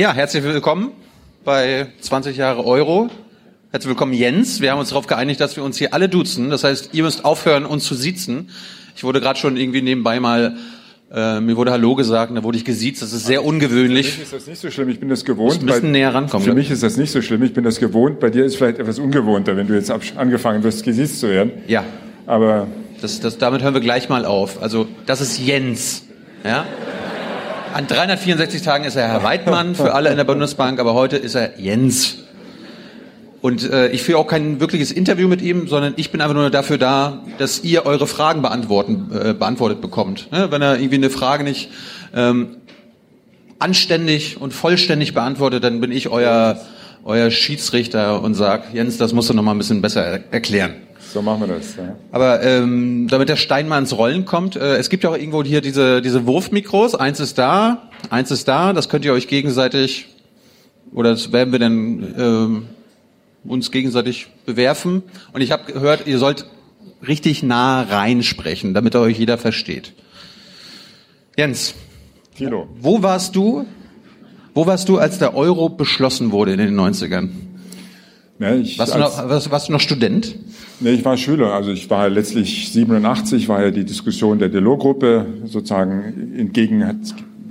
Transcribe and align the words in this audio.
Ja, 0.00 0.14
herzlich 0.14 0.42
willkommen 0.44 0.92
bei 1.44 1.88
20 2.00 2.34
Jahre 2.38 2.64
Euro. 2.64 3.10
Herzlich 3.70 3.90
willkommen, 3.90 4.14
Jens. 4.14 4.62
Wir 4.62 4.70
haben 4.72 4.78
uns 4.78 4.88
darauf 4.88 5.06
geeinigt, 5.06 5.42
dass 5.42 5.56
wir 5.56 5.62
uns 5.62 5.76
hier 5.76 5.92
alle 5.92 6.08
duzen. 6.08 6.48
Das 6.48 6.64
heißt, 6.64 6.94
ihr 6.94 7.02
müsst 7.02 7.26
aufhören, 7.26 7.66
uns 7.66 7.84
zu 7.84 7.94
siezen. 7.94 8.48
Ich 8.96 9.04
wurde 9.04 9.20
gerade 9.20 9.38
schon 9.38 9.58
irgendwie 9.58 9.82
nebenbei 9.82 10.18
mal, 10.18 10.56
äh, 11.12 11.40
mir 11.40 11.54
wurde 11.54 11.70
Hallo 11.72 11.96
gesagt, 11.96 12.34
da 12.34 12.42
wurde 12.42 12.56
ich 12.56 12.64
gesiezt. 12.64 13.02
Das 13.02 13.12
ist 13.12 13.26
sehr 13.26 13.44
ungewöhnlich. 13.44 14.12
Für 14.12 14.20
mich 14.20 14.24
ist 14.24 14.32
das 14.32 14.46
nicht 14.46 14.60
so 14.62 14.70
schlimm. 14.70 14.88
Ich 14.88 15.00
bin 15.00 15.10
das 15.10 15.22
gewohnt. 15.26 15.66
bisschen 15.66 15.82
Bei- 15.82 15.88
näher 15.88 16.14
rankommen, 16.14 16.44
Für 16.44 16.54
ne? 16.54 16.60
mich 16.60 16.70
ist 16.70 16.82
das 16.82 16.96
nicht 16.96 17.10
so 17.10 17.20
schlimm. 17.20 17.42
Ich 17.42 17.52
bin 17.52 17.64
das 17.64 17.78
gewohnt. 17.78 18.20
Bei 18.20 18.30
dir 18.30 18.46
ist 18.46 18.56
vielleicht 18.56 18.78
etwas 18.78 18.98
ungewohnter, 18.98 19.54
wenn 19.58 19.66
du 19.66 19.74
jetzt 19.74 19.92
angefangen 20.16 20.62
wirst, 20.62 20.82
gesiezt 20.82 21.20
zu 21.20 21.28
werden. 21.28 21.52
Ja, 21.66 21.84
Aber 22.26 22.68
das, 23.02 23.20
das, 23.20 23.36
damit 23.36 23.62
hören 23.62 23.74
wir 23.74 23.82
gleich 23.82 24.08
mal 24.08 24.24
auf. 24.24 24.62
Also, 24.62 24.88
das 25.04 25.20
ist 25.20 25.38
Jens. 25.38 26.04
Ja? 26.42 26.64
An 27.72 27.86
364 27.86 28.62
Tagen 28.62 28.84
ist 28.84 28.96
er 28.96 29.06
Herr 29.06 29.22
Weidmann 29.22 29.76
für 29.76 29.94
alle 29.94 30.10
in 30.10 30.16
der 30.16 30.24
Bundesbank, 30.24 30.80
aber 30.80 30.94
heute 30.94 31.16
ist 31.16 31.36
er 31.36 31.60
Jens. 31.60 32.18
Und 33.42 33.70
äh, 33.70 33.88
ich 33.88 34.02
führe 34.02 34.18
auch 34.18 34.26
kein 34.26 34.60
wirkliches 34.60 34.90
Interview 34.90 35.28
mit 35.28 35.40
ihm, 35.40 35.68
sondern 35.68 35.94
ich 35.96 36.10
bin 36.10 36.20
einfach 36.20 36.34
nur 36.34 36.50
dafür 36.50 36.78
da, 36.78 37.24
dass 37.38 37.62
ihr 37.62 37.86
eure 37.86 38.08
Fragen 38.08 38.42
beantworten, 38.42 39.10
äh, 39.12 39.34
beantwortet 39.34 39.80
bekommt. 39.80 40.30
Ne? 40.32 40.50
Wenn 40.50 40.60
er 40.62 40.78
irgendwie 40.78 40.96
eine 40.96 41.10
Frage 41.10 41.44
nicht 41.44 41.70
ähm, 42.14 42.56
anständig 43.60 44.40
und 44.40 44.52
vollständig 44.52 45.14
beantwortet, 45.14 45.62
dann 45.62 45.80
bin 45.80 45.92
ich 45.92 46.08
euer, 46.08 46.60
euer 47.04 47.30
Schiedsrichter 47.30 48.20
und 48.20 48.34
sag, 48.34 48.74
Jens, 48.74 48.98
das 48.98 49.12
musst 49.12 49.30
du 49.30 49.34
noch 49.34 49.44
mal 49.44 49.52
ein 49.52 49.58
bisschen 49.58 49.80
besser 49.80 50.04
er 50.04 50.20
erklären. 50.32 50.74
So 51.12 51.22
machen 51.22 51.40
wir 51.40 51.56
das. 51.56 51.76
Ja. 51.76 51.96
Aber 52.12 52.42
ähm, 52.42 53.08
damit 53.08 53.28
der 53.28 53.36
Stein 53.36 53.68
mal 53.68 53.78
ins 53.78 53.96
Rollen 53.96 54.24
kommt, 54.24 54.56
äh, 54.56 54.76
es 54.76 54.90
gibt 54.90 55.02
ja 55.04 55.10
auch 55.10 55.16
irgendwo 55.16 55.42
hier 55.42 55.60
diese, 55.60 56.02
diese 56.02 56.26
Wurfmikros. 56.26 56.94
Eins 56.94 57.20
ist 57.20 57.38
da, 57.38 57.90
eins 58.10 58.30
ist 58.30 58.46
da. 58.46 58.72
Das 58.72 58.88
könnt 58.88 59.04
ihr 59.04 59.12
euch 59.12 59.28
gegenseitig, 59.28 60.06
oder 60.92 61.10
das 61.10 61.32
werden 61.32 61.52
wir 61.52 61.58
dann 61.58 62.14
ähm, 62.18 62.66
uns 63.44 63.70
gegenseitig 63.70 64.28
bewerfen. 64.46 65.02
Und 65.32 65.40
ich 65.40 65.50
habe 65.50 65.72
gehört, 65.72 66.06
ihr 66.06 66.18
sollt 66.18 66.46
richtig 67.06 67.42
nah 67.42 67.82
reinsprechen, 67.82 68.74
damit 68.74 68.94
euch 68.94 69.18
jeder 69.18 69.38
versteht. 69.38 69.92
Jens, 71.36 71.74
Tilo. 72.36 72.68
wo 72.80 73.02
warst 73.02 73.34
du? 73.34 73.66
Wo 74.54 74.66
warst 74.66 74.88
du, 74.88 74.98
als 74.98 75.18
der 75.18 75.34
Euro 75.34 75.68
beschlossen 75.68 76.32
wurde 76.32 76.52
in 76.52 76.58
den 76.58 76.78
90ern? 76.78 77.28
Ne, 78.38 78.56
ich, 78.56 78.78
Warst, 78.78 78.94
du 78.94 78.98
noch, 78.98 79.28
warst, 79.28 79.50
warst 79.50 79.68
du 79.68 79.72
noch 79.72 79.80
Student? 79.80 80.34
Nee, 80.82 80.92
ich 80.92 81.04
war 81.04 81.18
Schüler. 81.18 81.52
Also 81.52 81.72
ich 81.72 81.90
war 81.90 82.08
letztlich 82.08 82.72
87, 82.72 83.48
war 83.48 83.62
ja 83.62 83.70
die 83.70 83.84
Diskussion 83.84 84.38
der 84.38 84.48
Delors-Gruppe 84.48 85.26
sozusagen 85.44 86.34
entgegen, 86.38 86.86
hat 86.86 86.96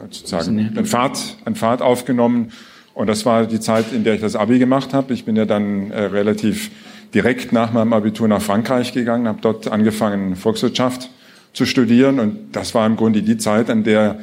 sozusagen 0.10 0.76
an 0.76 0.86
Fahrt, 0.86 1.38
an 1.46 1.54
Fahrt 1.54 1.84
aufgenommen. 1.84 2.52
Und 2.96 3.08
das 3.08 3.28
war 3.28 3.46
die 3.46 3.60
Zeit, 3.60 3.94
in 3.94 4.04
der 4.04 4.16
ich 4.16 4.22
das 4.22 4.36
Abi 4.36 4.58
gemacht 4.58 4.96
habe. 4.96 5.14
Ich 5.14 5.26
bin 5.26 5.36
ja 5.36 5.46
dann 5.46 5.92
äh, 5.92 6.06
relativ 6.06 6.72
direkt 7.14 7.54
nach 7.54 7.72
meinem 7.72 7.94
Abitur 7.94 8.28
nach 8.28 8.42
Frankreich 8.42 8.94
gegangen, 8.94 9.28
habe 9.28 9.40
dort 9.42 9.72
angefangen, 9.72 10.36
Volkswirtschaft 10.36 11.12
zu 11.54 11.66
studieren. 11.66 12.20
Und 12.20 12.56
das 12.56 12.74
war 12.74 12.88
im 12.88 12.96
Grunde 12.96 13.22
die 13.22 13.38
Zeit, 13.38 13.70
an 13.70 13.84
der 13.84 14.20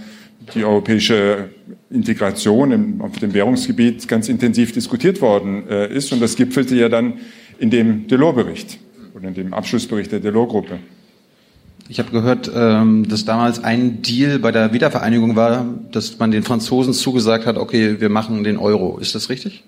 die 0.55 0.65
europäische 0.65 1.51
Integration 1.91 2.73
im, 2.73 3.01
auf 3.01 3.19
dem 3.19 3.35
Währungsgebiet 3.35 4.07
ganz 4.09 4.29
intensiv 4.29 4.73
diskutiert 4.73 5.21
worden 5.21 5.69
äh, 5.69 5.93
ist. 5.95 6.13
Und 6.13 6.21
das 6.21 6.35
gipfelte 6.35 6.75
ja 6.75 6.89
dann 6.89 7.15
in 7.59 7.71
dem 7.71 8.09
Delors-Bericht 8.09 8.81
oder 9.17 9.29
in 9.29 9.35
dem 9.35 9.55
Abschlussbericht 9.55 10.13
der 10.13 10.21
Delors-Gruppe. 10.21 10.79
Ich 11.89 11.99
habe 11.99 12.11
gehört, 12.11 12.51
ähm, 12.55 13.09
dass 13.09 13.25
damals 13.25 13.63
ein 13.65 14.03
Deal 14.03 14.39
bei 14.39 14.53
der 14.53 14.73
Wiedervereinigung 14.73 15.37
war, 15.37 15.65
dass 15.91 16.19
man 16.19 16.33
den 16.33 16.43
Franzosen 16.43 16.93
zugesagt 16.93 17.47
hat, 17.47 17.57
okay, 17.57 18.01
wir 18.01 18.11
machen 18.11 18.45
den 18.45 18.59
Euro. 18.59 18.99
Ist 18.99 19.15
das 19.15 19.31
richtig? 19.31 19.63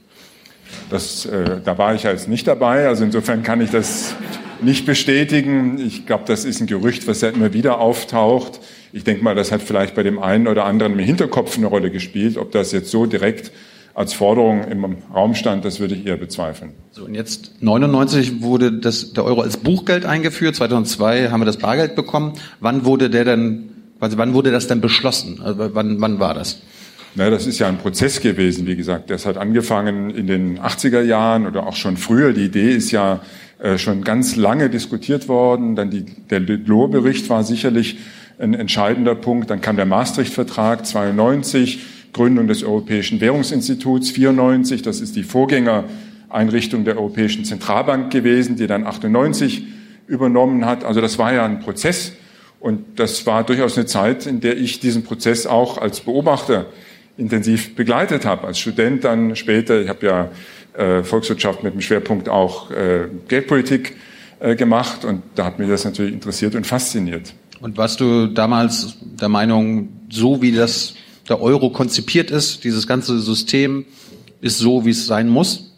Das, 0.91 1.25
äh, 1.25 1.61
da 1.65 1.79
war 1.79 1.95
ich 1.95 2.07
als 2.07 2.27
nicht 2.27 2.47
dabei, 2.47 2.89
also 2.89 3.05
insofern 3.05 3.43
kann 3.43 3.61
ich 3.61 3.71
das 3.71 4.15
nicht 4.61 4.85
bestätigen. 4.85 5.79
Ich 5.79 6.05
glaube, 6.05 6.25
das 6.27 6.45
ist 6.45 6.61
ein 6.61 6.67
Gerücht, 6.67 7.07
was 7.07 7.23
ja 7.23 7.31
immer 7.31 7.55
wieder 7.55 7.79
auftaucht. 7.79 8.61
Ich 8.93 9.05
denke 9.05 9.25
mal, 9.25 9.35
das 9.35 9.51
hat 9.51 9.63
vielleicht 9.63 9.95
bei 9.95 10.03
dem 10.03 10.19
einen 10.19 10.47
oder 10.49 10.65
anderen 10.65 10.93
im 10.93 10.99
Hinterkopf 10.99 11.57
eine 11.57 11.67
Rolle 11.67 11.91
gespielt. 11.91 12.37
Ob 12.37 12.53
das 12.53 12.73
jetzt 12.73 12.91
so 12.91 13.07
direkt 13.07 13.53
als 13.99 14.15
Forderung 14.15 14.63
im 14.63 14.97
Raum 15.13 15.35
stand, 15.35 15.65
das 15.65 15.81
würde 15.81 15.97
ich 15.97 16.07
eher 16.07 16.17
bezweifeln. 16.17 16.71
So, 16.93 17.05
und 17.05 17.15
jetzt 17.15 17.51
99 17.63 18.43
wurde 18.43 18.71
das, 18.71 19.13
der 19.13 19.25
Euro 19.25 19.41
als 19.41 19.57
Buchgeld 19.57 20.07
eingeführt, 20.07 20.55
2002 20.55 21.31
haben 21.31 21.41
wir 21.41 21.47
das 21.47 21.57
Bargeld 21.57 21.97
bekommen. 21.97 22.35
Wann 22.61 22.85
wurde 22.85 23.11
der 23.11 23.25
dann, 23.25 23.71
quasi 23.99 24.17
wann 24.17 24.35
wurde 24.35 24.53
das 24.53 24.69
dann 24.69 24.81
beschlossen? 24.81 25.41
Also 25.43 25.75
wann, 25.75 26.01
wann 26.01 26.21
war 26.21 26.33
das? 26.33 26.63
Na, 27.17 27.29
das 27.29 27.49
ist 27.49 27.59
ja 27.59 27.67
ein 27.67 27.79
Prozess 27.79 28.21
gewesen, 28.21 28.69
wie 28.69 28.77
gesagt. 28.77 29.11
Das 29.11 29.27
hat 29.27 29.37
angefangen 29.37 30.11
in 30.11 30.29
den 30.29 30.61
80er 30.61 31.03
Jahren 31.03 31.49
oder 31.49 31.67
auch 31.67 31.75
schon 31.75 31.97
früher. 31.97 32.33
Die 32.33 32.45
Idee 32.45 32.71
ist 32.71 32.93
ja 32.93 33.19
äh, 33.59 33.79
schon 33.79 34.05
ganz 34.05 34.37
lange 34.37 34.71
diskutiert 34.71 35.27
worden. 35.27 35.75
Dann 35.75 35.91
die, 35.91 36.05
der 36.05 36.39
Delors-Bericht 36.39 37.29
war 37.31 37.43
sicherlich 37.43 37.99
ein 38.39 38.55
entscheidender 38.55 39.17
Punkt. 39.17 39.51
Dann 39.51 39.61
kam 39.61 39.75
der 39.75 39.87
Maastricht-Vertrag 39.87 40.87
92, 40.87 41.81
Gründung 42.19 42.49
des 42.49 42.65
Europäischen 42.65 43.21
Währungsinstituts 43.21 44.11
94. 44.11 44.83
Das 44.83 45.01
ist 45.01 45.15
die 45.15 45.23
Vorgängereinrichtung 45.23 46.85
der 46.85 46.97
Europäischen 46.97 47.45
Zentralbank 47.45 48.11
gewesen, 48.11 48.57
die 48.57 48.67
dann 48.67 48.85
98 48.85 49.63
übernommen 50.09 50.67
hat. 50.67 50.83
Also 50.83 51.01
das 51.01 51.17
war 51.19 51.33
ja 51.33 51.45
ein 51.45 51.61
Prozess. 51.61 52.13
Und 52.59 52.99
das 52.99 53.25
war 53.25 53.45
durchaus 53.45 53.77
eine 53.77 53.87
Zeit, 53.87 54.27
in 54.27 54.41
der 54.41 54.57
ich 54.59 54.81
diesen 54.81 55.05
Prozess 55.05 55.47
auch 55.47 55.79
als 55.79 56.01
Beobachter 56.01 56.67
intensiv 57.17 57.77
begleitet 57.77 58.27
habe. 58.27 58.49
Als 58.49 58.59
Student 58.59 59.05
dann 59.05 59.37
später, 59.37 59.81
ich 59.81 59.89
habe 59.89 60.05
ja 60.05 60.31
äh, 60.77 61.05
Volkswirtschaft 61.05 61.63
mit 61.63 61.73
dem 61.73 61.81
Schwerpunkt 61.81 62.29
auch 62.29 62.73
äh, 62.73 63.07
Geldpolitik 63.29 63.95
äh, 64.41 64.57
gemacht 64.57 65.05
und 65.05 65.23
da 65.37 65.45
hat 65.45 65.61
mich 65.61 65.69
das 65.69 65.85
natürlich 65.85 66.15
interessiert 66.15 66.57
und 66.57 66.67
fasziniert. 66.67 67.33
Und 67.61 67.77
warst 67.77 68.01
du 68.01 68.27
damals 68.27 68.97
der 69.01 69.29
Meinung, 69.29 69.91
so 70.11 70.43
wie 70.43 70.51
das 70.51 70.95
der 71.29 71.41
Euro 71.41 71.71
konzipiert 71.71 72.31
ist, 72.31 72.65
dieses 72.65 72.87
ganze 72.87 73.19
System 73.21 73.85
ist 74.41 74.59
so, 74.59 74.85
wie 74.85 74.91
es 74.91 75.07
sein 75.07 75.29
muss? 75.29 75.73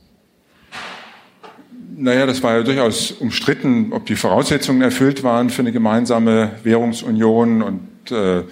Naja, 1.97 2.25
das 2.25 2.43
war 2.43 2.56
ja 2.56 2.62
durchaus 2.62 3.11
umstritten, 3.12 3.93
ob 3.93 4.06
die 4.06 4.16
Voraussetzungen 4.16 4.81
erfüllt 4.81 5.22
waren 5.22 5.50
für 5.50 5.62
eine 5.62 5.72
gemeinsame 5.72 6.53
Währungsunion. 6.62 7.62
Und 7.62 8.11
äh, 8.11 8.44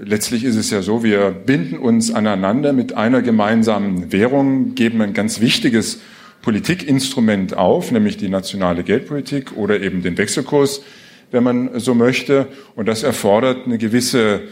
letztlich 0.00 0.44
ist 0.44 0.56
es 0.56 0.70
ja 0.70 0.80
so, 0.80 1.02
wir 1.02 1.30
binden 1.30 1.76
uns 1.76 2.12
aneinander 2.12 2.72
mit 2.72 2.96
einer 2.96 3.20
gemeinsamen 3.20 4.10
Währung, 4.10 4.74
geben 4.74 5.02
ein 5.02 5.12
ganz 5.12 5.40
wichtiges 5.40 6.00
Politikinstrument 6.40 7.56
auf, 7.56 7.90
nämlich 7.90 8.16
die 8.16 8.28
nationale 8.28 8.84
Geldpolitik 8.84 9.56
oder 9.56 9.80
eben 9.80 10.02
den 10.02 10.16
Wechselkurs, 10.16 10.82
wenn 11.30 11.42
man 11.42 11.78
so 11.80 11.94
möchte. 11.94 12.46
Und 12.74 12.86
das 12.86 13.02
erfordert 13.02 13.66
eine 13.66 13.76
gewisse 13.76 14.42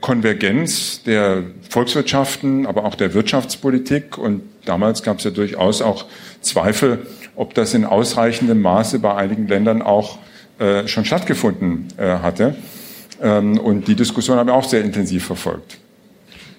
Konvergenz 0.00 1.02
der 1.02 1.42
Volkswirtschaften, 1.68 2.66
aber 2.66 2.84
auch 2.84 2.94
der 2.94 3.14
Wirtschaftspolitik. 3.14 4.16
Und 4.18 4.42
damals 4.64 5.02
gab 5.02 5.18
es 5.18 5.24
ja 5.24 5.30
durchaus 5.30 5.82
auch 5.82 6.06
Zweifel, 6.40 7.06
ob 7.34 7.54
das 7.54 7.74
in 7.74 7.84
ausreichendem 7.84 8.62
Maße 8.62 8.98
bei 9.00 9.14
einigen 9.14 9.48
Ländern 9.48 9.82
auch 9.82 10.18
äh, 10.58 10.86
schon 10.86 11.04
stattgefunden 11.04 11.88
äh, 11.96 12.18
hatte. 12.18 12.54
Ähm, 13.20 13.58
und 13.58 13.88
die 13.88 13.94
Diskussion 13.94 14.38
haben 14.38 14.46
wir 14.46 14.54
auch 14.54 14.68
sehr 14.68 14.84
intensiv 14.84 15.26
verfolgt. 15.26 15.78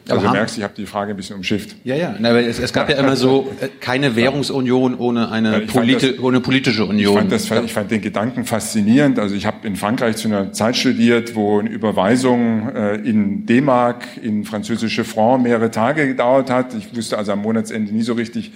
Aber 0.06 0.16
Also 0.19 0.28
du 0.28 0.34
merkst, 0.34 0.58
ich 0.58 0.64
habe 0.64 0.74
die 0.75 0.86
Frage 0.86 1.12
ein 1.12 1.16
bisschen 1.16 1.38
umschifft. 1.38 1.75
Ja, 1.86 1.96
ja. 1.96 2.16
Na, 2.19 2.31
aber 2.31 2.41
es, 2.46 2.59
es 2.59 2.74
gab 2.74 2.90
ja 2.90 2.97
immer 2.97 3.16
so 3.16 3.50
äh, 3.62 3.69
keine 3.80 4.16
Währungsunion 4.18 4.96
ohne 4.96 5.31
eine, 5.31 5.62
politi 5.62 6.12
das- 6.12 6.19
ohne 6.19 6.41
politische 6.41 6.86
Union. 6.86 7.14
Ich 7.14 7.19
fand, 7.19 7.31
das, 7.31 7.66
ich 7.66 7.74
fand 7.74 7.90
den 7.91 8.02
Gedanken 8.02 8.44
faszinierend. 8.46 9.18
Also 9.18 9.34
ich 9.36 9.46
habe 9.46 9.66
in 9.66 9.75
Frankreich 9.78 10.18
zu 10.18 10.28
einer 10.28 10.52
Zeit 10.52 10.75
studiert, 10.75 11.36
wo 11.36 11.59
eine 11.59 11.69
Überweisung 11.69 12.69
äh, 12.75 12.96
in 12.96 13.46
D-Mark, 13.46 14.03
in 14.22 14.44
französische 14.44 15.03
Franc 15.06 15.44
mehrere 15.44 15.72
Tage 15.72 16.06
gedauert 16.08 16.50
hat. 16.50 16.74
Ich 16.74 16.96
wusste 16.96 17.18
also 17.18 17.31
am 17.31 17.41
Monatsende 17.41 17.94
nie 17.94 18.02
so 18.03 18.14
richtig, 18.14 18.52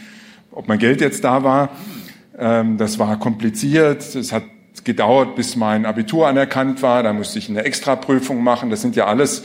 ob 0.51 0.67
mein 0.67 0.79
Geld 0.79 0.99
jetzt 1.01 1.23
da 1.23 1.43
war. 1.43 1.69
Ähm, 2.37 2.77
das 2.77 2.99
war 2.99 3.17
kompliziert. 3.19 4.01
Es 4.15 4.33
hat 4.33 4.43
gedauert, 4.83 5.35
bis 5.35 5.55
mein 5.55 5.85
Abitur 5.85 6.27
anerkannt 6.27 6.81
war. 6.81 7.03
Da 7.03 7.13
musste 7.13 7.39
ich 7.39 7.49
eine 7.49 7.63
Extraprüfung 7.63 8.43
machen. 8.43 8.69
Das 8.69 8.81
sind 8.81 8.95
ja 8.95 9.05
alles 9.07 9.43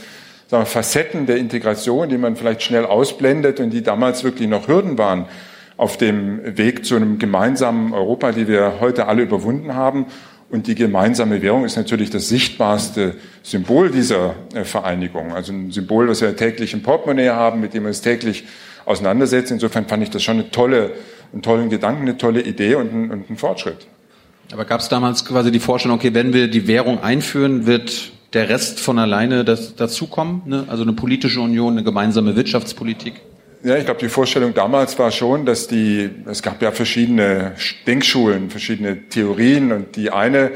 sagen 0.52 0.64
wir, 0.64 0.66
Facetten 0.66 1.24
der 1.24 1.38
Integration, 1.38 2.10
die 2.10 2.18
man 2.18 2.36
vielleicht 2.36 2.62
schnell 2.62 2.84
ausblendet 2.84 3.58
und 3.58 3.70
die 3.70 3.82
damals 3.82 4.22
wirklich 4.22 4.48
noch 4.48 4.68
Hürden 4.68 4.98
waren 4.98 5.24
auf 5.78 5.96
dem 5.96 6.58
Weg 6.58 6.84
zu 6.84 6.94
einem 6.94 7.18
gemeinsamen 7.18 7.94
Europa, 7.94 8.32
die 8.32 8.46
wir 8.46 8.74
heute 8.78 9.06
alle 9.06 9.22
überwunden 9.22 9.74
haben. 9.74 10.06
Und 10.50 10.66
die 10.66 10.74
gemeinsame 10.74 11.40
Währung 11.40 11.64
ist 11.64 11.76
natürlich 11.76 12.10
das 12.10 12.28
sichtbarste 12.28 13.14
Symbol 13.42 13.90
dieser 13.90 14.34
äh, 14.52 14.64
Vereinigung. 14.64 15.32
Also 15.32 15.54
ein 15.54 15.70
Symbol, 15.70 16.06
das 16.08 16.20
wir 16.20 16.36
täglich 16.36 16.74
im 16.74 16.82
Portemonnaie 16.82 17.30
haben, 17.30 17.62
mit 17.62 17.72
dem 17.72 17.84
wir 17.84 17.88
uns 17.88 18.02
täglich 18.02 18.44
auseinandersetzen. 18.84 19.54
Insofern 19.54 19.86
fand 19.86 20.02
ich 20.02 20.10
das 20.10 20.22
schon 20.22 20.34
eine 20.40 20.50
tolle, 20.50 20.90
einen 21.32 21.40
tollen 21.40 21.70
Gedanken, 21.70 22.02
eine 22.02 22.18
tolle 22.18 22.42
Idee 22.42 22.74
und 22.74 22.92
ein, 22.92 23.10
und 23.10 23.30
ein 23.30 23.38
Fortschritt. 23.38 23.86
Aber 24.52 24.66
gab 24.66 24.80
es 24.80 24.90
damals 24.90 25.24
quasi 25.24 25.50
die 25.50 25.60
Vorstellung, 25.60 25.96
okay, 25.96 26.12
wenn 26.12 26.34
wir 26.34 26.48
die 26.48 26.66
Währung 26.66 27.02
einführen, 27.02 27.64
wird 27.64 28.12
der 28.32 28.48
Rest 28.48 28.80
von 28.80 28.98
alleine 28.98 29.44
das, 29.44 29.76
dazukommen? 29.76 30.42
Ne? 30.46 30.64
Also 30.68 30.82
eine 30.82 30.92
politische 30.92 31.40
Union, 31.40 31.74
eine 31.74 31.84
gemeinsame 31.84 32.34
Wirtschaftspolitik? 32.36 33.20
Ja, 33.64 33.76
ich 33.76 33.84
glaube, 33.84 34.00
die 34.00 34.08
Vorstellung 34.08 34.54
damals 34.54 34.98
war 34.98 35.12
schon, 35.12 35.46
dass 35.46 35.68
die, 35.68 36.10
es 36.26 36.42
gab 36.42 36.60
ja 36.62 36.72
verschiedene 36.72 37.52
Denkschulen, 37.86 38.50
verschiedene 38.50 39.08
Theorien 39.08 39.70
und 39.70 39.94
die 39.94 40.10
eine, 40.10 40.50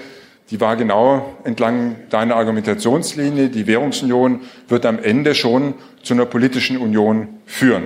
die 0.51 0.61
war 0.61 0.77
genau 0.77 1.37
entlang 1.45 1.97
deiner 2.11 2.35
Argumentationslinie, 2.37 3.49
die 3.49 3.67
Währungsunion 3.67 4.41
wird 4.69 4.87
am 4.87 4.99
Ende 4.99 5.35
schon 5.35 5.75
zu 6.03 6.15
einer 6.15 6.27
politischen 6.27 6.79
Union 6.79 7.29
führen. 7.47 7.85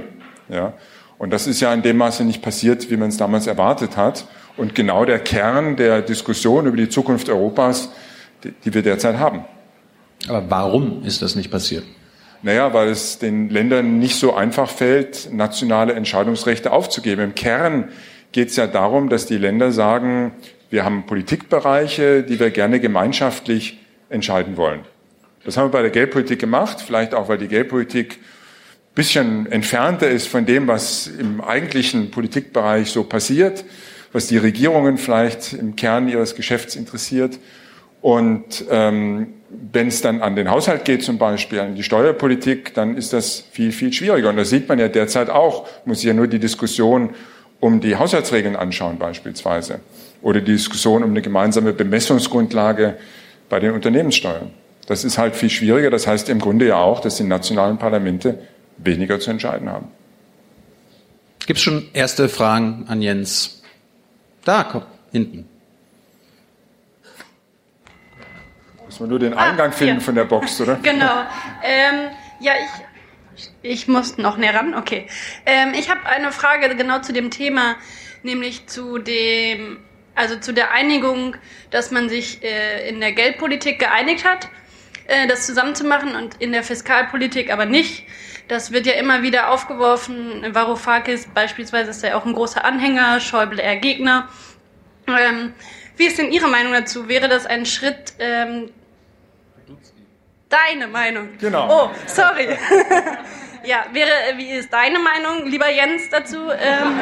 Ja. 0.48 0.72
Und 1.18 1.34
das 1.34 1.46
ist 1.46 1.60
ja 1.60 1.72
in 1.74 1.82
dem 1.82 1.98
Maße 1.98 2.24
nicht 2.24 2.40
passiert, 2.40 2.90
wie 2.90 2.96
man 2.96 3.10
es 3.10 3.18
damals 3.18 3.46
erwartet 3.46 3.98
hat. 3.98 4.26
Und 4.56 4.74
genau 4.74 5.04
der 5.04 5.18
Kern 5.18 5.76
der 5.76 6.00
Diskussion 6.00 6.66
über 6.66 6.78
die 6.78 6.88
Zukunft 6.88 7.28
Europas, 7.28 7.90
die, 8.42 8.52
die 8.64 8.72
wir 8.72 8.82
derzeit 8.82 9.18
haben. 9.18 9.44
Aber 10.28 10.50
warum 10.50 11.02
ist 11.04 11.22
das 11.22 11.34
nicht 11.34 11.50
passiert? 11.50 11.84
Naja, 12.42 12.72
weil 12.72 12.88
es 12.88 13.18
den 13.18 13.50
Ländern 13.50 13.98
nicht 13.98 14.16
so 14.16 14.34
einfach 14.34 14.70
fällt, 14.70 15.32
nationale 15.32 15.92
Entscheidungsrechte 15.92 16.72
aufzugeben. 16.72 17.22
Im 17.22 17.34
Kern 17.34 17.90
geht 18.32 18.48
es 18.48 18.56
ja 18.56 18.66
darum, 18.66 19.08
dass 19.08 19.26
die 19.26 19.36
Länder 19.36 19.72
sagen, 19.72 20.32
wir 20.70 20.84
haben 20.84 21.04
Politikbereiche, 21.04 22.22
die 22.22 22.40
wir 22.40 22.50
gerne 22.50 22.80
gemeinschaftlich 22.80 23.80
entscheiden 24.08 24.56
wollen. 24.56 24.80
Das 25.44 25.56
haben 25.56 25.66
wir 25.66 25.72
bei 25.72 25.82
der 25.82 25.90
Geldpolitik 25.90 26.38
gemacht, 26.38 26.80
vielleicht 26.80 27.14
auch, 27.14 27.28
weil 27.28 27.38
die 27.38 27.48
Geldpolitik 27.48 28.18
ein 28.18 28.94
bisschen 28.94 29.50
entfernter 29.50 30.08
ist 30.08 30.28
von 30.28 30.46
dem, 30.46 30.66
was 30.68 31.06
im 31.06 31.40
eigentlichen 31.40 32.10
Politikbereich 32.10 32.90
so 32.90 33.04
passiert, 33.04 33.64
was 34.12 34.26
die 34.26 34.36
Regierungen 34.36 34.98
vielleicht 34.98 35.52
im 35.52 35.76
Kern 35.76 36.08
ihres 36.08 36.34
Geschäfts 36.34 36.76
interessiert. 36.76 37.38
Und 38.00 38.64
ähm, 38.70 39.34
wenn 39.72 39.88
es 39.88 40.00
dann 40.00 40.22
an 40.22 40.36
den 40.36 40.50
Haushalt 40.50 40.84
geht, 40.84 41.02
zum 41.02 41.18
Beispiel 41.18 41.60
an 41.60 41.74
die 41.74 41.82
Steuerpolitik, 41.82 42.74
dann 42.74 42.96
ist 42.96 43.12
das 43.12 43.44
viel, 43.50 43.72
viel 43.72 43.92
schwieriger. 43.92 44.30
Und 44.30 44.36
das 44.36 44.50
sieht 44.50 44.68
man 44.68 44.78
ja 44.78 44.88
derzeit 44.88 45.28
auch. 45.28 45.66
Muss 45.84 45.98
sich 45.98 46.06
ja 46.06 46.14
nur 46.14 46.28
die 46.28 46.38
Diskussion 46.38 47.10
um 47.58 47.80
die 47.80 47.96
Haushaltsregeln 47.96 48.56
anschauen 48.56 48.98
beispielsweise. 48.98 49.80
Oder 50.22 50.40
die 50.40 50.52
Diskussion 50.52 51.02
um 51.02 51.10
eine 51.10 51.22
gemeinsame 51.22 51.72
Bemessungsgrundlage 51.72 52.96
bei 53.48 53.60
den 53.60 53.72
Unternehmenssteuern. 53.72 54.50
Das 54.86 55.04
ist 55.04 55.18
halt 55.18 55.36
viel 55.36 55.50
schwieriger. 55.50 55.90
Das 55.90 56.06
heißt 56.06 56.28
im 56.28 56.38
Grunde 56.38 56.66
ja 56.68 56.76
auch, 56.76 57.00
dass 57.00 57.16
die 57.16 57.24
nationalen 57.24 57.78
Parlamente 57.78 58.38
weniger 58.78 59.20
zu 59.20 59.30
entscheiden 59.30 59.68
haben. 59.68 59.88
Gibt 61.46 61.58
es 61.58 61.62
schon 61.64 61.88
erste 61.92 62.28
Fragen 62.28 62.84
an 62.88 63.02
Jens? 63.02 63.62
Da, 64.44 64.64
komm, 64.64 64.82
hinten. 65.12 65.48
Muss 69.00 69.08
man 69.08 69.18
nur 69.18 69.18
den 69.18 69.32
Eingang 69.32 69.70
ah, 69.70 69.72
finden 69.72 69.94
ja. 69.94 70.00
von 70.00 70.14
der 70.14 70.24
Box, 70.24 70.60
oder? 70.60 70.74
Genau. 70.82 71.24
Ähm, 71.64 72.10
ja, 72.38 72.52
ich, 73.34 73.48
ich 73.62 73.88
muss 73.88 74.18
noch 74.18 74.36
näher 74.36 74.54
ran. 74.54 74.74
Okay. 74.74 75.06
Ähm, 75.46 75.72
ich 75.72 75.88
habe 75.88 76.04
eine 76.04 76.30
Frage 76.32 76.76
genau 76.76 76.98
zu 76.98 77.14
dem 77.14 77.30
Thema, 77.30 77.76
nämlich 78.22 78.66
zu 78.66 78.98
dem, 78.98 79.78
also 80.14 80.36
zu 80.36 80.52
der 80.52 80.72
Einigung, 80.72 81.34
dass 81.70 81.90
man 81.90 82.10
sich 82.10 82.44
äh, 82.44 82.90
in 82.90 83.00
der 83.00 83.12
Geldpolitik 83.12 83.78
geeinigt 83.78 84.26
hat, 84.26 84.48
äh, 85.06 85.26
das 85.26 85.46
zusammenzumachen 85.46 86.14
und 86.14 86.34
in 86.38 86.52
der 86.52 86.62
Fiskalpolitik 86.62 87.50
aber 87.50 87.64
nicht. 87.64 88.04
Das 88.48 88.70
wird 88.70 88.84
ja 88.84 88.92
immer 88.92 89.22
wieder 89.22 89.48
aufgeworfen. 89.48 90.54
Varoufakis 90.54 91.26
beispielsweise 91.32 91.88
ist 91.88 92.02
ja 92.02 92.18
auch 92.18 92.26
ein 92.26 92.34
großer 92.34 92.66
Anhänger, 92.66 93.18
Schäuble 93.20 93.62
eher 93.62 93.76
Gegner. 93.76 94.28
Ähm, 95.08 95.54
wie 95.96 96.04
ist 96.04 96.18
denn 96.18 96.30
Ihre 96.32 96.48
Meinung 96.48 96.74
dazu? 96.74 97.08
Wäre 97.08 97.28
das 97.28 97.46
ein 97.46 97.64
Schritt, 97.64 98.12
ähm, 98.18 98.70
Deine 100.50 100.88
Meinung. 100.88 101.28
Genau. 101.38 101.86
Oh, 101.86 101.90
sorry. 102.06 102.48
ja, 103.64 103.86
wäre, 103.92 104.10
wie 104.36 104.50
ist 104.50 104.72
deine 104.72 104.98
Meinung, 104.98 105.46
lieber 105.46 105.70
Jens, 105.70 106.10
dazu? 106.10 106.36
Ähm, 106.50 107.00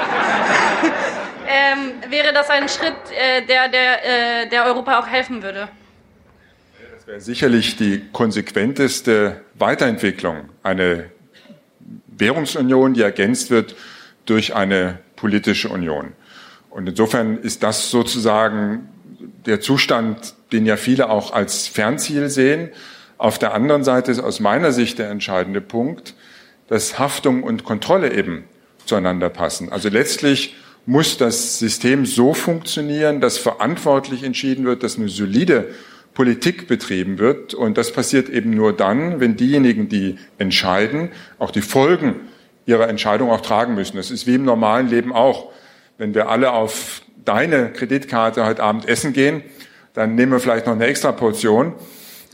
ähm, 1.48 2.10
wäre 2.10 2.34
das 2.34 2.50
ein 2.50 2.68
Schritt, 2.68 2.92
äh, 3.10 3.46
der, 3.46 3.68
der, 3.68 4.42
äh, 4.42 4.48
der 4.50 4.66
Europa 4.66 5.00
auch 5.00 5.06
helfen 5.06 5.42
würde? 5.42 5.68
Das 6.94 7.06
wäre 7.06 7.20
sicherlich 7.22 7.76
die 7.76 8.02
konsequenteste 8.12 9.40
Weiterentwicklung. 9.54 10.50
Eine 10.62 11.10
Währungsunion, 12.06 12.92
die 12.92 13.00
ergänzt 13.00 13.50
wird 13.50 13.76
durch 14.26 14.54
eine 14.54 14.98
politische 15.16 15.70
Union. 15.70 16.12
Und 16.68 16.86
insofern 16.86 17.38
ist 17.38 17.62
das 17.62 17.90
sozusagen 17.90 18.90
der 19.46 19.62
Zustand, 19.62 20.34
den 20.52 20.66
ja 20.66 20.76
viele 20.76 21.08
auch 21.08 21.32
als 21.32 21.66
Fernziel 21.66 22.28
sehen. 22.28 22.70
Auf 23.19 23.38
der 23.38 23.53
anderen 23.53 23.82
Seite 23.82 24.12
ist 24.12 24.20
aus 24.20 24.38
meiner 24.38 24.70
Sicht 24.70 25.00
der 25.00 25.11
entscheidende 25.11 25.61
Punkt, 25.61 26.15
dass 26.69 27.00
Haftung 27.00 27.43
und 27.43 27.65
Kontrolle 27.65 28.12
eben 28.12 28.44
zueinander 28.85 29.29
passen. 29.29 29.73
Also 29.73 29.88
letztlich 29.88 30.55
muss 30.87 31.19
das 31.19 31.59
System 31.59 32.06
so 32.06 32.32
funktionieren, 32.32 33.20
dass 33.20 33.37
verantwortlich 33.37 34.23
entschieden 34.23 34.65
wird, 34.65 34.85
dass 34.85 34.97
eine 34.97 35.09
solide 35.09 35.67
Politik 36.15 36.69
betrieben 36.69 37.19
wird. 37.19 37.55
Und 37.55 37.76
das 37.76 37.93
passiert 37.93 38.29
eben 38.29 38.50
nur 38.50 38.73
dann, 38.73 39.20
wenn 39.20 39.37
diejenigen, 39.37 39.88
die 39.88 40.17
entscheiden, 40.38 41.11
auch 41.38 41.50
die 41.50 41.61
Folgen 41.61 42.20
ihrer 42.67 42.88
Entscheidung 42.88 43.31
auch 43.31 43.41
tragen 43.41 43.75
müssen. 43.75 43.97
Das 43.97 44.11
ist 44.11 44.26
wie 44.26 44.37
im 44.37 44.44
normalen 44.44 44.88
Leben 44.88 45.12
auch. 45.12 45.50
Wenn 45.97 46.15
wir 46.15 46.29
alle 46.29 46.53
auf 46.53 47.03
deine 47.25 47.70
Kreditkarte 47.73 48.47
heute 48.47 48.62
Abend 48.62 48.88
essen 48.88 49.12
gehen, 49.12 49.43
dann 49.94 50.15
nehmen 50.15 50.32
wir 50.32 50.41
vielleicht 50.41 50.67
noch 50.67 50.75
eine 50.75 50.87
extra 50.87 51.12
Portion 51.12 51.75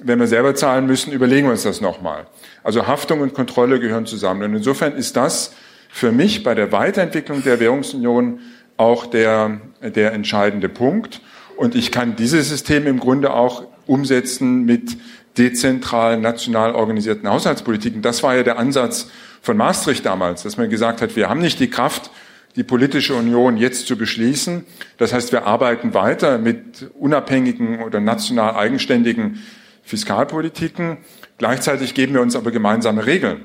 wenn 0.03 0.19
wir 0.19 0.27
selber 0.27 0.55
zahlen 0.55 0.87
müssen, 0.87 1.13
überlegen 1.13 1.47
wir 1.47 1.53
uns 1.53 1.63
das 1.63 1.81
nochmal. 1.81 2.27
Also 2.63 2.87
Haftung 2.87 3.21
und 3.21 3.35
Kontrolle 3.35 3.81
gehören 3.81 4.07
zusammen. 4.07 4.43
Und 4.43 4.55
insofern 4.55 4.95
ist 4.95 5.17
das 5.17 5.53
für 5.91 6.13
mich 6.13 6.43
bei 6.43 6.55
der 6.55 6.73
Weiterentwicklung 6.73 7.43
der 7.45 7.61
Währungsunion 7.61 8.41
auch 8.77 9.07
der, 9.07 9.61
der 9.83 10.13
entscheidende 10.13 10.69
Punkt. 10.69 11.21
Und 11.57 11.75
ich 11.75 11.93
kann 11.93 12.17
dieses 12.17 12.49
System 12.49 12.87
im 12.87 12.99
Grunde 12.99 13.33
auch 13.33 13.65
umsetzen 13.87 14.65
mit 14.65 14.97
dezentral 15.39 16.19
national 16.19 16.75
organisierten 16.75 17.29
Haushaltspolitiken. 17.29 18.03
Das 18.03 18.23
war 18.23 18.35
ja 18.37 18.43
der 18.43 18.59
Ansatz 18.59 19.11
von 19.43 19.57
Maastricht 19.57 20.07
damals, 20.07 20.43
dass 20.43 20.57
man 20.57 20.71
gesagt 20.71 21.03
hat, 21.03 21.17
wir 21.17 21.29
haben 21.29 21.41
nicht 21.41 21.61
die 21.61 21.69
Kraft, 21.69 22.11
die 22.57 22.63
politische 22.63 23.15
Union 23.15 23.57
jetzt 23.57 23.87
zu 23.87 23.97
beschließen. 23.97 24.65
Das 24.97 25.13
heißt, 25.13 25.33
wir 25.33 25.45
arbeiten 25.47 25.93
weiter 25.93 26.39
mit 26.39 26.91
unabhängigen 26.99 27.83
oder 27.83 28.01
national 28.01 28.55
eigenständigen 28.55 29.43
Fiskalpolitiken. 29.85 30.99
Gleichzeitig 31.39 31.95
geben 31.95 32.15
wir 32.15 32.23
uns 32.23 32.37
aber 32.37 32.51
gemeinsame 32.51 33.07
Regeln. 33.07 33.43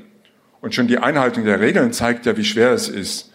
Und 0.61 0.75
schon 0.75 0.87
die 0.87 0.97
Einhaltung 0.97 1.45
der 1.45 1.59
Regeln 1.59 1.93
zeigt 1.93 2.25
ja, 2.25 2.35
wie 2.37 2.43
schwer 2.43 2.71
es 2.71 2.89
ist, 2.89 3.31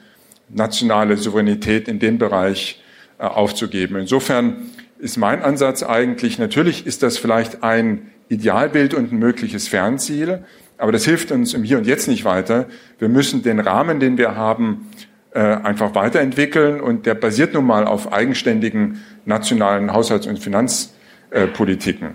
nationale 0.48 1.16
Souveränität 1.16 1.88
in 1.88 1.98
dem 1.98 2.18
Bereich 2.18 2.82
äh, 3.18 3.24
aufzugeben. 3.24 3.96
Insofern 3.96 4.70
ist 4.98 5.16
mein 5.16 5.42
Ansatz 5.42 5.82
eigentlich, 5.82 6.38
natürlich 6.38 6.86
ist 6.86 7.02
das 7.02 7.18
vielleicht 7.18 7.62
ein 7.62 8.10
Idealbild 8.28 8.94
und 8.94 9.12
ein 9.12 9.18
mögliches 9.18 9.68
Fernziel, 9.68 10.44
aber 10.78 10.92
das 10.92 11.04
hilft 11.04 11.30
uns 11.30 11.54
im 11.54 11.62
Hier 11.62 11.78
und 11.78 11.86
Jetzt 11.86 12.08
nicht 12.08 12.24
weiter. 12.24 12.66
Wir 12.98 13.08
müssen 13.08 13.42
den 13.42 13.60
Rahmen, 13.60 14.00
den 14.00 14.18
wir 14.18 14.36
haben, 14.36 14.90
äh, 15.32 15.40
einfach 15.40 15.94
weiterentwickeln 15.94 16.80
und 16.80 17.06
der 17.06 17.14
basiert 17.14 17.54
nun 17.54 17.66
mal 17.66 17.86
auf 17.86 18.12
eigenständigen 18.12 19.02
nationalen 19.24 19.92
Haushalts- 19.92 20.26
und 20.26 20.38
Finanzpolitiken. 20.38 22.14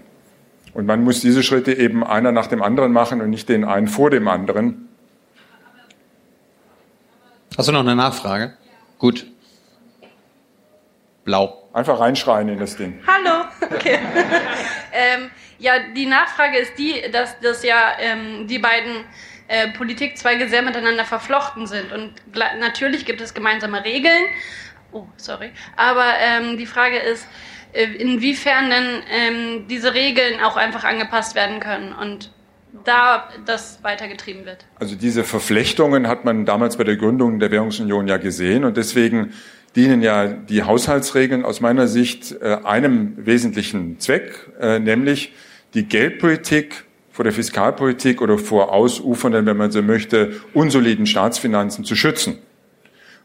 Und 0.74 0.86
man 0.86 1.04
muss 1.04 1.22
diese 1.22 1.44
Schritte 1.44 1.74
eben 1.74 2.06
einer 2.06 2.32
nach 2.32 2.48
dem 2.48 2.62
anderen 2.62 2.92
machen 2.92 3.22
und 3.22 3.30
nicht 3.30 3.50
den 3.50 3.66
einen 3.66 3.88
vor 3.88 4.10
dem 4.10 4.28
anderen. 4.28 4.88
Hast 7.58 7.68
du 7.68 7.72
noch 7.72 7.82
eine 7.82 7.96
Nachfrage? 7.96 8.54
Gut. 8.98 9.26
Blau. 11.26 11.70
Einfach 11.74 12.00
reinschreien 12.00 12.50
in 12.50 12.60
das 12.60 12.78
Ding. 12.78 13.02
Hallo. 13.06 13.46
Okay. 13.62 14.00
ähm, 14.94 15.30
ja, 15.60 15.74
die 15.96 16.06
Nachfrage 16.06 16.58
ist 16.58 16.78
die, 16.78 16.96
dass, 17.12 17.40
dass 17.42 17.64
ja 17.64 17.94
ähm, 18.00 18.48
die 18.48 18.60
beiden 18.60 19.04
äh, 19.48 19.70
Politikzweige 19.70 20.48
sehr 20.48 20.62
miteinander 20.62 21.06
verflochten 21.06 21.68
sind. 21.68 21.92
Und 21.92 22.14
natürlich 22.60 23.06
gibt 23.06 23.20
es 23.20 23.34
gemeinsame 23.34 23.84
Regeln. 23.84 24.24
Oh, 24.92 25.06
sorry. 25.18 25.52
Aber 25.76 26.06
ähm, 26.20 26.58
die 26.58 26.66
Frage 26.66 26.98
ist, 26.98 27.28
inwiefern 27.74 28.70
denn 28.70 29.04
ähm, 29.12 29.68
diese 29.68 29.94
Regeln 29.94 30.42
auch 30.42 30.58
einfach 30.58 30.84
angepasst 30.84 31.36
werden 31.36 31.60
können 31.60 31.94
und 31.94 32.32
da 32.86 33.30
das 33.46 33.80
weitergetrieben 33.84 34.46
wird. 34.46 34.66
Also 34.80 34.96
diese 34.96 35.24
Verflechtungen 35.24 36.08
hat 36.08 36.26
man 36.26 36.46
damals 36.46 36.78
bei 36.78 36.84
der 36.84 36.98
Gründung 36.98 37.40
der 37.40 37.52
Währungsunion 37.52 38.08
ja 38.08 38.18
gesehen 38.18 38.64
und 38.64 38.78
deswegen 38.78 39.34
dienen 39.76 40.02
ja 40.02 40.28
die 40.28 40.64
Haushaltsregeln 40.64 41.46
aus 41.46 41.62
meiner 41.62 41.88
Sicht 41.88 42.36
äh, 42.42 42.58
einem 42.64 43.14
wesentlichen 43.18 44.00
Zweck, 44.00 44.52
äh, 44.60 44.80
nämlich 44.80 45.34
die 45.74 45.86
Geldpolitik 45.86 46.86
vor 47.12 47.24
der 47.24 47.34
Fiskalpolitik 47.34 48.22
oder 48.22 48.38
vor 48.38 48.72
ausufernden, 48.72 49.46
wenn 49.46 49.58
man 49.58 49.72
so 49.72 49.82
möchte, 49.82 50.40
unsoliden 50.54 51.06
Staatsfinanzen 51.06 51.84
zu 51.84 51.96
schützen. 51.96 52.40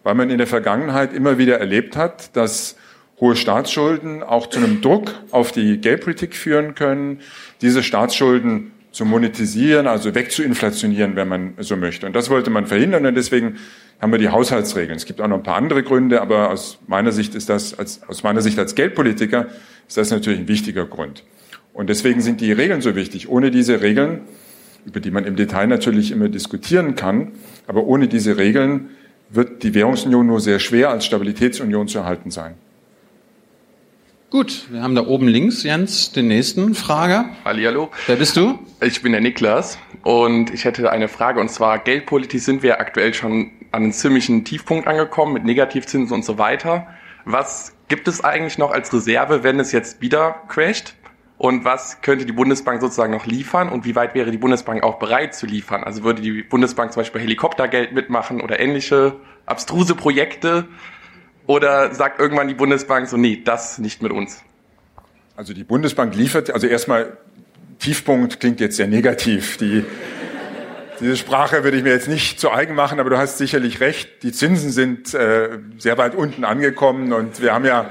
Weil 0.02 0.14
man 0.14 0.30
in 0.30 0.38
der 0.38 0.46
Vergangenheit 0.46 1.12
immer 1.14 1.38
wieder 1.38 1.58
erlebt 1.60 1.96
hat, 1.96 2.36
dass 2.36 2.76
hohe 3.24 3.36
Staatsschulden 3.36 4.22
auch 4.22 4.48
zu 4.48 4.58
einem 4.58 4.82
Druck 4.82 5.14
auf 5.30 5.50
die 5.50 5.78
Geldpolitik 5.78 6.36
führen 6.36 6.74
können, 6.74 7.20
diese 7.62 7.82
Staatsschulden 7.82 8.72
zu 8.92 9.06
monetisieren, 9.06 9.86
also 9.86 10.14
wegzuinflationieren, 10.14 11.16
wenn 11.16 11.26
man 11.26 11.54
so 11.58 11.74
möchte. 11.74 12.06
Und 12.06 12.14
das 12.14 12.28
wollte 12.28 12.50
man 12.50 12.66
verhindern 12.66 13.06
und 13.06 13.14
deswegen 13.14 13.56
haben 13.98 14.12
wir 14.12 14.18
die 14.18 14.28
Haushaltsregeln. 14.28 14.96
Es 14.96 15.06
gibt 15.06 15.22
auch 15.22 15.26
noch 15.26 15.38
ein 15.38 15.42
paar 15.42 15.56
andere 15.56 15.82
Gründe, 15.82 16.20
aber 16.20 16.50
aus 16.50 16.78
meiner 16.86 17.12
Sicht 17.12 17.34
ist 17.34 17.48
das, 17.48 17.78
als, 17.78 18.02
aus 18.06 18.22
meiner 18.24 18.42
Sicht 18.42 18.58
als 18.58 18.74
Geldpolitiker, 18.74 19.46
ist 19.88 19.96
das 19.96 20.10
natürlich 20.10 20.40
ein 20.40 20.48
wichtiger 20.48 20.84
Grund. 20.84 21.24
Und 21.72 21.88
deswegen 21.88 22.20
sind 22.20 22.42
die 22.42 22.52
Regeln 22.52 22.82
so 22.82 22.94
wichtig. 22.94 23.30
Ohne 23.30 23.50
diese 23.50 23.80
Regeln, 23.80 24.20
über 24.84 25.00
die 25.00 25.10
man 25.10 25.24
im 25.24 25.34
Detail 25.34 25.66
natürlich 25.66 26.12
immer 26.12 26.28
diskutieren 26.28 26.94
kann, 26.94 27.32
aber 27.66 27.84
ohne 27.84 28.06
diese 28.06 28.36
Regeln 28.36 28.90
wird 29.30 29.62
die 29.62 29.72
Währungsunion 29.72 30.26
nur 30.26 30.40
sehr 30.40 30.58
schwer 30.58 30.90
als 30.90 31.06
Stabilitätsunion 31.06 31.88
zu 31.88 32.00
erhalten 32.00 32.30
sein. 32.30 32.56
Gut, 34.34 34.66
wir 34.68 34.82
haben 34.82 34.96
da 34.96 35.06
oben 35.06 35.28
links, 35.28 35.62
Jens, 35.62 36.10
den 36.10 36.26
nächsten 36.26 36.74
Frager. 36.74 37.26
Hallihallo. 37.44 37.92
Wer 38.08 38.16
bist 38.16 38.36
du? 38.36 38.58
Ich 38.80 39.00
bin 39.00 39.12
der 39.12 39.20
Niklas 39.20 39.78
und 40.02 40.52
ich 40.52 40.64
hätte 40.64 40.90
eine 40.90 41.06
Frage 41.06 41.38
und 41.38 41.52
zwar 41.52 41.78
geldpolitisch 41.78 42.42
sind 42.42 42.64
wir 42.64 42.80
aktuell 42.80 43.14
schon 43.14 43.52
an 43.70 43.84
einem 43.84 43.92
ziemlichen 43.92 44.44
Tiefpunkt 44.44 44.88
angekommen 44.88 45.34
mit 45.34 45.44
Negativzinsen 45.44 46.12
und 46.12 46.24
so 46.24 46.36
weiter. 46.36 46.88
Was 47.24 47.76
gibt 47.86 48.08
es 48.08 48.24
eigentlich 48.24 48.58
noch 48.58 48.72
als 48.72 48.92
Reserve, 48.92 49.44
wenn 49.44 49.60
es 49.60 49.70
jetzt 49.70 50.00
wieder 50.00 50.34
crasht? 50.48 50.96
Und 51.38 51.64
was 51.64 52.00
könnte 52.00 52.26
die 52.26 52.32
Bundesbank 52.32 52.80
sozusagen 52.80 53.12
noch 53.12 53.26
liefern? 53.26 53.68
Und 53.68 53.84
wie 53.84 53.94
weit 53.94 54.16
wäre 54.16 54.32
die 54.32 54.38
Bundesbank 54.38 54.82
auch 54.82 54.98
bereit 54.98 55.36
zu 55.36 55.46
liefern? 55.46 55.84
Also 55.84 56.02
würde 56.02 56.22
die 56.22 56.42
Bundesbank 56.42 56.92
zum 56.92 57.02
Beispiel 57.02 57.20
Helikoptergeld 57.20 57.92
mitmachen 57.92 58.40
oder 58.40 58.58
ähnliche 58.58 59.14
abstruse 59.46 59.94
Projekte? 59.94 60.66
Oder 61.46 61.94
sagt 61.94 62.20
irgendwann 62.20 62.48
die 62.48 62.54
Bundesbank 62.54 63.08
so, 63.08 63.16
nee, 63.16 63.42
das 63.44 63.78
nicht 63.78 64.02
mit 64.02 64.12
uns? 64.12 64.42
Also 65.36 65.52
die 65.52 65.64
Bundesbank 65.64 66.14
liefert, 66.14 66.50
also 66.50 66.66
erstmal 66.66 67.18
Tiefpunkt 67.78 68.40
klingt 68.40 68.60
jetzt 68.60 68.76
sehr 68.76 68.86
negativ. 68.86 69.56
Die, 69.58 69.84
diese 71.00 71.16
Sprache 71.16 71.64
würde 71.64 71.76
ich 71.76 71.82
mir 71.82 71.92
jetzt 71.92 72.08
nicht 72.08 72.40
zu 72.40 72.50
eigen 72.50 72.74
machen, 72.74 73.00
aber 73.00 73.10
du 73.10 73.18
hast 73.18 73.38
sicherlich 73.38 73.80
recht. 73.80 74.22
Die 74.22 74.32
Zinsen 74.32 74.70
sind 74.70 75.12
äh, 75.12 75.58
sehr 75.78 75.98
weit 75.98 76.14
unten 76.14 76.44
angekommen 76.44 77.12
und 77.12 77.42
wir 77.42 77.52
haben 77.52 77.64
ja 77.64 77.90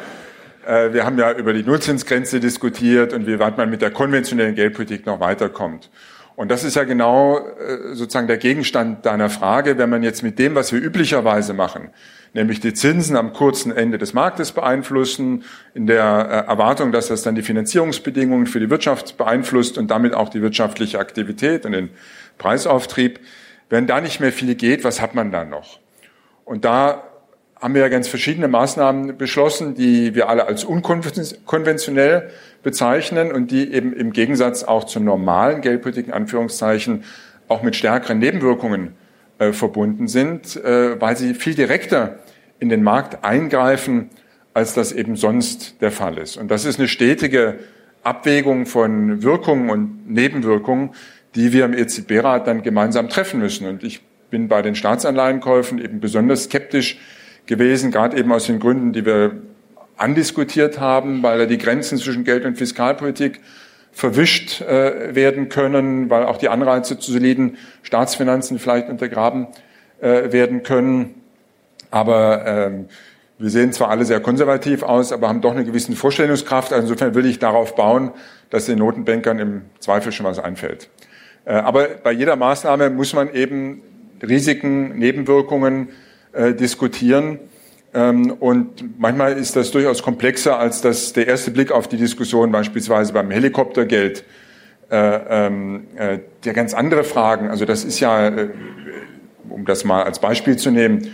äh, 0.65 0.93
wir 0.93 1.05
haben 1.05 1.17
ja 1.17 1.31
über 1.33 1.53
die 1.53 1.63
Nullzinsgrenze 1.63 2.39
diskutiert 2.39 3.13
und 3.13 3.27
wie 3.27 3.39
weit 3.39 3.57
man 3.57 3.69
mit 3.69 3.81
der 3.81 3.91
konventionellen 3.91 4.55
Geldpolitik 4.55 5.05
noch 5.05 5.19
weiterkommt. 5.19 5.89
Und 6.35 6.49
das 6.49 6.63
ist 6.63 6.75
ja 6.75 6.83
genau 6.83 7.37
äh, 7.37 7.93
sozusagen 7.93 8.27
der 8.27 8.37
Gegenstand 8.37 9.05
deiner 9.05 9.29
Frage, 9.29 9.77
wenn 9.77 9.89
man 9.89 10.01
jetzt 10.03 10.23
mit 10.23 10.39
dem, 10.39 10.55
was 10.55 10.71
wir 10.73 10.81
üblicherweise 10.81 11.53
machen, 11.53 11.89
nämlich 12.33 12.59
die 12.59 12.73
Zinsen 12.73 13.15
am 13.15 13.33
kurzen 13.33 13.71
Ende 13.71 13.97
des 13.97 14.13
Marktes 14.13 14.51
beeinflussen, 14.51 15.43
in 15.73 15.87
der 15.87 16.45
äh, 16.47 16.49
Erwartung, 16.49 16.91
dass 16.91 17.07
das 17.07 17.21
dann 17.21 17.35
die 17.35 17.43
Finanzierungsbedingungen 17.43 18.47
für 18.47 18.59
die 18.59 18.69
Wirtschaft 18.69 19.17
beeinflusst 19.17 19.77
und 19.77 19.89
damit 19.89 20.13
auch 20.13 20.29
die 20.29 20.41
wirtschaftliche 20.41 20.99
Aktivität 20.99 21.65
und 21.65 21.73
den 21.73 21.89
Preisauftrieb. 22.37 23.19
Wenn 23.69 23.87
da 23.87 24.01
nicht 24.01 24.19
mehr 24.19 24.31
viel 24.31 24.55
geht, 24.55 24.83
was 24.83 25.01
hat 25.01 25.15
man 25.15 25.31
dann 25.31 25.49
noch? 25.49 25.79
Und 26.45 26.65
da 26.65 27.03
haben 27.61 27.75
wir 27.75 27.81
ja 27.81 27.87
ganz 27.87 28.09
verschiedene 28.09 28.49
Maßnahmen 28.49 29.17
beschlossen, 29.17 29.73
die 29.73 30.15
wir 30.15 30.27
alle 30.27 30.47
als 30.47 30.65
unkonventionell 30.65 32.29
bezeichnen 32.61 33.31
und 33.31 33.51
die 33.51 33.71
eben 33.71 33.93
im 33.93 34.11
Gegensatz 34.11 34.63
auch 34.63 34.83
zur 34.83 35.01
normalen 35.01 35.61
Geldpolitik 35.61 36.07
in 36.07 36.13
Anführungszeichen 36.13 37.05
auch 37.47 37.63
mit 37.63 37.77
stärkeren 37.77 38.19
Nebenwirkungen 38.19 38.95
äh, 39.39 39.53
verbunden 39.53 40.07
sind, 40.07 40.57
äh, 40.57 40.99
weil 40.99 41.15
sie 41.15 41.33
viel 41.33 41.55
direkter 41.55 42.19
in 42.63 42.69
den 42.69 42.81
Markt 42.81 43.25
eingreifen, 43.25 44.09
als 44.53 44.73
das 44.73 44.93
eben 44.93 45.17
sonst 45.17 45.81
der 45.81 45.91
Fall 45.91 46.17
ist. 46.17 46.37
Und 46.37 46.49
das 46.49 46.63
ist 46.63 46.79
eine 46.79 46.87
stetige 46.87 47.59
Abwägung 48.03 48.65
von 48.65 49.21
Wirkungen 49.21 49.69
und 49.69 50.09
Nebenwirkungen, 50.09 50.91
die 51.35 51.51
wir 51.51 51.65
im 51.65 51.73
EZB-Rat 51.73 52.47
dann 52.47 52.63
gemeinsam 52.63 53.09
treffen 53.09 53.41
müssen. 53.41 53.67
Und 53.67 53.83
ich 53.83 54.01
bin 54.29 54.47
bei 54.47 54.61
den 54.61 54.75
Staatsanleihenkäufen 54.75 55.77
eben 55.77 55.99
besonders 55.99 56.45
skeptisch, 56.45 56.97
gewesen, 57.45 57.91
gerade 57.91 58.17
eben 58.17 58.31
aus 58.31 58.45
den 58.45 58.61
Gründen, 58.61 58.93
die 58.93 59.05
wir 59.05 59.33
andiskutiert 59.97 60.79
haben, 60.79 61.21
weil 61.21 61.39
da 61.39 61.45
die 61.45 61.57
Grenzen 61.57 61.97
zwischen 61.97 62.23
Geld- 62.23 62.45
und 62.45 62.57
Fiskalpolitik 62.57 63.41
verwischt 63.91 64.61
äh, 64.61 65.13
werden 65.13 65.49
können, 65.49 66.09
weil 66.09 66.23
auch 66.23 66.37
die 66.37 66.47
Anreize 66.47 66.97
zu 66.97 67.11
soliden 67.11 67.57
Staatsfinanzen 67.81 68.57
vielleicht 68.59 68.87
untergraben 68.87 69.47
äh, 69.99 70.31
werden 70.31 70.63
können. 70.63 71.22
Aber 71.93 72.43
ähm, 72.47 72.87
wir 73.37 73.51
sehen 73.51 73.71
zwar 73.71 73.91
alle 73.91 74.03
sehr 74.03 74.19
konservativ 74.19 74.81
aus, 74.81 75.11
aber 75.11 75.29
haben 75.29 75.41
doch 75.41 75.51
eine 75.51 75.63
gewisse 75.63 75.91
Vorstellungskraft. 75.91 76.73
Also 76.73 76.87
insofern 76.87 77.13
will 77.13 77.27
ich 77.27 77.37
darauf 77.37 77.75
bauen, 77.75 78.09
dass 78.49 78.65
den 78.65 78.79
Notenbankern 78.79 79.37
im 79.37 79.61
Zweifel 79.77 80.11
schon 80.11 80.25
was 80.25 80.39
einfällt. 80.39 80.89
Äh, 81.45 81.53
aber 81.53 81.87
bei 82.03 82.11
jeder 82.11 82.35
Maßnahme 82.35 82.89
muss 82.89 83.13
man 83.13 83.31
eben 83.31 83.83
Risiken, 84.23 84.97
Nebenwirkungen 84.97 85.89
äh, 86.31 86.55
diskutieren. 86.55 87.37
Ähm, 87.93 88.31
und 88.39 88.99
manchmal 88.99 89.33
ist 89.33 89.55
das 89.55 89.69
durchaus 89.69 90.01
komplexer 90.01 90.57
als 90.57 90.81
das, 90.81 91.13
der 91.13 91.27
erste 91.27 91.51
Blick 91.51 91.71
auf 91.71 91.87
die 91.87 91.97
Diskussion 91.97 92.51
beispielsweise 92.51 93.13
beim 93.13 93.29
Helikoptergeld. 93.29 94.25
Äh, 94.89 94.95
ähm, 94.95 95.83
äh, 95.95 96.17
der 96.43 96.53
ganz 96.53 96.73
andere 96.73 97.03
Fragen, 97.03 97.51
also 97.51 97.65
das 97.65 97.83
ist 97.83 97.99
ja, 97.99 98.29
äh, 98.29 98.49
um 99.47 99.65
das 99.65 99.83
mal 99.83 100.01
als 100.01 100.17
Beispiel 100.17 100.57
zu 100.57 100.71
nehmen, 100.71 101.13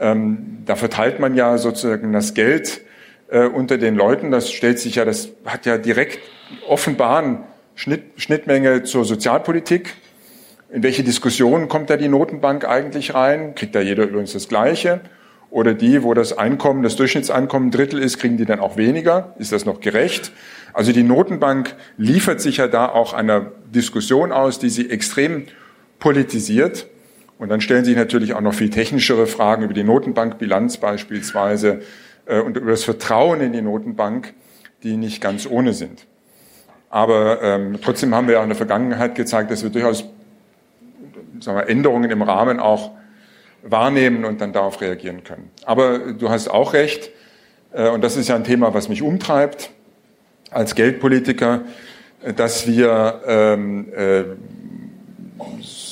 ähm, 0.00 0.62
da 0.64 0.76
verteilt 0.76 1.20
man 1.20 1.34
ja 1.34 1.58
sozusagen 1.58 2.12
das 2.12 2.34
Geld 2.34 2.80
äh, 3.28 3.46
unter 3.46 3.78
den 3.78 3.94
Leuten. 3.94 4.30
Das 4.30 4.50
stellt 4.50 4.78
sich 4.78 4.96
ja, 4.96 5.04
das 5.04 5.30
hat 5.44 5.66
ja 5.66 5.78
direkt 5.78 6.18
offenbaren 6.66 7.40
Schnitt, 7.74 8.02
Schnittmenge 8.16 8.82
zur 8.82 9.04
Sozialpolitik. 9.04 9.94
In 10.72 10.82
welche 10.82 11.02
Diskussion 11.02 11.68
kommt 11.68 11.90
da 11.90 11.96
die 11.96 12.08
Notenbank 12.08 12.64
eigentlich 12.64 13.14
rein? 13.14 13.54
Kriegt 13.54 13.74
da 13.74 13.80
jeder 13.80 14.04
übrigens 14.04 14.32
das 14.32 14.48
Gleiche? 14.48 15.00
Oder 15.50 15.74
die, 15.74 16.04
wo 16.04 16.14
das 16.14 16.36
Einkommen, 16.36 16.84
das 16.84 16.94
Durchschnittseinkommen 16.94 17.68
ein 17.68 17.72
Drittel 17.72 18.00
ist, 18.00 18.18
kriegen 18.18 18.36
die 18.36 18.44
dann 18.44 18.60
auch 18.60 18.76
weniger? 18.76 19.34
Ist 19.38 19.50
das 19.50 19.64
noch 19.64 19.80
gerecht? 19.80 20.30
Also 20.72 20.92
die 20.92 21.02
Notenbank 21.02 21.74
liefert 21.96 22.40
sich 22.40 22.58
ja 22.58 22.68
da 22.68 22.88
auch 22.88 23.12
einer 23.12 23.50
Diskussion 23.74 24.30
aus, 24.30 24.60
die 24.60 24.68
sie 24.68 24.88
extrem 24.90 25.46
politisiert. 25.98 26.86
Und 27.40 27.48
dann 27.48 27.62
stellen 27.62 27.86
sich 27.86 27.96
natürlich 27.96 28.34
auch 28.34 28.42
noch 28.42 28.52
viel 28.52 28.68
technischere 28.68 29.26
Fragen 29.26 29.62
über 29.62 29.72
die 29.72 29.82
Notenbankbilanz 29.82 30.76
beispielsweise 30.76 31.80
äh, 32.26 32.38
und 32.38 32.58
über 32.58 32.70
das 32.70 32.84
Vertrauen 32.84 33.40
in 33.40 33.54
die 33.54 33.62
Notenbank, 33.62 34.34
die 34.82 34.98
nicht 34.98 35.22
ganz 35.22 35.46
ohne 35.46 35.72
sind. 35.72 36.06
Aber 36.90 37.40
ähm, 37.42 37.78
trotzdem 37.82 38.14
haben 38.14 38.26
wir 38.26 38.34
ja 38.34 38.42
in 38.42 38.50
der 38.50 38.58
Vergangenheit 38.58 39.14
gezeigt, 39.14 39.50
dass 39.50 39.62
wir 39.62 39.70
durchaus 39.70 40.04
sagen 41.40 41.56
wir, 41.56 41.66
Änderungen 41.70 42.10
im 42.10 42.20
Rahmen 42.20 42.60
auch 42.60 42.90
wahrnehmen 43.62 44.26
und 44.26 44.42
dann 44.42 44.52
darauf 44.52 44.82
reagieren 44.82 45.24
können. 45.24 45.50
Aber 45.64 46.12
du 46.12 46.28
hast 46.28 46.48
auch 46.48 46.74
recht, 46.74 47.10
äh, 47.72 47.88
und 47.88 48.04
das 48.04 48.18
ist 48.18 48.28
ja 48.28 48.36
ein 48.36 48.44
Thema, 48.44 48.74
was 48.74 48.90
mich 48.90 49.00
umtreibt 49.00 49.70
als 50.50 50.74
Geldpolitiker, 50.74 51.62
äh, 52.22 52.34
dass 52.34 52.66
wir 52.66 53.22
ähm, 53.26 53.88
äh, 53.96 54.24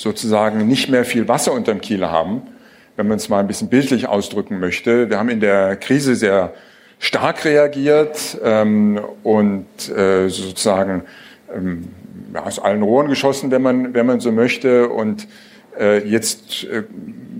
sozusagen 0.01 0.67
nicht 0.67 0.89
mehr 0.89 1.05
viel 1.05 1.29
Wasser 1.29 1.53
unterm 1.53 1.81
Kiel 1.81 2.07
haben, 2.07 2.43
wenn 2.97 3.09
man 3.09 3.17
es 3.17 3.29
mal 3.29 3.41
ein 3.41 3.47
bisschen 3.47 3.69
bildlich 3.69 4.09
ausdrücken 4.09 4.61
möchte. 4.61 5.11
Wir 5.11 5.19
haben 5.19 5.29
in 5.29 5.41
der 5.41 5.77
Krise 5.77 6.15
sehr 6.15 6.55
stark 6.99 7.45
reagiert 7.45 8.39
ähm, 8.43 9.01
und 9.23 9.67
äh, 9.89 10.29
sozusagen 10.29 11.03
ähm, 11.55 11.89
aus 12.35 12.59
allen 12.59 12.83
Rohren 12.83 13.09
geschossen, 13.09 13.51
wenn 13.51 13.63
man, 13.63 13.95
wenn 13.95 14.07
man 14.07 14.21
so 14.21 14.33
möchte. 14.33 14.89
Und 14.89 15.27
äh, 15.79 16.07
jetzt 16.07 16.65
äh, 16.65 16.85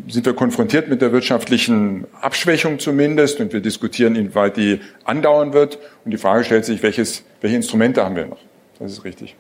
sind 0.09 0.27
wir 0.27 0.35
konfrontiert 0.35 0.89
mit 0.89 1.03
der 1.03 1.13
wirtschaftlichen 1.13 2.07
Abschwächung 2.21 2.79
zumindest 2.79 3.41
und 3.41 3.53
wir 3.53 3.61
diskutieren, 3.61 4.17
inwieweit 4.17 4.57
die 4.57 4.81
andauern 5.05 5.53
wird. 5.53 5.79
Und 6.05 6.13
die 6.13 6.19
Frage 6.19 6.45
stellt 6.45 6.65
sich, 6.65 6.83
welches, 6.83 7.25
welche 7.41 7.57
Instrumente 7.57 8.05
haben 8.05 8.17
wir 8.17 8.27
noch? 8.27 8.41
Das 8.79 8.93
ist 8.93 9.05
richtig. 9.05 9.37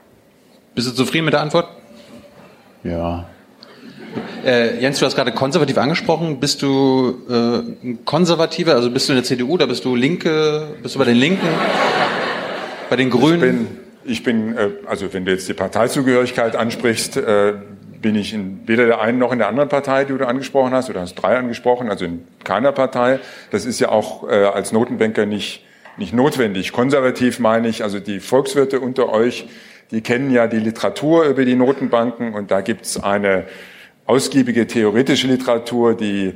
Bist 0.75 0.89
du 0.89 0.93
zufrieden 0.93 1.25
mit 1.25 1.35
der 1.35 1.41
Antwort? 1.41 1.78
Ja. 2.85 3.27
Äh, 4.45 4.81
Jens, 4.81 4.99
du 4.99 5.07
hast 5.07 5.17
gerade 5.17 5.33
konservativ 5.33 5.79
angesprochen. 5.79 6.41
Bist 6.41 6.63
du 6.63 7.19
äh, 7.29 7.87
ein 7.87 7.99
Konservativer? 8.05 8.75
Also 8.75 8.91
bist 8.91 9.09
du 9.09 9.13
in 9.13 9.19
der 9.19 9.25
CDU 9.25 9.55
oder 9.55 9.67
bist 9.67 9.85
du 9.85 9.95
Linke? 9.95 10.69
Bist 10.83 10.95
du 10.95 10.99
bei 10.99 11.05
den 11.05 11.17
Linken? 11.17 11.49
Bei 12.89 12.97
den 12.97 13.11
Grünen? 13.11 13.67
Ich 14.05 14.23
bin, 14.23 14.57
äh, 14.57 14.71
also 14.87 15.13
wenn 15.13 15.25
du 15.25 15.33
jetzt 15.33 15.49
die 15.49 15.55
Parteizugehörigkeit 15.55 16.57
ansprichst, 16.57 17.17
äh, 17.19 17.55
bin 18.01 18.15
ich 18.15 18.33
in 18.33 18.61
weder 18.67 18.87
der 18.87 19.01
einen 19.01 19.19
noch 19.19 19.33
in 19.33 19.39
der 19.39 19.49
anderen 19.49 19.69
Partei, 19.69 20.05
die 20.05 20.17
du 20.17 20.25
angesprochen 20.25 20.73
hast, 20.73 20.89
oder 20.89 21.01
hast 21.01 21.17
drei 21.17 21.37
angesprochen, 21.37 21.91
also 21.91 22.05
in 22.05 22.25
keiner 22.45 22.73
Partei. 22.73 23.19
Das 23.51 23.67
ist 23.67 23.81
ja 23.81 23.89
auch 23.89 24.29
äh, 24.29 24.45
als 24.45 24.73
Notenbanker 24.73 25.27
nicht, 25.27 25.65
nicht 25.97 26.15
notwendig. 26.15 26.73
Konservativ 26.73 27.41
meine 27.41 27.69
ich, 27.69 27.83
also 27.83 27.99
die 27.99 28.21
Volkswirte 28.21 28.81
unter 28.81 29.11
euch, 29.11 29.49
die 29.91 30.01
kennen 30.01 30.31
ja 30.31 30.47
die 30.47 30.59
Literatur 30.59 31.25
über 31.25 31.45
die 31.45 31.55
Notenbanken 31.55 32.35
und 32.35 32.51
da 32.51 32.61
gibt's 32.61 33.03
eine 33.03 33.45
ausgiebige 34.07 34.67
theoretische 34.67 35.27
Literatur, 35.27 35.95
die 35.95 36.35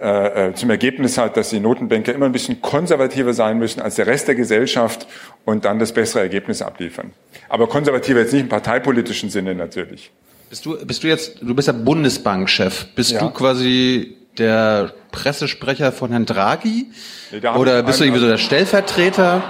äh, 0.00 0.48
äh, 0.48 0.54
zum 0.54 0.70
Ergebnis 0.70 1.16
hat, 1.18 1.36
dass 1.36 1.50
die 1.50 1.60
Notenbanker 1.60 2.12
immer 2.12 2.26
ein 2.26 2.32
bisschen 2.32 2.60
konservativer 2.60 3.34
sein 3.34 3.58
müssen 3.58 3.80
als 3.80 3.94
der 3.94 4.06
Rest 4.08 4.26
der 4.26 4.34
Gesellschaft 4.34 5.06
und 5.44 5.64
dann 5.64 5.78
das 5.78 5.92
bessere 5.92 6.22
Ergebnis 6.22 6.62
abliefern. 6.62 7.12
Aber 7.48 7.68
konservativer 7.68 8.20
jetzt 8.20 8.32
nicht 8.32 8.42
im 8.42 8.48
parteipolitischen 8.48 9.30
Sinne 9.30 9.54
natürlich. 9.54 10.10
Bist 10.50 10.66
du, 10.66 10.76
bist 10.84 11.02
du 11.04 11.06
jetzt, 11.08 11.40
du 11.40 11.54
bist 11.54 11.68
ja 11.68 11.72
Bundesbankchef. 11.72 12.86
Bist 12.96 13.12
Ja. 13.12 13.20
du 13.20 13.30
quasi 13.30 14.16
der 14.38 14.92
Pressesprecher 15.12 15.92
von 15.92 16.10
Herrn 16.10 16.26
Draghi? 16.26 16.86
Nee, 17.30 17.48
Oder 17.48 17.82
bist 17.84 18.00
du 18.00 18.04
irgendwie 18.04 18.20
so 18.20 18.26
der 18.28 18.38
Stellvertreter? 18.38 19.42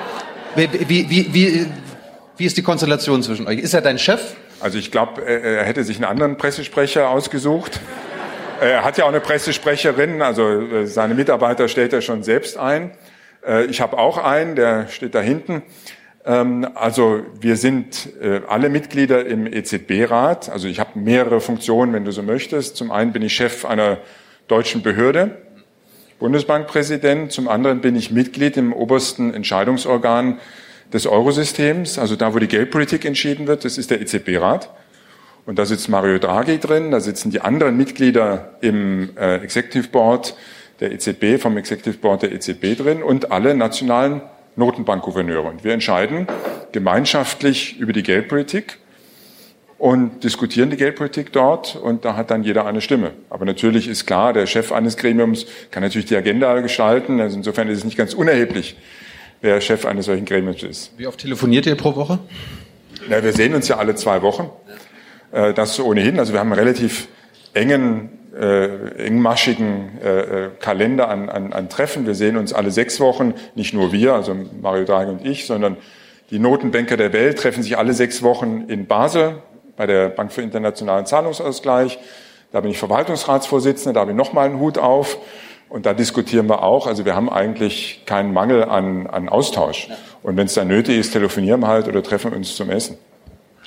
Wie, 0.54 0.68
wie, 0.88 1.09
wie, 1.11 1.35
wie, 1.35 1.66
wie 2.36 2.46
ist 2.46 2.56
die 2.56 2.62
Konstellation 2.62 3.22
zwischen 3.22 3.46
euch? 3.46 3.58
Ist 3.58 3.74
er 3.74 3.80
dein 3.80 3.98
Chef? 3.98 4.34
Also 4.60 4.78
ich 4.78 4.90
glaube, 4.90 5.22
er 5.26 5.64
hätte 5.64 5.84
sich 5.84 5.96
einen 5.96 6.04
anderen 6.04 6.36
Pressesprecher 6.36 7.08
ausgesucht. 7.08 7.80
Er 8.60 8.84
hat 8.84 8.96
ja 8.96 9.04
auch 9.04 9.08
eine 9.08 9.20
Pressesprecherin, 9.20 10.22
also 10.22 10.48
äh, 10.48 10.86
seine 10.86 11.14
Mitarbeiter 11.14 11.66
stellt 11.66 11.92
er 11.92 12.00
schon 12.00 12.22
selbst 12.22 12.56
ein. 12.56 12.92
Äh, 13.44 13.64
Ich 13.64 13.80
habe 13.80 13.98
auch 13.98 14.18
einen, 14.18 14.54
der 14.54 14.86
steht 14.86 15.16
da 15.16 15.20
hinten. 15.20 15.62
Ähm, 16.24 16.68
Also 16.76 17.22
wir 17.40 17.56
sind 17.56 18.10
äh, 18.22 18.40
alle 18.46 18.68
Mitglieder 18.68 19.26
im 19.26 19.52
EZB-Rat. 19.52 20.48
Also 20.48 20.68
ich 20.68 20.78
habe 20.78 20.96
mehrere 20.96 21.40
Funktionen, 21.40 21.92
wenn 21.92 22.04
du 22.04 22.12
so 22.12 22.22
möchtest. 22.22 22.76
Zum 22.76 22.92
einen 22.92 23.12
bin 23.12 23.22
ich 23.22 23.34
Chef 23.34 23.64
einer 23.64 23.98
deutschen 24.46 24.82
Behörde, 24.82 25.42
Bundesbankpräsident. 26.20 27.32
Zum 27.32 27.48
anderen 27.48 27.80
bin 27.80 27.96
ich 27.96 28.12
Mitglied 28.12 28.56
im 28.56 28.72
obersten 28.72 29.34
Entscheidungsorgan 29.34 30.38
des 30.92 31.06
Eurosystems, 31.06 31.99
also 31.99 32.16
da, 32.16 32.34
wo 32.34 32.38
die 32.38 32.49
Geldpolitik 32.49 33.04
entschieden 33.04 33.46
wird. 33.46 33.64
Das 33.64 33.78
ist 33.78 33.90
der 33.90 34.00
EZB-Rat. 34.00 34.70
Und 35.44 35.58
da 35.58 35.66
sitzt 35.66 35.88
Mario 35.88 36.18
Draghi 36.18 36.58
drin, 36.58 36.90
da 36.90 37.00
sitzen 37.00 37.30
die 37.30 37.40
anderen 37.40 37.76
Mitglieder 37.76 38.56
im 38.61 39.11
äh, 39.16 39.37
Executive 39.37 39.88
Board 39.88 40.37
der 40.80 40.92
EZB, 40.92 41.40
vom 41.40 41.56
Executive 41.56 41.99
Board 41.99 42.22
der 42.22 42.32
EZB 42.32 42.76
drin 42.76 43.02
und 43.02 43.32
alle 43.32 43.54
nationalen 43.54 44.22
Notenbankgouverneure. 44.54 45.49
Und 45.49 45.64
wir 45.64 45.72
entscheiden 45.72 46.26
gemeinschaftlich 46.70 47.78
über 47.78 47.92
die 47.92 48.02
Geldpolitik 48.02 48.78
und 49.78 50.22
diskutieren 50.22 50.70
die 50.70 50.76
Geldpolitik 50.76 51.32
dort 51.32 51.75
und 51.75 52.04
da 52.04 52.14
hat 52.14 52.30
dann 52.30 52.44
jeder 52.44 52.66
eine 52.66 52.80
Stimme. 52.80 53.11
Aber 53.30 53.44
natürlich 53.44 53.88
ist 53.88 54.06
klar, 54.06 54.32
der 54.32 54.46
Chef 54.46 54.70
eines 54.70 54.96
Gremiums 54.96 55.46
kann 55.72 55.82
natürlich 55.82 56.06
die 56.06 56.16
Agenda 56.16 56.61
gestalten. 56.61 57.20
Also 57.20 57.37
insofern 57.37 57.68
ist 57.68 57.78
es 57.78 57.84
nicht 57.84 57.99
ganz 57.99 58.14
unerheblich, 58.14 58.76
wer 59.42 59.61
Chef 59.61 59.84
eines 59.84 60.06
solchen 60.06 60.25
Gremiums 60.25 60.62
ist. 60.62 60.92
Wie 60.96 61.06
oft 61.06 61.20
telefoniert 61.20 61.66
ihr 61.66 61.75
pro 61.75 61.94
Woche? 61.94 62.18
Na, 63.08 63.22
wir 63.22 63.32
sehen 63.32 63.54
uns 63.54 63.68
ja 63.68 63.76
alle 63.76 63.94
zwei 63.94 64.22
Wochen. 64.22 64.50
Äh, 65.32 65.52
Das 65.52 65.78
ohnehin. 65.78 66.18
Also 66.18 66.32
wir 66.32 66.40
haben 66.40 66.52
einen 66.52 66.61
relativ 66.61 67.08
engen, 67.52 68.11
äh, 68.38 69.04
engmaschigen 69.04 69.99
äh, 70.02 70.20
äh, 70.20 70.50
Kalender 70.61 71.08
an, 71.08 71.28
an, 71.28 71.52
an 71.52 71.68
Treffen. 71.68 72.06
Wir 72.06 72.14
sehen 72.14 72.37
uns 72.37 72.52
alle 72.52 72.70
sechs 72.70 73.00
Wochen. 73.00 73.34
Nicht 73.54 73.75
nur 73.75 73.92
wir, 73.92 74.14
also 74.14 74.34
Mario 74.61 74.84
Draghi 74.84 75.11
und 75.11 75.26
ich, 75.26 75.46
sondern 75.46 75.76
die 76.30 76.38
Notenbanker 76.38 76.96
der 76.96 77.12
Welt 77.12 77.38
treffen 77.38 77.62
sich 77.62 77.76
alle 77.76 77.92
sechs 77.92 78.22
Wochen 78.22 78.64
in 78.68 78.87
Basel 78.87 79.42
bei 79.76 79.87
der 79.87 80.08
Bank 80.08 80.32
für 80.32 80.42
internationalen 80.42 81.04
Zahlungsausgleich. 81.04 81.99
Da 82.52 82.61
bin 82.61 82.70
ich 82.70 82.78
Verwaltungsratsvorsitzender, 82.78 83.94
da 83.94 84.00
habe 84.00 84.12
ich 84.12 84.16
nochmal 84.16 84.46
einen 84.46 84.61
Hut 84.61 84.78
auf. 84.78 85.18
Und 85.72 85.86
da 85.86 85.94
diskutieren 85.94 86.50
wir 86.50 86.62
auch. 86.62 86.86
Also 86.86 87.06
wir 87.06 87.16
haben 87.16 87.30
eigentlich 87.30 88.02
keinen 88.04 88.34
Mangel 88.34 88.64
an, 88.64 89.06
an 89.06 89.30
Austausch. 89.30 89.88
Und 90.22 90.36
wenn 90.36 90.44
es 90.44 90.52
dann 90.52 90.68
nötig 90.68 90.98
ist, 90.98 91.12
telefonieren 91.12 91.60
wir 91.60 91.68
halt 91.68 91.88
oder 91.88 92.02
treffen 92.02 92.34
uns 92.34 92.54
zum 92.54 92.68
Essen. 92.68 92.98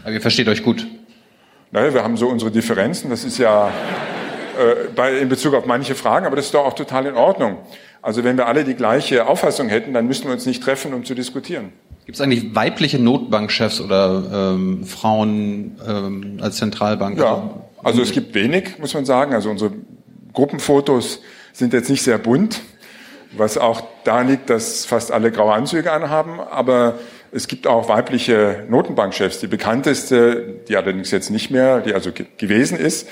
Aber 0.04 0.12
ihr 0.12 0.22
versteht 0.22 0.48
euch 0.48 0.62
gut. 0.62 0.86
Naja, 1.72 1.96
wir 1.96 2.04
haben 2.04 2.16
so 2.16 2.28
unsere 2.28 2.52
Differenzen. 2.52 3.10
Das 3.10 3.24
ist 3.24 3.40
ja 3.40 3.70
äh, 3.70 4.88
bei, 4.96 5.18
in 5.18 5.30
Bezug 5.30 5.56
auf 5.56 5.66
manche 5.66 5.96
Fragen, 5.96 6.28
aber 6.28 6.36
das 6.36 6.46
ist 6.46 6.54
doch 6.54 6.64
auch 6.64 6.76
total 6.76 7.08
in 7.08 7.16
Ordnung. 7.16 7.58
Also 8.04 8.24
wenn 8.24 8.38
wir 8.38 8.46
alle 8.46 8.66
die 8.66 8.76
gleiche 8.76 9.26
Auffassung 9.26 9.68
hätten, 9.68 9.92
dann 9.96 10.06
müssten 10.06 10.28
wir 10.28 10.34
uns 10.34 10.46
nicht 10.46 10.62
treffen, 10.62 10.94
um 10.94 11.06
zu 11.06 11.16
diskutieren. 11.16 11.74
Gibt 12.06 12.18
es 12.18 12.22
eigentlich 12.22 12.54
weibliche 12.54 13.00
Notbankchefs 13.00 13.82
oder 13.82 14.54
ähm, 14.54 14.86
Frauen 14.86 15.82
ähm, 15.88 16.38
als 16.40 16.58
Zentralbank? 16.58 17.18
Ja, 17.18 17.50
also 17.82 18.04
es 18.04 18.12
gibt 18.12 18.36
wenig, 18.36 18.78
muss 18.78 18.94
man 18.94 19.06
sagen. 19.06 19.34
Also 19.34 19.50
unsere 19.50 19.72
Gruppenfotos 20.34 21.22
sind 21.56 21.74
jetzt 21.74 21.90
nicht 21.90 22.04
sehr 22.04 22.18
bunt, 22.18 22.62
was 23.32 23.58
auch 23.58 23.84
da 24.04 24.22
liegt, 24.22 24.50
dass 24.50 24.86
fast 24.86 25.12
alle 25.12 25.32
graue 25.32 25.54
Anzüge 25.54 25.92
anhaben. 25.92 26.40
Aber 26.40 26.96
es 27.32 27.48
gibt 27.48 27.66
auch 27.66 27.90
weibliche 27.90 28.66
Notenbankchefs. 28.70 29.40
Die 29.40 29.48
bekannteste, 29.48 30.56
die 30.68 30.76
allerdings 30.76 31.12
jetzt 31.12 31.30
nicht 31.30 31.52
mehr, 31.52 31.80
die 31.80 31.94
also 31.94 32.12
ge 32.12 32.26
gewesen 32.38 32.78
ist, 32.78 33.08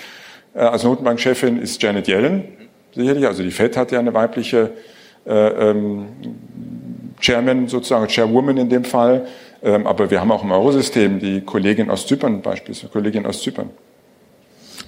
äh, 0.54 0.60
als 0.60 0.84
Notenbankchefin 0.84 1.62
ist 1.62 1.82
Janet 1.82 2.08
Yellen, 2.08 2.46
sicherlich. 2.94 3.26
Also 3.26 3.44
die 3.44 3.52
Fed 3.52 3.78
hat 3.78 3.92
ja 3.92 4.00
eine 4.00 4.14
weibliche 4.14 4.72
äh, 5.26 5.32
ähm, 5.32 6.08
Chairman 7.20 7.68
sozusagen, 7.68 8.08
Chairwoman 8.08 8.58
in 8.58 8.70
dem 8.70 8.84
Fall. 8.84 9.26
Ähm, 9.64 9.88
aber 9.88 10.12
wir 10.12 10.20
haben 10.20 10.32
auch 10.32 10.44
im 10.44 10.52
Eurosystem 10.52 11.20
die 11.20 11.42
Kollegin 11.42 11.90
aus 11.90 12.06
Zypern 12.06 12.42
beispielsweise, 12.42 12.92
Kollegin 12.92 13.26
aus 13.26 13.42
Zypern. 13.42 13.70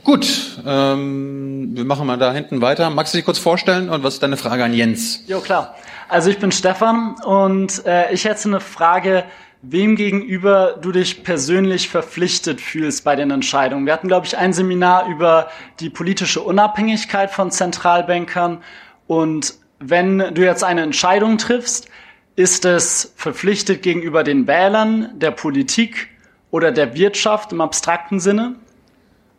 Gut, 0.05 0.59
ähm, 0.63 1.71
wir 1.75 1.83
machen 1.83 2.05
mal 2.05 2.17
da 2.17 2.31
hinten 2.31 2.61
weiter. 2.61 2.91
Magst 2.91 3.13
du 3.13 3.17
dich 3.17 3.25
kurz 3.25 3.39
vorstellen 3.39 3.89
und 3.89 4.03
was 4.03 4.13
ist 4.13 4.23
deine 4.23 4.37
Frage 4.37 4.63
an 4.63 4.71
Jens? 4.71 5.23
Jo, 5.25 5.39
klar. 5.41 5.73
Also 6.07 6.29
ich 6.29 6.37
bin 6.37 6.51
Stefan 6.51 7.15
und 7.25 7.83
äh, 7.87 8.13
ich 8.13 8.25
hätte 8.25 8.47
eine 8.47 8.59
Frage, 8.59 9.23
wem 9.63 9.95
gegenüber 9.95 10.77
du 10.79 10.91
dich 10.91 11.23
persönlich 11.23 11.89
verpflichtet 11.89 12.61
fühlst 12.61 13.03
bei 13.03 13.15
den 13.15 13.31
Entscheidungen. 13.31 13.87
Wir 13.87 13.93
hatten, 13.93 14.07
glaube 14.07 14.27
ich, 14.27 14.37
ein 14.37 14.53
Seminar 14.53 15.07
über 15.07 15.49
die 15.79 15.89
politische 15.89 16.39
Unabhängigkeit 16.41 17.31
von 17.31 17.49
Zentralbankern 17.49 18.61
und 19.07 19.55
wenn 19.79 20.19
du 20.19 20.43
jetzt 20.43 20.63
eine 20.63 20.83
Entscheidung 20.83 21.39
triffst, 21.39 21.89
ist 22.35 22.65
es 22.65 23.11
verpflichtet 23.15 23.81
gegenüber 23.81 24.23
den 24.23 24.45
Wählern, 24.45 25.09
der 25.15 25.31
Politik 25.31 26.09
oder 26.51 26.71
der 26.71 26.93
Wirtschaft 26.93 27.51
im 27.51 27.61
abstrakten 27.61 28.19
Sinne? 28.19 28.57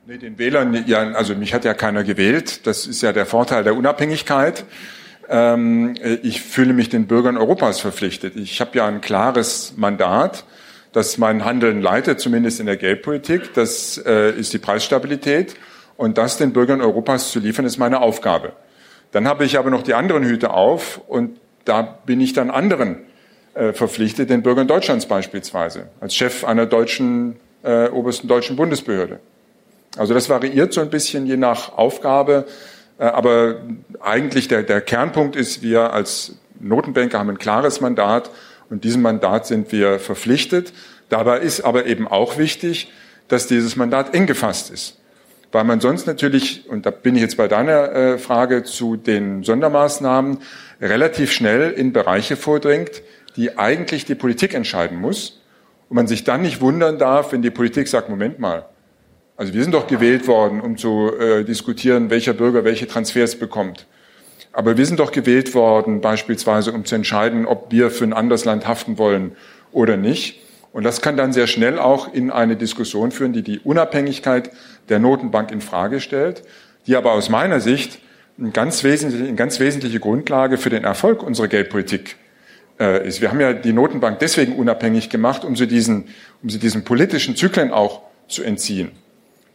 Nee, 0.09 0.19
den 0.19 0.39
Wählern, 0.39 0.85
ja, 0.87 1.01
also 1.15 1.35
mich 1.35 1.53
hat 1.53 1.65
ja 1.65 1.75
keiner 1.75 2.05
gewählt. 2.05 2.65
Das 2.69 2.87
ist 2.87 3.03
ja 3.03 3.13
der 3.13 3.27
Vorteil 3.27 3.65
der 3.65 3.75
Unabhängigkeit. 3.75 4.65
Ähm, 5.29 5.97
ich 6.23 6.43
fühle 6.43 6.75
mich 6.75 6.89
den 6.89 7.09
Bürgern 7.09 7.37
Europas 7.37 7.81
verpflichtet. 7.81 8.37
Ich 8.37 8.61
habe 8.61 8.79
ja 8.79 8.87
ein 8.87 9.01
klares 9.01 9.73
Mandat, 9.77 10.45
das 10.93 11.19
mein 11.19 11.45
Handeln 11.45 11.83
leitet, 11.83 12.21
zumindest 12.21 12.61
in 12.61 12.67
der 12.67 12.77
Geldpolitik. 12.77 13.53
Das 13.55 13.99
äh, 13.99 14.31
ist 14.31 14.53
die 14.53 14.59
Preisstabilität. 14.59 15.57
Und 15.97 16.19
das 16.19 16.39
den 16.39 16.53
Bürgern 16.53 16.83
Europas 16.83 17.33
zu 17.33 17.41
liefern, 17.41 17.65
ist 17.65 17.79
meine 17.79 18.01
Aufgabe. 18.01 18.53
Dann 19.11 19.27
habe 19.27 19.45
ich 19.45 19.59
aber 19.59 19.71
noch 19.71 19.83
die 19.83 19.95
anderen 19.95 20.23
Hüte 20.23 20.51
auf 20.51 21.01
und 21.09 21.41
da 21.65 21.83
bin 21.83 22.21
ich 22.21 22.33
dann 22.33 22.53
anderen 22.53 22.99
äh, 23.55 23.73
verpflichtet, 23.73 24.31
den 24.31 24.45
Bürgern 24.45 24.69
Deutschlands 24.69 25.07
beispielsweise, 25.07 25.89
als 25.99 26.15
Chef 26.15 26.45
einer 26.45 26.67
deutschen, 26.67 27.41
äh, 27.65 27.89
obersten 27.89 28.29
deutschen 28.29 28.55
Bundesbehörde. 28.55 29.19
Also 29.97 30.15
das 30.15 30.29
variiert 30.29 30.73
so 30.73 30.81
ein 30.81 30.91
bisschen 30.91 31.27
je 31.27 31.37
nach 31.37 31.77
Aufgabe, 31.77 32.47
äh, 32.99 33.05
aber 33.05 33.57
eigentlich 34.01 34.49
der, 34.49 34.63
der 34.63 34.81
Kernpunkt 34.81 35.37
ist, 35.37 35.63
wir 35.63 35.93
als 35.93 36.37
Notenbanker 36.61 37.19
haben 37.19 37.31
ein 37.31 37.39
klares 37.39 37.81
Mandat 37.81 38.31
und 38.71 38.85
diesem 38.85 39.03
Mandat 39.03 39.47
sind 39.47 39.73
wir 39.73 39.99
verpflichtet. 39.99 40.73
Dabei 41.09 41.39
ist 41.39 41.63
aber 41.63 41.87
eben 41.87 42.09
auch 42.09 42.39
wichtig, 42.39 42.93
dass 43.29 43.47
dieses 43.47 43.77
Mandat 43.77 44.15
eng 44.15 44.27
gefasst 44.27 44.71
ist. 44.71 44.99
Weil 45.53 45.65
man 45.65 45.81
sonst 45.81 46.07
natürlich, 46.07 46.69
und 46.69 46.87
da 46.87 46.91
bin 46.91 47.15
ich 47.15 47.23
jetzt 47.23 47.37
bei 47.37 47.49
deiner 47.49 47.93
äh, 47.93 48.19
Frage 48.19 48.65
zu 48.65 48.97
den 48.97 49.43
Sondermaßnahmen, 49.43 50.39
relativ 50.81 51.33
schnell 51.33 51.71
in 51.71 51.93
Bereiche 51.93 52.37
vordringt, 52.37 53.03
die 53.37 53.57
eigentlich 53.57 54.05
die 54.05 54.15
Politik 54.15 54.55
entscheiden 54.55 55.01
muss. 55.01 55.41
Und 55.89 55.95
man 55.95 56.09
sich 56.09 56.25
dann 56.25 56.43
nicht 56.43 56.61
wundern 56.61 56.99
darf, 56.99 57.33
wenn 57.33 57.43
die 57.43 57.51
Politik 57.51 57.87
sagt, 57.87 58.09
Moment 58.09 58.39
mal, 58.39 58.67
also 59.37 59.53
wir 59.53 59.63
sind 59.63 59.73
doch 59.73 59.87
gewählt 59.87 60.27
worden, 60.27 60.61
um 60.61 60.79
zu 60.79 61.13
äh, 61.19 61.45
diskutieren, 61.45 62.09
welcher 62.11 62.33
Bürger 62.33 62.65
welche 62.65 62.87
Transfers 62.87 63.37
bekommt. 63.37 63.87
Aber 64.53 64.79
wir 64.79 64.87
sind 64.87 64.99
doch 64.99 65.13
gewählt 65.13 65.55
worden, 65.55 66.01
beispielsweise, 66.01 66.73
um 66.73 66.87
zu 66.87 66.95
entscheiden, 66.95 67.45
ob 67.45 67.71
wir 67.71 67.91
für 67.91 68.05
ein 68.05 68.15
anderes 68.15 68.47
Land 68.47 68.67
haften 68.67 68.97
wollen 68.97 69.33
oder 69.73 69.99
nicht. 69.99 70.41
Und 70.73 70.85
das 70.85 71.03
kann 71.03 71.19
dann 71.19 71.35
sehr 71.35 71.47
schnell 71.47 71.79
auch 71.79 72.13
in 72.15 72.31
eine 72.31 72.57
Diskussion 72.57 73.11
führen, 73.11 73.35
die 73.35 73.43
die 73.43 73.59
Unabhängigkeit 73.59 74.51
der 74.89 74.99
Notenbank 74.99 75.51
in 75.51 75.61
Frage 75.61 76.01
stellt, 76.01 76.43
die 76.87 76.97
aber 76.97 77.13
aus 77.13 77.29
meiner 77.29 77.61
Sicht 77.61 77.99
eine 78.39 78.51
ganz 78.51 78.85
wesentliche, 78.85 79.25
eine 79.25 79.37
ganz 79.37 79.61
wesentliche 79.61 80.01
Grundlage 80.01 80.57
für 80.57 80.71
den 80.71 80.85
Erfolg 80.85 81.23
unserer 81.23 81.49
Geldpolitik 81.49 82.17
äh, 82.81 83.07
ist. 83.07 83.21
Wir 83.21 83.31
haben 83.31 83.41
ja 83.41 83.53
die 83.53 83.75
Notenbank 83.75 84.19
deswegen 84.19 84.57
unabhängig 84.57 85.11
gemacht, 85.11 85.45
um 85.45 85.57
sie 85.57 85.67
diesen, 85.67 86.09
um 86.43 86.49
sie 86.49 86.59
diesen 86.59 86.85
politischen 86.85 87.37
Zyklen 87.37 87.71
auch 87.71 88.01
zu 88.29 88.43
entziehen 88.43 88.93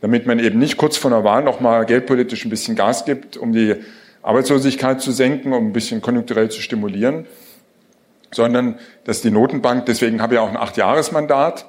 damit 0.02 0.26
man 0.26 0.40
eben 0.40 0.60
nicht 0.60 0.78
kurz 0.78 0.98
vor 0.98 1.12
der 1.12 1.24
Wahl 1.24 1.44
nochmal 1.44 1.86
geldpolitisch 1.86 2.44
ein 2.46 2.50
bisschen 2.50 2.76
Gas 2.76 3.06
gibt, 3.06 3.38
um 3.38 3.54
die 3.54 3.76
Arbeitslosigkeit 4.24 5.02
zu 5.02 5.12
senken, 5.12 5.54
um 5.54 5.68
ein 5.68 5.74
bisschen 5.74 6.02
konjunkturell 6.02 6.50
zu 6.50 6.62
stimulieren, 6.62 7.26
sondern 8.34 8.80
dass 9.04 9.22
die 9.22 9.32
Notenbank, 9.32 9.86
deswegen 9.86 10.22
habe 10.22 10.36
ich 10.36 10.40
auch 10.40 10.50
ein 10.50 10.58
Achtjahresmandat, 10.58 11.66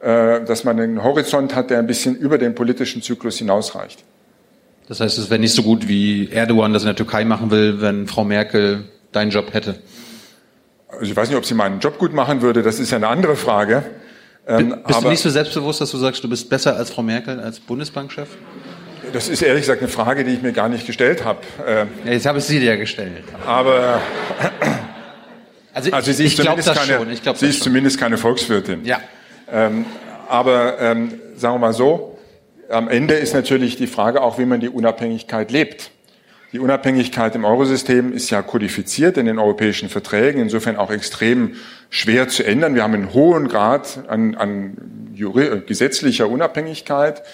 äh, 0.00 0.44
dass 0.44 0.64
man 0.64 0.78
einen 0.78 1.02
Horizont 1.02 1.54
hat, 1.54 1.70
der 1.70 1.78
ein 1.78 1.86
bisschen 1.86 2.16
über 2.16 2.38
den 2.38 2.54
politischen 2.54 3.02
Zyklus 3.02 3.38
hinausreicht. 3.38 4.02
Das 4.88 5.00
heißt, 5.00 5.18
es 5.18 5.30
wäre 5.30 5.40
nicht 5.40 5.54
so 5.54 5.62
gut, 5.62 5.88
wie 5.88 6.28
Erdogan 6.30 6.72
das 6.72 6.82
in 6.82 6.86
der 6.86 6.96
Türkei 6.96 7.24
machen 7.24 7.50
will, 7.50 7.80
wenn 7.80 8.06
Frau 8.06 8.24
Merkel 8.24 8.84
deinen 9.12 9.30
Job 9.30 9.54
hätte. 9.54 9.76
Also 10.88 11.04
ich 11.04 11.16
weiß 11.16 11.28
nicht, 11.28 11.38
ob 11.38 11.46
sie 11.46 11.54
meinen 11.54 11.80
Job 11.80 11.98
gut 11.98 12.12
machen 12.12 12.42
würde, 12.42 12.62
das 12.62 12.78
ist 12.78 12.90
ja 12.90 12.98
eine 12.98 13.08
andere 13.08 13.34
Frage. 13.34 13.82
Ähm, 14.46 14.76
bist 14.86 15.02
du 15.02 15.08
nicht 15.08 15.20
so 15.20 15.30
selbstbewusst, 15.30 15.80
dass 15.80 15.90
du 15.90 15.98
sagst, 15.98 16.22
du 16.22 16.28
bist 16.28 16.48
besser 16.50 16.76
als 16.76 16.90
Frau 16.90 17.02
Merkel 17.02 17.40
als 17.40 17.60
Bundesbankchef? 17.60 18.28
Das 19.12 19.28
ist 19.28 19.42
ehrlich 19.42 19.62
gesagt 19.62 19.80
eine 19.80 19.88
Frage, 19.88 20.24
die 20.24 20.32
ich 20.32 20.42
mir 20.42 20.52
gar 20.52 20.68
nicht 20.68 20.86
gestellt 20.86 21.24
habe. 21.24 21.38
Ähm, 21.66 21.88
ja, 22.04 22.12
jetzt 22.12 22.26
habe 22.26 22.38
ich 22.38 22.44
sie 22.44 22.60
dir 22.60 22.76
gestellt. 22.76 23.24
Aber 23.46 24.00
also, 25.72 25.90
also 25.92 26.12
sie 26.12 26.24
ist, 26.24 26.36
zumindest 26.36 26.74
keine, 26.74 27.36
sie 27.36 27.46
ist 27.46 27.62
zumindest 27.62 27.98
keine 27.98 28.18
Volkswirtin. 28.18 28.84
Ja. 28.84 29.00
Ähm, 29.50 29.86
aber 30.28 30.80
ähm, 30.80 31.20
sagen 31.36 31.54
wir 31.54 31.58
mal 31.58 31.72
so, 31.72 32.18
am 32.68 32.88
Ende 32.88 33.14
ist 33.14 33.34
natürlich 33.34 33.76
die 33.76 33.86
Frage 33.86 34.22
auch, 34.22 34.38
wie 34.38 34.46
man 34.46 34.60
die 34.60 34.68
Unabhängigkeit 34.68 35.50
lebt. 35.50 35.90
Die 36.54 36.60
Unabhängigkeit 36.60 37.34
im 37.34 37.44
Eurosystem 37.44 38.12
ist 38.12 38.30
ja 38.30 38.40
kodifiziert 38.40 39.16
in 39.16 39.26
den 39.26 39.40
europäischen 39.40 39.88
Verträgen, 39.88 40.40
insofern 40.40 40.76
auch 40.76 40.92
extrem 40.92 41.56
schwer 41.90 42.28
zu 42.28 42.46
ändern. 42.46 42.76
Wir 42.76 42.84
haben 42.84 42.94
einen 42.94 43.12
hohen 43.12 43.48
Grad 43.48 44.04
an, 44.06 44.36
an 44.36 44.76
gesetzlicher 45.66 46.28
Unabhängigkeit. 46.28 47.24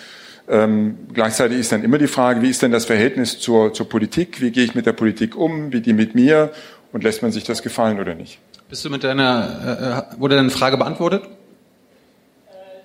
Ähm, 0.49 0.97
gleichzeitig 1.13 1.59
ist 1.59 1.71
dann 1.71 1.85
immer 1.85 1.99
die 1.99 2.07
Frage, 2.07 2.41
wie 2.41 2.49
ist 2.49 2.63
denn 2.63 2.73
das 2.73 2.87
Verhältnis 2.87 3.39
zur, 3.39 3.75
zur 3.75 3.91
Politik? 3.91 4.41
Wie 4.41 4.53
gehe 4.53 4.65
ich 4.65 4.75
mit 4.75 4.87
der 4.87 4.95
Politik 4.95 5.37
um? 5.37 5.71
Wie 5.71 5.83
die 5.83 5.93
mit 5.93 6.15
mir? 6.15 6.51
Und 6.91 7.05
lässt 7.05 7.21
man 7.21 7.31
sich 7.31 7.45
das 7.45 7.63
gefallen 7.63 8.01
oder 8.01 8.15
nicht? 8.15 8.39
Bist 8.71 8.87
du 8.87 8.89
mit 8.89 9.05
deiner, 9.05 10.07
äh, 10.17 10.19
wurde 10.19 10.37
deine 10.37 10.49
Frage 10.49 10.79
beantwortet? 10.79 11.25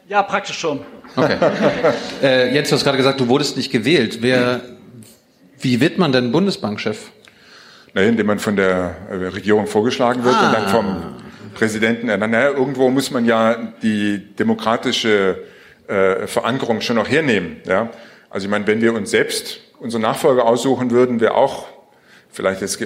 Ja, 0.10 0.22
praktisch 0.22 0.60
schon. 0.60 0.82
Okay. 1.16 1.38
äh, 2.22 2.54
Jens, 2.54 2.68
du 2.68 2.76
hast 2.76 2.84
gerade 2.84 2.98
gesagt, 2.98 3.22
du 3.22 3.30
wurdest 3.30 3.56
nicht 3.56 3.72
gewählt. 3.72 4.18
Wer, 4.22 4.60
wie 5.66 5.82
wird 5.82 5.98
man 5.98 6.12
denn 6.12 6.32
Bundesbankchef? 6.32 7.10
Naja, 7.96 8.10
indem 8.10 8.28
man 8.28 8.38
von 8.38 8.56
der 8.56 8.98
äh, 9.10 9.16
Regierung 9.16 9.66
vorgeschlagen 9.66 10.24
wird 10.24 10.36
ah. 10.36 10.46
und 10.46 10.54
dann 10.54 10.68
vom 10.70 11.04
Präsidenten 11.56 12.08
ernannt. 12.08 12.34
Naja, 12.34 12.52
irgendwo 12.52 12.92
muss 12.92 13.10
man 13.10 13.26
ja 13.26 13.56
die 13.82 14.20
demokratische 14.36 15.44
äh, 15.88 16.28
Verankerung 16.28 16.82
schon 16.82 16.98
noch 16.98 17.10
hernehmen. 17.10 17.58
Ja? 17.66 17.90
Also 18.30 18.46
ich 18.46 18.52
meine, 18.52 18.68
wenn 18.68 18.80
wir 18.80 18.94
uns 18.94 19.10
selbst 19.10 19.60
unsere 19.80 20.04
Nachfolger 20.04 20.46
aussuchen 20.46 20.92
würden, 20.92 21.20
wäre 21.20 21.34
auch 21.34 21.66
vielleicht 22.30 22.62
jetzt 22.62 22.78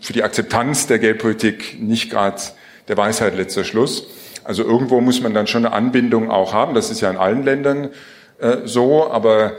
für 0.00 0.12
die 0.14 0.22
Akzeptanz 0.22 0.86
der 0.86 0.98
Geldpolitik 1.00 1.78
nicht 1.78 2.08
gerade 2.08 2.40
der 2.88 2.96
Weisheit 2.96 3.36
letzter 3.36 3.64
Schluss. 3.64 4.06
Also 4.44 4.62
irgendwo 4.62 5.02
muss 5.02 5.20
man 5.20 5.34
dann 5.34 5.46
schon 5.46 5.66
eine 5.66 5.74
Anbindung 5.74 6.30
auch 6.30 6.54
haben. 6.54 6.74
Das 6.74 6.90
ist 6.90 7.02
ja 7.02 7.10
in 7.10 7.18
allen 7.18 7.44
Ländern 7.44 7.90
äh, 8.38 8.58
so, 8.64 9.10
aber 9.10 9.52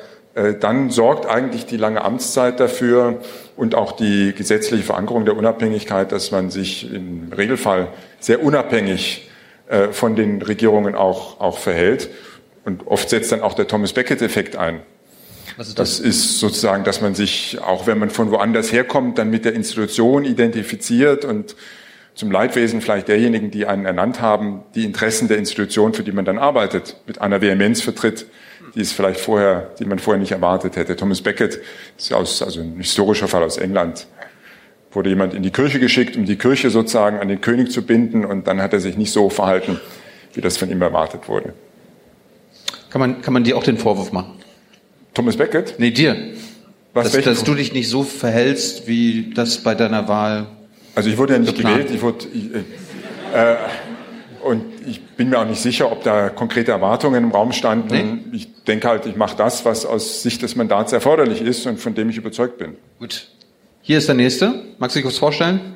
dann 0.60 0.90
sorgt 0.90 1.26
eigentlich 1.28 1.66
die 1.66 1.78
lange 1.78 2.04
Amtszeit 2.04 2.60
dafür 2.60 3.22
und 3.56 3.74
auch 3.74 3.94
die 3.94 4.34
gesetzliche 4.36 4.84
Verankerung 4.84 5.24
der 5.24 5.38
Unabhängigkeit, 5.38 6.12
dass 6.12 6.32
man 6.32 6.50
sich 6.50 6.92
im 6.92 7.32
Regelfall 7.32 7.88
sehr 8.20 8.44
unabhängig 8.44 9.30
äh, 9.68 9.88
von 9.88 10.16
den 10.16 10.42
Regierungen 10.42 10.94
auch, 10.94 11.40
auch 11.40 11.58
verhält. 11.58 12.10
Und 12.66 12.86
oft 12.88 13.10
setzt 13.10 13.32
dann 13.32 13.42
auch 13.42 13.54
der 13.54 13.68
Thomas 13.68 13.94
Becket-Effekt 13.94 14.58
ein. 14.58 14.82
Was 15.58 15.70
ist 15.70 15.80
das? 15.80 15.98
das 15.98 16.06
ist 16.06 16.40
sozusagen, 16.40 16.84
dass 16.84 17.02
man 17.02 17.16
sich, 17.16 17.60
auch 17.62 17.88
wenn 17.88 17.98
man 17.98 18.10
von 18.10 18.30
woanders 18.32 18.72
herkommt, 18.72 19.18
dann 19.18 19.30
mit 19.30 19.46
der 19.46 19.54
Institution 19.54 20.26
identifiziert 20.26 21.24
und 21.24 21.56
zum 22.14 22.32
Leidwesen 22.32 22.82
vielleicht 22.82 23.08
derjenigen, 23.08 23.52
die 23.52 23.66
einen 23.66 23.86
ernannt 23.86 24.22
haben, 24.22 24.64
die 24.74 24.86
Interessen 24.86 25.28
der 25.28 25.38
Institution, 25.38 25.94
für 25.94 26.04
die 26.04 26.12
man 26.12 26.26
dann 26.26 26.38
arbeitet, 26.38 26.98
mit 27.08 27.22
einer 27.22 27.42
Vehemenz 27.42 27.82
vertritt, 27.82 28.26
die 28.76 28.82
es 28.82 28.92
vielleicht 28.92 29.20
vorher, 29.20 29.72
die 29.80 29.86
man 29.86 30.00
vorher 30.00 30.20
nicht 30.20 30.32
erwartet 30.32 30.76
hätte. 30.76 30.96
Thomas 30.96 31.22
Becket 31.22 31.60
ist 31.98 32.14
aus, 32.14 32.42
also 32.42 32.60
ein 32.60 32.76
historischer 32.78 33.28
Fall 33.28 33.44
aus 33.44 33.58
England. 33.58 34.08
Wurde 34.92 35.10
jemand 35.10 35.34
in 35.34 35.44
die 35.44 35.52
Kirche 35.52 35.80
geschickt, 35.80 36.16
um 36.16 36.26
die 36.26 36.36
Kirche 36.36 36.70
sozusagen 36.70 37.20
an 37.20 37.28
den 37.28 37.42
König 37.42 37.72
zu 37.72 37.82
binden, 37.82 38.26
und 38.26 38.48
dann 38.48 38.62
hat 38.62 38.74
er 38.74 38.80
sich 38.80 38.98
nicht 38.98 39.12
so 39.12 39.30
verhalten, 39.30 39.80
wie 40.34 40.42
das 40.42 40.58
von 40.58 40.70
ihm 40.70 40.82
erwartet 40.82 41.28
wurde. 41.28 41.54
Kann 42.90 43.00
man, 43.00 43.22
kann 43.22 43.34
man 43.34 43.44
dir 43.44 43.58
auch 43.58 43.64
den 43.64 43.78
Vorwurf 43.78 44.12
machen? 44.12 44.34
Thomas 45.14 45.38
Beckett? 45.38 45.76
Nee, 45.80 45.92
dir. 45.92 46.16
Was, 46.94 47.12
dass, 47.12 47.24
dass 47.24 47.44
du 47.44 47.56
dich 47.56 47.74
nicht 47.74 47.90
so 47.90 48.04
verhältst, 48.04 48.88
wie 48.88 49.32
das 49.34 49.58
bei 49.58 49.76
deiner 49.76 50.08
Wahl. 50.08 50.48
Also 50.96 51.10
ich 51.10 51.18
wurde 51.18 51.34
ja 51.34 51.40
nicht 51.40 51.56
geplant. 51.56 51.78
gewählt. 51.78 51.94
Ich 51.94 52.02
wurde, 52.02 52.26
ich, 52.34 52.54
äh, 53.34 53.54
äh, 53.54 53.58
und 54.46 54.64
ich 54.86 55.02
bin 55.02 55.30
mir 55.30 55.40
auch 55.40 55.46
nicht 55.46 55.60
sicher, 55.60 55.92
ob 55.92 56.04
da 56.04 56.30
konkrete 56.30 56.72
Erwartungen 56.72 57.24
im 57.24 57.32
Raum 57.32 57.52
standen. 57.52 58.30
Nee? 58.32 58.38
Ich 58.38 58.64
denke 58.66 58.88
halt, 58.88 59.08
ich 59.08 59.16
mache 59.16 59.36
das, 59.36 59.66
was 59.66 59.88
aus 59.88 60.22
Sicht 60.22 60.44
des 60.44 60.56
Mandats 60.56 60.94
erforderlich 60.94 61.42
ist 61.42 61.66
und 61.66 61.80
von 61.80 61.96
dem 61.96 62.10
ich 62.10 62.18
überzeugt 62.18 62.60
bin. 62.60 62.78
Gut. 63.00 63.28
Hier 63.82 63.98
ist 63.98 64.08
der 64.08 64.14
nächste. 64.16 64.64
Magst 64.78 64.96
du 64.96 65.00
dich 65.00 65.04
kurz 65.04 65.18
vorstellen? 65.18 65.74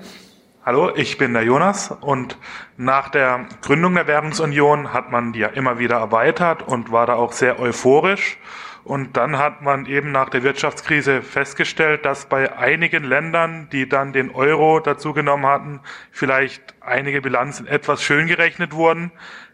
Hallo, 0.63 0.95
ich 0.95 1.17
bin 1.17 1.33
der 1.33 1.43
Jonas 1.43 1.91
und 2.01 2.37
nach 2.77 3.09
der 3.09 3.47
Gründung 3.63 3.95
der 3.95 4.05
Währungsunion 4.05 4.93
hat 4.93 5.11
man 5.11 5.33
die 5.33 5.39
ja 5.39 5.47
immer 5.47 5.79
wieder 5.79 5.95
erweitert 5.95 6.67
und 6.67 6.91
war 6.91 7.07
da 7.07 7.15
auch 7.15 7.31
sehr 7.31 7.59
euphorisch. 7.59 8.37
Und 8.83 9.17
dann 9.17 9.37
hat 9.37 9.61
man 9.61 9.85
eben 9.85 10.11
nach 10.11 10.29
der 10.29 10.43
Wirtschaftskrise 10.43 11.21
festgestellt, 11.21 12.05
dass 12.05 12.25
bei 12.25 12.57
einigen 12.57 13.03
Ländern, 13.03 13.67
die 13.71 13.87
dann 13.87 14.13
den 14.13 14.31
Euro 14.31 14.79
dazugenommen 14.79 15.45
hatten, 15.45 15.81
vielleicht 16.11 16.61
einige 16.81 17.21
Bilanzen 17.21 17.67
etwas 17.67 18.01
schön 18.01 18.27
gerechnet 18.27 18.73
wurden. 18.73 19.11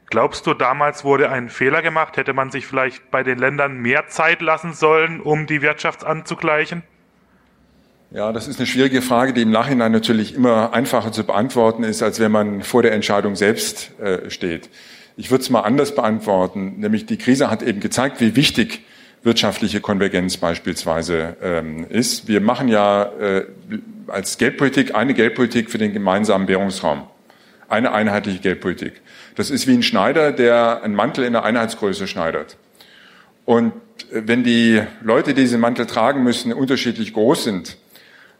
Glaubst 0.09 0.45
du, 0.45 0.53
damals 0.53 1.03
wurde 1.03 1.31
ein 1.31 1.49
Fehler 1.49 1.81
gemacht? 1.81 2.17
Hätte 2.17 2.33
man 2.33 2.51
sich 2.51 2.67
vielleicht 2.67 3.09
bei 3.09 3.23
den 3.23 3.39
Ländern 3.39 3.77
mehr 3.77 4.07
Zeit 4.07 4.41
lassen 4.41 4.73
sollen, 4.73 5.19
um 5.19 5.47
die 5.47 5.61
Wirtschaft 5.61 6.05
anzugleichen? 6.05 6.83
Ja, 8.11 8.31
das 8.31 8.47
ist 8.47 8.59
eine 8.59 8.67
schwierige 8.67 9.01
Frage, 9.01 9.33
die 9.33 9.41
im 9.41 9.51
Nachhinein 9.51 9.91
natürlich 9.91 10.35
immer 10.35 10.73
einfacher 10.73 11.11
zu 11.11 11.25
beantworten 11.25 11.83
ist, 11.83 12.03
als 12.03 12.19
wenn 12.19 12.31
man 12.31 12.61
vor 12.61 12.83
der 12.83 12.93
Entscheidung 12.93 13.35
selbst 13.35 13.99
äh, 13.99 14.29
steht. 14.29 14.69
Ich 15.17 15.31
würde 15.31 15.41
es 15.41 15.49
mal 15.49 15.61
anders 15.61 15.95
beantworten, 15.95 16.75
nämlich 16.77 17.05
die 17.07 17.17
Krise 17.17 17.49
hat 17.49 17.63
eben 17.63 17.79
gezeigt, 17.79 18.21
wie 18.21 18.35
wichtig 18.35 18.85
wirtschaftliche 19.25 19.81
Konvergenz 19.81 20.37
beispielsweise 20.37 21.35
ähm, 21.41 21.85
ist. 21.89 22.27
Wir 22.27 22.41
machen 22.41 22.67
ja 22.67 23.11
äh, 23.19 23.45
als 24.07 24.37
Geldpolitik 24.37 24.93
eine 24.93 25.15
Geldpolitik 25.15 25.71
für 25.71 25.79
den 25.79 25.93
gemeinsamen 25.93 26.47
Währungsraum, 26.47 27.03
eine 27.67 27.91
einheitliche 27.91 28.39
Geldpolitik. 28.39 29.01
Das 29.35 29.49
ist 29.49 29.65
wie 29.67 29.73
ein 29.73 29.83
Schneider, 29.83 30.31
der 30.31 30.83
einen 30.83 30.93
Mantel 30.93 31.25
in 31.25 31.33
der 31.33 31.43
Einheitsgröße 31.43 32.07
schneidert. 32.07 32.57
Und 33.45 33.73
äh, 34.11 34.21
wenn 34.25 34.43
die 34.43 34.81
Leute, 35.01 35.33
die 35.33 35.41
diesen 35.41 35.59
Mantel 35.59 35.87
tragen 35.87 36.23
müssen, 36.23 36.53
unterschiedlich 36.53 37.11
groß 37.11 37.43
sind, 37.43 37.77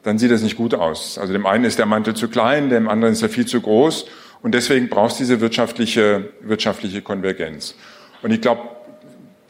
dann 0.03 0.19
sieht 0.19 0.29
das 0.29 0.43
nicht 0.43 0.55
gut 0.55 0.75
aus. 0.75 1.17
Also 1.17 1.33
dem 1.33 1.47
einen 1.47 1.65
ist 1.65 1.79
der 1.79 1.87
Mantel 1.87 2.13
zu 2.13 2.27
klein, 2.27 2.69
dem 2.69 2.87
anderen 2.87 3.13
ist 3.13 3.23
er 3.23 3.29
viel 3.29 3.47
zu 3.47 3.59
groß 3.59 4.05
und 4.43 4.53
deswegen 4.53 4.87
brauchst 4.87 5.19
du 5.19 5.23
diese 5.23 5.41
wirtschaftliche, 5.41 6.29
wirtschaftliche 6.41 7.01
Konvergenz. 7.01 7.73
Und 8.21 8.29
ich 8.29 8.41
glaube, 8.41 8.74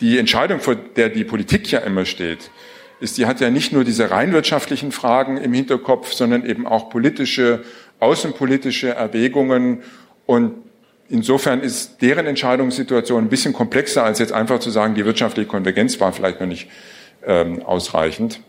die 0.02 0.18
Entscheidung, 0.18 0.60
vor 0.60 0.76
der 0.76 1.10
die 1.10 1.24
Politik 1.24 1.72
ja 1.72 1.80
immer 1.80 2.06
steht, 2.06 2.52
ist, 3.00 3.18
die 3.18 3.26
hat 3.26 3.42
ja 3.42 3.50
nicht 3.50 3.74
nur 3.74 3.84
diese 3.84 4.12
rein 4.12 4.34
wirtschaftlichen 4.34 4.92
Fragen 4.92 5.38
im 5.38 5.54
Hinterkopf, 5.54 6.14
sondern 6.14 6.46
eben 6.46 6.66
auch 6.66 6.90
politische, 6.90 7.64
außenpolitische 8.00 8.90
Erwägungen 8.90 9.84
und 10.26 10.66
Insofern 11.08 11.62
ist 11.62 12.02
deren 12.02 12.26
Entscheidungssituation 12.26 13.26
ein 13.26 13.30
bisschen 13.30 13.54
komplexer, 13.54 14.04
als 14.04 14.18
jetzt 14.18 14.34
einfach 14.34 14.60
zu 14.60 14.72
sagen, 14.72 14.96
die 14.96 15.06
wirtschaftliche 15.06 15.48
Konvergenz 15.48 16.00
war 16.00 16.12
vielleicht 16.14 16.40
noch 16.40 16.48
nicht 16.48 16.68
ähm, 17.26 17.62
ausreichend. 17.62 18.40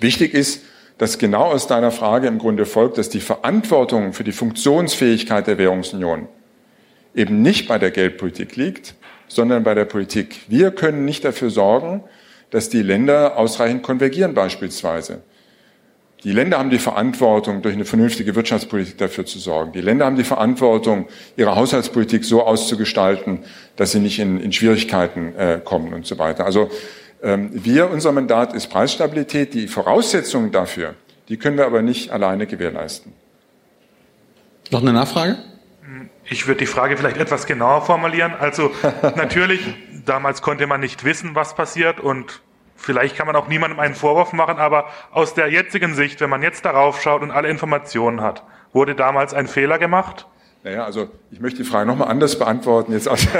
Wichtig 0.00 0.32
ist, 0.32 0.62
dass 0.96 1.18
genau 1.18 1.44
aus 1.44 1.66
deiner 1.66 1.90
Frage 1.90 2.28
im 2.28 2.38
Grunde 2.38 2.64
folgt, 2.64 2.96
dass 2.96 3.10
die 3.10 3.20
Verantwortung 3.20 4.14
für 4.14 4.24
die 4.24 4.32
Funktionsfähigkeit 4.32 5.46
der 5.46 5.58
Währungsunion 5.58 6.28
eben 7.14 7.42
nicht 7.42 7.68
bei 7.68 7.78
der 7.78 7.90
Geldpolitik 7.90 8.56
liegt, 8.56 8.94
sondern 9.28 9.64
bei 9.64 9.74
der 9.74 9.84
Politik. 9.84 10.40
Wir 10.48 10.70
können 10.70 11.04
nicht 11.04 11.24
dafür 11.24 11.50
sorgen, 11.50 12.04
dass 12.50 12.68
die 12.68 12.82
Länder 12.82 13.36
ausreichend 13.36 13.82
konvergieren 13.82 14.34
beispielsweise. 14.34 15.22
Die 16.24 16.32
Länder 16.32 16.58
haben 16.58 16.70
die 16.70 16.78
Verantwortung, 16.78 17.62
durch 17.62 17.74
eine 17.74 17.84
vernünftige 17.84 18.34
Wirtschaftspolitik 18.34 18.98
dafür 18.98 19.26
zu 19.26 19.38
sorgen. 19.38 19.72
Die 19.72 19.80
Länder 19.80 20.06
haben 20.06 20.16
die 20.16 20.24
Verantwortung, 20.24 21.06
ihre 21.36 21.54
Haushaltspolitik 21.54 22.24
so 22.24 22.42
auszugestalten, 22.42 23.40
dass 23.76 23.92
sie 23.92 24.00
nicht 24.00 24.18
in, 24.18 24.40
in 24.40 24.52
Schwierigkeiten 24.52 25.34
äh, 25.36 25.60
kommen 25.62 25.92
und 25.92 26.06
so 26.06 26.18
weiter. 26.18 26.44
Also 26.44 26.70
ähm, 27.22 27.50
wir, 27.52 27.90
unser 27.90 28.12
Mandat 28.12 28.54
ist 28.54 28.68
Preisstabilität. 28.68 29.54
Die 29.54 29.68
Voraussetzungen 29.68 30.52
dafür, 30.52 30.94
die 31.28 31.36
können 31.36 31.58
wir 31.58 31.66
aber 31.66 31.82
nicht 31.82 32.10
alleine 32.10 32.46
gewährleisten. 32.46 33.12
Noch 34.70 34.82
eine 34.82 34.92
Nachfrage? 34.92 35.36
Ich 36.28 36.46
würde 36.46 36.58
die 36.58 36.66
Frage 36.66 36.96
vielleicht 36.96 37.18
etwas 37.18 37.46
genauer 37.46 37.82
formulieren. 37.82 38.34
Also 38.38 38.72
natürlich, 39.16 39.62
damals 40.04 40.42
konnte 40.42 40.66
man 40.66 40.80
nicht 40.80 41.04
wissen, 41.04 41.34
was 41.34 41.54
passiert 41.54 42.00
und 42.00 42.42
vielleicht 42.74 43.16
kann 43.16 43.26
man 43.26 43.36
auch 43.36 43.48
niemandem 43.48 43.78
einen 43.80 43.94
Vorwurf 43.94 44.32
machen, 44.32 44.58
aber 44.58 44.86
aus 45.12 45.34
der 45.34 45.48
jetzigen 45.48 45.94
Sicht, 45.94 46.20
wenn 46.20 46.30
man 46.30 46.42
jetzt 46.42 46.64
darauf 46.64 47.00
schaut 47.00 47.22
und 47.22 47.30
alle 47.30 47.48
Informationen 47.48 48.20
hat, 48.20 48.42
wurde 48.72 48.94
damals 48.94 49.34
ein 49.34 49.46
Fehler 49.46 49.78
gemacht? 49.78 50.26
Naja, 50.64 50.84
also 50.84 51.08
ich 51.30 51.40
möchte 51.40 51.62
die 51.62 51.68
Frage 51.68 51.86
nochmal 51.86 52.08
anders 52.08 52.38
beantworten. 52.38 52.92
Jetzt 52.92 53.08
aus, 53.08 53.26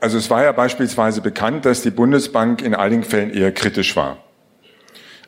Also 0.00 0.16
es 0.16 0.30
war 0.30 0.44
ja 0.44 0.52
beispielsweise 0.52 1.20
bekannt, 1.20 1.64
dass 1.64 1.82
die 1.82 1.90
Bundesbank 1.90 2.62
in 2.62 2.74
einigen 2.74 3.02
Fällen 3.02 3.30
eher 3.30 3.52
kritisch 3.52 3.96
war. 3.96 4.18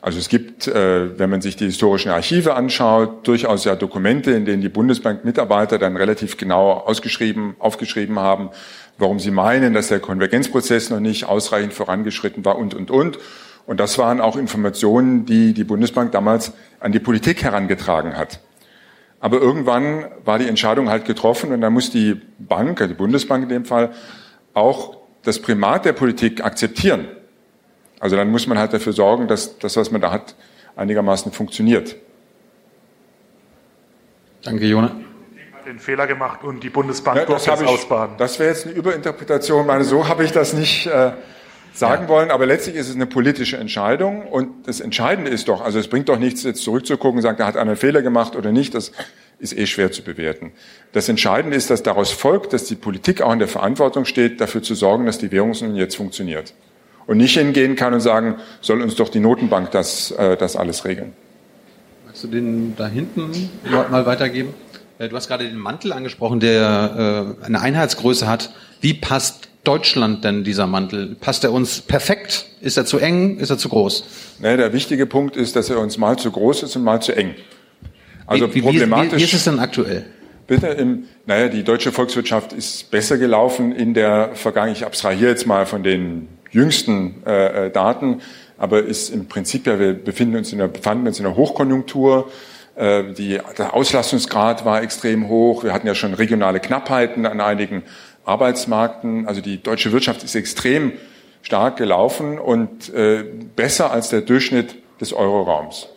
Also 0.01 0.17
es 0.17 0.29
gibt, 0.29 0.67
äh, 0.67 1.19
wenn 1.19 1.29
man 1.29 1.41
sich 1.41 1.55
die 1.55 1.65
historischen 1.65 2.09
Archive 2.09 2.55
anschaut, 2.55 3.27
durchaus 3.27 3.65
ja 3.65 3.75
Dokumente, 3.75 4.31
in 4.31 4.45
denen 4.45 4.61
die 4.61 4.69
Bundesbank-Mitarbeiter 4.69 5.77
dann 5.77 5.95
relativ 5.95 6.37
genau 6.37 6.71
ausgeschrieben, 6.71 7.55
aufgeschrieben 7.59 8.17
haben, 8.17 8.49
warum 8.97 9.19
sie 9.19 9.29
meinen, 9.29 9.75
dass 9.75 9.89
der 9.89 9.99
Konvergenzprozess 9.99 10.89
noch 10.89 10.99
nicht 10.99 11.25
ausreichend 11.25 11.73
vorangeschritten 11.73 12.43
war 12.43 12.57
und, 12.57 12.73
und, 12.73 12.89
und. 12.89 13.19
Und 13.67 13.79
das 13.79 13.99
waren 13.99 14.21
auch 14.21 14.37
Informationen, 14.37 15.27
die 15.27 15.53
die 15.53 15.63
Bundesbank 15.63 16.11
damals 16.11 16.51
an 16.79 16.91
die 16.91 16.99
Politik 16.99 17.43
herangetragen 17.43 18.17
hat. 18.17 18.39
Aber 19.19 19.39
irgendwann 19.39 20.05
war 20.25 20.39
die 20.39 20.47
Entscheidung 20.47 20.89
halt 20.89 21.05
getroffen 21.05 21.51
und 21.51 21.61
dann 21.61 21.73
muss 21.73 21.91
die 21.91 22.19
Bank, 22.39 22.81
also 22.81 22.93
die 22.93 22.97
Bundesbank 22.97 23.43
in 23.43 23.49
dem 23.49 23.65
Fall, 23.65 23.91
auch 24.55 24.97
das 25.21 25.37
Primat 25.37 25.85
der 25.85 25.93
Politik 25.93 26.43
akzeptieren. 26.43 27.05
Also 28.01 28.15
dann 28.15 28.31
muss 28.31 28.47
man 28.47 28.57
halt 28.57 28.73
dafür 28.73 28.93
sorgen, 28.93 29.27
dass 29.27 29.59
das, 29.59 29.77
was 29.77 29.91
man 29.91 30.01
da 30.01 30.11
hat, 30.11 30.35
einigermaßen 30.75 31.31
funktioniert. 31.31 31.95
Danke, 34.43 34.65
Jona. 34.65 34.95
Den 35.67 35.77
Fehler 35.77 36.07
gemacht 36.07 36.43
und 36.43 36.63
die 36.63 36.71
Bundesbank 36.71 37.15
ja, 37.15 37.25
das 37.25 37.45
durfte 37.45 37.63
ich, 37.63 37.69
ausbaden. 37.69 38.15
Das 38.17 38.39
wäre 38.39 38.49
jetzt 38.49 38.65
eine 38.65 38.73
Überinterpretation. 38.73 39.67
Meine, 39.67 39.83
so 39.83 40.07
habe 40.07 40.23
ich 40.23 40.31
das 40.31 40.53
nicht 40.53 40.87
äh, 40.87 41.11
sagen 41.73 42.03
ja. 42.03 42.09
wollen. 42.09 42.31
Aber 42.31 42.47
letztlich 42.47 42.75
ist 42.75 42.89
es 42.89 42.95
eine 42.95 43.05
politische 43.05 43.57
Entscheidung. 43.57 44.23
Und 44.25 44.67
das 44.67 44.79
Entscheidende 44.79 45.29
ist 45.29 45.47
doch, 45.47 45.61
also 45.61 45.77
es 45.77 45.87
bringt 45.87 46.09
doch 46.09 46.17
nichts, 46.17 46.41
jetzt 46.41 46.63
zurückzugucken 46.63 47.19
und 47.19 47.21
sagen, 47.21 47.37
da 47.37 47.45
hat 47.45 47.55
einer 47.55 47.69
einen 47.69 47.77
Fehler 47.77 48.01
gemacht 48.01 48.35
oder 48.35 48.51
nicht. 48.51 48.73
Das 48.73 48.91
ist 49.37 49.55
eh 49.55 49.67
schwer 49.67 49.91
zu 49.91 50.01
bewerten. 50.01 50.53
Das 50.91 51.07
Entscheidende 51.07 51.55
ist, 51.55 51.69
dass 51.69 51.83
daraus 51.83 52.09
folgt, 52.09 52.53
dass 52.53 52.63
die 52.63 52.75
Politik 52.75 53.21
auch 53.21 53.31
in 53.31 53.37
der 53.37 53.47
Verantwortung 53.47 54.05
steht, 54.05 54.41
dafür 54.41 54.63
zu 54.63 54.73
sorgen, 54.73 55.05
dass 55.05 55.19
die 55.19 55.31
Währungsunion 55.31 55.77
jetzt 55.77 55.95
funktioniert 55.95 56.55
und 57.07 57.17
nicht 57.17 57.37
hingehen 57.37 57.75
kann 57.75 57.93
und 57.93 58.01
sagen, 58.01 58.35
soll 58.61 58.81
uns 58.81 58.95
doch 58.95 59.09
die 59.09 59.19
Notenbank 59.19 59.71
das, 59.71 60.11
äh, 60.11 60.37
das 60.37 60.55
alles 60.55 60.85
regeln. 60.85 61.13
Magst 62.05 62.23
du 62.23 62.27
den 62.27 62.75
da 62.75 62.87
hinten 62.87 63.49
mal 63.69 64.05
weitergeben? 64.05 64.53
Äh, 64.99 65.09
du 65.09 65.15
hast 65.15 65.27
gerade 65.27 65.45
den 65.45 65.57
Mantel 65.57 65.93
angesprochen, 65.93 66.39
der 66.39 67.35
äh, 67.41 67.45
eine 67.45 67.61
Einheitsgröße 67.61 68.27
hat. 68.27 68.51
Wie 68.81 68.93
passt 68.93 69.49
Deutschland 69.63 70.23
denn 70.23 70.43
dieser 70.43 70.67
Mantel? 70.67 71.15
Passt 71.19 71.43
er 71.43 71.51
uns 71.51 71.81
perfekt? 71.81 72.47
Ist 72.61 72.77
er 72.77 72.85
zu 72.85 72.99
eng? 72.99 73.37
Ist 73.37 73.49
er 73.49 73.57
zu 73.57 73.69
groß? 73.69 74.37
Nee, 74.39 74.57
der 74.57 74.73
wichtige 74.73 75.05
Punkt 75.05 75.35
ist, 75.35 75.55
dass 75.55 75.69
er 75.69 75.79
uns 75.79 75.97
mal 75.97 76.17
zu 76.17 76.31
groß 76.31 76.63
ist 76.63 76.75
und 76.75 76.83
mal 76.83 77.01
zu 77.01 77.15
eng. 77.15 77.35
Also 78.25 78.49
wie, 78.49 78.55
wie, 78.55 78.61
problematisch. 78.61 79.13
Wie, 79.13 79.17
wie 79.17 79.23
ist 79.23 79.33
es 79.33 79.43
denn 79.43 79.59
aktuell? 79.59 80.05
Bitte 80.47 80.67
im, 80.67 81.05
naja, 81.25 81.47
die 81.47 81.63
deutsche 81.63 81.91
Volkswirtschaft 81.91 82.53
ist 82.53 82.91
besser 82.91 83.17
gelaufen 83.17 83.71
in 83.71 83.93
der 83.93 84.31
Vergangenheit. 84.33 84.77
Ich 84.77 84.85
abstrahiere 84.85 85.29
jetzt 85.29 85.47
mal 85.47 85.65
von 85.65 85.83
den 85.83 86.27
jüngsten 86.51 87.23
äh, 87.25 87.67
äh, 87.67 87.71
Daten, 87.71 88.21
aber 88.57 88.83
ist 88.83 89.09
im 89.09 89.27
Prinzip 89.27 89.65
ja, 89.65 89.79
wir 89.79 89.93
befinden 89.93 90.35
uns 90.35 90.51
in 90.51 90.59
der, 90.59 90.67
befanden 90.67 91.07
uns 91.07 91.19
in 91.19 91.25
einer 91.25 91.35
Hochkonjunktur. 91.35 92.31
Äh, 92.75 93.13
die, 93.13 93.39
der 93.57 93.73
Auslastungsgrad 93.73 94.65
war 94.65 94.81
extrem 94.81 95.27
hoch. 95.27 95.63
Wir 95.63 95.73
hatten 95.73 95.87
ja 95.87 95.95
schon 95.95 96.13
regionale 96.13 96.59
Knappheiten 96.59 97.25
an 97.25 97.41
einigen 97.41 97.83
Arbeitsmärkten. 98.25 99.27
Also 99.27 99.41
die 99.41 99.61
deutsche 99.61 99.91
Wirtschaft 99.91 100.23
ist 100.23 100.35
extrem 100.35 100.93
stark 101.41 101.77
gelaufen 101.77 102.37
und 102.37 102.93
äh, 102.93 103.23
besser 103.55 103.91
als 103.91 104.09
der 104.09 104.21
Durchschnitt 104.21 104.75
des 104.99 105.13
Euroraums. 105.13 105.89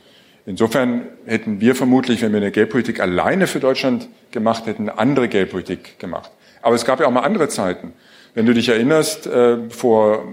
Insofern 0.47 1.07
hätten 1.25 1.61
wir 1.61 1.75
vermutlich, 1.75 2.23
wenn 2.23 2.33
wir 2.33 2.41
eine 2.41 2.51
Geldpolitik 2.51 3.01
alleine 3.01 3.47
für 3.47 3.61
Deutschland 3.61 4.09
gemacht 4.31 4.67
hätten, 4.67 4.89
eine 4.89 4.99
andere 4.99 5.29
Geldpolitik 5.29 5.99
gemacht. 5.99 6.31
Aber 6.61 6.75
es 6.75 6.85
gab 6.85 7.01
ja 7.01 7.07
auch 7.07 7.11
mal 7.11 7.21
andere 7.21 7.49
Zeiten. 7.49 7.93
Wenn 8.35 8.47
du 8.47 8.55
dich 8.55 8.69
erinnerst, 8.69 9.27
äh, 9.27 9.71
vor 9.71 10.25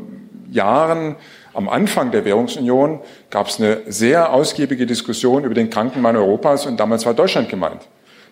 Jahren 0.52 1.16
am 1.54 1.70
Anfang 1.70 2.12
der 2.12 2.26
Währungsunion 2.26 3.00
gab 3.30 3.48
es 3.48 3.60
eine 3.60 3.82
sehr 3.88 4.34
ausgiebige 4.34 4.86
Diskussion 4.86 5.44
über 5.44 5.54
den 5.54 5.70
kranken 5.70 6.02
Mann 6.02 6.16
Europas 6.16 6.66
und 6.66 6.80
damals 6.80 7.06
war 7.06 7.14
Deutschland 7.14 7.50
gemeint. 7.50 7.82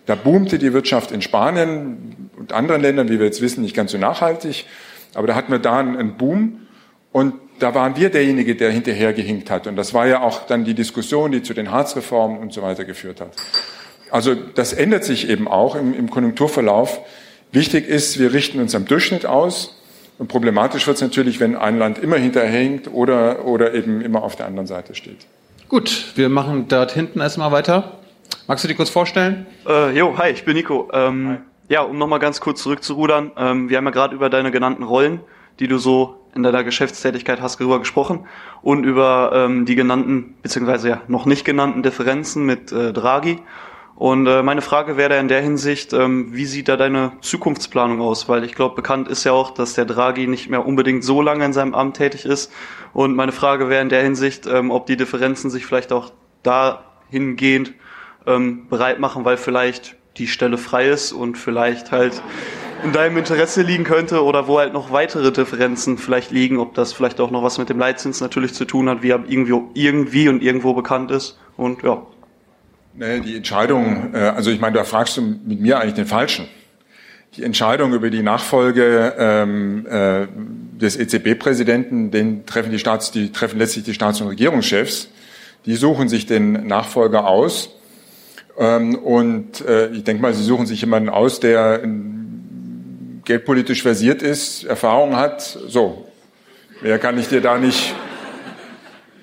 Da 0.06 0.14
boomte 0.14 0.58
die 0.58 0.72
Wirtschaft 0.72 1.12
in 1.12 1.22
Spanien 1.22 2.30
und 2.38 2.52
anderen 2.52 2.80
Ländern, 2.80 3.08
wie 3.08 3.18
wir 3.18 3.26
jetzt 3.26 3.42
wissen, 3.42 3.62
nicht 3.62 3.76
ganz 3.76 3.92
so 3.92 3.98
nachhaltig, 3.98 4.66
aber 5.14 5.26
da 5.26 5.34
hatten 5.34 5.52
wir 5.52 5.58
da 5.58 5.78
einen 5.78 6.16
Boom 6.16 6.66
und 7.12 7.34
da 7.58 7.74
waren 7.74 7.96
wir 7.96 8.10
derjenige, 8.10 8.56
der 8.56 8.70
hinterhergehinkt 8.70 9.50
hat. 9.50 9.66
Und 9.66 9.76
das 9.76 9.92
war 9.92 10.06
ja 10.06 10.22
auch 10.22 10.46
dann 10.46 10.64
die 10.64 10.74
Diskussion, 10.74 11.30
die 11.30 11.42
zu 11.42 11.52
den 11.52 11.70
Harzreformen 11.70 12.38
und 12.38 12.52
so 12.52 12.62
weiter 12.62 12.84
geführt 12.84 13.20
hat. 13.20 13.32
Also 14.10 14.34
das 14.34 14.72
ändert 14.72 15.04
sich 15.04 15.28
eben 15.28 15.46
auch 15.46 15.76
im, 15.76 15.94
im 15.94 16.10
Konjunkturverlauf. 16.10 17.00
Wichtig 17.52 17.88
ist, 17.88 18.18
wir 18.18 18.32
richten 18.32 18.60
uns 18.60 18.74
am 18.74 18.84
Durchschnitt 18.84 19.26
aus. 19.26 19.76
Und 20.18 20.28
problematisch 20.28 20.86
wird 20.86 20.96
es 20.96 21.02
natürlich, 21.02 21.40
wenn 21.40 21.56
ein 21.56 21.78
Land 21.78 21.98
immer 21.98 22.16
hinterhängt 22.16 22.92
oder, 22.92 23.46
oder 23.46 23.74
eben 23.74 24.02
immer 24.02 24.22
auf 24.22 24.36
der 24.36 24.46
anderen 24.46 24.66
Seite 24.66 24.94
steht. 24.94 25.26
Gut, 25.68 26.12
wir 26.14 26.28
machen 26.28 26.68
dort 26.68 26.92
hinten 26.92 27.20
erstmal 27.20 27.52
weiter. 27.52 27.98
Magst 28.46 28.64
du 28.64 28.68
dich 28.68 28.76
kurz 28.76 28.90
vorstellen? 28.90 29.46
Äh, 29.66 29.96
jo, 29.96 30.18
hi, 30.18 30.30
ich 30.30 30.44
bin 30.44 30.56
Nico. 30.56 30.90
Ähm, 30.92 31.38
ja, 31.68 31.82
um 31.82 31.96
nochmal 31.96 32.18
ganz 32.18 32.40
kurz 32.40 32.62
zurückzurudern. 32.62 33.32
Ähm, 33.36 33.70
wir 33.70 33.78
haben 33.78 33.84
ja 33.84 33.92
gerade 33.92 34.14
über 34.14 34.28
deine 34.28 34.50
genannten 34.50 34.82
Rollen, 34.82 35.20
die 35.58 35.68
du 35.68 35.78
so 35.78 36.16
in 36.34 36.42
deiner 36.42 36.64
Geschäftstätigkeit 36.64 37.40
hast, 37.40 37.58
darüber 37.58 37.78
gesprochen 37.78 38.26
und 38.62 38.84
über 38.84 39.32
ähm, 39.34 39.64
die 39.66 39.74
genannten, 39.74 40.34
beziehungsweise 40.42 40.88
ja 40.88 41.00
noch 41.08 41.26
nicht 41.26 41.44
genannten 41.44 41.82
Differenzen 41.82 42.44
mit 42.44 42.72
äh, 42.72 42.92
Draghi. 42.92 43.38
Und 44.00 44.26
äh, 44.26 44.42
meine 44.42 44.62
Frage 44.62 44.96
wäre 44.96 45.18
in 45.18 45.28
der 45.28 45.42
Hinsicht, 45.42 45.92
ähm, 45.92 46.28
wie 46.32 46.46
sieht 46.46 46.68
da 46.68 46.78
deine 46.78 47.12
Zukunftsplanung 47.20 48.00
aus? 48.00 48.30
Weil 48.30 48.44
ich 48.44 48.54
glaube, 48.54 48.74
bekannt 48.74 49.08
ist 49.08 49.24
ja 49.24 49.32
auch, 49.32 49.50
dass 49.50 49.74
der 49.74 49.84
Draghi 49.84 50.26
nicht 50.26 50.48
mehr 50.48 50.64
unbedingt 50.64 51.04
so 51.04 51.20
lange 51.20 51.44
in 51.44 51.52
seinem 51.52 51.74
Amt 51.74 51.98
tätig 51.98 52.24
ist. 52.24 52.50
Und 52.94 53.14
meine 53.14 53.32
Frage 53.32 53.68
wäre 53.68 53.82
in 53.82 53.90
der 53.90 54.02
Hinsicht, 54.02 54.46
ähm, 54.46 54.70
ob 54.70 54.86
die 54.86 54.96
Differenzen 54.96 55.50
sich 55.50 55.66
vielleicht 55.66 55.92
auch 55.92 56.12
dahingehend 56.42 57.74
ähm, 58.26 58.68
bereit 58.70 59.00
machen, 59.00 59.26
weil 59.26 59.36
vielleicht 59.36 59.96
die 60.16 60.28
Stelle 60.28 60.56
frei 60.56 60.88
ist 60.88 61.12
und 61.12 61.36
vielleicht 61.36 61.92
halt 61.92 62.22
in 62.82 62.92
deinem 62.92 63.18
Interesse 63.18 63.60
liegen 63.60 63.84
könnte 63.84 64.24
oder 64.24 64.46
wo 64.46 64.60
halt 64.60 64.72
noch 64.72 64.92
weitere 64.92 65.30
Differenzen 65.30 65.98
vielleicht 65.98 66.30
liegen, 66.30 66.56
ob 66.56 66.72
das 66.72 66.94
vielleicht 66.94 67.20
auch 67.20 67.30
noch 67.30 67.42
was 67.42 67.58
mit 67.58 67.68
dem 67.68 67.78
Leitzins 67.78 68.22
natürlich 68.22 68.54
zu 68.54 68.64
tun 68.64 68.88
hat, 68.88 69.02
wie 69.02 69.10
er 69.10 69.22
irgendwie, 69.28 69.60
irgendwie 69.74 70.30
und 70.30 70.42
irgendwo 70.42 70.72
bekannt 70.72 71.10
ist. 71.10 71.38
Und 71.58 71.82
ja, 71.82 72.00
die 72.94 73.36
Entscheidung, 73.36 74.14
äh, 74.14 74.18
also 74.18 74.50
ich 74.50 74.60
meine, 74.60 74.76
da 74.76 74.84
fragst 74.84 75.16
du 75.16 75.22
mit 75.22 75.60
mir 75.60 75.78
eigentlich 75.78 75.94
den 75.94 76.06
Falschen. 76.06 76.48
Die 77.36 77.44
Entscheidung 77.44 77.92
über 77.92 78.10
die 78.10 78.22
Nachfolge 78.22 79.14
ähm, 79.16 79.86
äh, 79.86 80.26
des 80.80 80.96
EZB-Präsidenten, 80.96 82.10
den 82.10 82.44
treffen 82.44 82.72
die 82.72 82.78
Staats, 82.78 83.12
die 83.12 83.30
treffen 83.30 83.58
letztlich 83.58 83.84
die 83.84 83.94
Staats- 83.94 84.20
und 84.20 84.28
Regierungschefs. 84.28 85.08
Die 85.66 85.76
suchen 85.76 86.08
sich 86.08 86.26
den 86.26 86.66
Nachfolger 86.66 87.28
aus. 87.28 87.70
Ähm, 88.58 88.96
und 88.96 89.60
äh, 89.60 89.90
ich 89.90 90.02
denke 90.02 90.22
mal, 90.22 90.34
sie 90.34 90.42
suchen 90.42 90.66
sich 90.66 90.80
jemanden 90.80 91.08
aus, 91.08 91.38
der 91.38 91.82
geldpolitisch 93.24 93.82
versiert 93.82 94.22
ist, 94.22 94.64
Erfahrung 94.64 95.14
hat. 95.14 95.42
So, 95.42 96.08
mehr 96.82 96.98
kann 96.98 97.16
ich 97.16 97.28
dir 97.28 97.40
da 97.40 97.58
nicht, 97.58 97.94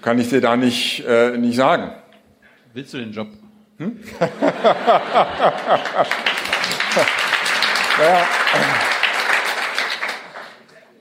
kann 0.02 0.18
ich 0.18 0.30
dir 0.30 0.40
da 0.40 0.56
nicht, 0.56 1.04
äh, 1.06 1.38
nicht 1.38 1.58
sagen. 1.58 1.92
Willst 2.74 2.94
du 2.94 3.00
den 3.00 3.12
Job? 3.12 3.28
Hm? 3.78 4.00
naja. 4.20 4.32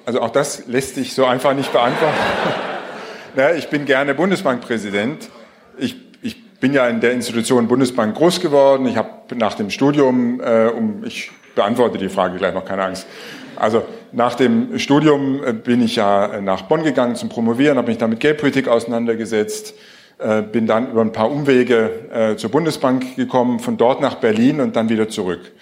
Also 0.05 0.21
auch 0.21 0.31
das 0.31 0.67
lässt 0.67 0.95
sich 0.95 1.15
so 1.15 1.25
einfach 1.25 1.55
nicht 1.55 1.73
beantworten. 1.73 2.19
naja, 3.35 3.57
ich 3.57 3.69
bin 3.69 3.87
gerne 3.87 4.15
Bundesbankpräsident. 4.15 5.31
Ich, 5.79 5.97
ich 6.21 6.51
bin 6.61 6.75
ja 6.75 6.87
in 6.89 7.01
der 7.01 7.13
Institution 7.13 7.67
Bundesbank 7.67 8.15
groß 8.15 8.41
geworden. 8.41 8.87
Ich 8.87 8.99
habe 8.99 9.09
nach 9.35 9.55
dem 9.55 9.71
Studium, 9.71 10.41
äh, 10.41 10.67
um, 10.67 11.03
ich 11.05 11.31
beantworte 11.55 11.97
die 11.97 12.11
Frage 12.11 12.37
gleich 12.37 12.53
noch, 12.53 12.67
keine 12.67 12.85
Angst. 12.85 13.07
Also 13.57 13.85
nach 14.13 14.35
dem 14.35 14.79
Studium 14.79 15.43
äh, 15.43 15.55
bin 15.55 15.83
ich 15.83 15.97
ja 15.97 16.43
nach 16.43 16.63
Bonn 16.63 16.83
gegangen 16.83 17.17
zum 17.17 17.31
Promovieren, 17.31 17.79
habe 17.79 17.89
mich 17.89 17.97
da 17.97 18.07
mit 18.07 18.21
Geldpolitik 18.21 18.69
auseinandergesetzt 18.69 19.75
bin 20.51 20.67
dann 20.67 20.91
über 20.91 21.03
ein 21.03 21.13
paar 21.13 21.31
Umwege 21.31 21.91
äh, 22.11 22.37
zur 22.37 22.51
Bundesbank 22.51 23.17
gekommen, 23.17 23.59
von 23.59 23.77
dort 23.77 24.01
nach 24.01 24.15
Berlin 24.15 24.61
und 24.61 24.75
dann 24.75 24.89
wieder 24.89 25.09
zurück. 25.09 25.53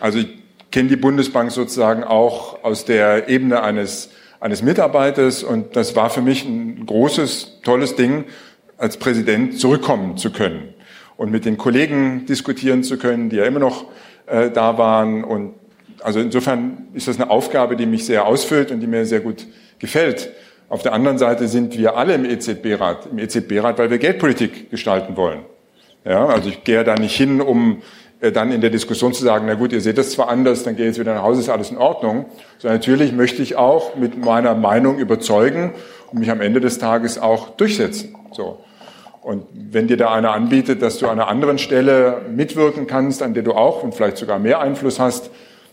Also 0.00 0.18
ich 0.18 0.28
kenne 0.70 0.88
die 0.88 0.96
Bundesbank 0.96 1.50
sozusagen 1.52 2.04
auch 2.04 2.64
aus 2.64 2.84
der 2.84 3.28
Ebene 3.28 3.62
eines, 3.62 4.10
eines 4.40 4.62
Mitarbeiters 4.62 5.42
und 5.42 5.76
das 5.76 5.94
war 5.94 6.10
für 6.10 6.22
mich 6.22 6.44
ein 6.44 6.86
großes, 6.86 7.60
tolles 7.62 7.96
Ding, 7.96 8.24
als 8.78 8.96
Präsident 8.96 9.58
zurückkommen 9.58 10.16
zu 10.16 10.32
können 10.32 10.74
und 11.16 11.30
mit 11.30 11.44
den 11.44 11.58
Kollegen 11.58 12.24
diskutieren 12.24 12.82
zu 12.82 12.96
können, 12.96 13.28
die 13.28 13.36
ja 13.36 13.44
immer 13.44 13.60
noch 13.60 13.84
äh, 14.26 14.50
da 14.50 14.78
waren. 14.78 15.22
Und 15.22 15.54
also 16.02 16.18
insofern 16.18 16.88
ist 16.94 17.08
das 17.08 17.20
eine 17.20 17.28
Aufgabe, 17.28 17.76
die 17.76 17.84
mich 17.84 18.06
sehr 18.06 18.24
ausfüllt 18.24 18.70
und 18.70 18.80
die 18.80 18.86
mir 18.86 19.04
sehr 19.04 19.20
gut 19.20 19.46
gefällt. 19.78 20.30
Auf 20.70 20.82
der 20.82 20.92
anderen 20.92 21.18
Seite 21.18 21.48
sind 21.48 21.76
wir 21.76 21.96
alle 21.96 22.14
im 22.14 22.24
EZB-Rat, 22.24 23.08
im 23.10 23.18
EZB-Rat, 23.18 23.78
weil 23.78 23.90
wir 23.90 23.98
Geldpolitik 23.98 24.70
gestalten 24.70 25.16
wollen. 25.16 25.40
Ja, 26.04 26.26
also 26.26 26.48
ich 26.48 26.62
gehe 26.62 26.84
da 26.84 26.94
nicht 26.94 27.16
hin, 27.16 27.40
um 27.40 27.82
äh, 28.20 28.30
dann 28.30 28.52
in 28.52 28.60
der 28.60 28.70
Diskussion 28.70 29.12
zu 29.12 29.24
sagen, 29.24 29.46
na 29.48 29.54
gut, 29.54 29.72
ihr 29.72 29.80
seht 29.80 29.98
das 29.98 30.12
zwar 30.12 30.28
anders, 30.28 30.62
dann 30.62 30.76
geht 30.76 30.86
jetzt 30.86 31.00
wieder 31.00 31.12
nach 31.12 31.22
Hause, 31.22 31.40
ist 31.40 31.48
alles 31.48 31.72
in 31.72 31.76
Ordnung. 31.76 32.26
Sondern 32.58 32.78
natürlich 32.78 33.12
möchte 33.12 33.42
ich 33.42 33.56
auch 33.56 33.96
mit 33.96 34.24
meiner 34.24 34.54
Meinung 34.54 34.98
überzeugen 34.98 35.72
und 36.12 36.20
mich 36.20 36.30
am 36.30 36.40
Ende 36.40 36.60
des 36.60 36.78
Tages 36.78 37.18
auch 37.18 37.50
durchsetzen. 37.50 38.14
So. 38.30 38.60
Und 39.22 39.46
wenn 39.52 39.88
dir 39.88 39.96
da 39.96 40.14
einer 40.14 40.32
anbietet, 40.34 40.82
dass 40.82 40.98
du 40.98 41.06
an 41.06 41.18
einer 41.18 41.26
anderen 41.26 41.58
Stelle 41.58 42.22
mitwirken 42.30 42.86
kannst, 42.86 43.24
an 43.24 43.34
der 43.34 43.42
du 43.42 43.54
auch 43.54 43.82
und 43.82 43.92
vielleicht 43.92 44.18
sogar 44.18 44.38
mehr 44.38 44.60
Einfluss 44.60 45.00
hast, 45.00 45.30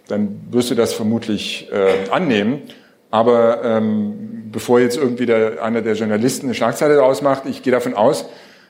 dann 0.08 0.42
wirst 0.50 0.72
du 0.72 0.76
das 0.76 0.94
vermutlich 0.94 1.70
äh, 1.72 2.10
annehmen. 2.10 2.64
Aber 3.10 3.64
ähm, 3.64 4.50
bevor 4.52 4.80
jetzt 4.80 4.98
irgendwie 4.98 5.26
der, 5.26 5.64
einer 5.64 5.82
der 5.82 5.94
Journalisten 5.94 6.48
eine 6.48 6.56
Schlagzeile 6.56 6.96
daraus 6.96 7.22
macht, 7.22 7.46
ich 7.46 7.64
gehe 7.64 7.72
davon 7.72 7.94
aus, 7.94 8.26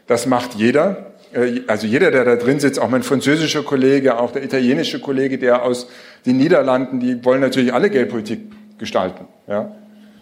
das 0.06 0.26
macht 0.26 0.56
jeder. 0.56 1.14
Äh, 1.34 1.62
also 1.68 1.88
jeder, 1.88 2.12
der 2.12 2.26
da 2.26 2.36
drin 2.36 2.60
sitzt, 2.60 2.80
auch 2.80 2.90
mein 2.90 3.04
französischer 3.04 3.64
Kollege, 3.64 4.20
auch 4.20 4.32
der 4.32 4.44
italienische 4.44 5.00
Kollege, 5.00 5.38
der 5.38 5.64
aus 5.64 5.88
den 6.26 6.38
Niederlanden, 6.38 7.00
die 7.00 7.24
wollen 7.26 7.42
natürlich 7.42 7.74
alle 7.74 7.90
Geldpolitik 7.90 8.42
gestalten. 8.78 9.28
Ja? 9.48 9.72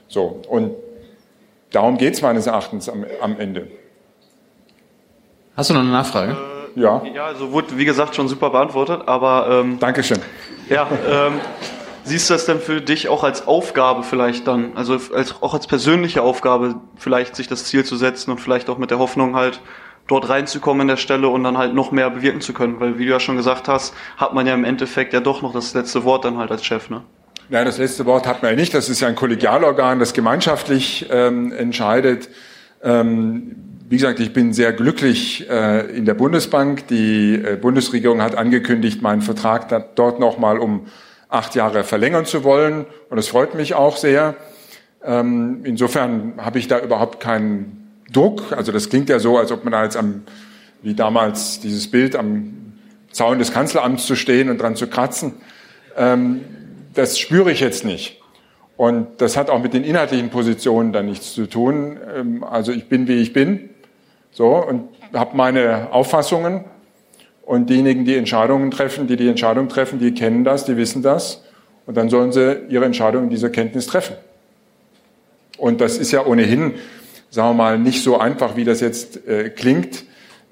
So, 0.08 0.41
und 0.47 0.71
darum 1.71 1.97
geht's 1.97 2.21
meines 2.21 2.47
Erachtens 2.47 2.89
am, 2.89 3.06
am 3.21 3.39
Ende. 3.39 3.67
Hast 5.58 5.69
du 5.69 5.73
noch 5.73 5.82
eine 5.82 5.91
Nachfrage? 5.91 6.36
Äh, 6.75 6.82
ja. 6.82 7.01
Ja, 7.13 7.25
also 7.28 7.51
wurde, 7.51 7.78
wie 7.78 7.86
gesagt, 7.86 8.15
schon 8.15 8.28
super 8.28 8.49
beantwortet, 8.49 9.01
aber... 9.06 9.62
Ähm, 9.63 9.80
Dankeschön. 9.80 10.19
Ja, 10.69 10.88
ähm, 11.08 11.34
siehst 12.06 12.30
du 12.30 12.34
das 12.36 12.46
denn 12.46 12.60
für 12.60 12.82
dich 12.82 13.10
auch 13.10 13.24
als 13.24 13.48
Aufgabe 13.48 14.04
vielleicht 14.04 14.48
dann, 14.48 14.72
also 14.76 14.98
als, 15.13 15.36
auch 15.41 15.54
als 15.54 15.68
persönliche 15.68 16.22
Aufgabe, 16.22 16.76
vielleicht 16.96 17.36
sich 17.36 17.48
das 17.48 17.65
Ziel 17.65 17.84
zu 17.84 17.96
setzen 17.96 18.32
und 18.32 18.39
vielleicht 18.39 18.70
auch 18.70 18.78
mit 18.78 18.91
der 18.91 19.00
Hoffnung 19.00 19.36
halt 19.36 19.60
dort 20.08 20.30
reinzukommen 20.30 20.82
in 20.82 20.88
der 20.88 20.98
Stelle 20.98 21.28
und 21.28 21.44
dann 21.44 21.58
halt 21.58 21.74
noch 21.74 21.91
mehr 21.91 22.10
bewirken 22.10 22.41
zu 22.41 22.54
können? 22.54 22.80
Weil, 22.80 23.00
wie 23.00 23.06
du 23.06 23.12
ja 23.12 23.20
schon 23.20 23.38
gesagt 23.38 23.68
hast, 23.68 23.94
hat 24.18 24.34
man 24.34 24.46
ja 24.46 24.54
im 24.54 24.63
Endeffekt 24.63 25.13
ja 25.13 25.20
doch 25.20 25.41
noch 25.41 25.54
das 25.54 25.74
letzte 25.74 26.04
Wort 26.04 26.26
dann 26.26 26.38
halt 26.38 26.52
als 26.52 26.63
Chef, 26.63 26.89
ne? 26.89 27.02
Nein, 27.50 27.65
das 27.65 27.78
letzte 27.78 28.06
Wort 28.06 28.26
hat 28.26 28.41
man 28.41 28.52
ja 28.52 28.58
nicht. 28.58 28.74
Das 28.74 28.89
ist 28.89 29.02
ja 29.02 29.08
ein 29.08 29.15
Kollegialorgan, 29.15 30.00
das 30.00 30.13
gemeinschaftlich 30.13 31.08
ähm, 31.12 31.52
entscheidet. 31.52 32.30
Ähm, 32.82 33.56
wie 33.88 33.98
gesagt, 33.98 34.20
ich 34.20 34.34
bin 34.34 34.52
sehr 34.52 34.74
glücklich 34.74 35.48
äh, 35.48 35.96
in 35.96 36.06
der 36.06 36.15
Bundesbank. 36.15 36.88
Die 36.88 37.36
äh, 37.36 37.56
Bundesregierung 37.56 38.22
hat 38.22 38.36
angekündigt, 38.36 39.04
meinen 39.04 39.22
Vertrag 39.22 39.96
dort 39.96 40.20
nochmal 40.20 40.58
um 40.58 40.88
acht 41.36 41.56
Jahre 41.56 41.84
verlängern 41.84 42.26
zu 42.26 42.43
wollen. 42.43 42.86
Und 43.10 43.17
das 43.17 43.28
freut 43.28 43.56
mich 43.56 43.74
auch 43.76 43.98
sehr. 43.98 44.36
Ähm, 45.04 45.62
insofern 45.63 46.34
habe 46.38 46.58
ich 46.60 46.67
da 46.67 46.80
überhaupt 46.80 47.19
keinen 47.19 48.02
Druck. 48.12 48.52
Also 48.52 48.71
das 48.71 48.89
klingt 48.89 49.10
ja 49.10 49.19
so, 49.19 49.38
als 49.38 49.52
ob 49.52 49.63
man 49.63 49.71
da 49.71 49.84
jetzt 49.84 49.98
am, 49.98 50.24
wie 50.82 50.95
damals 50.95 51.60
dieses 51.60 51.91
Bild 51.91 52.15
am 52.15 52.74
Zaun 53.12 53.39
des 53.39 53.52
Kanzleramts 53.52 54.06
zu 54.06 54.15
stehen 54.15 54.50
und 54.50 54.60
dran 54.60 54.76
zu 54.76 54.88
kratzen. 54.88 55.34
Ähm, 55.95 56.41
das 56.93 57.19
spüre 57.19 57.52
ich 57.52 57.60
jetzt 57.60 57.86
nicht. 57.86 58.21
Und 58.78 59.21
das 59.21 59.38
hat 59.38 59.50
auch 59.50 59.62
mit 59.62 59.74
den 59.74 59.84
inhaltlichen 59.84 60.30
Positionen 60.30 60.91
dann 60.91 61.06
nichts 61.06 61.34
zu 61.34 61.45
tun. 61.45 61.98
Ähm, 62.15 62.43
also 62.43 62.71
ich 62.71 62.89
bin, 62.89 63.08
wie 63.08 63.21
ich 63.21 63.32
bin. 63.32 63.69
So, 64.32 64.56
und 64.56 64.89
habe 65.13 65.38
meine 65.38 65.89
Auffassungen. 65.91 66.65
Und 67.45 67.69
diejenigen, 67.69 68.05
die 68.05 68.15
Entscheidungen 68.15 68.71
treffen, 68.71 69.08
die 69.08 69.17
die 69.17 69.27
Entscheidung 69.27 69.69
treffen, 69.69 69.99
die 69.99 70.13
kennen 70.13 70.43
das, 70.43 70.65
die 70.65 70.77
wissen 70.77 71.03
das. 71.03 71.43
Und 71.86 71.95
dann 71.95 72.10
sollen 72.10 72.31
sie 72.31 72.58
ihre 72.69 72.86
Entscheidung 72.86 73.25
in 73.25 73.29
dieser 73.29 73.49
Kenntnis 73.49 73.86
treffen. 73.86 74.15
Und 75.58 75.79
das 75.79 75.97
ist 75.97 76.12
ja 76.12 76.25
ohnehin, 76.25 76.73
sagen 77.29 77.49
wir 77.49 77.53
mal, 77.53 77.79
nicht 77.79 78.03
so 78.03 78.17
einfach, 78.17 78.55
wie 78.55 78.63
das 78.63 78.81
jetzt 78.81 79.27
äh, 79.27 79.49
klingt, 79.49 80.05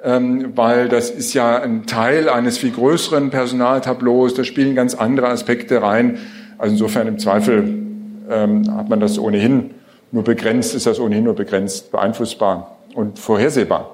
ähm, 0.04 0.56
weil 0.56 0.88
das 0.88 1.10
ist 1.10 1.34
ja 1.34 1.62
ein 1.62 1.88
Teil 1.88 2.30
eines 2.30 2.60
viel 2.60 2.72
größeren 2.72 3.32
Personaltableaus, 3.32 4.36
da 4.36 4.44
spielen 4.44 4.76
ganz 4.76 4.94
andere 4.94 5.30
Aspekte 5.30 5.82
rein. 5.82 6.20
Also 6.60 6.74
insofern 6.74 7.08
im 7.08 7.18
Zweifel 7.18 7.84
ähm, 8.30 8.76
hat 8.76 8.90
man 8.90 9.00
das 9.00 9.18
ohnehin 9.18 9.72
nur 10.12 10.24
begrenzt, 10.24 10.76
ist 10.76 10.86
das 10.86 11.00
ohnehin 11.00 11.24
nur 11.24 11.36
begrenzt 11.36 11.92
beeinflussbar 11.92 12.78
und 12.94 13.18
vorhersehbar. 13.18 13.93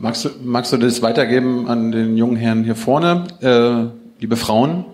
Magst 0.00 0.24
du, 0.24 0.28
magst 0.44 0.72
du 0.72 0.76
das 0.76 1.02
weitergeben 1.02 1.66
an 1.66 1.90
den 1.90 2.16
jungen 2.16 2.36
Herrn 2.36 2.62
hier 2.62 2.76
vorne? 2.76 3.24
Äh, 3.40 4.20
liebe 4.20 4.36
Frauen, 4.36 4.84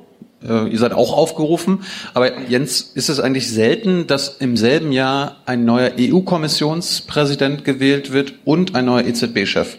äh, 0.43 0.67
ihr 0.71 0.79
seid 0.79 0.95
auch 0.95 1.15
aufgerufen. 1.15 1.81
Aber 2.15 2.41
Jens, 2.49 2.81
ist 2.81 3.11
es 3.11 3.21
eigentlich 3.21 3.51
selten, 3.51 4.07
dass 4.07 4.39
im 4.39 4.57
selben 4.57 4.93
Jahr 4.93 5.37
ein 5.45 5.67
neuer 5.67 5.93
EU-Kommissionspräsident 6.01 7.67
gewählt 7.67 8.15
wird 8.15 8.33
und 8.47 8.75
ein 8.75 8.87
neuer 8.87 9.05
EZB-Chef? 9.05 9.77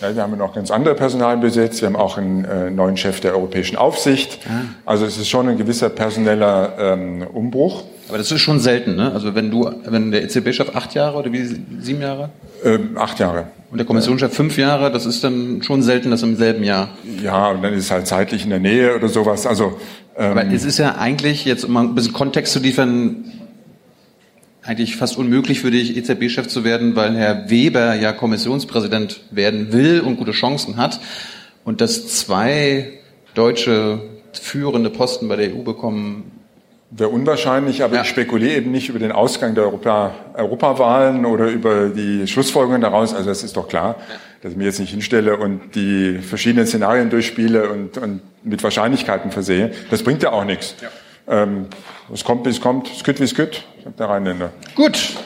Ja, 0.00 0.14
wir 0.14 0.22
haben 0.22 0.36
noch 0.38 0.54
ganz 0.54 0.70
andere 0.70 0.94
Personal 0.94 1.36
besetzt. 1.38 1.80
Wir 1.80 1.86
haben 1.86 1.96
auch 1.96 2.18
einen 2.18 2.44
äh, 2.44 2.70
neuen 2.70 2.96
Chef 2.96 3.20
der 3.20 3.34
Europäischen 3.34 3.76
Aufsicht. 3.76 4.38
Ah. 4.48 4.62
Also 4.86 5.06
es 5.06 5.16
ist 5.16 5.28
schon 5.28 5.48
ein 5.48 5.58
gewisser 5.58 5.88
personeller 5.88 6.74
ähm, 6.78 7.26
Umbruch. 7.32 7.84
Aber 8.08 8.16
das 8.16 8.30
ist 8.30 8.40
schon 8.40 8.60
selten, 8.60 8.96
ne? 8.96 9.12
Also 9.12 9.34
wenn 9.34 9.50
du, 9.50 9.70
wenn 9.84 10.12
der 10.12 10.22
EZB-Chef 10.22 10.74
acht 10.74 10.94
Jahre 10.94 11.18
oder 11.18 11.32
wie 11.32 11.44
sieben 11.80 12.00
Jahre? 12.00 12.30
Ähm, 12.64 12.96
acht 12.96 13.18
Jahre. 13.18 13.48
Und 13.70 13.78
der 13.78 13.86
Kommissionschef 13.86 14.32
fünf 14.32 14.56
Jahre, 14.56 14.90
das 14.90 15.04
ist 15.04 15.22
dann 15.24 15.62
schon 15.62 15.82
selten, 15.82 16.10
das 16.10 16.22
im 16.22 16.36
selben 16.36 16.64
Jahr. 16.64 16.88
Ja, 17.22 17.50
und 17.50 17.62
dann 17.62 17.74
ist 17.74 17.84
es 17.84 17.90
halt 17.90 18.06
zeitlich 18.06 18.44
in 18.44 18.50
der 18.50 18.60
Nähe 18.60 18.94
oder 18.94 19.08
sowas. 19.08 19.46
Also 19.46 19.78
ähm, 20.16 20.30
Aber 20.30 20.46
es 20.46 20.64
ist 20.64 20.78
ja 20.78 20.96
eigentlich, 20.96 21.44
jetzt 21.44 21.64
um 21.64 21.72
mal 21.72 21.84
ein 21.84 21.94
bisschen 21.94 22.12
Kontext 22.12 22.52
zu 22.52 22.60
liefern, 22.60 23.24
eigentlich 24.68 24.96
fast 24.96 25.16
unmöglich 25.16 25.60
für 25.60 25.70
dich, 25.70 25.96
EZB-Chef 25.96 26.46
zu 26.46 26.62
werden, 26.62 26.94
weil 26.94 27.16
Herr 27.16 27.48
Weber 27.48 27.94
ja 27.94 28.12
Kommissionspräsident 28.12 29.20
werden 29.30 29.72
will 29.72 30.00
und 30.00 30.16
gute 30.16 30.32
Chancen 30.32 30.76
hat. 30.76 31.00
Und 31.64 31.80
dass 31.80 32.06
zwei 32.08 32.92
deutsche 33.34 34.02
führende 34.32 34.90
Posten 34.90 35.26
bei 35.26 35.36
der 35.36 35.54
EU 35.54 35.62
bekommen, 35.62 36.32
Wäre 36.90 37.10
unwahrscheinlich, 37.10 37.84
aber 37.84 37.96
ja. 37.96 38.00
ich 38.00 38.08
spekuliere 38.08 38.54
eben 38.54 38.70
nicht 38.70 38.88
über 38.88 38.98
den 38.98 39.12
Ausgang 39.12 39.54
der 39.54 39.64
Europa, 39.64 40.14
Europawahlen 40.32 41.26
oder 41.26 41.48
über 41.48 41.90
die 41.90 42.26
Schlussfolgerungen 42.26 42.80
daraus. 42.80 43.12
Also 43.12 43.28
es 43.28 43.44
ist 43.44 43.58
doch 43.58 43.68
klar, 43.68 43.96
ja. 43.98 44.14
dass 44.40 44.52
ich 44.52 44.56
mich 44.56 44.64
jetzt 44.64 44.80
nicht 44.80 44.92
hinstelle 44.92 45.36
und 45.36 45.74
die 45.74 46.16
verschiedenen 46.16 46.66
Szenarien 46.66 47.10
durchspiele 47.10 47.68
und, 47.68 47.98
und 47.98 48.22
mit 48.42 48.62
Wahrscheinlichkeiten 48.62 49.32
versehe. 49.32 49.72
Das 49.90 50.02
bringt 50.02 50.22
ja 50.22 50.32
auch 50.32 50.46
nichts. 50.46 50.76
Ja. 50.80 50.88
Ähm, 51.28 51.66
es 52.12 52.24
kommt, 52.24 52.46
wie 52.46 52.50
es 52.50 52.60
kommt. 52.60 52.90
Es 52.90 53.04
geht, 53.04 53.20
wie 53.20 53.24
es 53.24 53.34
geht, 53.34 53.64
sagt 53.84 54.00
der 54.00 54.08
Rheinländer. 54.08 54.50
Gut. 54.74 55.16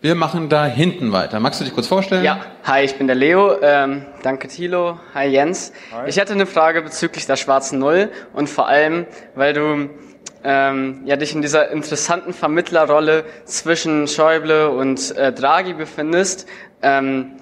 Wir 0.00 0.14
machen 0.14 0.48
da 0.48 0.64
hinten 0.64 1.12
weiter. 1.12 1.40
Magst 1.40 1.60
du 1.60 1.64
dich 1.64 1.74
kurz 1.74 1.88
vorstellen? 1.88 2.24
Ja, 2.24 2.40
hi, 2.64 2.84
ich 2.84 2.96
bin 2.96 3.08
der 3.08 3.16
Leo. 3.16 3.60
Ähm, 3.60 4.06
danke 4.22 4.46
Thilo. 4.46 4.98
Hi 5.12 5.26
Jens. 5.26 5.72
Hi. 5.92 6.08
Ich 6.08 6.20
hatte 6.20 6.32
eine 6.32 6.46
Frage 6.46 6.82
bezüglich 6.82 7.26
der 7.26 7.36
schwarzen 7.36 7.80
Null 7.80 8.08
und 8.32 8.48
vor 8.48 8.68
allem, 8.68 9.06
weil 9.34 9.52
du 9.54 9.90
ähm, 10.44 11.02
ja, 11.04 11.16
dich 11.16 11.34
in 11.34 11.42
dieser 11.42 11.70
interessanten 11.70 12.32
Vermittlerrolle 12.32 13.24
zwischen 13.44 14.06
Schäuble 14.06 14.70
und 14.70 15.16
äh, 15.16 15.32
Draghi 15.32 15.74
befindest, 15.74 16.46
ähm, 16.80 17.32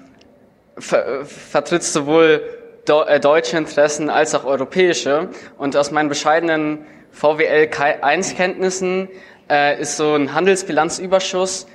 ver 0.79 1.25
vertrittst 1.25 1.93
sowohl 1.93 2.41
de 2.87 3.07
äh, 3.07 3.19
deutsche 3.19 3.55
Interessen 3.55 4.09
als 4.09 4.33
auch 4.33 4.45
europäische. 4.45 5.29
Und 5.59 5.77
aus 5.77 5.91
meinen 5.91 6.09
bescheidenen 6.09 6.85
VWL 7.11 7.69
1 8.01 8.35
Kenntnissen 8.35 9.09
äh, 9.49 9.79
ist 9.81 9.97
so 9.97 10.13
ein 10.13 10.33
Handelsbilanzüberschuss 10.33 11.67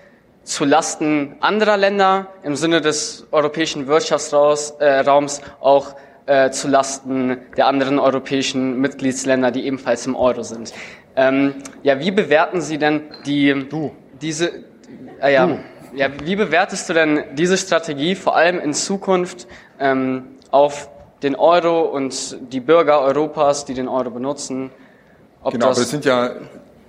zu 0.44 0.64
Lasten 0.64 1.36
anderer 1.40 1.76
Länder 1.76 2.28
im 2.42 2.56
Sinne 2.56 2.80
des 2.80 3.26
europäischen 3.30 3.86
Wirtschaftsraums 3.86 4.74
äh, 4.80 5.04
auch 5.60 5.94
äh, 6.26 6.50
zu 6.50 6.68
Lasten 6.68 7.38
der 7.56 7.66
anderen 7.66 7.98
europäischen 7.98 8.80
Mitgliedsländer, 8.80 9.50
die 9.50 9.66
ebenfalls 9.66 10.06
im 10.06 10.16
Euro 10.16 10.42
sind. 10.42 10.72
Ähm, 11.14 11.54
ja, 11.82 11.98
wie 12.00 12.10
bewerten 12.10 12.60
Sie 12.60 12.78
denn 12.78 13.02
die, 13.26 13.66
du. 13.68 13.92
diese, 14.20 14.64
äh, 15.20 15.34
ja, 15.34 15.46
du. 15.46 15.58
ja, 15.94 16.08
wie 16.24 16.36
bewertest 16.36 16.88
du 16.88 16.94
denn 16.94 17.24
diese 17.34 17.56
Strategie 17.56 18.14
vor 18.14 18.36
allem 18.36 18.58
in 18.60 18.72
Zukunft 18.72 19.46
ähm, 19.78 20.24
auf 20.50 20.88
den 21.22 21.36
Euro 21.36 21.82
und 21.82 22.38
die 22.52 22.60
Bürger 22.60 23.00
Europas, 23.00 23.64
die 23.64 23.74
den 23.74 23.88
Euro 23.88 24.10
benutzen? 24.10 24.70
Ob 25.42 25.52
genau, 25.52 25.68
das, 25.68 25.78
das 25.78 25.90
sind 25.90 26.04
ja 26.04 26.32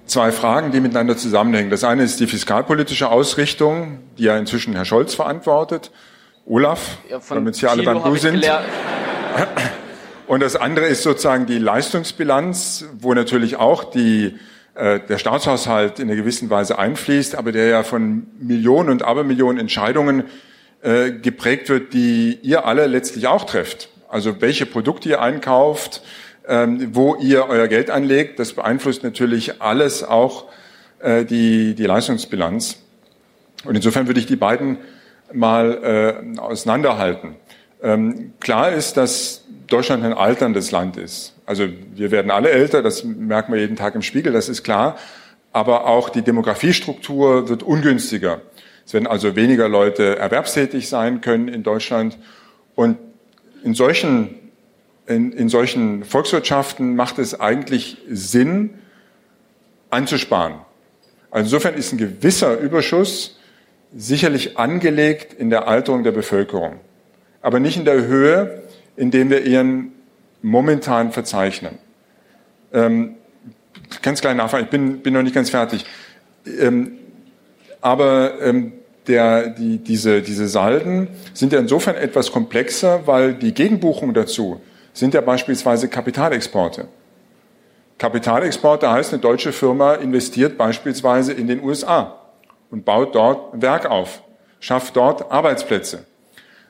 zwei 0.05 0.31
Fragen, 0.31 0.71
die 0.71 0.79
miteinander 0.79 1.17
zusammenhängen. 1.17 1.69
Das 1.69 1.83
eine 1.83 2.03
ist 2.03 2.19
die 2.19 2.27
fiskalpolitische 2.27 3.09
Ausrichtung, 3.09 3.99
die 4.17 4.23
ja 4.23 4.37
inzwischen 4.37 4.75
Herr 4.75 4.85
Scholz 4.85 5.15
verantwortet. 5.15 5.91
Olaf, 6.45 6.97
ja, 7.09 7.19
damit 7.29 7.55
Sie 7.55 7.67
alle 7.67 7.83
beim 7.83 8.03
Du 8.03 8.15
sind. 8.15 8.45
Und 10.27 10.41
das 10.41 10.55
andere 10.55 10.85
ist 10.85 11.03
sozusagen 11.03 11.45
die 11.45 11.57
Leistungsbilanz, 11.57 12.85
wo 12.99 13.13
natürlich 13.13 13.57
auch 13.57 13.83
die, 13.83 14.37
äh, 14.75 14.99
der 14.99 15.17
Staatshaushalt 15.17 15.99
in 15.99 16.07
einer 16.07 16.15
gewissen 16.15 16.49
Weise 16.49 16.79
einfließt, 16.79 17.35
aber 17.35 17.51
der 17.51 17.67
ja 17.67 17.83
von 17.83 18.27
Millionen 18.39 18.89
und 18.89 19.03
Abermillionen 19.03 19.59
Entscheidungen 19.59 20.23
äh, 20.81 21.11
geprägt 21.11 21.69
wird, 21.69 21.93
die 21.93 22.39
ihr 22.41 22.65
alle 22.65 22.87
letztlich 22.87 23.27
auch 23.27 23.45
trefft. 23.45 23.89
Also 24.09 24.41
welche 24.41 24.65
Produkte 24.65 25.09
ihr 25.09 25.21
einkauft, 25.21 26.01
wo 26.45 27.15
ihr 27.15 27.47
euer 27.47 27.67
Geld 27.67 27.89
anlegt, 27.89 28.37
das 28.39 28.53
beeinflusst 28.53 29.03
natürlich 29.03 29.61
alles 29.61 30.03
auch 30.03 30.45
äh, 30.99 31.25
die, 31.25 31.73
die 31.75 31.85
Leistungsbilanz. 31.85 32.77
Und 33.65 33.75
insofern 33.75 34.07
würde 34.07 34.19
ich 34.19 34.25
die 34.25 34.35
beiden 34.35 34.77
mal 35.31 36.25
äh, 36.35 36.39
auseinanderhalten. 36.39 37.35
Ähm, 37.81 38.33
klar 38.39 38.71
ist, 38.71 38.97
dass 38.97 39.43
Deutschland 39.67 40.03
ein 40.03 40.13
alterndes 40.13 40.71
Land 40.71 40.97
ist. 40.97 41.33
Also 41.45 41.67
wir 41.95 42.11
werden 42.11 42.31
alle 42.31 42.49
älter, 42.49 42.81
das 42.81 43.03
merken 43.03 43.53
wir 43.53 43.59
jeden 43.59 43.75
Tag 43.75 43.95
im 43.95 44.01
Spiegel, 44.01 44.33
das 44.33 44.49
ist 44.49 44.63
klar. 44.63 44.97
Aber 45.51 45.85
auch 45.87 46.09
die 46.09 46.21
Demografiestruktur 46.21 47.49
wird 47.49 47.63
ungünstiger. 47.63 48.41
Es 48.85 48.93
werden 48.93 49.07
also 49.07 49.35
weniger 49.35 49.69
Leute 49.69 50.17
erwerbstätig 50.17 50.89
sein 50.89 51.21
können 51.21 51.47
in 51.47 51.63
Deutschland. 51.63 52.17
Und 52.75 52.97
in 53.63 53.73
solchen, 53.75 54.35
in, 55.07 55.31
in 55.31 55.49
solchen 55.49 56.03
Volkswirtschaften 56.03 56.95
macht 56.95 57.19
es 57.19 57.39
eigentlich 57.39 57.97
Sinn, 58.09 58.75
anzusparen. 59.89 60.55
Also 61.29 61.47
insofern 61.47 61.75
ist 61.75 61.91
ein 61.93 61.97
gewisser 61.97 62.57
Überschuss 62.59 63.39
sicherlich 63.95 64.57
angelegt 64.57 65.33
in 65.33 65.49
der 65.49 65.67
Alterung 65.67 66.03
der 66.03 66.11
Bevölkerung, 66.11 66.79
aber 67.41 67.59
nicht 67.59 67.77
in 67.77 67.85
der 67.85 68.05
Höhe, 68.05 68.63
in 68.95 69.11
dem 69.11 69.29
wir 69.29 69.45
ihren 69.45 69.91
momentan 70.41 71.11
verzeichnen. 71.11 71.77
Ähm, 72.73 73.15
ganz 74.01 74.21
klein 74.21 74.37
nachfragen, 74.37 74.65
ich 74.65 74.71
bin, 74.71 74.99
bin 74.99 75.13
noch 75.13 75.21
nicht 75.21 75.35
ganz 75.35 75.49
fertig. 75.49 75.85
Ähm, 76.59 76.93
aber 77.81 78.41
ähm, 78.41 78.73
der, 79.07 79.49
die, 79.49 79.77
diese, 79.77 80.21
diese 80.21 80.47
Salden 80.47 81.07
sind 81.33 81.53
ja 81.53 81.59
insofern 81.59 81.95
etwas 81.95 82.31
komplexer, 82.31 83.05
weil 83.05 83.33
die 83.33 83.53
Gegenbuchungen 83.53 84.13
dazu 84.13 84.61
sind 84.93 85.13
ja 85.13 85.21
beispielsweise 85.21 85.89
Kapitalexporte. 85.89 86.87
Kapitalexporte 87.97 88.89
heißt, 88.89 89.13
eine 89.13 89.21
deutsche 89.21 89.51
Firma 89.51 89.95
investiert 89.95 90.57
beispielsweise 90.57 91.33
in 91.33 91.47
den 91.47 91.63
USA 91.63 92.19
und 92.69 92.85
baut 92.85 93.15
dort 93.15 93.61
Werk 93.61 93.85
auf, 93.85 94.23
schafft 94.59 94.95
dort 94.95 95.31
Arbeitsplätze. 95.31 96.05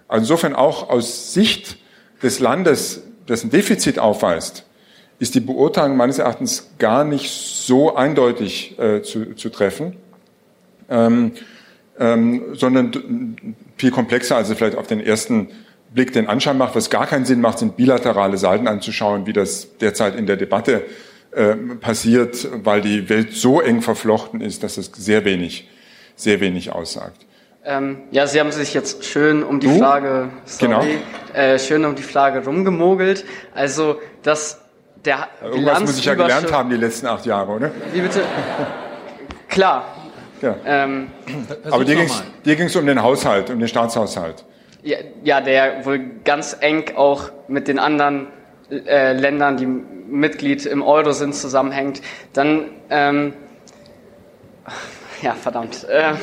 Also 0.08 0.24
insofern 0.24 0.56
auch 0.56 0.90
aus 0.90 1.34
Sicht 1.34 1.78
des 2.22 2.40
Landes, 2.40 3.04
das 3.26 3.44
ein 3.44 3.50
Defizit 3.50 4.00
aufweist, 4.00 4.66
ist 5.20 5.36
die 5.36 5.40
Beurteilung 5.40 5.96
meines 5.96 6.20
Erachtens 6.20 6.72
gar 6.80 7.04
nicht 7.04 7.30
so 7.32 7.96
eindeutig 7.96 8.78
äh, 8.80 9.02
zu, 9.02 9.36
zu 9.36 9.50
treffen, 9.50 9.96
ähm, 10.90 11.32
ähm, 11.98 12.54
sondern 12.54 13.46
viel 13.78 13.92
komplexer, 13.92 14.36
als 14.36 14.50
es 14.50 14.58
vielleicht 14.58 14.78
auf 14.78 14.88
den 14.88 15.00
ersten 15.00 15.50
Blick 15.94 16.14
den 16.14 16.28
Anschein 16.28 16.58
macht. 16.58 16.76
Was 16.76 16.90
gar 16.90 17.08
keinen 17.08 17.26
Sinn 17.26 17.42
macht, 17.42 17.60
sind 17.60 17.78
bilaterale 17.78 18.38
Salden 18.38 18.68
anzuschauen, 18.68 19.26
wie 19.26 19.34
das 19.34 19.78
derzeit 19.78 20.16
in 20.16 20.26
der 20.26 20.38
Debatte 20.38 20.84
äh, 21.32 21.56
passiert, 21.80 22.48
weil 22.64 22.82
die 22.82 23.10
Welt 23.10 23.34
so 23.34 23.62
eng 23.62 23.82
verflochten 23.82 24.42
ist, 24.42 24.64
dass 24.64 24.78
es 24.78 24.92
sehr 24.96 25.26
wenig, 25.26 25.70
sehr 26.16 26.40
wenig 26.40 26.72
aussagt. 26.72 27.26
Ähm, 27.66 28.00
ja, 28.12 28.28
Sie 28.28 28.40
haben 28.40 28.52
sich 28.52 28.74
jetzt 28.74 29.06
schön 29.06 29.42
um 29.42 29.60
die 29.60 29.68
du? 29.68 29.80
Frage, 29.80 30.30
sorry, 30.46 30.68
genau. 30.74 30.86
äh, 31.34 31.58
schön 31.58 31.86
um 31.86 31.96
die 31.96 32.04
Frage 32.04 32.44
rumgemogelt. 32.44 33.24
Also, 33.56 34.00
dass 34.22 34.60
der 35.06 35.30
Irgendwas 35.42 35.80
muss 35.82 35.98
ich 35.98 36.06
ja 36.06 36.16
gelernt 36.16 36.52
haben 36.52 36.70
die 36.70 36.76
letzten 36.76 37.08
acht 37.08 37.26
Jahre, 37.26 37.52
oder? 37.52 37.72
Wie 37.94 38.02
bitte? 38.02 38.22
Klar. 39.48 39.96
Ja. 40.42 40.56
Ähm, 40.66 41.08
Aber 41.70 41.86
dir 41.86 41.96
ging 42.56 42.66
es 42.66 42.76
um 42.76 42.86
den 42.86 43.02
Haushalt, 43.02 43.50
um 43.50 43.60
den 43.60 43.68
Staatshaushalt. 43.68 44.44
Ja, 44.84 44.98
ja, 45.24 45.40
der 45.40 45.86
wohl 45.86 46.00
ganz 46.26 46.58
eng 46.60 46.96
auch 46.96 47.32
mit 47.48 47.70
den 47.70 47.80
anderen 47.80 48.28
äh, 48.70 49.14
Ländern, 49.14 49.56
die 49.56 49.66
Mitglied 49.66 50.66
im 50.66 50.82
Euro 50.82 51.14
sind, 51.14 51.34
zusammenhängt. 51.36 52.02
Dann, 52.34 52.66
ähm, 52.90 53.34
ja, 55.22 55.34
verdammt. 55.36 55.86
Äh, 55.88 56.14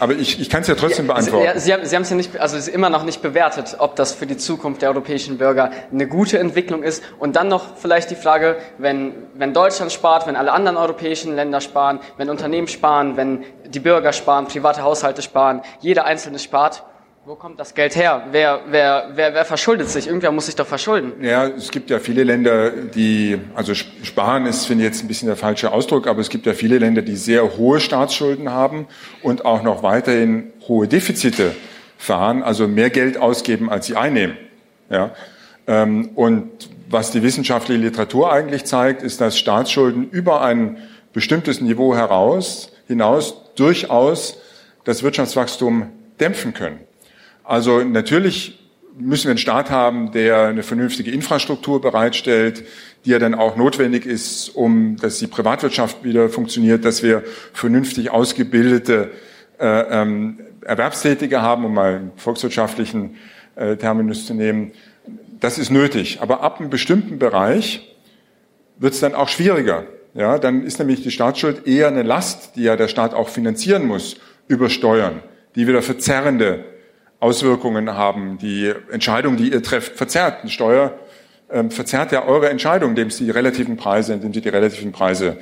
aber 0.00 0.12
ich, 0.12 0.40
ich 0.40 0.48
kann 0.48 0.62
es 0.62 0.68
ja 0.68 0.76
trotzdem 0.76 1.08
beantworten. 1.08 1.44
Ja, 1.44 1.58
Sie, 1.58 1.72
haben, 1.72 1.84
Sie 1.84 1.96
haben 1.96 2.02
es 2.02 2.10
ja 2.10 2.16
nicht, 2.16 2.38
also 2.38 2.56
es 2.56 2.68
ist 2.68 2.74
immer 2.74 2.90
noch 2.90 3.02
nicht 3.02 3.20
bewertet, 3.20 3.76
ob 3.78 3.96
das 3.96 4.12
für 4.12 4.26
die 4.26 4.36
Zukunft 4.36 4.82
der 4.82 4.90
europäischen 4.90 5.38
Bürger 5.38 5.72
eine 5.90 6.06
gute 6.06 6.38
Entwicklung 6.38 6.84
ist. 6.84 7.02
Und 7.18 7.34
dann 7.34 7.48
noch 7.48 7.76
vielleicht 7.76 8.10
die 8.10 8.16
Frage, 8.16 8.56
wenn, 8.78 9.14
wenn 9.34 9.52
Deutschland 9.52 9.90
spart, 9.90 10.28
wenn 10.28 10.36
alle 10.36 10.52
anderen 10.52 10.76
europäischen 10.76 11.34
Länder 11.34 11.60
sparen, 11.60 11.98
wenn 12.16 12.30
Unternehmen 12.30 12.68
sparen, 12.68 13.16
wenn 13.16 13.44
die 13.66 13.80
Bürger 13.80 14.12
sparen, 14.12 14.46
private 14.46 14.82
Haushalte 14.82 15.22
sparen, 15.22 15.62
jeder 15.80 16.04
Einzelne 16.04 16.38
spart, 16.38 16.84
wo 17.28 17.34
kommt 17.34 17.60
das 17.60 17.74
Geld 17.74 17.94
her? 17.94 18.26
Wer, 18.32 18.62
wer, 18.70 19.10
wer, 19.14 19.34
wer 19.34 19.44
verschuldet 19.44 19.90
sich? 19.90 20.06
Irgendwer 20.06 20.32
muss 20.32 20.46
sich 20.46 20.56
doch 20.56 20.66
verschulden. 20.66 21.12
Ja, 21.20 21.46
es 21.46 21.70
gibt 21.70 21.90
ja 21.90 21.98
viele 21.98 22.24
Länder, 22.24 22.70
die, 22.70 23.38
also 23.54 23.74
sparen 23.74 24.46
ist, 24.46 24.64
finde 24.64 24.84
ich 24.84 24.90
jetzt 24.92 25.04
ein 25.04 25.08
bisschen 25.08 25.26
der 25.28 25.36
falsche 25.36 25.70
Ausdruck, 25.70 26.06
aber 26.06 26.22
es 26.22 26.30
gibt 26.30 26.46
ja 26.46 26.54
viele 26.54 26.78
Länder, 26.78 27.02
die 27.02 27.16
sehr 27.16 27.58
hohe 27.58 27.80
Staatsschulden 27.80 28.50
haben 28.50 28.88
und 29.22 29.44
auch 29.44 29.62
noch 29.62 29.82
weiterhin 29.82 30.54
hohe 30.68 30.88
Defizite 30.88 31.54
fahren, 31.98 32.42
also 32.42 32.66
mehr 32.66 32.88
Geld 32.88 33.18
ausgeben, 33.18 33.68
als 33.68 33.84
sie 33.84 33.96
einnehmen. 33.96 34.38
Ja. 34.88 35.10
Ähm, 35.66 36.12
und 36.14 36.70
was 36.88 37.10
die 37.10 37.22
wissenschaftliche 37.22 37.78
Literatur 37.78 38.32
eigentlich 38.32 38.64
zeigt, 38.64 39.02
ist, 39.02 39.20
dass 39.20 39.38
Staatsschulden 39.38 40.08
über 40.08 40.40
ein 40.40 40.78
bestimmtes 41.12 41.60
Niveau 41.60 41.94
heraus, 41.94 42.72
hinaus 42.86 43.52
durchaus 43.54 44.38
das 44.84 45.02
Wirtschaftswachstum 45.02 45.90
dämpfen 46.18 46.54
können. 46.54 46.87
Also 47.48 47.82
natürlich 47.82 48.58
müssen 48.98 49.24
wir 49.24 49.30
einen 49.30 49.38
Staat 49.38 49.70
haben, 49.70 50.12
der 50.12 50.48
eine 50.48 50.62
vernünftige 50.62 51.10
Infrastruktur 51.10 51.80
bereitstellt, 51.80 52.62
die 53.06 53.10
ja 53.10 53.18
dann 53.18 53.34
auch 53.34 53.56
notwendig 53.56 54.04
ist, 54.04 54.50
um 54.50 54.96
dass 54.96 55.18
die 55.18 55.28
Privatwirtschaft 55.28 56.04
wieder 56.04 56.28
funktioniert, 56.28 56.84
dass 56.84 57.02
wir 57.02 57.24
vernünftig 57.54 58.10
ausgebildete 58.10 59.12
äh, 59.58 59.66
ähm, 59.66 60.40
Erwerbstätige 60.60 61.40
haben, 61.40 61.64
um 61.64 61.72
mal 61.72 61.94
einen 61.94 62.12
volkswirtschaftlichen 62.16 63.16
äh, 63.56 63.76
Terminus 63.76 64.26
zu 64.26 64.34
nehmen. 64.34 64.72
Das 65.40 65.56
ist 65.56 65.70
nötig. 65.70 66.18
Aber 66.20 66.42
ab 66.42 66.60
einem 66.60 66.68
bestimmten 66.68 67.18
Bereich 67.18 67.96
wird 68.76 68.92
es 68.92 69.00
dann 69.00 69.14
auch 69.14 69.28
schwieriger. 69.28 69.86
Ja, 70.12 70.38
dann 70.38 70.66
ist 70.66 70.80
nämlich 70.80 71.02
die 71.02 71.10
Staatsschuld 71.10 71.66
eher 71.66 71.88
eine 71.88 72.02
Last, 72.02 72.56
die 72.56 72.64
ja 72.64 72.76
der 72.76 72.88
Staat 72.88 73.14
auch 73.14 73.30
finanzieren 73.30 73.86
muss 73.86 74.16
über 74.48 74.68
Steuern, 74.68 75.22
die 75.54 75.66
wieder 75.66 75.80
verzerrende 75.80 76.62
Auswirkungen 77.20 77.94
haben. 77.94 78.38
Die 78.38 78.72
Entscheidung, 78.90 79.36
die 79.36 79.52
ihr 79.52 79.62
trefft, 79.62 79.96
verzerrt. 79.96 80.42
Eine 80.42 80.50
Steuer 80.50 80.98
ähm, 81.50 81.70
verzerrt 81.70 82.12
ja 82.12 82.24
eure 82.26 82.48
Entscheidung, 82.48 82.90
indem 82.90 83.10
sie 83.10 83.24
die 83.24 83.30
relativen 83.30 83.76
Preise, 83.76 84.14
indem 84.14 84.32
sie 84.32 84.40
die 84.40 84.48
relativen 84.48 84.92
Preise 84.92 85.38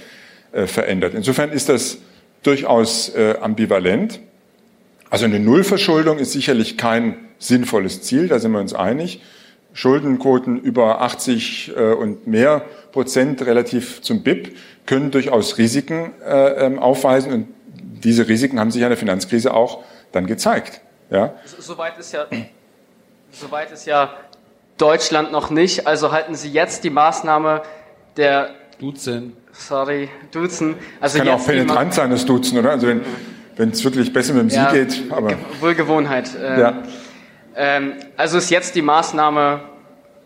äh, 0.52 0.66
verändert. 0.66 1.14
Insofern 1.14 1.50
ist 1.52 1.68
das 1.68 1.98
durchaus 2.42 3.08
äh, 3.10 3.36
ambivalent. 3.40 4.20
Also 5.10 5.24
eine 5.24 5.38
Nullverschuldung 5.38 6.18
ist 6.18 6.32
sicherlich 6.32 6.76
kein 6.76 7.16
sinnvolles 7.38 8.02
Ziel, 8.02 8.28
da 8.28 8.38
sind 8.38 8.52
wir 8.52 8.60
uns 8.60 8.74
einig. 8.74 9.22
Schuldenquoten 9.72 10.58
über 10.58 11.02
80 11.02 11.72
äh, 11.76 11.92
und 11.92 12.26
mehr 12.26 12.64
Prozent 12.92 13.44
relativ 13.44 14.00
zum 14.00 14.22
BIP 14.22 14.56
können 14.86 15.10
durchaus 15.10 15.58
Risiken 15.58 16.12
äh, 16.26 16.64
ähm, 16.64 16.78
aufweisen 16.78 17.32
und 17.32 17.48
diese 18.02 18.28
Risiken 18.28 18.58
haben 18.58 18.70
sich 18.70 18.84
an 18.84 18.90
der 18.90 18.96
Finanzkrise 18.96 19.52
auch 19.52 19.84
dann 20.12 20.26
gezeigt. 20.26 20.80
Ja? 21.10 21.34
Soweit 21.44 21.98
ist 21.98 22.12
ja, 22.12 22.26
soweit 23.30 23.70
ist 23.72 23.86
ja 23.86 24.10
Deutschland 24.78 25.32
noch 25.32 25.50
nicht. 25.50 25.86
Also 25.86 26.12
halten 26.12 26.34
Sie 26.34 26.50
jetzt 26.50 26.84
die 26.84 26.90
Maßnahme 26.90 27.62
der 28.16 28.50
Duzen. 28.78 29.36
Sorry, 29.52 30.10
Duzen. 30.32 30.76
Also 31.00 31.18
das 31.18 31.26
kann 31.26 31.40
auch 31.40 31.46
penetrant 31.46 31.94
sein, 31.94 32.10
das 32.10 32.26
Duzen, 32.26 32.58
oder? 32.58 32.72
Also 32.72 32.88
wenn 32.88 33.02
wenn 33.56 33.70
es 33.70 33.82
wirklich 33.82 34.12
besser 34.12 34.34
mit 34.34 34.42
dem 34.42 34.50
Sie 34.50 34.56
ja, 34.56 34.70
geht. 34.70 35.04
Aber 35.10 35.32
Wohlgewohnheit. 35.60 36.30
Ähm, 36.40 36.60
ja. 36.60 36.82
Ähm, 37.56 37.92
also 38.16 38.38
ist 38.38 38.50
jetzt 38.50 38.74
die 38.74 38.82
Maßnahme 38.82 39.60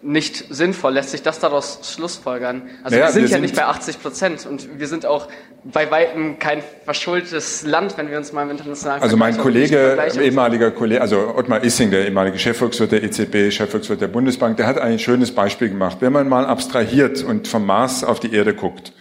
nicht 0.03 0.47
sinnvoll. 0.49 0.95
Lässt 0.95 1.11
sich 1.11 1.23
das 1.23 1.41
daraus 1.41 1.81
schlussfolgern? 1.95 2.63
Also 2.83 2.97
naja, 2.97 3.09
wir 3.09 3.13
sind 3.13 3.23
wir 3.23 3.29
ja 3.29 3.35
sind 3.35 3.43
nicht 3.43 3.57
bei 3.57 3.67
80 3.67 4.03
Prozent 4.03 4.47
und 4.47 4.79
wir 4.79 4.87
sind 4.87 5.05
auch 5.05 5.29
bei 5.65 5.91
weitem 5.91 6.39
kein 6.39 6.63
verschuldetes 6.85 7.67
Land, 7.67 7.99
wenn 7.99 8.11
wir 8.11 8.17
uns 8.17 8.33
mal 8.33 8.45
im 8.45 8.51
internationalen 8.51 9.03
Also 9.03 9.17
mein 9.17 9.37
Kollege, 9.37 9.99
ehemaliger 10.21 10.71
Kollege, 10.71 11.03
also 11.03 11.35
Ottmar 11.37 11.63
Issing, 11.63 11.91
der 11.91 12.07
ehemalige 12.07 12.39
Chefvolkswirt 12.39 12.93
der 12.93 13.03
EZB, 13.03 13.53
Chefvolkswirt 13.53 14.01
der 14.01 14.09
Bundesbank, 14.09 14.57
der 14.57 14.67
hat 14.67 14.79
ein 14.79 14.99
schönes 14.99 15.35
Beispiel 15.35 15.69
gemacht. 15.69 15.99
Wenn 16.01 16.13
man 16.13 16.29
mal 16.29 16.47
abstrahiert 16.47 17.23
und 17.23 17.47
vom 17.47 17.67
Mars 17.67 18.03
auf 18.03 18.21
die 18.21 18.33
Erde 18.33 18.55
guckt, 18.55 18.93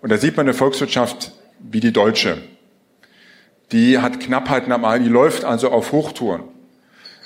und 0.00 0.10
da 0.10 0.18
sieht 0.18 0.36
man 0.36 0.46
eine 0.46 0.54
Volkswirtschaft 0.54 1.32
wie 1.58 1.80
die 1.80 1.92
deutsche, 1.92 2.38
die 3.72 3.98
hat 3.98 4.20
Knappheiten 4.20 4.70
am, 4.70 5.02
die 5.02 5.08
läuft 5.08 5.44
also 5.44 5.70
auf 5.70 5.90
Hochtouren, 5.90 6.44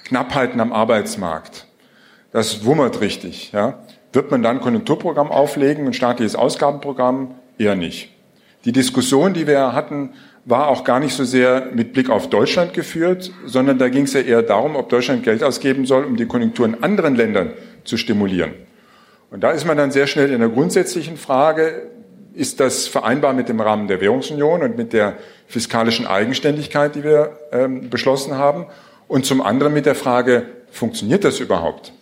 Knappheiten 0.05 0.61
am 0.61 0.72
Arbeitsmarkt 0.72 1.68
das 2.33 2.64
wummert 2.64 3.01
richtig. 3.01 3.53
Ja. 3.53 3.79
Wird 4.12 4.31
man 4.31 4.43
dann 4.43 4.61
Konjunkturprogramm 4.61 5.31
auflegen, 5.31 5.87
ein 5.87 5.93
staatliches 5.93 6.35
Ausgabenprogramm? 6.35 7.35
Eher 7.59 7.74
nicht. 7.74 8.11
Die 8.64 8.72
Diskussion, 8.72 9.35
die 9.35 9.47
wir 9.47 9.72
hatten, 9.72 10.11
war 10.45 10.68
auch 10.68 10.83
gar 10.85 10.99
nicht 10.99 11.14
so 11.14 11.24
sehr 11.24 11.68
mit 11.74 11.93
Blick 11.93 12.09
auf 12.09 12.31
Deutschland 12.31 12.72
geführt, 12.72 13.31
sondern 13.45 13.79
da 13.79 13.89
ging 13.89 14.05
es 14.05 14.14
ja 14.14 14.20
eher 14.20 14.43
darum, 14.43 14.76
ob 14.76 14.89
Deutschland 14.89 15.22
Geld 15.22 15.43
ausgeben 15.43 15.85
soll, 15.85 16.05
um 16.05 16.16
die 16.16 16.26
Konjunktur 16.26 16.66
in 16.66 16.83
anderen 16.83 17.16
Ländern 17.16 17.53
zu 17.85 17.97
stimulieren. 17.99 18.53
Und 19.31 19.43
da 19.43 19.51
ist 19.51 19.66
man 19.66 19.76
dann 19.76 19.91
sehr 19.91 20.07
schnell 20.07 20.33
in 20.33 20.41
der 20.41 20.49
grundsätzlichen 20.49 21.18
Frage, 21.18 21.91
ist 22.33 22.61
das 22.61 22.87
vereinbar 22.87 23.35
mit 23.35 23.49
dem 23.49 23.61
Rahmen 23.61 23.89
der 23.89 24.01
Währungsunion 24.01 24.62
und 24.62 24.76
mit 24.76 24.93
der 24.93 25.18
fiskalischen 25.47 26.07
Eigenständigkeit, 26.07 26.95
die 26.95 27.05
wir 27.05 27.39
ähm, 27.53 27.91
beschlossen 27.91 28.37
haben? 28.39 28.66
Und 29.07 29.26
zum 29.26 29.43
anderen 29.43 29.74
mit 29.74 29.87
der 29.87 29.95
Frage, 29.95 30.47
funktioniert 30.70 31.24
das 31.24 31.41
überhaupt? 31.41 31.93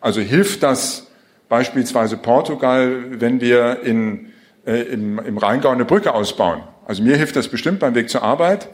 Also 0.00 0.20
hilft 0.20 0.62
das 0.62 1.06
beispielsweise 1.48 2.16
Portugal, 2.16 3.20
wenn 3.20 3.40
wir 3.40 3.82
in, 3.82 4.32
äh, 4.66 4.82
im, 4.82 5.18
im 5.18 5.38
Rheingau 5.38 5.70
eine 5.70 5.84
Brücke 5.84 6.14
ausbauen? 6.14 6.62
Also 6.86 7.02
mir 7.02 7.16
hilft 7.16 7.36
das 7.36 7.48
bestimmt 7.48 7.80
beim 7.80 7.94
Weg 7.94 8.08
zur 8.08 8.22
Arbeit. 8.22 8.68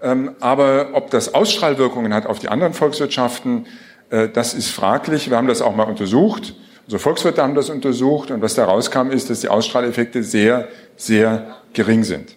Ähm, 0.00 0.36
aber 0.40 0.90
ob 0.92 1.10
das 1.10 1.34
Ausstrahlwirkungen 1.34 2.14
hat 2.14 2.26
auf 2.26 2.38
die 2.38 2.48
anderen 2.48 2.72
Volkswirtschaften, 2.72 3.66
äh, 4.10 4.28
das 4.28 4.54
ist 4.54 4.70
fraglich. 4.70 5.30
Wir 5.30 5.36
haben 5.36 5.48
das 5.48 5.62
auch 5.62 5.74
mal 5.74 5.84
untersucht. 5.84 6.54
Unsere 6.84 7.00
Volkswirte 7.00 7.42
haben 7.42 7.54
das 7.54 7.68
untersucht 7.68 8.30
und 8.30 8.40
was 8.40 8.54
da 8.54 8.64
rauskam, 8.64 9.10
ist, 9.10 9.28
dass 9.28 9.40
die 9.40 9.48
Ausstrahleffekte 9.48 10.22
sehr, 10.22 10.68
sehr 10.96 11.56
gering 11.74 12.04
sind. 12.04 12.36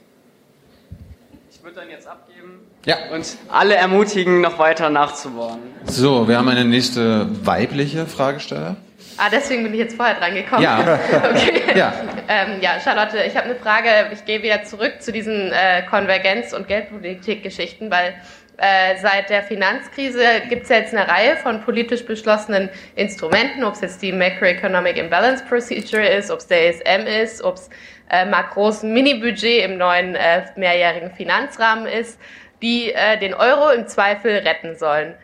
Ich 1.49 1.63
würde 1.63 1.75
dann 1.79 1.89
jetzt 1.89 2.07
abgeben 2.07 2.59
Ja. 2.85 2.97
und 3.13 3.37
alle 3.49 3.75
ermutigen, 3.75 4.41
noch 4.41 4.57
weiter 4.57 4.89
nachzubohren. 4.89 5.59
So, 5.85 6.27
wir 6.27 6.37
haben 6.37 6.47
eine 6.47 6.65
nächste 6.65 7.27
weibliche 7.45 8.07
Fragesteller. 8.07 8.75
Ah, 9.17 9.29
deswegen 9.31 9.63
bin 9.63 9.73
ich 9.73 9.79
jetzt 9.79 9.95
vorher 9.95 10.15
dran 10.15 10.33
gekommen. 10.33 10.63
Ja. 10.63 10.79
okay. 11.29 11.61
Ja. 11.75 11.93
Ähm, 12.27 12.59
ja, 12.59 12.79
Charlotte, 12.83 13.21
ich 13.21 13.35
habe 13.35 13.45
eine 13.45 13.55
Frage. 13.55 13.89
Ich 14.13 14.25
gehe 14.25 14.41
wieder 14.41 14.63
zurück 14.63 14.93
zu 14.99 15.11
diesen 15.11 15.51
äh, 15.51 15.83
Konvergenz- 15.87 16.53
und 16.53 16.67
Geldpolitik-Geschichten, 16.67 17.91
weil 17.91 18.15
äh, 18.57 18.95
seit 18.99 19.29
der 19.29 19.43
Finanzkrise 19.43 20.23
gibt 20.49 20.63
es 20.63 20.69
ja 20.69 20.77
jetzt 20.77 20.95
eine 20.95 21.07
Reihe 21.07 21.37
von 21.37 21.61
politisch 21.61 22.05
beschlossenen 22.05 22.69
Instrumenten, 22.95 23.63
ob 23.63 23.75
es 23.75 23.81
jetzt 23.81 24.01
die 24.01 24.11
Macroeconomic 24.11 24.97
Imbalance 24.97 25.43
Procedure 25.47 26.07
ist, 26.07 26.31
ob 26.31 26.39
es 26.39 26.47
der 26.47 26.69
ESM 26.69 27.05
ist, 27.05 27.43
ob 27.43 27.55
es 27.55 27.69
äh, 28.09 28.25
Macrons 28.25 28.81
Mini-Budget 28.81 29.65
im 29.65 29.77
neuen 29.77 30.15
äh, 30.15 30.45
mehrjährigen 30.55 31.11
Finanzrahmen 31.11 31.85
ist, 31.85 32.19
die 32.61 32.91
äh, 32.91 33.17
den 33.19 33.33
Euro 33.33 33.71
im 33.71 33.87
Zweifel 33.87 34.31
retten 34.31 34.75
sollen 34.75 35.15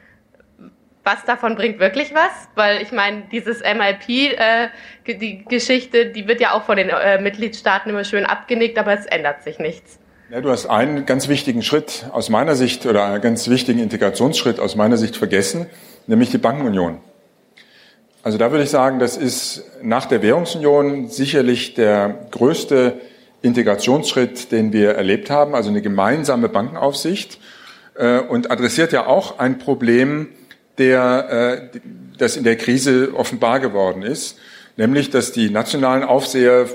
was 1.07 1.23
davon 1.23 1.55
bringt 1.55 1.79
wirklich 1.79 2.13
was? 2.13 2.49
Weil 2.55 2.81
ich 2.81 2.91
meine, 2.91 3.23
dieses 3.31 3.61
MIP, 3.61 4.37
äh, 4.37 4.67
die 5.07 5.45
Geschichte, 5.45 6.07
die 6.07 6.27
wird 6.27 6.41
ja 6.41 6.51
auch 6.51 6.63
von 6.63 6.75
den 6.75 6.89
äh, 6.89 7.19
Mitgliedstaaten 7.21 7.89
immer 7.89 8.03
schön 8.03 8.25
abgenickt, 8.25 8.77
aber 8.77 8.93
es 8.93 9.05
ändert 9.05 9.41
sich 9.41 9.57
nichts. 9.57 9.99
Ja, 10.29 10.41
du 10.41 10.49
hast 10.49 10.65
einen 10.65 11.05
ganz 11.05 11.29
wichtigen 11.29 11.63
Schritt 11.63 12.07
aus 12.11 12.27
meiner 12.27 12.55
Sicht 12.55 12.85
oder 12.85 13.05
einen 13.05 13.21
ganz 13.21 13.47
wichtigen 13.47 13.79
Integrationsschritt 13.79 14.59
aus 14.59 14.75
meiner 14.75 14.97
Sicht 14.97 15.15
vergessen, 15.15 15.67
nämlich 16.07 16.29
die 16.29 16.37
Bankenunion. 16.37 16.99
Also 18.21 18.37
da 18.37 18.51
würde 18.51 18.65
ich 18.65 18.69
sagen, 18.69 18.99
das 18.99 19.15
ist 19.15 19.63
nach 19.81 20.07
der 20.07 20.21
Währungsunion 20.21 21.07
sicherlich 21.07 21.75
der 21.75 22.27
größte 22.31 22.99
Integrationsschritt, 23.47 24.51
den 24.51 24.73
wir 24.73 24.91
erlebt 24.91 25.29
haben, 25.29 25.55
also 25.55 25.69
eine 25.69 25.81
gemeinsame 25.81 26.49
Bankenaufsicht 26.49 27.39
äh, 27.95 28.19
und 28.19 28.51
adressiert 28.51 28.91
ja 28.91 29.07
auch 29.07 29.39
ein 29.39 29.57
Problem, 29.57 30.29
der, 30.77 31.69
äh, 31.73 31.79
das 32.17 32.37
in 32.37 32.43
der 32.43 32.55
Krise 32.55 33.13
offenbar 33.15 33.59
geworden 33.59 34.03
ist, 34.03 34.37
nämlich 34.75 35.09
dass 35.09 35.31
die 35.31 35.49
nationalen 35.49 36.03
Aufseher 36.03 36.67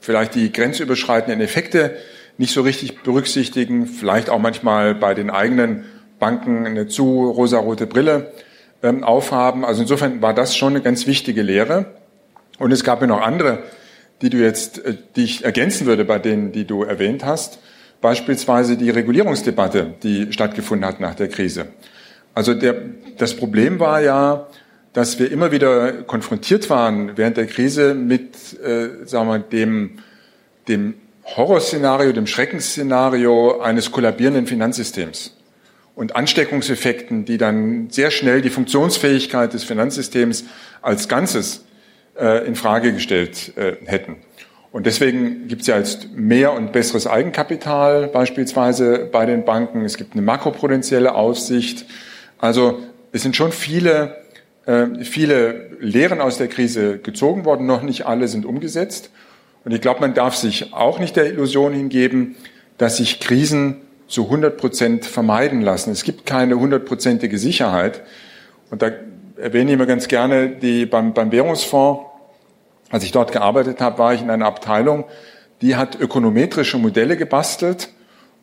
vielleicht 0.00 0.34
die 0.34 0.52
grenzüberschreitenden 0.52 1.40
Effekte 1.40 1.96
nicht 2.38 2.52
so 2.52 2.62
richtig 2.62 3.02
berücksichtigen, 3.02 3.86
vielleicht 3.86 4.28
auch 4.28 4.38
manchmal 4.38 4.94
bei 4.94 5.14
den 5.14 5.30
eigenen 5.30 5.84
Banken 6.18 6.66
eine 6.66 6.86
zu 6.86 7.30
rosarote 7.30 7.86
Brille 7.86 8.32
ähm, 8.82 9.04
aufhaben. 9.04 9.64
Also 9.64 9.82
insofern 9.82 10.20
war 10.22 10.34
das 10.34 10.56
schon 10.56 10.74
eine 10.74 10.82
ganz 10.82 11.06
wichtige 11.06 11.42
Lehre. 11.42 11.86
Und 12.58 12.72
es 12.72 12.84
gab 12.84 13.00
ja 13.00 13.06
noch 13.06 13.20
andere, 13.20 13.62
die 14.22 14.30
du 14.30 14.38
jetzt, 14.38 14.84
äh, 14.84 14.94
die 15.16 15.24
ich 15.24 15.44
ergänzen 15.44 15.86
würde 15.86 16.04
bei 16.04 16.18
denen, 16.18 16.52
die 16.52 16.64
du 16.64 16.82
erwähnt 16.82 17.24
hast. 17.24 17.58
Beispielsweise 18.00 18.76
die 18.76 18.90
Regulierungsdebatte, 18.90 19.94
die 20.02 20.32
stattgefunden 20.32 20.86
hat 20.86 21.00
nach 21.00 21.14
der 21.14 21.28
Krise. 21.28 21.66
Also 22.34 22.54
der, 22.54 22.74
das 23.16 23.34
Problem 23.34 23.80
war 23.80 24.00
ja, 24.00 24.46
dass 24.92 25.18
wir 25.18 25.30
immer 25.30 25.52
wieder 25.52 25.92
konfrontiert 26.04 26.70
waren 26.70 27.16
während 27.16 27.36
der 27.36 27.46
Krise 27.46 27.94
mit, 27.94 28.34
äh, 28.62 29.04
sagen 29.04 29.28
wir, 29.28 29.38
dem, 29.38 29.98
dem 30.68 30.94
Horrorszenario, 31.24 32.12
dem 32.12 32.26
Schreckensszenario 32.26 33.60
eines 33.60 33.90
kollabierenden 33.90 34.46
Finanzsystems 34.46 35.36
und 35.94 36.16
Ansteckungseffekten, 36.16 37.24
die 37.24 37.36
dann 37.36 37.90
sehr 37.90 38.10
schnell 38.10 38.40
die 38.40 38.48
Funktionsfähigkeit 38.50 39.52
des 39.52 39.64
Finanzsystems 39.64 40.44
als 40.80 41.08
Ganzes 41.08 41.65
äh, 42.18 42.46
in 42.46 42.54
Frage 42.54 42.92
gestellt 42.92 43.52
äh, 43.56 43.76
hätten. 43.86 44.16
Und 44.72 44.84
deswegen 44.84 45.48
gibt 45.48 45.62
es 45.62 45.68
ja 45.68 45.78
jetzt 45.78 46.10
mehr 46.14 46.52
und 46.52 46.72
besseres 46.72 47.06
Eigenkapital 47.06 48.08
beispielsweise 48.08 49.08
bei 49.10 49.24
den 49.24 49.44
Banken. 49.44 49.84
Es 49.84 49.96
gibt 49.96 50.12
eine 50.12 50.22
makroprudentielle 50.22 51.14
Aufsicht. 51.14 51.86
Also 52.38 52.80
es 53.12 53.22
sind 53.22 53.36
schon 53.36 53.52
viele, 53.52 54.18
äh, 54.66 54.86
viele 55.02 55.70
Lehren 55.80 56.20
aus 56.20 56.36
der 56.36 56.48
Krise 56.48 56.98
gezogen 56.98 57.44
worden, 57.44 57.66
noch 57.66 57.82
nicht 57.82 58.06
alle 58.06 58.28
sind 58.28 58.44
umgesetzt. 58.44 59.10
Und 59.64 59.72
ich 59.72 59.80
glaube, 59.80 60.00
man 60.00 60.14
darf 60.14 60.36
sich 60.36 60.74
auch 60.74 60.98
nicht 60.98 61.16
der 61.16 61.26
Illusion 61.26 61.72
hingeben, 61.72 62.36
dass 62.78 62.98
sich 62.98 63.18
Krisen 63.20 63.78
zu 64.08 64.24
100 64.24 64.56
Prozent 64.56 65.04
vermeiden 65.04 65.62
lassen. 65.62 65.90
Es 65.90 66.04
gibt 66.04 66.26
keine 66.26 66.58
hundertprozentige 66.58 67.38
Sicherheit. 67.38 68.02
Und 68.70 68.82
da 68.82 68.90
erwähne 69.36 69.70
ich 69.70 69.74
immer 69.74 69.86
ganz 69.86 70.08
gerne, 70.08 70.50
die 70.50 70.86
beim, 70.86 71.14
beim 71.14 71.32
Währungsfonds, 71.32 72.05
als 72.90 73.04
ich 73.04 73.12
dort 73.12 73.32
gearbeitet 73.32 73.80
habe, 73.80 73.98
war 73.98 74.14
ich 74.14 74.22
in 74.22 74.30
einer 74.30 74.46
Abteilung, 74.46 75.04
die 75.60 75.76
hat 75.76 75.98
ökonometrische 75.98 76.78
Modelle 76.78 77.16
gebastelt, 77.16 77.88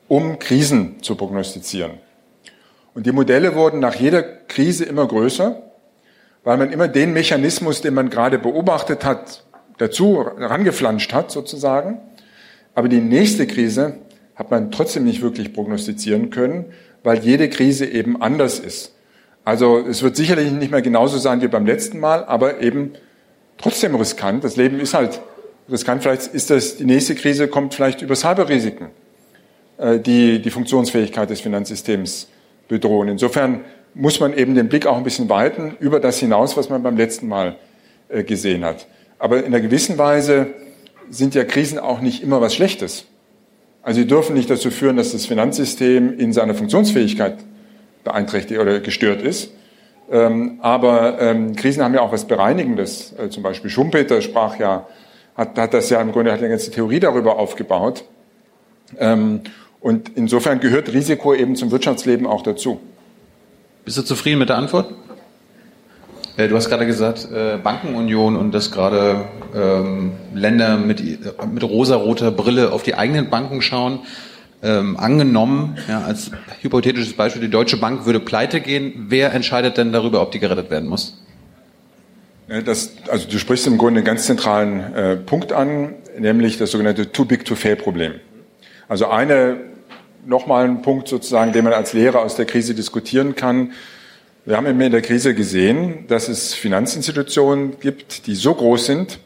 um 0.07 0.39
Krisen 0.39 1.01
zu 1.01 1.15
prognostizieren. 1.15 1.91
Und 2.93 3.05
die 3.05 3.11
Modelle 3.11 3.55
wurden 3.55 3.79
nach 3.79 3.95
jeder 3.95 4.21
Krise 4.21 4.85
immer 4.85 5.07
größer, 5.07 5.61
weil 6.43 6.57
man 6.57 6.71
immer 6.71 6.87
den 6.87 7.13
Mechanismus, 7.13 7.81
den 7.81 7.93
man 7.93 8.09
gerade 8.09 8.37
beobachtet 8.37 9.05
hat, 9.05 9.43
dazu 9.77 10.19
rangeflanscht 10.21 11.13
hat 11.13 11.31
sozusagen. 11.31 11.99
Aber 12.75 12.89
die 12.89 12.99
nächste 12.99 13.47
Krise 13.47 13.97
hat 14.35 14.51
man 14.51 14.71
trotzdem 14.71 15.05
nicht 15.05 15.21
wirklich 15.21 15.53
prognostizieren 15.53 16.29
können, 16.29 16.65
weil 17.03 17.19
jede 17.19 17.49
Krise 17.49 17.85
eben 17.85 18.21
anders 18.21 18.59
ist. 18.59 18.93
Also 19.45 19.79
es 19.79 20.03
wird 20.03 20.15
sicherlich 20.15 20.51
nicht 20.51 20.71
mehr 20.71 20.81
genauso 20.81 21.17
sein 21.17 21.41
wie 21.41 21.47
beim 21.47 21.65
letzten 21.65 21.99
Mal, 21.99 22.23
aber 22.25 22.61
eben 22.61 22.93
trotzdem 23.57 23.95
riskant. 23.95 24.43
Das 24.43 24.55
Leben 24.55 24.79
ist 24.79 24.93
halt 24.93 25.21
riskant. 25.69 26.03
Vielleicht 26.03 26.27
ist 26.27 26.49
das, 26.49 26.77
die 26.77 26.85
nächste 26.85 27.15
Krise 27.15 27.47
kommt 27.47 27.73
vielleicht 27.73 28.01
über 28.01 28.15
Cyberrisiken, 28.15 28.87
äh, 29.77 29.99
die 29.99 30.41
die 30.41 30.49
Funktionsfähigkeit 30.49 31.29
des 31.29 31.41
Finanzsystems 31.41 32.27
bedrohen. 32.67 33.07
Insofern 33.09 33.61
muss 33.93 34.19
man 34.19 34.33
eben 34.33 34.55
den 34.55 34.69
Blick 34.69 34.85
auch 34.85 34.97
ein 34.97 35.03
bisschen 35.03 35.29
weiten 35.29 35.75
über 35.79 35.99
das 35.99 36.19
hinaus, 36.19 36.57
was 36.57 36.69
man 36.69 36.81
beim 36.83 36.97
letzten 36.97 37.27
Mal 37.27 37.55
äh, 38.09 38.23
gesehen 38.23 38.65
hat. 38.65 38.87
Aber 39.19 39.39
in 39.39 39.45
einer 39.45 39.61
gewissen 39.61 39.97
Weise 39.97 40.47
sind 41.09 41.35
ja 41.35 41.43
Krisen 41.43 41.79
auch 41.79 42.01
nicht 42.01 42.23
immer 42.23 42.41
was 42.41 42.55
Schlechtes. 42.55 43.05
Also 43.81 43.99
sie 43.99 44.07
dürfen 44.07 44.35
nicht 44.35 44.49
dazu 44.49 44.71
führen, 44.71 44.97
dass 44.97 45.11
das 45.11 45.25
Finanzsystem 45.25 46.17
in 46.17 46.33
seiner 46.33 46.55
Funktionsfähigkeit 46.55 47.37
beeinträchtigt 48.03 48.59
oder 48.59 48.79
gestört 48.79 49.21
ist. 49.21 49.51
Ähm, 50.13 50.59
aber 50.61 51.19
ähm, 51.19 51.55
Krisen 51.55 51.83
haben 51.83 51.95
ja 51.95 52.01
auch 52.01 52.11
was 52.11 52.25
Bereinigendes. 52.25 53.15
Äh, 53.17 53.29
zum 53.29 53.41
Beispiel 53.41 53.71
Schumpeter 53.71 54.21
sprach 54.21 54.59
ja, 54.59 54.85
hat, 55.35 55.57
hat 55.57 55.73
das 55.73 55.89
ja 55.89 55.99
im 55.99 56.11
Grunde 56.11 56.31
hat 56.31 56.39
eine 56.39 56.49
ganze 56.49 56.69
Theorie 56.69 56.99
darüber 56.99 57.39
aufgebaut. 57.39 58.03
Ähm, 58.99 59.41
und 59.81 60.11
insofern 60.15 60.59
gehört 60.59 60.93
Risiko 60.93 61.33
eben 61.33 61.55
zum 61.55 61.71
Wirtschaftsleben 61.71 62.27
auch 62.27 62.43
dazu. 62.43 62.79
Bist 63.85 63.97
du 63.97 64.03
zufrieden 64.03 64.37
mit 64.37 64.49
der 64.49 64.57
Antwort? 64.57 64.93
Äh, 66.37 66.47
du 66.47 66.55
hast 66.55 66.69
gerade 66.69 66.85
gesagt, 66.85 67.27
äh, 67.33 67.57
Bankenunion 67.57 68.35
und 68.35 68.51
dass 68.53 68.71
gerade 68.71 69.25
ähm, 69.55 70.11
Länder 70.35 70.77
mit, 70.77 71.01
mit 71.51 71.63
rosaroter 71.63 72.29
Brille 72.29 72.71
auf 72.71 72.83
die 72.83 72.93
eigenen 72.93 73.31
Banken 73.31 73.63
schauen. 73.63 74.01
Ähm, 74.65 74.95
angenommen, 74.95 75.77
ja, 75.89 76.03
als 76.03 76.31
hypothetisches 76.61 77.13
Beispiel, 77.13 77.41
die 77.41 77.49
Deutsche 77.49 77.75
Bank 77.75 78.05
würde 78.05 78.21
pleite 78.21 78.61
gehen. 78.61 79.07
Wer 79.09 79.33
entscheidet 79.33 79.77
denn 79.77 79.91
darüber, 79.91 80.21
ob 80.21 80.31
die 80.31 80.39
gerettet 80.39 80.69
werden 80.71 80.87
muss? 80.87 81.21
Das, 82.47 82.93
also 83.09 83.27
du 83.27 83.39
sprichst 83.39 83.67
im 83.67 83.77
Grunde 83.77 83.99
einen 83.99 84.05
ganz 84.05 84.25
zentralen 84.25 84.93
äh, 84.93 85.15
Punkt 85.17 85.51
an, 85.51 85.95
nämlich 86.17 86.57
das 86.57 86.71
sogenannte 86.71 87.11
Too 87.11 87.25
Big 87.25 87.43
to 87.43 87.55
Fail 87.55 87.75
Problem. 87.75 88.13
Also 88.87 89.07
eine 89.07 89.57
nochmal 90.25 90.65
ein 90.65 90.81
Punkt 90.81 91.09
sozusagen, 91.09 91.51
den 91.51 91.65
man 91.65 91.73
als 91.73 91.91
Lehrer 91.91 92.21
aus 92.21 92.35
der 92.35 92.45
Krise 92.45 92.73
diskutieren 92.73 93.35
kann. 93.35 93.73
Wir 94.45 94.55
haben 94.55 94.65
in 94.65 94.91
der 94.91 95.01
Krise 95.01 95.35
gesehen, 95.35 96.05
dass 96.07 96.29
es 96.29 96.53
Finanzinstitutionen 96.53 97.79
gibt, 97.81 98.27
die 98.27 98.35
so 98.35 98.53
groß 98.53 98.85
sind, 98.85 99.19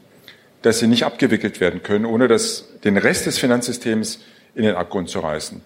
dass 0.62 0.80
sie 0.80 0.88
nicht 0.88 1.04
abgewickelt 1.04 1.60
werden 1.60 1.82
können, 1.82 2.06
ohne 2.06 2.26
dass 2.26 2.68
den 2.82 2.96
Rest 2.96 3.26
des 3.26 3.38
Finanzsystems 3.38 4.20
in 4.58 4.64
den 4.64 4.74
Abgrund 4.74 5.08
zu 5.08 5.20
reißen. 5.20 5.60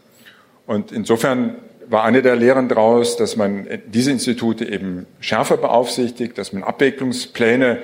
Und 0.67 0.93
insofern 0.93 1.57
war 1.89 2.05
eine 2.05 2.21
der 2.21 2.37
Lehren 2.37 2.69
daraus, 2.69 3.17
dass 3.17 3.37
man 3.37 3.67
diese 3.87 4.11
Institute 4.11 4.65
eben 4.65 5.07
schärfer 5.19 5.57
beaufsichtigt, 5.57 6.37
dass 6.37 6.53
man 6.53 6.63
Abwicklungspläne 6.63 7.79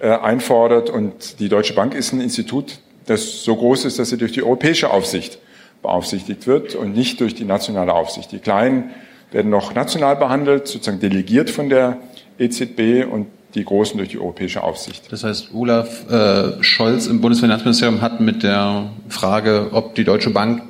äh, 0.00 0.08
einfordert. 0.08 0.90
Und 0.90 1.40
die 1.40 1.48
Deutsche 1.48 1.74
Bank 1.74 1.94
ist 1.94 2.12
ein 2.12 2.20
Institut, 2.20 2.78
das 3.06 3.42
so 3.42 3.56
groß 3.56 3.84
ist, 3.84 3.98
dass 3.98 4.10
sie 4.10 4.16
durch 4.16 4.32
die 4.32 4.44
europäische 4.44 4.90
Aufsicht 4.90 5.38
beaufsichtigt 5.82 6.46
wird 6.46 6.76
und 6.76 6.94
nicht 6.94 7.20
durch 7.20 7.34
die 7.34 7.44
nationale 7.44 7.92
Aufsicht. 7.92 8.30
Die 8.30 8.38
Kleinen 8.38 8.90
werden 9.32 9.50
noch 9.50 9.74
national 9.74 10.14
behandelt, 10.16 10.68
sozusagen 10.68 11.00
delegiert 11.00 11.50
von 11.50 11.68
der 11.68 11.98
EZB 12.38 13.04
und 13.10 13.26
die 13.54 13.64
großen 13.64 13.96
durch 13.98 14.10
die 14.10 14.18
europäische 14.18 14.62
Aufsicht. 14.62 15.12
Das 15.12 15.24
heißt, 15.24 15.54
Olaf 15.54 16.10
äh, 16.10 16.62
Scholz 16.62 17.06
im 17.06 17.20
Bundesfinanzministerium 17.20 18.00
hat 18.00 18.20
mit 18.20 18.42
der 18.42 18.90
Frage, 19.08 19.68
ob 19.72 19.94
die 19.94 20.04
Deutsche 20.04 20.30
Bank 20.30 20.62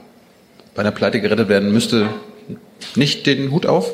bei 0.75 0.83
der 0.83 0.91
Pleite 0.91 1.21
gerettet 1.21 1.49
werden 1.49 1.73
müsste, 1.73 2.09
nicht 2.95 3.27
den 3.27 3.51
Hut 3.51 3.67
auf? 3.67 3.91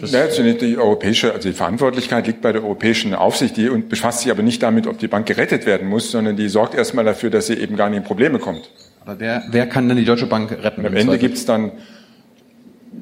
Das 0.00 0.12
ja, 0.12 0.26
die 0.26 0.78
europäische, 0.78 1.32
also 1.32 1.48
die 1.48 1.54
Verantwortlichkeit 1.54 2.26
liegt 2.26 2.40
bei 2.40 2.52
der 2.52 2.62
europäischen 2.62 3.14
Aufsicht, 3.14 3.56
die 3.56 3.68
und 3.68 3.88
befasst 3.88 4.20
sich 4.20 4.30
aber 4.30 4.42
nicht 4.42 4.62
damit, 4.62 4.86
ob 4.86 4.98
die 4.98 5.08
Bank 5.08 5.26
gerettet 5.26 5.66
werden 5.66 5.88
muss, 5.88 6.10
sondern 6.10 6.36
die 6.36 6.48
sorgt 6.48 6.74
erstmal 6.74 7.04
dafür, 7.04 7.30
dass 7.30 7.46
sie 7.46 7.54
eben 7.54 7.76
gar 7.76 7.88
nicht 7.88 7.98
in 7.98 8.04
Probleme 8.04 8.38
kommt. 8.38 8.70
Aber 9.04 9.18
wer, 9.18 9.42
wer 9.50 9.66
kann 9.66 9.88
denn 9.88 9.96
die 9.96 10.04
Deutsche 10.04 10.26
Bank 10.26 10.52
retten? 10.52 10.80
Und 10.80 10.86
am 10.86 10.96
Ende 10.96 11.18
gibt 11.18 11.36
es 11.36 11.44
dann, 11.44 11.72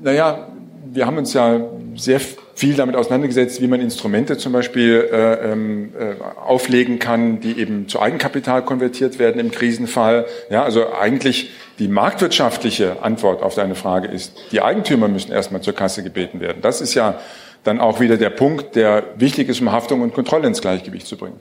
naja, 0.02 0.48
wir 0.92 1.06
haben 1.06 1.18
uns 1.18 1.32
ja 1.32 1.60
sehr 1.96 2.20
viel 2.60 2.74
damit 2.74 2.94
auseinandergesetzt, 2.94 3.62
wie 3.62 3.68
man 3.68 3.80
Instrumente 3.80 4.36
zum 4.36 4.52
Beispiel 4.52 5.08
äh, 5.10 5.50
ähm, 5.50 5.94
äh, 5.98 6.22
auflegen 6.46 6.98
kann, 6.98 7.40
die 7.40 7.58
eben 7.58 7.88
zu 7.88 8.02
Eigenkapital 8.02 8.62
konvertiert 8.62 9.18
werden 9.18 9.40
im 9.40 9.50
Krisenfall. 9.50 10.26
Ja, 10.50 10.62
also 10.62 10.92
eigentlich 10.92 11.52
die 11.78 11.88
marktwirtschaftliche 11.88 13.02
Antwort 13.02 13.42
auf 13.42 13.54
deine 13.54 13.74
Frage 13.76 14.08
ist, 14.08 14.34
die 14.52 14.60
Eigentümer 14.60 15.08
müssen 15.08 15.32
erstmal 15.32 15.62
zur 15.62 15.72
Kasse 15.72 16.02
gebeten 16.02 16.40
werden. 16.40 16.58
Das 16.60 16.82
ist 16.82 16.92
ja 16.92 17.18
dann 17.64 17.80
auch 17.80 17.98
wieder 17.98 18.18
der 18.18 18.28
Punkt, 18.28 18.76
der 18.76 19.04
wichtig 19.16 19.48
ist, 19.48 19.62
um 19.62 19.72
Haftung 19.72 20.02
und 20.02 20.12
Kontrolle 20.12 20.46
ins 20.46 20.60
Gleichgewicht 20.60 21.06
zu 21.06 21.16
bringen. 21.16 21.40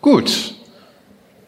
Gut, 0.00 0.54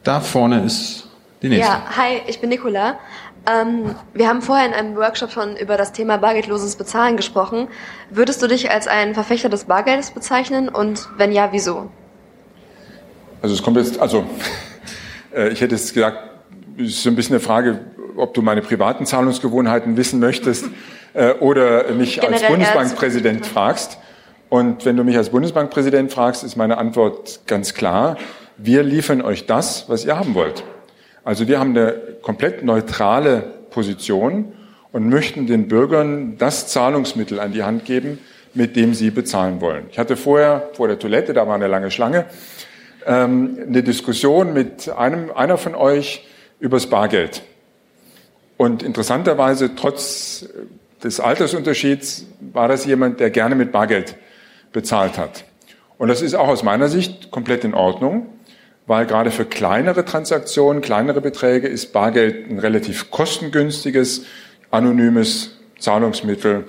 da 0.04 0.20
vorne 0.20 0.62
ist 0.66 1.08
die 1.42 1.48
nächste. 1.48 1.72
Ja, 1.72 1.82
hi, 1.96 2.20
ich 2.26 2.40
bin 2.40 2.50
Nicola. 2.50 2.98
Ähm, 3.46 3.94
wir 4.12 4.28
haben 4.28 4.42
vorher 4.42 4.66
in 4.66 4.74
einem 4.74 4.96
Workshop 4.96 5.30
schon 5.30 5.56
über 5.56 5.76
das 5.76 5.92
Thema 5.92 6.18
bargeldloses 6.18 6.76
Bezahlen 6.76 7.16
gesprochen. 7.16 7.68
Würdest 8.10 8.42
du 8.42 8.46
dich 8.46 8.70
als 8.70 8.86
ein 8.86 9.14
Verfechter 9.14 9.48
des 9.48 9.64
Bargeldes 9.64 10.10
bezeichnen 10.10 10.68
und 10.68 11.08
wenn 11.16 11.32
ja, 11.32 11.48
wieso? 11.52 11.90
Also 13.40 13.54
es 13.54 13.62
kommt 13.62 13.78
jetzt, 13.78 13.98
also 13.98 14.24
äh, 15.34 15.48
ich 15.48 15.60
hätte 15.60 15.74
jetzt 15.74 15.94
gesagt, 15.94 16.18
es 16.76 16.88
ist 16.88 17.02
so 17.02 17.08
ein 17.08 17.16
bisschen 17.16 17.36
eine 17.36 17.40
Frage, 17.40 17.80
ob 18.16 18.34
du 18.34 18.42
meine 18.42 18.60
privaten 18.60 19.06
Zahlungsgewohnheiten 19.06 19.96
wissen 19.96 20.20
möchtest 20.20 20.66
äh, 21.14 21.32
oder 21.34 21.90
mich 21.92 22.20
Generell 22.20 22.34
als 22.34 22.48
Bundesbankpräsident 22.48 23.46
fragst. 23.46 23.98
Und 24.50 24.84
wenn 24.84 24.96
du 24.96 25.04
mich 25.04 25.16
als 25.16 25.30
Bundesbankpräsident 25.30 26.12
fragst, 26.12 26.44
ist 26.44 26.56
meine 26.56 26.76
Antwort 26.76 27.40
ganz 27.46 27.72
klar. 27.72 28.16
Wir 28.58 28.82
liefern 28.82 29.22
euch 29.22 29.46
das, 29.46 29.88
was 29.88 30.04
ihr 30.04 30.18
haben 30.18 30.34
wollt. 30.34 30.64
Also 31.24 31.48
wir 31.48 31.60
haben 31.60 31.70
eine 31.70 31.92
komplett 32.22 32.64
neutrale 32.64 33.42
Position 33.70 34.52
und 34.92 35.08
möchten 35.08 35.46
den 35.46 35.68
Bürgern 35.68 36.36
das 36.38 36.68
Zahlungsmittel 36.68 37.38
an 37.40 37.52
die 37.52 37.62
Hand 37.62 37.84
geben, 37.84 38.18
mit 38.54 38.76
dem 38.76 38.94
sie 38.94 39.10
bezahlen 39.10 39.60
wollen. 39.60 39.84
Ich 39.90 39.98
hatte 39.98 40.16
vorher 40.16 40.70
vor 40.72 40.88
der 40.88 40.98
Toilette, 40.98 41.32
da 41.32 41.46
war 41.46 41.54
eine 41.54 41.68
lange 41.68 41.90
Schlange, 41.90 42.26
ähm, 43.06 43.58
eine 43.66 43.82
Diskussion 43.82 44.52
mit 44.52 44.88
einem, 44.88 45.30
einer 45.30 45.58
von 45.58 45.74
euch 45.74 46.26
übers 46.58 46.86
Bargeld. 46.88 47.42
Und 48.56 48.82
interessanterweise, 48.82 49.74
trotz 49.74 50.46
des 51.02 51.20
Altersunterschieds, 51.20 52.26
war 52.52 52.68
das 52.68 52.84
jemand, 52.84 53.20
der 53.20 53.30
gerne 53.30 53.54
mit 53.54 53.72
Bargeld 53.72 54.16
bezahlt 54.72 55.16
hat. 55.16 55.44
Und 55.96 56.08
das 56.08 56.22
ist 56.22 56.34
auch 56.34 56.48
aus 56.48 56.62
meiner 56.62 56.88
Sicht 56.88 57.30
komplett 57.30 57.64
in 57.64 57.74
Ordnung 57.74 58.26
weil 58.86 59.06
gerade 59.06 59.30
für 59.30 59.44
kleinere 59.44 60.04
Transaktionen, 60.04 60.82
kleinere 60.82 61.20
Beträge 61.20 61.68
ist 61.68 61.92
Bargeld 61.92 62.50
ein 62.50 62.58
relativ 62.58 63.10
kostengünstiges, 63.10 64.24
anonymes 64.70 65.58
Zahlungsmittel, 65.78 66.64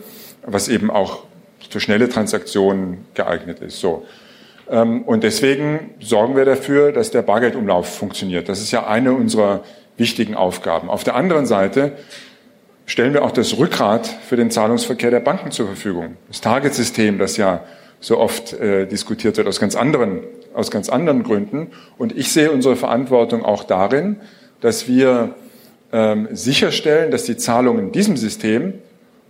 was 0.46 0.68
eben 0.68 0.90
auch 0.92 1.24
für 1.70 1.80
schnelle 1.80 2.10
Transaktionen 2.10 3.06
geeignet 3.14 3.60
ist. 3.60 3.80
So. 3.80 4.06
Ähm, 4.70 5.04
und 5.04 5.24
deswegen 5.24 5.92
sorgen 6.00 6.36
wir 6.36 6.46
dafür, 6.46 6.92
dass 6.92 7.12
der 7.12 7.22
Bargeldumlauf 7.22 7.88
funktioniert. 7.98 8.50
Das 8.50 8.60
ist 8.60 8.72
ja 8.72 8.88
eine 8.88 9.14
unserer 9.14 9.64
wichtigen 9.98 10.36
Aufgaben. 10.36 10.90
Auf 10.90 11.04
der 11.04 11.16
anderen 11.16 11.46
Seite 11.46 11.94
stellen 12.86 13.14
wir 13.14 13.24
auch 13.24 13.32
das 13.32 13.58
Rückgrat 13.58 14.08
für 14.08 14.36
den 14.36 14.52
Zahlungsverkehr 14.52 15.12
der 15.12 15.20
Banken 15.20 15.52
zur 15.52 15.68
Verfügung. 15.68 16.18
Das 16.28 16.42
Target-System, 16.42 17.20
das 17.20 17.38
ja 17.38 17.64
so 18.00 18.18
oft 18.18 18.54
äh, 18.54 18.88
diskutiert 18.88 19.38
wird 19.38 19.48
aus 19.48 19.60
ganz 19.60 19.76
anderen 19.76 20.22
aus 20.54 20.72
ganz 20.72 20.90
anderen 20.90 21.24
Gründen. 21.24 21.68
Und 21.98 22.18
ich 22.18 22.32
sehe 22.32 22.52
unsere 22.52 22.76
Verantwortung 22.76 23.44
auch 23.44 23.64
darin, 23.64 24.18
dass 24.60 24.88
wir 24.88 25.36
ähm, 25.92 26.28
sicherstellen, 26.32 27.12
dass 27.12 27.24
die 27.24 27.38
Zahlungen 27.38 27.88
in 27.88 27.92
diesem 27.92 28.18
System 28.18 28.74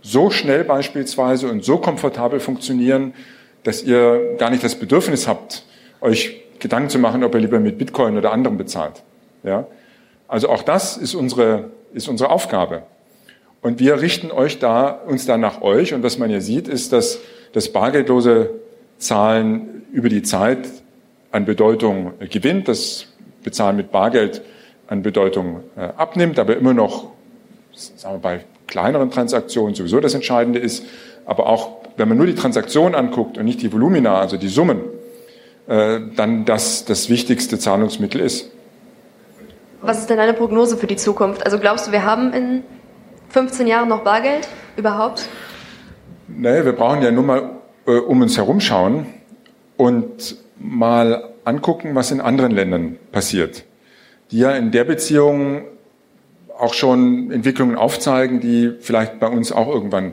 so 0.02 0.30
schnell 0.30 0.64
beispielsweise 0.64 1.48
und 1.48 1.64
so 1.64 1.78
komfortabel 1.78 2.40
funktionieren, 2.40 3.14
dass 3.62 3.82
ihr 3.82 4.36
gar 4.38 4.50
nicht 4.50 4.64
das 4.64 4.74
Bedürfnis 4.74 5.28
habt, 5.28 5.64
euch 6.00 6.42
Gedanken 6.58 6.90
zu 6.90 6.98
machen, 6.98 7.24
ob 7.24 7.34
ihr 7.34 7.40
lieber 7.40 7.60
mit 7.60 7.78
Bitcoin 7.78 8.16
oder 8.16 8.32
anderem 8.32 8.56
bezahlt. 8.56 9.02
Ja? 9.42 9.66
Also 10.28 10.48
auch 10.48 10.62
das 10.62 10.96
ist 10.96 11.14
unsere, 11.14 11.70
ist 11.92 12.08
unsere 12.08 12.30
Aufgabe. 12.30 12.82
Und 13.60 13.78
wir 13.78 14.00
richten 14.00 14.32
euch 14.32 14.58
da, 14.58 14.88
uns 14.90 15.24
da 15.24 15.38
nach 15.38 15.62
euch. 15.62 15.94
Und 15.94 16.02
was 16.02 16.18
man 16.18 16.28
hier 16.28 16.40
sieht, 16.40 16.66
ist, 16.66 16.92
dass 16.92 17.20
das 17.52 17.68
bargeldlose 17.72 18.50
Zahlen 18.98 19.84
über 19.92 20.08
die 20.08 20.22
Zeit 20.22 20.68
an 21.32 21.44
Bedeutung 21.44 22.12
gewinnt, 22.30 22.68
das 22.68 23.06
Bezahlen 23.42 23.76
mit 23.76 23.90
Bargeld 23.90 24.42
an 24.86 25.02
Bedeutung 25.02 25.64
äh, 25.76 25.80
abnimmt, 25.96 26.38
aber 26.38 26.56
immer 26.56 26.74
noch 26.74 27.12
sagen 27.74 28.16
wir, 28.16 28.20
bei 28.20 28.44
kleineren 28.66 29.10
Transaktionen 29.10 29.74
sowieso 29.74 30.00
das 30.00 30.14
Entscheidende 30.14 30.58
ist. 30.58 30.84
Aber 31.24 31.46
auch 31.46 31.82
wenn 31.96 32.08
man 32.08 32.16
nur 32.16 32.26
die 32.26 32.34
Transaktion 32.34 32.94
anguckt 32.94 33.38
und 33.38 33.44
nicht 33.44 33.62
die 33.62 33.72
Volumina, 33.72 34.18
also 34.18 34.36
die 34.36 34.48
Summen, 34.48 34.80
äh, 35.66 36.00
dann 36.16 36.44
das 36.44 36.84
das 36.84 37.08
wichtigste 37.08 37.58
Zahlungsmittel 37.58 38.20
ist. 38.20 38.50
Was 39.80 39.98
ist 39.98 40.10
denn 40.10 40.16
deine 40.16 40.32
Prognose 40.32 40.76
für 40.76 40.86
die 40.86 40.96
Zukunft? 40.96 41.44
Also 41.44 41.58
glaubst 41.58 41.88
du, 41.88 41.92
wir 41.92 42.04
haben 42.04 42.32
in 42.32 42.62
15 43.30 43.66
Jahren 43.66 43.88
noch 43.88 44.02
Bargeld 44.02 44.48
überhaupt? 44.76 45.28
Naja, 46.28 46.64
wir 46.64 46.72
brauchen 46.72 47.02
ja 47.02 47.10
nur 47.10 47.24
mal 47.24 47.50
äh, 47.86 47.92
um 47.92 48.20
uns 48.22 48.36
herumschauen 48.36 49.06
und 49.76 50.36
mal 50.62 51.30
angucken, 51.44 51.94
was 51.94 52.10
in 52.10 52.20
anderen 52.20 52.52
Ländern 52.52 52.96
passiert, 53.10 53.64
die 54.30 54.38
ja 54.38 54.52
in 54.52 54.70
der 54.70 54.84
Beziehung 54.84 55.64
auch 56.58 56.74
schon 56.74 57.30
Entwicklungen 57.30 57.76
aufzeigen, 57.76 58.40
die 58.40 58.72
vielleicht 58.80 59.18
bei 59.18 59.26
uns 59.26 59.52
auch 59.52 59.68
irgendwann 59.68 60.12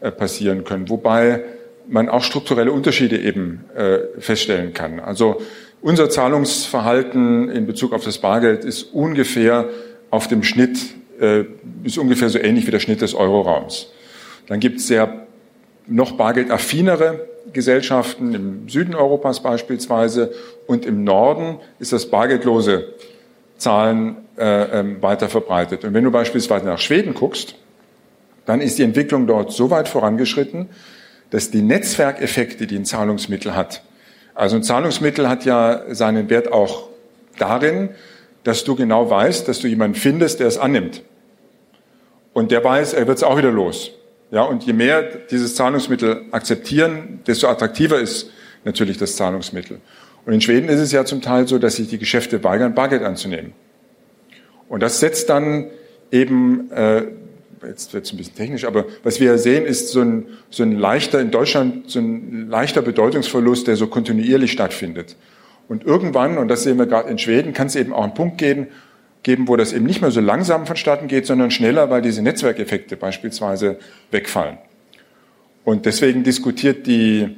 äh, 0.00 0.10
passieren 0.10 0.64
können, 0.64 0.88
wobei 0.88 1.42
man 1.86 2.08
auch 2.08 2.22
strukturelle 2.22 2.72
Unterschiede 2.72 3.18
eben 3.18 3.64
äh, 3.76 3.98
feststellen 4.18 4.72
kann. 4.72 5.00
Also 5.00 5.40
unser 5.82 6.08
Zahlungsverhalten 6.08 7.50
in 7.50 7.66
Bezug 7.66 7.92
auf 7.92 8.04
das 8.04 8.18
Bargeld 8.18 8.64
ist 8.64 8.84
ungefähr 8.94 9.68
auf 10.10 10.28
dem 10.28 10.42
Schnitt, 10.42 10.78
äh, 11.20 11.44
ist 11.84 11.98
ungefähr 11.98 12.30
so 12.30 12.38
ähnlich 12.38 12.66
wie 12.66 12.70
der 12.70 12.80
Schnitt 12.80 13.02
des 13.02 13.14
Euroraums. 13.14 13.88
Dann 14.46 14.60
gibt 14.60 14.80
es 14.80 14.86
sehr 14.86 15.23
noch 15.86 16.12
bargeldaffinere 16.12 17.28
Gesellschaften 17.52 18.34
im 18.34 18.68
Süden 18.68 18.94
Europas 18.94 19.42
beispielsweise 19.42 20.32
und 20.66 20.86
im 20.86 21.04
Norden 21.04 21.58
ist 21.78 21.92
das 21.92 22.06
bargeldlose 22.06 22.94
Zahlen 23.58 24.16
äh, 24.36 24.80
ähm, 24.80 25.02
weiter 25.02 25.28
verbreitet. 25.28 25.84
Und 25.84 25.94
wenn 25.94 26.04
du 26.04 26.10
beispielsweise 26.10 26.66
nach 26.66 26.78
Schweden 26.78 27.14
guckst, 27.14 27.54
dann 28.46 28.60
ist 28.60 28.78
die 28.78 28.82
Entwicklung 28.82 29.26
dort 29.26 29.52
so 29.52 29.70
weit 29.70 29.88
vorangeschritten, 29.88 30.68
dass 31.30 31.50
die 31.50 31.62
Netzwerkeffekte, 31.62 32.66
die 32.66 32.76
ein 32.76 32.84
Zahlungsmittel 32.84 33.54
hat, 33.54 33.82
also 34.34 34.56
ein 34.56 34.62
Zahlungsmittel 34.62 35.28
hat 35.28 35.44
ja 35.44 35.82
seinen 35.90 36.28
Wert 36.28 36.52
auch 36.52 36.88
darin, 37.38 37.90
dass 38.42 38.64
du 38.64 38.74
genau 38.74 39.08
weißt, 39.08 39.46
dass 39.46 39.60
du 39.60 39.68
jemanden 39.68 39.96
findest, 39.96 40.40
der 40.40 40.48
es 40.48 40.58
annimmt. 40.58 41.02
Und 42.32 42.50
der 42.50 42.62
weiß, 42.62 42.94
er 42.94 43.06
wird 43.06 43.18
es 43.18 43.22
auch 43.22 43.38
wieder 43.38 43.52
los. 43.52 43.92
Ja, 44.34 44.42
und 44.42 44.64
je 44.64 44.72
mehr 44.72 45.02
dieses 45.30 45.54
Zahlungsmittel 45.54 46.22
akzeptieren, 46.32 47.20
desto 47.24 47.46
attraktiver 47.46 48.00
ist 48.00 48.30
natürlich 48.64 48.98
das 48.98 49.14
Zahlungsmittel. 49.14 49.78
Und 50.26 50.32
in 50.32 50.40
Schweden 50.40 50.68
ist 50.68 50.80
es 50.80 50.90
ja 50.90 51.04
zum 51.04 51.22
Teil 51.22 51.46
so, 51.46 51.58
dass 51.58 51.76
sich 51.76 51.86
die 51.86 51.98
Geschäfte 51.98 52.42
weigern, 52.42 52.74
Bargeld 52.74 53.04
anzunehmen. 53.04 53.52
Und 54.68 54.82
das 54.82 54.98
setzt 54.98 55.30
dann 55.30 55.68
eben, 56.10 56.68
äh, 56.72 57.02
jetzt 57.64 57.94
wird 57.94 58.06
es 58.06 58.12
ein 58.12 58.16
bisschen 58.16 58.34
technisch, 58.34 58.64
aber 58.64 58.86
was 59.04 59.20
wir 59.20 59.38
sehen, 59.38 59.66
ist 59.66 59.90
so 59.90 60.00
ein, 60.00 60.26
so 60.50 60.64
ein 60.64 60.72
leichter, 60.72 61.20
in 61.20 61.30
Deutschland, 61.30 61.88
so 61.88 62.00
ein 62.00 62.48
leichter 62.48 62.82
Bedeutungsverlust, 62.82 63.68
der 63.68 63.76
so 63.76 63.86
kontinuierlich 63.86 64.50
stattfindet. 64.50 65.14
Und 65.68 65.84
irgendwann, 65.84 66.38
und 66.38 66.48
das 66.48 66.64
sehen 66.64 66.76
wir 66.76 66.86
gerade 66.86 67.08
in 67.08 67.18
Schweden, 67.18 67.52
kann 67.52 67.68
es 67.68 67.76
eben 67.76 67.92
auch 67.92 68.02
einen 68.02 68.14
Punkt 68.14 68.38
geben, 68.38 68.66
geben, 69.24 69.48
wo 69.48 69.56
das 69.56 69.72
eben 69.72 69.84
nicht 69.84 70.00
mehr 70.00 70.12
so 70.12 70.20
langsam 70.20 70.66
vonstatten 70.66 71.08
geht, 71.08 71.26
sondern 71.26 71.50
schneller, 71.50 71.90
weil 71.90 72.02
diese 72.02 72.22
Netzwerkeffekte 72.22 72.96
beispielsweise 72.96 73.78
wegfallen. 74.12 74.58
Und 75.64 75.86
deswegen 75.86 76.22
diskutiert 76.22 76.86
die 76.86 77.36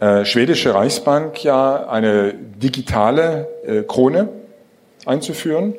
äh, 0.00 0.24
schwedische 0.24 0.74
Reichsbank 0.74 1.44
ja 1.44 1.88
eine 1.88 2.34
digitale 2.34 3.48
äh, 3.66 3.82
Krone 3.82 4.30
einzuführen, 5.04 5.74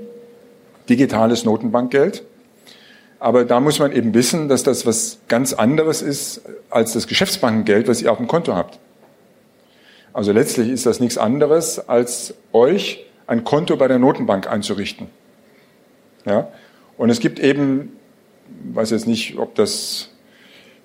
digitales 0.88 1.44
Notenbankgeld. 1.44 2.24
Aber 3.20 3.46
da 3.46 3.60
muss 3.60 3.80
man 3.80 3.92
eben 3.92 4.14
wissen, 4.14 4.48
dass 4.48 4.64
das 4.64 4.86
was 4.86 5.20
ganz 5.28 5.54
anderes 5.54 6.02
ist 6.02 6.42
als 6.70 6.94
das 6.94 7.08
Geschäftsbankengeld, 7.08 7.88
was 7.88 8.02
ihr 8.02 8.12
auf 8.12 8.18
dem 8.18 8.28
Konto 8.28 8.56
habt. 8.56 8.80
Also 10.14 10.32
letztlich 10.32 10.70
ist 10.70 10.86
das 10.86 11.00
nichts 11.00 11.18
anderes, 11.18 11.88
als 11.88 12.36
euch 12.52 13.06
ein 13.28 13.44
Konto 13.44 13.76
bei 13.78 13.88
der 13.88 13.98
Notenbank 13.98 14.48
einzurichten. 14.48 15.08
Ja? 16.26 16.48
Und 16.98 17.10
es 17.10 17.20
gibt 17.20 17.40
eben, 17.40 17.98
weiß 18.74 18.92
jetzt 18.92 19.08
nicht, 19.08 19.38
ob 19.38 19.56
das 19.56 20.10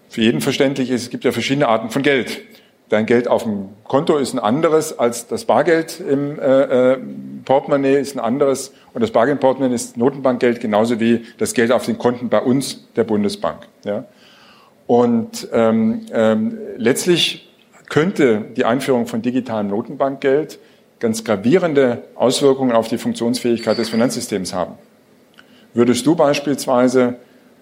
für 0.08 0.22
jeden 0.22 0.40
verständlich 0.40 0.90
ist, 0.90 1.02
es 1.02 1.10
gibt 1.10 1.24
ja 1.24 1.32
verschiedene 1.32 1.68
Arten 1.68 1.90
von 1.90 2.02
Geld. 2.02 2.42
Dein 2.88 3.04
Geld 3.04 3.26
auf 3.26 3.42
dem 3.42 3.70
Konto 3.84 4.16
ist 4.16 4.32
ein 4.32 4.38
anderes 4.38 4.96
als 4.96 5.26
das 5.26 5.44
Bargeld 5.44 5.98
im 6.00 6.38
äh, 6.38 6.92
äh, 6.92 6.98
Portemonnaie 7.44 7.98
ist 7.98 8.16
ein 8.16 8.20
anderes 8.20 8.72
und 8.94 9.00
das 9.00 9.10
Bargeldportemonnaie 9.10 9.74
ist 9.74 9.96
Notenbankgeld 9.96 10.60
genauso 10.60 11.00
wie 11.00 11.24
das 11.38 11.52
Geld 11.52 11.72
auf 11.72 11.84
den 11.84 11.98
Konten 11.98 12.28
bei 12.28 12.40
uns 12.40 12.86
der 12.94 13.02
Bundesbank. 13.02 13.66
Ja? 13.84 14.04
Und 14.86 15.48
ähm, 15.52 16.06
ähm, 16.12 16.58
letztlich 16.76 17.52
könnte 17.88 18.44
die 18.56 18.64
Einführung 18.64 19.06
von 19.06 19.20
digitalem 19.20 19.68
Notenbankgeld 19.68 20.60
ganz 21.00 21.24
gravierende 21.24 22.04
Auswirkungen 22.14 22.72
auf 22.72 22.88
die 22.88 22.98
Funktionsfähigkeit 22.98 23.78
des 23.78 23.88
Finanzsystems 23.88 24.54
haben. 24.54 24.74
Würdest 25.76 26.06
du 26.06 26.14
beispielsweise 26.14 27.16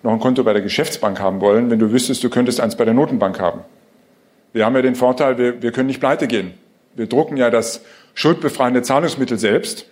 noch 0.05 0.13
ein 0.13 0.21
Konto 0.21 0.45
bei 0.45 0.53
der 0.53 0.63
Geschäftsbank 0.63 1.19
haben 1.19 1.41
wollen, 1.41 1.69
wenn 1.69 1.81
du 1.81 1.91
wüsstest, 1.91 2.23
du 2.23 2.31
könntest 2.31 2.61
eins 2.61 2.77
bei 2.77 2.85
der 2.85 2.95
Notenbank 2.95 3.41
haben? 3.41 3.63
Wir 4.53 4.65
haben 4.65 4.77
ja 4.77 4.83
den 4.83 4.95
Vorteil, 4.95 5.37
wir, 5.37 5.61
wir 5.63 5.73
können 5.73 5.89
nicht 5.89 5.99
pleite 5.99 6.29
gehen. 6.29 6.55
Wir 6.95 7.09
drucken 7.09 7.37
ja 7.37 7.51
das 7.51 7.81
schuldbefreiende 8.15 8.83
Zahlungsmittel 8.83 9.37
selbst. 9.37 9.87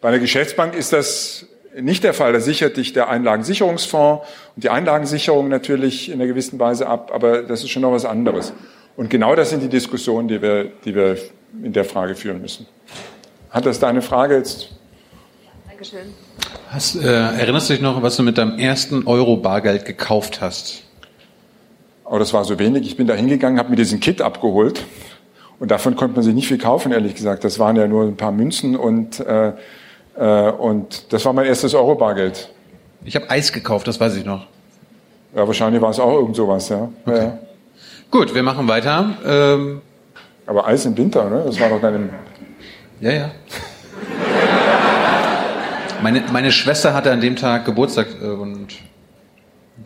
Bei 0.00 0.08
einer 0.08 0.18
Geschäftsbank 0.18 0.74
ist 0.74 0.92
das 0.92 1.46
nicht 1.78 2.02
der 2.02 2.14
Fall. 2.14 2.32
Da 2.32 2.40
sichert 2.40 2.76
dich 2.76 2.94
der 2.94 3.08
Einlagensicherungsfonds 3.08 4.26
und 4.56 4.64
die 4.64 4.70
Einlagensicherung 4.70 5.46
natürlich 5.46 6.08
in 6.08 6.14
einer 6.14 6.26
gewissen 6.26 6.58
Weise 6.58 6.88
ab, 6.88 7.12
aber 7.14 7.44
das 7.44 7.62
ist 7.62 7.70
schon 7.70 7.82
noch 7.82 7.92
was 7.92 8.06
anderes. 8.06 8.52
Und 8.96 9.08
genau 9.08 9.36
das 9.36 9.50
sind 9.50 9.62
die 9.62 9.68
Diskussionen, 9.68 10.26
die 10.26 10.42
wir, 10.42 10.64
die 10.84 10.96
wir 10.96 11.16
in 11.62 11.72
der 11.72 11.84
Frage 11.84 12.16
führen 12.16 12.42
müssen. 12.42 12.66
Hat 13.50 13.66
das 13.66 13.78
deine 13.78 14.02
Frage 14.02 14.34
jetzt? 14.34 14.79
Dankeschön. 15.80 16.12
Hast, 16.68 16.96
äh, 16.96 17.06
erinnerst 17.08 17.70
du 17.70 17.72
dich 17.72 17.80
noch, 17.80 18.02
was 18.02 18.14
du 18.14 18.22
mit 18.22 18.36
deinem 18.36 18.58
ersten 18.58 19.06
Euro 19.06 19.38
Bargeld 19.38 19.86
gekauft 19.86 20.42
hast? 20.42 20.82
Aber 22.04 22.18
das 22.18 22.34
war 22.34 22.44
so 22.44 22.58
wenig. 22.58 22.86
Ich 22.86 22.98
bin 22.98 23.06
da 23.06 23.14
hingegangen, 23.14 23.58
habe 23.58 23.70
mir 23.70 23.76
diesen 23.76 23.98
Kit 23.98 24.20
abgeholt 24.20 24.84
und 25.58 25.70
davon 25.70 25.96
konnte 25.96 26.16
man 26.16 26.22
sich 26.22 26.34
nicht 26.34 26.48
viel 26.48 26.58
kaufen, 26.58 26.92
ehrlich 26.92 27.14
gesagt. 27.14 27.44
Das 27.44 27.58
waren 27.58 27.76
ja 27.76 27.88
nur 27.88 28.04
ein 28.04 28.18
paar 28.18 28.30
Münzen 28.30 28.76
und, 28.76 29.20
äh, 29.20 29.54
äh, 30.18 30.50
und 30.50 31.14
das 31.14 31.24
war 31.24 31.32
mein 31.32 31.46
erstes 31.46 31.72
Euro-Bargeld. 31.72 32.50
Ich 33.06 33.16
habe 33.16 33.30
Eis 33.30 33.50
gekauft, 33.50 33.88
das 33.88 33.98
weiß 33.98 34.16
ich 34.16 34.26
noch. 34.26 34.48
Ja, 35.34 35.46
wahrscheinlich 35.46 35.80
war 35.80 35.88
es 35.88 35.98
auch 35.98 36.12
irgend 36.12 36.36
sowas, 36.36 36.68
ja. 36.68 36.90
Okay. 37.06 37.16
ja. 37.16 37.38
Gut, 38.10 38.34
wir 38.34 38.42
machen 38.42 38.68
weiter. 38.68 39.16
Ähm, 39.24 39.80
Aber 40.44 40.66
Eis 40.66 40.84
im 40.84 40.94
Winter, 40.94 41.30
ne? 41.30 41.44
Das 41.46 41.58
war 41.58 41.70
doch 41.70 41.80
dann 41.80 41.94
im... 41.94 42.10
Ja, 43.00 43.12
ja. 43.12 43.30
Meine, 46.02 46.22
meine 46.32 46.50
Schwester 46.50 46.94
hatte 46.94 47.12
an 47.12 47.20
dem 47.20 47.36
Tag 47.36 47.66
Geburtstag 47.66 48.06
äh, 48.22 48.26
und 48.26 48.68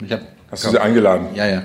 ich 0.00 0.12
habe. 0.12 0.22
Hast 0.50 0.64
du 0.64 0.70
sie 0.70 0.80
eingeladen? 0.80 1.28
Ja, 1.34 1.46
ja. 1.46 1.62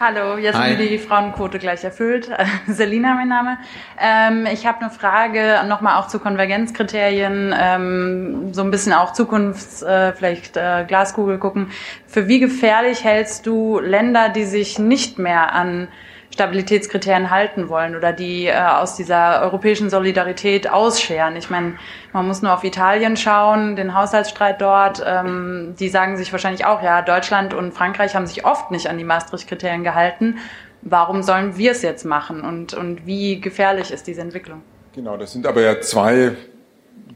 Hallo, 0.00 0.38
jetzt 0.38 0.58
Hi. 0.58 0.70
haben 0.70 0.78
wir 0.78 0.88
die 0.88 0.98
Frauenquote 0.98 1.58
gleich 1.58 1.84
erfüllt. 1.84 2.30
Selina 2.66 3.14
mein 3.14 3.28
Name. 3.28 3.58
Ähm, 4.00 4.46
ich 4.50 4.66
habe 4.66 4.80
eine 4.80 4.90
Frage 4.90 5.60
nochmal 5.68 6.00
auch 6.00 6.08
zu 6.08 6.18
Konvergenzkriterien, 6.18 7.54
ähm, 7.56 8.54
so 8.54 8.62
ein 8.62 8.70
bisschen 8.70 8.94
auch 8.94 9.12
Zukunfts, 9.12 9.82
äh, 9.82 10.12
vielleicht 10.14 10.56
äh, 10.56 10.84
Glaskugel 10.88 11.38
gucken. 11.38 11.70
Für 12.06 12.26
wie 12.26 12.40
gefährlich 12.40 13.04
hältst 13.04 13.46
du 13.46 13.78
Länder, 13.78 14.30
die 14.30 14.44
sich 14.44 14.78
nicht 14.78 15.18
mehr 15.18 15.52
an 15.52 15.88
Stabilitätskriterien 16.32 17.30
halten 17.30 17.68
wollen 17.68 17.94
oder 17.94 18.12
die 18.12 18.46
äh, 18.46 18.54
aus 18.54 18.96
dieser 18.96 19.42
europäischen 19.42 19.90
Solidarität 19.90 20.70
ausscheren. 20.70 21.36
Ich 21.36 21.50
meine, 21.50 21.74
man 22.12 22.26
muss 22.26 22.42
nur 22.42 22.54
auf 22.54 22.64
Italien 22.64 23.16
schauen, 23.16 23.76
den 23.76 23.94
Haushaltsstreit 23.94 24.60
dort. 24.60 25.02
Ähm, 25.06 25.74
die 25.78 25.88
sagen 25.88 26.16
sich 26.16 26.32
wahrscheinlich 26.32 26.64
auch, 26.64 26.82
ja, 26.82 27.02
Deutschland 27.02 27.54
und 27.54 27.72
Frankreich 27.72 28.14
haben 28.14 28.26
sich 28.26 28.44
oft 28.44 28.70
nicht 28.70 28.86
an 28.88 28.98
die 28.98 29.04
Maastricht-Kriterien 29.04 29.84
gehalten. 29.84 30.38
Warum 30.80 31.22
sollen 31.22 31.56
wir 31.56 31.72
es 31.72 31.82
jetzt 31.82 32.04
machen? 32.04 32.40
Und, 32.40 32.74
und 32.74 33.06
wie 33.06 33.40
gefährlich 33.40 33.90
ist 33.90 34.06
diese 34.06 34.22
Entwicklung? 34.22 34.62
Genau, 34.94 35.16
das 35.16 35.32
sind 35.32 35.46
aber 35.46 35.60
ja 35.60 35.80
zwei 35.80 36.32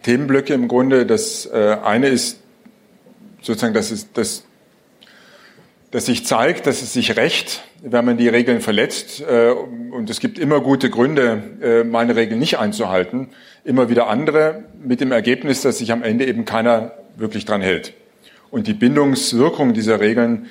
Themenblöcke 0.03 0.55
im 0.55 0.69
Grunde. 0.69 1.07
Das 1.07 1.47
äh, 1.47 1.77
eine 1.83 2.09
ist 2.09 2.43
sozusagen, 3.41 3.75
dass 3.75 3.91
es 3.91 4.13
das 4.13 4.45
dass 5.91 6.07
sich 6.07 6.27
zeigt, 6.27 6.67
dass 6.67 6.83
es 6.83 6.93
sich 6.93 7.17
rächt, 7.17 7.63
wenn 7.83 8.05
man 8.05 8.17
die 8.17 8.29
Regeln 8.29 8.61
verletzt. 8.61 9.21
Äh, 9.21 9.51
Und 9.51 10.11
es 10.11 10.21
gibt 10.21 10.39
immer 10.39 10.61
gute 10.61 10.91
Gründe, 10.91 11.43
äh, 11.63 11.85
meine 11.85 12.17
Regeln 12.17 12.39
nicht 12.39 12.59
einzuhalten. 12.59 13.29
Immer 13.65 13.89
wieder 13.89 14.09
andere, 14.09 14.65
mit 14.83 15.01
dem 15.01 15.13
Ergebnis, 15.13 15.63
dass 15.63 15.79
sich 15.79 15.93
am 15.93 16.03
Ende 16.03 16.27
eben 16.27 16.45
keiner 16.45 16.93
wirklich 17.17 17.45
dran 17.45 17.63
hält. 17.63 17.95
Und 18.51 18.67
die 18.67 18.75
Bindungswirkung 18.75 19.73
dieser 19.75 20.01
Regeln 20.01 20.47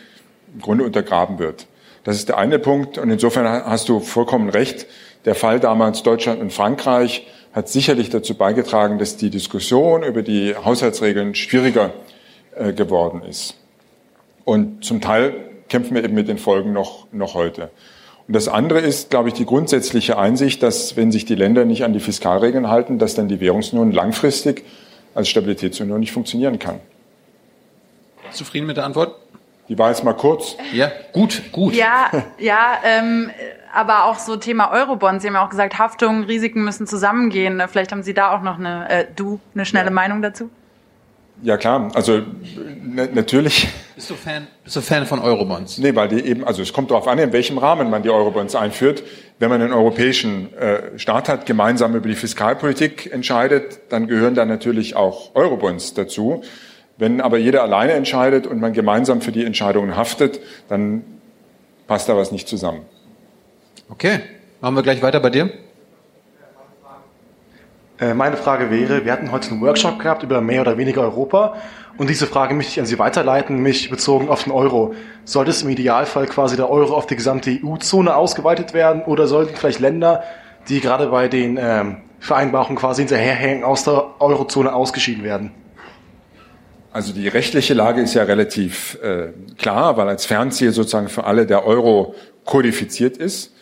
im 0.53 0.61
Grunde 0.61 0.83
untergraben 0.83 1.39
wird. 1.39 1.67
Das 2.03 2.17
ist 2.17 2.29
der 2.29 2.37
eine 2.37 2.59
Punkt. 2.59 2.97
Und 2.97 3.09
insofern 3.09 3.45
hast 3.45 3.89
du 3.89 3.99
vollkommen 3.99 4.49
recht. 4.49 4.85
Der 5.25 5.35
Fall 5.35 5.59
damals 5.59 6.03
Deutschland 6.03 6.39
und 6.41 6.53
Frankreich 6.53 7.27
hat 7.53 7.69
sicherlich 7.69 8.09
dazu 8.09 8.35
beigetragen, 8.35 8.99
dass 8.99 9.17
die 9.17 9.29
Diskussion 9.29 10.03
über 10.03 10.21
die 10.21 10.55
Haushaltsregeln 10.55 11.35
schwieriger 11.35 11.93
äh, 12.55 12.73
geworden 12.73 13.21
ist. 13.27 13.55
Und 14.43 14.83
zum 14.83 15.01
Teil 15.01 15.33
kämpfen 15.69 15.95
wir 15.95 16.03
eben 16.03 16.13
mit 16.13 16.27
den 16.27 16.37
Folgen 16.37 16.73
noch, 16.73 17.07
noch 17.11 17.33
heute. 17.33 17.69
Und 18.27 18.35
das 18.35 18.47
andere 18.47 18.79
ist, 18.79 19.09
glaube 19.09 19.29
ich, 19.29 19.35
die 19.35 19.45
grundsätzliche 19.45 20.17
Einsicht, 20.17 20.63
dass 20.63 20.95
wenn 20.95 21.11
sich 21.11 21.25
die 21.25 21.35
Länder 21.35 21.65
nicht 21.65 21.83
an 21.83 21.93
die 21.93 21.99
Fiskalregeln 21.99 22.69
halten, 22.69 22.97
dass 22.97 23.13
dann 23.13 23.27
die 23.27 23.39
Währungsunion 23.39 23.91
langfristig 23.91 24.65
als 25.13 25.29
Stabilitätsunion 25.29 25.99
nicht 25.99 26.11
funktionieren 26.11 26.59
kann. 26.59 26.79
Zufrieden 28.31 28.65
mit 28.65 28.77
der 28.77 28.85
Antwort? 28.85 29.15
Die 29.69 29.77
war 29.77 29.89
jetzt 29.89 30.03
mal 30.03 30.13
kurz. 30.13 30.55
Ja, 30.73 30.91
gut, 31.11 31.41
gut. 31.51 31.73
Ja, 31.73 32.11
ja, 32.39 32.79
ähm, 32.83 33.31
aber 33.73 34.05
auch 34.05 34.19
so 34.19 34.35
Thema 34.35 34.71
Eurobonds. 34.71 35.21
Sie 35.21 35.27
haben 35.27 35.35
ja 35.35 35.45
auch 35.45 35.49
gesagt, 35.49 35.79
Haftung, 35.79 36.23
Risiken 36.23 36.63
müssen 36.63 36.85
zusammengehen. 36.85 37.61
Vielleicht 37.67 37.91
haben 37.91 38.03
Sie 38.03 38.13
da 38.13 38.35
auch 38.35 38.41
noch 38.41 38.59
eine, 38.59 38.89
äh, 38.89 39.05
du, 39.15 39.39
eine 39.53 39.65
schnelle 39.65 39.91
Meinung 39.91 40.21
dazu? 40.21 40.49
Ja 41.43 41.57
klar, 41.57 41.91
also 41.93 42.21
na, 42.81 43.07
natürlich. 43.13 43.67
Bist 43.95 44.09
du 44.09 44.15
Fan, 44.15 44.47
bist 44.63 44.75
du 44.75 44.81
Fan 44.81 45.05
von 45.05 45.19
Eurobonds? 45.19 45.77
Nee, 45.77 45.95
weil 45.95 46.07
die 46.07 46.21
eben, 46.21 46.43
also 46.43 46.61
es 46.61 46.71
kommt 46.71 46.91
darauf 46.91 47.07
an, 47.07 47.19
in 47.19 47.33
welchem 47.33 47.57
Rahmen 47.57 47.89
man 47.89 48.03
die 48.03 48.09
Eurobonds 48.09 48.55
einführt. 48.55 49.03
Wenn 49.37 49.49
man 49.49 49.61
einen 49.61 49.73
europäischen 49.73 50.53
äh, 50.55 50.97
Staat 50.97 51.27
hat, 51.27 51.45
gemeinsam 51.45 51.95
über 51.95 52.07
die 52.07 52.15
Fiskalpolitik 52.15 53.11
entscheidet, 53.11 53.79
dann 53.89 54.07
gehören 54.07 54.33
da 54.33 54.45
natürlich 54.45 54.95
auch 54.95 55.35
Eurobonds 55.35 55.93
dazu. 55.93 56.41
Wenn 56.97 57.19
aber 57.19 57.37
jeder 57.37 57.63
alleine 57.63 57.93
entscheidet 57.93 58.47
und 58.47 58.61
man 58.61 58.71
gemeinsam 58.71 59.21
für 59.21 59.33
die 59.33 59.43
Entscheidungen 59.43 59.97
haftet, 59.97 60.39
dann 60.69 61.03
passt 61.87 62.07
da 62.07 62.15
was 62.15 62.31
nicht 62.31 62.47
zusammen. 62.47 62.81
Okay, 63.89 64.21
machen 64.61 64.75
wir 64.75 64.83
gleich 64.83 65.01
weiter 65.01 65.19
bei 65.19 65.29
dir. 65.29 65.51
Äh, 67.97 68.13
Meine 68.13 68.35
Frage 68.35 68.71
wäre, 68.71 69.05
wir 69.05 69.11
hatten 69.13 69.31
heute 69.31 69.51
einen 69.51 69.61
Workshop 69.61 69.99
gehabt 69.99 70.23
über 70.23 70.41
mehr 70.41 70.61
oder 70.61 70.77
weniger 70.77 71.01
Europa 71.01 71.55
und 71.97 72.09
diese 72.09 72.27
Frage 72.27 72.53
möchte 72.53 72.73
ich 72.73 72.79
an 72.79 72.85
Sie 72.85 72.99
weiterleiten, 72.99 73.57
mich 73.57 73.89
bezogen 73.89 74.27
auf 74.27 74.43
den 74.43 74.51
Euro. 74.51 74.93
Sollte 75.23 75.51
es 75.51 75.63
im 75.63 75.69
Idealfall 75.69 76.25
quasi 76.25 76.57
der 76.57 76.69
Euro 76.69 76.93
auf 76.93 77.07
die 77.07 77.15
gesamte 77.15 77.57
EU-Zone 77.63 78.13
ausgeweitet 78.13 78.73
werden 78.73 79.01
oder 79.03 79.27
sollten 79.27 79.55
vielleicht 79.55 79.79
Länder, 79.79 80.23
die 80.67 80.81
gerade 80.81 81.07
bei 81.07 81.29
den 81.29 81.57
ähm, 81.57 81.97
Vereinbarungen 82.19 82.77
quasi 82.77 83.03
hinterherhängen, 83.03 83.63
aus 83.63 83.85
der 83.85 84.05
Eurozone 84.19 84.73
ausgeschieden 84.73 85.23
werden? 85.23 85.51
Also 86.91 87.13
die 87.13 87.29
rechtliche 87.29 87.73
Lage 87.73 88.01
ist 88.01 88.13
ja 88.13 88.23
relativ 88.23 88.97
äh, 89.01 89.29
klar, 89.57 89.95
weil 89.95 90.09
als 90.09 90.25
Fernziel 90.25 90.71
sozusagen 90.71 91.07
für 91.07 91.23
alle 91.23 91.45
der 91.45 91.65
Euro 91.65 92.15
kodifiziert 92.43 93.15
ist. 93.15 93.54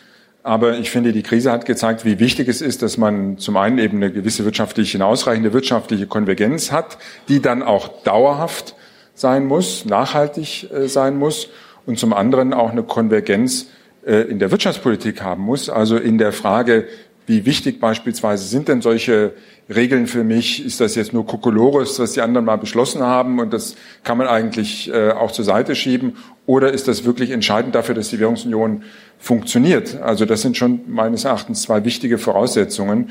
Aber 0.44 0.78
ich 0.78 0.90
finde, 0.90 1.12
die 1.12 1.22
Krise 1.22 1.50
hat 1.50 1.64
gezeigt, 1.64 2.04
wie 2.04 2.20
wichtig 2.20 2.48
es 2.48 2.60
ist, 2.60 2.82
dass 2.82 2.98
man 2.98 3.38
zum 3.38 3.56
einen 3.56 3.78
eben 3.78 3.96
eine 3.96 4.12
gewisse 4.12 4.44
wirtschaftliche, 4.44 4.98
eine 4.98 5.06
ausreichende 5.06 5.54
wirtschaftliche 5.54 6.06
Konvergenz 6.06 6.70
hat, 6.70 6.98
die 7.28 7.40
dann 7.40 7.62
auch 7.62 8.02
dauerhaft 8.02 8.74
sein 9.14 9.46
muss, 9.46 9.86
nachhaltig 9.86 10.70
äh, 10.70 10.86
sein 10.86 11.16
muss 11.16 11.48
und 11.86 11.98
zum 11.98 12.12
anderen 12.12 12.52
auch 12.52 12.70
eine 12.70 12.82
Konvergenz 12.82 13.68
äh, 14.04 14.16
in 14.28 14.38
der 14.38 14.50
Wirtschaftspolitik 14.50 15.22
haben 15.22 15.42
muss, 15.42 15.70
also 15.70 15.96
in 15.96 16.18
der 16.18 16.32
Frage, 16.32 16.88
wie 17.26 17.46
wichtig 17.46 17.80
beispielsweise 17.80 18.44
sind 18.44 18.68
denn 18.68 18.82
solche 18.82 19.32
Regeln 19.68 20.06
für 20.06 20.24
mich? 20.24 20.64
Ist 20.64 20.80
das 20.80 20.94
jetzt 20.94 21.12
nur 21.12 21.26
Kokolores, 21.26 21.98
was 21.98 22.12
die 22.12 22.20
anderen 22.20 22.44
mal 22.44 22.56
beschlossen 22.56 23.02
haben 23.02 23.38
und 23.38 23.52
das 23.52 23.76
kann 24.02 24.18
man 24.18 24.26
eigentlich 24.26 24.92
äh, 24.92 25.10
auch 25.10 25.32
zur 25.32 25.44
Seite 25.44 25.74
schieben? 25.74 26.16
Oder 26.46 26.72
ist 26.72 26.88
das 26.88 27.04
wirklich 27.04 27.30
entscheidend 27.30 27.74
dafür, 27.74 27.94
dass 27.94 28.10
die 28.10 28.20
Währungsunion 28.20 28.82
funktioniert? 29.18 30.00
Also 30.02 30.26
das 30.26 30.42
sind 30.42 30.56
schon 30.56 30.80
meines 30.88 31.24
Erachtens 31.24 31.62
zwei 31.62 31.84
wichtige 31.84 32.18
Voraussetzungen, 32.18 33.10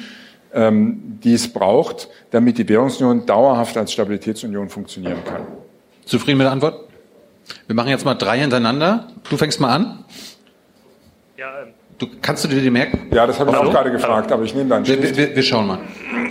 ähm, 0.54 1.20
die 1.24 1.34
es 1.34 1.52
braucht, 1.52 2.10
damit 2.30 2.60
die 2.60 2.70
Währungsunion 2.70 3.26
dauerhaft 3.26 3.76
als 3.78 3.92
Stabilitätsunion 3.92 4.70
funktionieren 4.70 5.24
kann. 5.26 5.42
Zufrieden 6.06 6.38
mit 6.38 6.46
der 6.46 6.52
Antwort? 6.52 6.88
Wir 7.68 7.76
machen 7.76 7.90
jetzt 7.90 8.06
mal 8.06 8.14
drei 8.14 8.40
hintereinander. 8.40 9.08
Du 9.30 9.38
fängst 9.38 9.60
mal 9.60 9.74
an. 9.74 10.06
Du, 11.98 12.08
kannst 12.22 12.44
du 12.44 12.48
dir 12.48 12.62
die 12.62 12.70
merken? 12.70 13.08
Ja, 13.12 13.28
das 13.28 13.40
habe 13.40 13.52
ich 13.52 13.56
Hallo? 13.58 13.70
auch 13.70 13.74
gerade 13.74 13.92
gefragt, 13.92 14.32
aber 14.32 14.44
ich 14.44 14.56
nehme 14.56 14.70
dann 14.70 14.86
wir, 14.88 15.16
wir, 15.16 15.36
wir 15.36 15.44
schauen 15.44 15.68
mal. 15.68 15.80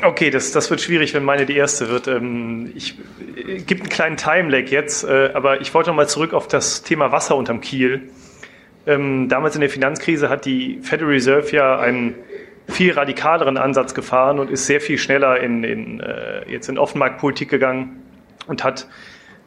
Okay, 0.02 0.30
das, 0.30 0.50
das 0.52 0.70
wird 0.70 0.80
schwierig, 0.80 1.14
wenn 1.14 1.24
meine 1.24 1.46
die 1.46 1.56
erste 1.56 1.88
wird. 1.88 2.08
Ähm, 2.08 2.72
Ich 2.74 2.98
äh, 3.46 3.58
gibt 3.58 3.82
einen 3.82 3.88
kleinen 3.90 4.16
Time-Lag 4.16 4.68
jetzt, 4.70 5.04
äh, 5.04 5.30
aber 5.34 5.60
ich 5.60 5.72
wollte 5.74 5.90
noch 5.90 5.96
mal 5.96 6.08
zurück 6.08 6.32
auf 6.32 6.48
das 6.48 6.82
Thema 6.82 7.12
Wasser 7.12 7.36
unterm 7.36 7.60
Kiel. 7.60 8.10
Ähm, 8.86 9.28
Damals 9.28 9.54
in 9.54 9.60
der 9.60 9.70
Finanzkrise 9.70 10.28
hat 10.28 10.44
die 10.46 10.80
Federal 10.82 11.12
Reserve 11.12 11.48
ja 11.54 11.78
einen 11.78 12.14
viel 12.68 12.92
radikaleren 12.92 13.56
Ansatz 13.56 13.94
gefahren 13.94 14.38
und 14.38 14.50
ist 14.50 14.66
sehr 14.66 14.80
viel 14.80 14.98
schneller 14.98 15.38
in, 15.40 15.62
in, 15.62 16.00
äh, 16.00 16.50
jetzt 16.50 16.68
in 16.68 16.78
Offenmarktpolitik 16.78 17.48
gegangen 17.48 18.02
und 18.46 18.64
hat 18.64 18.88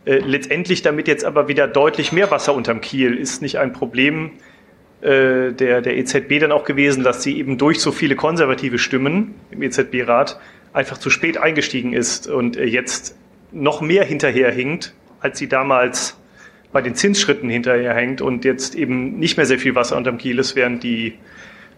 letztendlich 0.08 0.84
damit 0.84 1.08
jetzt 1.08 1.26
aber 1.26 1.48
wieder 1.48 1.68
deutlich 1.68 2.12
mehr 2.12 2.30
Wasser 2.30 2.54
unterm 2.54 2.80
Kiel. 2.80 3.18
Ist 3.18 3.42
nicht 3.42 3.58
ein 3.58 3.74
Problem 3.74 4.34
äh, 5.06 5.54
der, 5.54 5.82
der 5.82 5.98
EZB 5.98 6.40
dann 6.40 6.52
auch 6.52 6.64
gewesen, 6.64 7.04
dass 7.04 7.22
sie 7.22 7.38
eben 7.38 7.58
durch 7.58 7.80
so 7.80 7.92
viele 7.92 8.16
konservative 8.16 8.80
Stimmen 8.80 9.36
im 9.52 9.62
EZB-Rat 9.62 10.40
einfach 10.74 10.98
zu 10.98 11.10
spät 11.10 11.38
eingestiegen 11.38 11.94
ist 11.94 12.28
und 12.28 12.58
äh, 12.58 12.66
jetzt 12.66 13.16
noch 13.52 13.82
mehr 13.82 14.04
hinterherhinkt, 14.04 14.94
als 15.20 15.38
sie 15.38 15.48
damals 15.48 16.18
bei 16.72 16.82
den 16.82 16.96
Zinsschritten 16.96 17.50
hinterherhängt 17.50 18.22
und 18.22 18.44
jetzt 18.44 18.76
eben 18.76 19.20
nicht 19.20 19.38
mehr 19.38 19.46
sehr 19.46 19.60
viel 19.60 19.76
Wasser 19.76 19.96
unterm 19.96 20.18
Kiel 20.18 20.40
ist, 20.40 20.56
während 20.56 20.84
die 20.84 21.14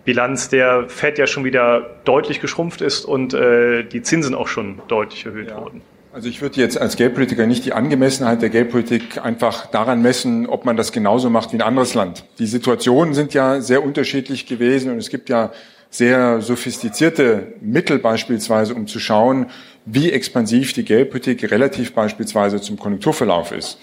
Bilanz 0.06 0.48
der 0.48 0.88
FED 0.88 1.18
ja 1.18 1.28
schon 1.28 1.44
wieder 1.44 1.98
deutlich 2.06 2.40
geschrumpft 2.40 2.82
ist 2.82 3.04
und 3.04 3.34
äh, 3.34 3.84
die 3.84 4.02
Zinsen 4.02 4.36
auch 4.36 4.48
schon 4.48 4.82
deutlich 4.88 5.26
erhöht 5.26 5.54
wurden. 5.54 5.82
Also 6.18 6.30
ich 6.30 6.42
würde 6.42 6.60
jetzt 6.60 6.82
als 6.82 6.96
Geldpolitiker 6.96 7.46
nicht 7.46 7.64
die 7.64 7.74
Angemessenheit 7.74 8.42
der 8.42 8.50
Geldpolitik 8.50 9.24
einfach 9.24 9.68
daran 9.68 10.02
messen, 10.02 10.48
ob 10.48 10.66
man 10.66 10.76
das 10.76 10.92
genauso 10.92 11.30
macht 11.30 11.54
wie 11.54 11.58
ein 11.58 11.62
anderes 11.62 11.94
Land. 11.94 12.24
Die 12.40 12.48
Situationen 12.48 13.14
sind 13.14 13.36
ja 13.36 13.62
sehr 13.62 13.84
unterschiedlich 13.84 14.48
gewesen 14.48 14.92
und 14.92 14.98
es 14.98 15.12
gibt 15.12 15.30
ja 15.30 15.52
sehr 15.92 16.42
sophistizierte 16.42 17.54
Mittel 17.62 18.00
beispielsweise, 18.00 18.74
um 18.74 18.88
zu 18.88 18.98
schauen, 19.00 19.46
wie 19.86 20.12
expansiv 20.12 20.74
die 20.74 20.86
Geldpolitik 20.86 21.52
relativ 21.52 21.94
beispielsweise 21.94 22.62
zum 22.62 22.80
Konjunkturverlauf 22.80 23.52
ist. 23.52 23.78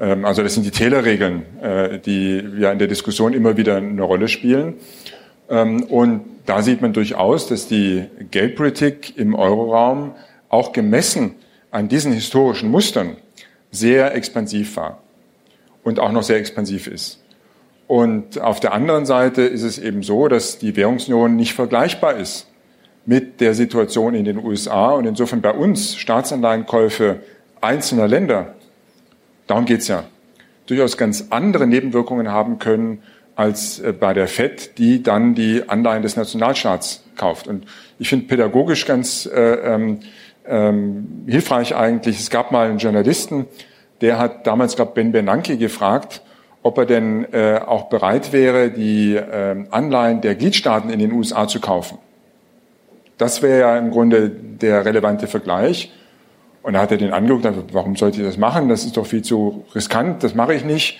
Ähm, 0.00 0.24
Also 0.24 0.42
das 0.42 0.54
sind 0.54 0.64
die 0.64 0.70
Taylor-Regeln, 0.70 1.42
äh, 1.60 1.98
die 1.98 2.42
ja 2.58 2.72
in 2.72 2.78
der 2.78 2.88
Diskussion 2.88 3.34
immer 3.34 3.58
wieder 3.58 3.76
eine 3.76 4.00
Rolle 4.00 4.28
spielen. 4.28 4.76
Ähm, 5.50 5.82
Und 5.82 6.22
da 6.46 6.62
sieht 6.62 6.80
man 6.80 6.94
durchaus, 6.94 7.48
dass 7.48 7.68
die 7.68 8.06
Geldpolitik 8.30 9.18
im 9.18 9.34
Euroraum 9.34 10.14
auch 10.48 10.72
gemessen 10.72 11.34
an 11.76 11.88
diesen 11.88 12.14
historischen 12.14 12.70
Mustern 12.70 13.18
sehr 13.70 14.14
expansiv 14.14 14.76
war 14.78 15.02
und 15.84 16.00
auch 16.00 16.10
noch 16.10 16.22
sehr 16.22 16.38
expansiv 16.38 16.86
ist. 16.86 17.22
Und 17.86 18.40
auf 18.40 18.60
der 18.60 18.72
anderen 18.72 19.04
Seite 19.04 19.42
ist 19.42 19.62
es 19.62 19.78
eben 19.78 20.02
so, 20.02 20.26
dass 20.28 20.58
die 20.58 20.74
Währungsunion 20.74 21.36
nicht 21.36 21.52
vergleichbar 21.52 22.16
ist 22.16 22.46
mit 23.04 23.42
der 23.42 23.52
Situation 23.52 24.14
in 24.14 24.24
den 24.24 24.42
USA 24.42 24.92
und 24.92 25.04
insofern 25.04 25.42
bei 25.42 25.50
uns 25.50 25.96
Staatsanleihenkäufe 25.96 27.20
einzelner 27.60 28.08
Länder, 28.08 28.54
darum 29.46 29.66
geht's 29.66 29.86
ja, 29.86 30.04
durchaus 30.64 30.96
ganz 30.96 31.26
andere 31.28 31.66
Nebenwirkungen 31.66 32.30
haben 32.32 32.58
können 32.58 33.02
als 33.34 33.80
äh, 33.80 33.92
bei 33.92 34.14
der 34.14 34.28
FED, 34.28 34.78
die 34.78 35.02
dann 35.02 35.34
die 35.34 35.68
Anleihen 35.68 36.02
des 36.02 36.16
Nationalstaats 36.16 37.04
kauft. 37.16 37.46
Und 37.46 37.66
ich 37.98 38.08
finde 38.08 38.26
pädagogisch 38.28 38.86
ganz 38.86 39.26
äh, 39.26 39.74
ähm, 39.74 40.00
ähm, 40.48 41.24
hilfreich 41.26 41.74
eigentlich. 41.74 42.18
Es 42.18 42.30
gab 42.30 42.52
mal 42.52 42.68
einen 42.68 42.78
Journalisten, 42.78 43.46
der 44.00 44.18
hat 44.18 44.46
damals, 44.46 44.76
glaube 44.76 44.92
Ben 44.94 45.12
Bernanke 45.12 45.56
gefragt, 45.56 46.22
ob 46.62 46.78
er 46.78 46.86
denn 46.86 47.32
äh, 47.32 47.60
auch 47.64 47.84
bereit 47.84 48.32
wäre, 48.32 48.70
die 48.70 49.14
äh, 49.14 49.64
Anleihen 49.70 50.20
der 50.20 50.34
Gliedstaaten 50.34 50.90
in 50.90 50.98
den 50.98 51.12
USA 51.12 51.46
zu 51.46 51.60
kaufen. 51.60 51.98
Das 53.18 53.40
wäre 53.40 53.60
ja 53.60 53.78
im 53.78 53.90
Grunde 53.90 54.28
der 54.30 54.84
relevante 54.84 55.26
Vergleich. 55.26 55.92
Und 56.62 56.72
da 56.72 56.80
hat 56.80 56.90
er 56.90 56.98
den 56.98 57.12
angeguckt 57.12 57.46
warum 57.72 57.94
sollte 57.94 58.20
ich 58.20 58.26
das 58.26 58.36
machen? 58.36 58.68
Das 58.68 58.84
ist 58.84 58.96
doch 58.96 59.06
viel 59.06 59.22
zu 59.22 59.64
riskant, 59.74 60.24
das 60.24 60.34
mache 60.34 60.54
ich 60.54 60.64
nicht. 60.64 60.98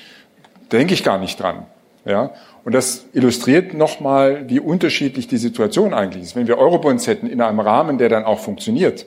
Denke 0.71 0.95
ich 0.95 1.03
gar 1.03 1.19
nicht 1.19 1.41
dran. 1.41 1.67
Ja? 2.05 2.31
Und 2.65 2.73
das 2.73 3.07
illustriert 3.13 3.75
nochmal, 3.75 4.49
wie 4.49 4.61
unterschiedlich 4.61 5.27
die 5.27 5.37
Situation 5.37 5.93
eigentlich 5.93 6.23
ist. 6.23 6.37
Wenn 6.37 6.47
wir 6.47 6.59
Eurobonds 6.59 7.07
hätten 7.07 7.27
in 7.27 7.41
einem 7.41 7.61
Rahmen, 7.61 7.99
der 7.99 8.09
dann 8.09 8.25
auch 8.25 8.39
funktioniert, 8.39 9.07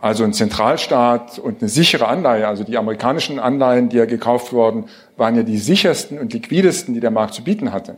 also 0.00 0.24
ein 0.24 0.32
Zentralstaat 0.32 1.38
und 1.38 1.60
eine 1.60 1.68
sichere 1.68 2.06
Anleihe, 2.06 2.46
also 2.46 2.64
die 2.64 2.78
amerikanischen 2.78 3.38
Anleihen, 3.38 3.88
die 3.88 3.96
ja 3.96 4.04
gekauft 4.04 4.52
wurden, 4.52 4.84
waren 5.16 5.34
ja 5.34 5.42
die 5.42 5.58
sichersten 5.58 6.18
und 6.18 6.32
liquidesten, 6.32 6.94
die 6.94 7.00
der 7.00 7.10
Markt 7.10 7.34
zu 7.34 7.42
bieten 7.42 7.72
hatte. 7.72 7.96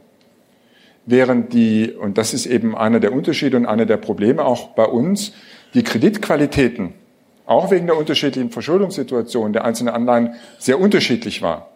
Während 1.07 1.53
die, 1.53 1.92
und 1.92 2.18
das 2.18 2.32
ist 2.34 2.46
eben 2.46 2.76
einer 2.76 3.01
der 3.01 3.12
Unterschiede 3.12 3.57
und 3.57 3.66
einer 3.66 3.86
der 3.86 3.96
Probleme 3.96 4.44
auch 4.44 4.68
bei 4.68 4.84
uns, 4.84 5.32
die 5.74 5.82
Kreditqualitäten, 5.82 6.94
auch 7.46 7.70
wegen 7.70 7.86
der 7.86 7.96
unterschiedlichen 7.96 8.51
Verschuldungssituation 8.51 9.53
der 9.53 9.64
einzelnen 9.64 9.94
Anleihen, 9.94 10.34
sehr 10.59 10.80
unterschiedlich 10.80 11.42
war. 11.42 11.68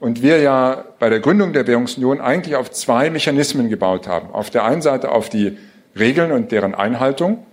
Und 0.00 0.22
wir 0.22 0.40
ja 0.40 0.84
bei 0.98 1.08
der 1.08 1.20
Gründung 1.20 1.52
der 1.52 1.66
Währungsunion 1.66 2.20
eigentlich 2.20 2.56
auf 2.56 2.70
zwei 2.70 3.10
Mechanismen 3.10 3.68
gebaut 3.68 4.06
haben. 4.06 4.30
Auf 4.32 4.50
der 4.50 4.64
einen 4.64 4.82
Seite 4.82 5.10
auf 5.10 5.28
die 5.28 5.56
Regeln 5.98 6.32
und 6.32 6.52
deren 6.52 6.74
Einhaltung, 6.74 7.44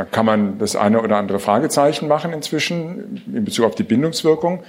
da 0.00 0.06
kann 0.06 0.24
man 0.24 0.56
das 0.56 0.76
eine 0.76 1.02
oder 1.02 1.18
andere 1.18 1.38
Fragezeichen 1.40 2.08
machen 2.08 2.32
inzwischen 2.32 3.22
in 3.34 3.44
Bezug 3.44 3.66
auf 3.66 3.74
die 3.74 3.82
Bindungswirkung. 3.82 4.62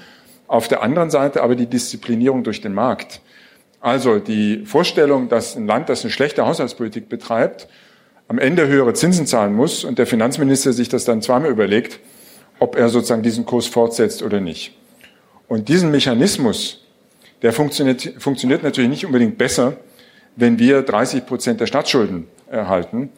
Auf 0.45 0.67
der 0.67 0.83
anderen 0.83 1.09
Seite 1.09 1.41
aber 1.41 1.55
die 1.55 1.67
Disziplinierung 1.67 2.43
durch 2.43 2.59
den 2.59 2.73
Markt. 2.73 3.21
Also 3.79 4.19
die 4.19 4.65
Vorstellung, 4.65 5.29
dass 5.29 5.55
ein 5.55 5.67
Land, 5.67 5.87
das 5.87 6.03
eine 6.03 6.11
schlechte 6.11 6.45
Haushaltspolitik 6.45 7.07
betreibt, 7.07 7.69
am 8.27 8.39
Ende 8.39 8.67
höhere 8.67 8.93
Zinsen 8.93 9.25
zahlen 9.25 9.53
muss 9.53 9.85
und 9.85 9.99
der 9.99 10.05
Finanzminister 10.05 10.73
sich 10.73 10.89
das 10.89 11.05
dann 11.05 11.21
zweimal 11.21 11.49
überlegt, 11.49 12.01
ob 12.59 12.75
er 12.75 12.89
sozusagen 12.89 13.23
diesen 13.23 13.45
Kurs 13.45 13.67
fortsetzt 13.67 14.23
oder 14.23 14.41
nicht. 14.41 14.77
Und 15.47 15.69
diesen 15.69 15.91
Mechanismus, 15.91 16.85
der 17.41 17.53
funktioniert, 17.53 18.15
funktioniert 18.17 18.63
natürlich 18.63 18.89
nicht 18.89 19.05
unbedingt 19.05 19.37
besser, 19.37 19.77
wenn 20.35 20.59
wir 20.59 20.81
30 20.81 21.25
Prozent 21.25 21.61
der 21.61 21.67
Staatsschulden 21.67 22.27
erhalten 22.49 23.11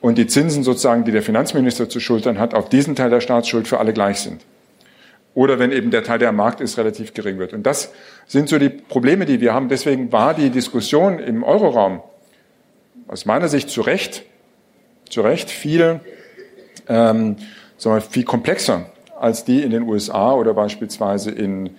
und 0.00 0.18
die 0.18 0.26
Zinsen 0.26 0.62
sozusagen, 0.62 1.04
die 1.04 1.12
der 1.12 1.22
Finanzminister 1.22 1.88
zu 1.88 2.00
schultern 2.00 2.38
hat, 2.38 2.54
auf 2.54 2.68
diesen 2.68 2.94
Teil 2.94 3.10
der 3.10 3.20
Staatsschuld 3.20 3.66
für 3.66 3.78
alle 3.78 3.92
gleich 3.92 4.20
sind. 4.20 4.42
Oder 5.34 5.58
wenn 5.58 5.70
eben 5.70 5.90
der 5.90 6.02
Teil, 6.02 6.18
der 6.18 6.30
am 6.30 6.36
Markt 6.36 6.62
ist, 6.62 6.78
relativ 6.78 7.12
gering 7.12 7.38
wird. 7.38 7.52
Und 7.52 7.64
das 7.64 7.92
sind 8.26 8.48
so 8.48 8.58
die 8.58 8.70
Probleme, 8.70 9.26
die 9.26 9.40
wir 9.42 9.52
haben. 9.52 9.68
Deswegen 9.68 10.10
war 10.10 10.32
die 10.32 10.48
Diskussion 10.48 11.18
im 11.18 11.44
Euroraum 11.44 12.00
aus 13.06 13.26
meiner 13.26 13.48
Sicht 13.48 13.68
zu 13.68 13.82
Recht, 13.82 14.24
zu 15.10 15.20
Recht 15.20 15.50
viel, 15.50 16.00
ähm, 16.88 17.36
sagen 17.76 17.96
wir, 17.96 18.00
viel 18.00 18.24
komplexer 18.24 18.86
als 19.20 19.44
die 19.44 19.62
in 19.62 19.70
den 19.70 19.82
USA 19.82 20.32
oder 20.32 20.54
beispielsweise 20.54 21.30
in, 21.30 21.70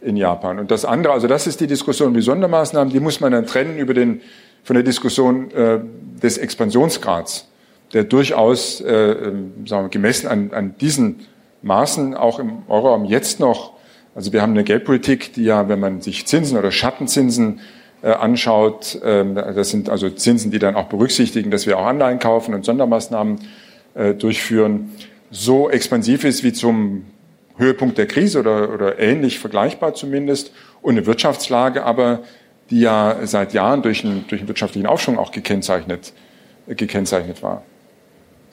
in 0.00 0.16
Japan. 0.16 0.58
Und 0.58 0.70
das 0.70 0.84
andere, 0.84 1.12
also 1.12 1.26
das 1.26 1.46
ist 1.46 1.60
die 1.60 1.66
Diskussion 1.66 2.14
wie 2.14 2.20
Sondermaßnahmen, 2.20 2.92
die 2.92 3.00
muss 3.00 3.20
man 3.20 3.32
dann 3.32 3.46
trennen 3.46 3.76
über 3.76 3.94
den, 3.94 4.20
von 4.62 4.74
der 4.74 4.82
Diskussion 4.82 5.50
äh, 5.50 5.80
des 6.22 6.38
Expansionsgrads 6.38 7.49
der 7.92 8.04
durchaus 8.04 8.80
äh, 8.80 9.32
sagen 9.66 9.84
wir, 9.84 9.88
gemessen 9.88 10.28
an, 10.28 10.52
an 10.52 10.74
diesen 10.80 11.26
Maßen 11.62 12.14
auch 12.14 12.38
im 12.38 12.62
Euroraum 12.68 13.04
jetzt 13.04 13.40
noch, 13.40 13.72
also 14.14 14.32
wir 14.32 14.42
haben 14.42 14.52
eine 14.52 14.64
Geldpolitik, 14.64 15.32
die 15.34 15.44
ja, 15.44 15.68
wenn 15.68 15.80
man 15.80 16.00
sich 16.00 16.26
Zinsen 16.26 16.56
oder 16.56 16.70
Schattenzinsen 16.70 17.60
äh, 18.02 18.12
anschaut, 18.12 19.00
äh, 19.02 19.24
das 19.34 19.70
sind 19.70 19.88
also 19.88 20.08
Zinsen, 20.10 20.50
die 20.50 20.58
dann 20.58 20.74
auch 20.74 20.86
berücksichtigen, 20.86 21.50
dass 21.50 21.66
wir 21.66 21.78
auch 21.78 21.86
Anleihen 21.86 22.18
kaufen 22.18 22.54
und 22.54 22.64
Sondermaßnahmen 22.64 23.40
äh, 23.94 24.14
durchführen, 24.14 24.92
so 25.30 25.70
expansiv 25.70 26.24
ist 26.24 26.42
wie 26.42 26.52
zum 26.52 27.06
Höhepunkt 27.56 27.98
der 27.98 28.06
Krise 28.06 28.40
oder, 28.40 28.72
oder 28.72 28.98
ähnlich 28.98 29.38
vergleichbar 29.38 29.94
zumindest 29.94 30.52
und 30.82 30.96
eine 30.96 31.06
Wirtschaftslage 31.06 31.84
aber, 31.84 32.20
die 32.70 32.80
ja 32.80 33.18
seit 33.24 33.52
Jahren 33.52 33.82
durch 33.82 34.04
einen, 34.04 34.24
durch 34.28 34.40
einen 34.40 34.48
wirtschaftlichen 34.48 34.86
Aufschwung 34.86 35.18
auch 35.18 35.30
gekennzeichnet, 35.30 36.12
gekennzeichnet 36.66 37.42
war. 37.42 37.62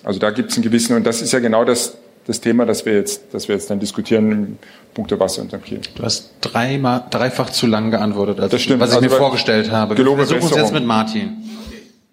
Also 0.07 0.19
da 0.21 0.31
gibt 0.31 0.51
es 0.51 0.55
einen 0.55 0.63
gewissen, 0.63 0.95
und 0.95 1.03
das 1.05 1.21
ist 1.21 1.33
ja 1.33 1.39
genau 1.39 1.65
das, 1.65 1.97
das 2.27 2.39
Thema, 2.39 2.65
das 2.65 2.85
wir 2.85 2.93
jetzt, 2.93 3.23
das 3.33 3.49
wir 3.49 3.55
jetzt 3.55 3.69
dann 3.69 3.81
diskutieren 3.81 4.31
im 4.31 4.57
Punkt 4.93 5.11
der 5.11 5.19
Wasser 5.19 5.41
unterm 5.41 5.61
Kiel. 5.61 5.81
Du 5.95 6.03
hast 6.03 6.31
dreimal, 6.39 7.03
dreifach 7.09 7.49
zu 7.49 7.67
lang 7.67 7.91
geantwortet, 7.91 8.39
als 8.39 8.51
Das 8.51 8.61
stimmt. 8.61 8.79
was 8.79 8.91
ich 8.91 8.95
Also 8.95 9.09
mir 9.09 9.13
vorgestellt 9.13 9.69
habe. 9.69 9.97
Wir 9.97 10.15
versuchen 10.15 10.45
es 10.45 10.55
jetzt 10.55 10.71
mit 10.71 10.85
Martin. 10.85 11.35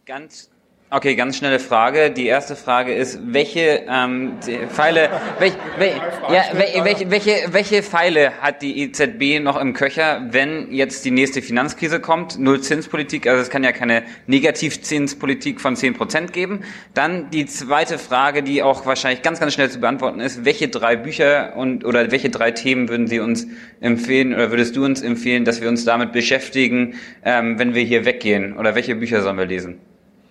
Ganz 0.07 0.49
Okay, 0.95 1.17
ganz 1.17 1.39
schnelle 1.39 1.59
Frage. 1.59 2.13
Die 2.13 2.27
erste 2.27 2.55
Frage 2.55 2.95
ist, 2.95 3.19
welche 3.25 3.83
ähm, 3.91 4.35
Pfeile, 4.69 5.11
welch, 5.41 5.55
welch, 5.77 5.97
ja, 6.31 6.45
welche, 6.53 7.11
welche, 7.11 7.33
welche 7.53 7.83
Pfeile 7.83 8.41
hat 8.41 8.63
die 8.63 8.81
EZB 8.81 9.43
noch 9.43 9.61
im 9.61 9.73
Köcher, 9.73 10.29
wenn 10.31 10.71
jetzt 10.73 11.05
die 11.05 11.11
nächste 11.11 11.43
Finanzkrise 11.43 11.99
kommt? 11.99 12.39
Nullzinspolitik, 12.39 13.27
also 13.27 13.43
es 13.43 13.51
kann 13.51 13.65
ja 13.65 13.73
keine 13.73 14.05
Negativzinspolitik 14.29 15.61
von 15.61 15.75
zehn 15.75 15.95
Prozent 15.95 16.33
geben. 16.33 16.61
Dann 16.95 17.29
die 17.31 17.47
zweite 17.47 17.99
Frage, 17.99 18.45
die 18.45 18.63
auch 18.63 18.87
wahrscheinlich 18.87 19.23
ganz, 19.23 19.41
ganz 19.41 19.53
schnell 19.53 19.71
zu 19.71 19.81
beantworten 19.81 20.21
ist, 20.21 20.45
welche 20.45 20.69
drei 20.69 20.95
Bücher 20.95 21.57
und 21.57 21.85
oder 21.85 22.13
welche 22.13 22.31
drei 22.31 22.53
Themen 22.53 22.89
würden 22.89 23.09
Sie 23.09 23.19
uns 23.19 23.49
empfehlen 23.81 24.33
oder 24.33 24.53
würdest 24.53 24.77
du 24.77 24.85
uns 24.85 25.03
empfehlen, 25.03 25.45
dass 25.45 25.61
wir 25.61 25.69
uns 25.69 25.85
damit 25.85 26.13
beschäftigen, 26.13 26.95
ähm, 27.25 27.59
wenn 27.59 27.75
wir 27.75 27.83
hier 27.83 28.05
weggehen? 28.05 28.57
Oder 28.57 28.77
welche 28.77 28.95
Bücher 28.95 29.23
sollen 29.23 29.39
wir 29.39 29.47
lesen? 29.47 29.81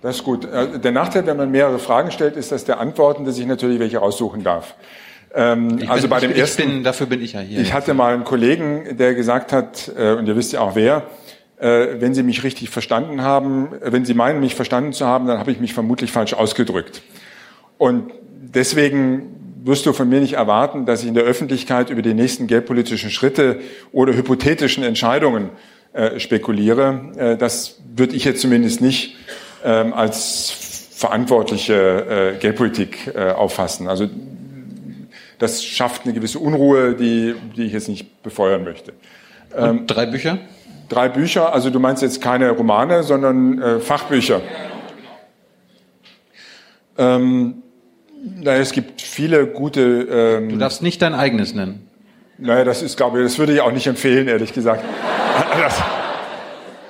Das 0.04 0.18
ist 0.18 0.24
gut. 0.24 0.46
Äh, 0.46 0.78
der 0.80 0.92
Nachteil, 0.92 1.26
wenn 1.26 1.38
man 1.38 1.50
mehrere 1.50 1.80
Fragen 1.80 2.12
stellt, 2.12 2.36
ist, 2.36 2.52
dass 2.52 2.66
der 2.66 2.80
Antwortende 2.80 3.32
sich 3.32 3.46
natürlich 3.48 3.80
welche 3.80 3.98
raussuchen 3.98 4.44
darf. 4.44 4.76
Ähm, 5.34 5.80
Ich 5.82 5.90
also 5.90 6.04
bin- 6.04 6.10
bei 6.12 6.20
dem 6.20 6.32
ich 6.32 6.38
ersten, 6.38 6.62
bin- 6.70 6.84
dafür 6.84 7.08
bin 7.08 7.24
ich 7.24 7.34
ja 7.34 7.40
hier. 7.40 7.60
Ich 7.62 7.74
hatte 7.74 7.94
mal 7.96 8.14
einen 8.14 8.26
Kollegen, 8.26 8.98
der 8.98 9.16
gesagt 9.16 9.52
hat, 9.54 9.90
äh, 9.98 10.12
und 10.12 10.28
ihr 10.28 10.36
wisst 10.36 10.52
ja 10.54 10.60
auch 10.60 10.76
wer, 10.76 11.04
äh, 11.58 12.02
wenn 12.02 12.14
Sie 12.14 12.22
mich 12.22 12.44
richtig 12.44 12.70
verstanden 12.70 13.22
haben, 13.22 13.70
äh, 13.82 13.92
wenn 13.94 14.04
Sie 14.06 14.14
meinen, 14.14 14.42
mich 14.42 14.56
verstanden 14.56 14.92
zu 14.94 15.06
haben, 15.08 15.26
dann 15.26 15.40
habe 15.40 15.52
ich 15.52 15.60
mich 15.62 15.74
vermutlich 15.74 16.12
falsch 16.12 16.34
ausgedrückt. 16.34 17.02
Und 17.78 18.12
deswegen 18.54 19.62
wirst 19.64 19.86
du 19.86 19.94
von 19.94 20.10
mir 20.10 20.20
nicht 20.20 20.34
erwarten, 20.34 20.86
dass 20.86 21.02
ich 21.04 21.08
in 21.08 21.14
der 21.14 21.24
Öffentlichkeit 21.24 21.90
über 21.90 22.02
die 22.02 22.14
nächsten 22.14 22.48
geldpolitischen 22.48 23.10
Schritte 23.10 23.62
oder 23.94 24.14
hypothetischen 24.14 24.84
Entscheidungen 24.84 25.50
äh, 25.94 26.20
spekuliere. 26.20 27.12
Äh, 27.16 27.38
das 27.38 27.80
würde 27.96 28.16
ich 28.16 28.26
jetzt 28.26 28.42
zumindest 28.42 28.82
nicht 28.82 29.16
ähm, 29.64 29.94
als 29.94 30.52
verantwortliche 30.96 32.34
äh, 32.36 32.40
Geldpolitik 32.40 33.12
äh, 33.14 33.32
auffassen. 33.32 33.88
Also 33.88 34.10
das 35.40 35.64
schafft 35.66 36.06
eine 36.06 36.14
gewisse 36.14 36.40
Unruhe, 36.40 36.96
die, 36.96 37.36
die 37.56 37.64
ich 37.64 37.74
jetzt 37.74 37.90
nicht 37.90 38.24
befeuern 38.24 38.64
möchte. 38.64 38.94
Ähm, 39.56 39.86
drei 39.88 40.06
Bücher? 40.06 40.38
Drei 40.90 41.10
Bücher, 41.10 41.54
also 41.54 41.70
du 41.70 41.80
meinst 41.80 42.02
jetzt 42.02 42.22
keine 42.22 42.52
Romane, 42.52 43.04
sondern 43.04 43.62
äh, 43.62 43.80
Fachbücher. 43.80 44.42
Ähm, 46.98 47.64
naja, 48.24 48.62
es 48.62 48.72
gibt 48.72 49.02
viele 49.02 49.48
gute. 49.48 49.82
Ähm, 50.40 50.50
Du 50.50 50.58
darfst 50.58 50.82
nicht 50.82 51.02
dein 51.02 51.14
eigenes 51.14 51.54
nennen. 51.54 51.90
Naja, 52.38 52.64
das 52.64 52.82
ist, 52.82 52.98
glaube 52.98 53.20
ich, 53.20 53.26
das 53.26 53.38
würde 53.38 53.54
ich 53.54 53.62
auch 53.62 53.72
nicht 53.72 53.88
empfehlen, 53.88 54.28
ehrlich 54.28 54.54
gesagt. 54.54 54.84
Das, 55.60 55.82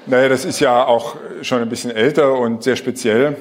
naja, 0.06 0.30
das 0.30 0.46
ist 0.46 0.60
ja 0.60 0.86
auch 0.86 1.16
schon 1.42 1.62
ein 1.62 1.70
bisschen 1.70 1.92
älter 1.92 2.38
und 2.38 2.64
sehr 2.64 2.76
speziell. 2.76 3.38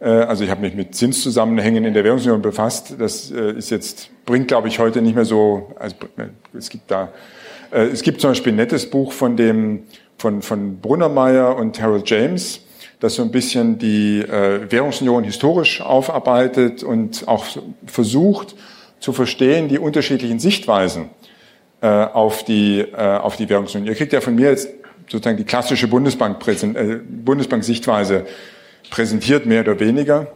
Äh, 0.00 0.08
Also 0.08 0.44
ich 0.44 0.50
habe 0.50 0.60
mich 0.60 0.74
mit 0.74 0.94
Zinszusammenhängen 0.94 1.84
in 1.84 1.94
der 1.94 2.04
Währungsunion 2.04 2.42
befasst. 2.42 2.94
Das 2.98 3.30
äh, 3.30 3.52
ist 3.52 3.70
jetzt, 3.70 4.10
bringt, 4.24 4.48
glaube 4.48 4.68
ich, 4.68 4.78
heute 4.78 5.02
nicht 5.02 5.14
mehr 5.14 5.24
so, 5.24 5.74
also 5.78 5.96
es 6.56 6.70
gibt 6.70 6.90
da, 6.90 7.08
äh, 7.70 7.86
es 7.86 8.02
gibt 8.02 8.20
zum 8.20 8.30
Beispiel 8.30 8.52
ein 8.52 8.56
nettes 8.56 8.88
Buch 8.88 9.12
von 9.12 9.36
dem, 9.36 9.84
von, 10.16 10.42
von 10.42 10.80
Brunnermeier 10.80 11.56
und 11.56 11.80
Harold 11.80 12.08
James, 12.08 12.60
das 13.00 13.14
so 13.14 13.22
ein 13.22 13.30
bisschen 13.30 13.78
die 13.78 14.20
äh, 14.20 14.70
Währungsunion 14.70 15.24
historisch 15.24 15.80
aufarbeitet 15.80 16.82
und 16.82 17.28
auch 17.28 17.44
versucht 17.86 18.56
zu 18.98 19.12
verstehen 19.12 19.68
die 19.68 19.78
unterschiedlichen 19.78 20.40
Sichtweisen 20.40 21.10
äh, 21.80 21.86
auf 21.86 22.42
die 22.42 22.80
äh, 22.80 23.18
auf 23.18 23.36
die 23.36 23.48
Währungsunion. 23.48 23.86
Ihr 23.86 23.94
kriegt 23.94 24.12
ja 24.12 24.20
von 24.20 24.34
mir 24.34 24.50
jetzt 24.50 24.68
sozusagen 25.08 25.36
die 25.36 25.44
klassische 25.44 25.88
Bundesbank 25.88 26.46
äh, 26.46 27.00
Bundesbank 27.06 27.64
Sichtweise 27.64 28.26
präsentiert 28.90 29.46
mehr 29.46 29.62
oder 29.62 29.80
weniger. 29.80 30.28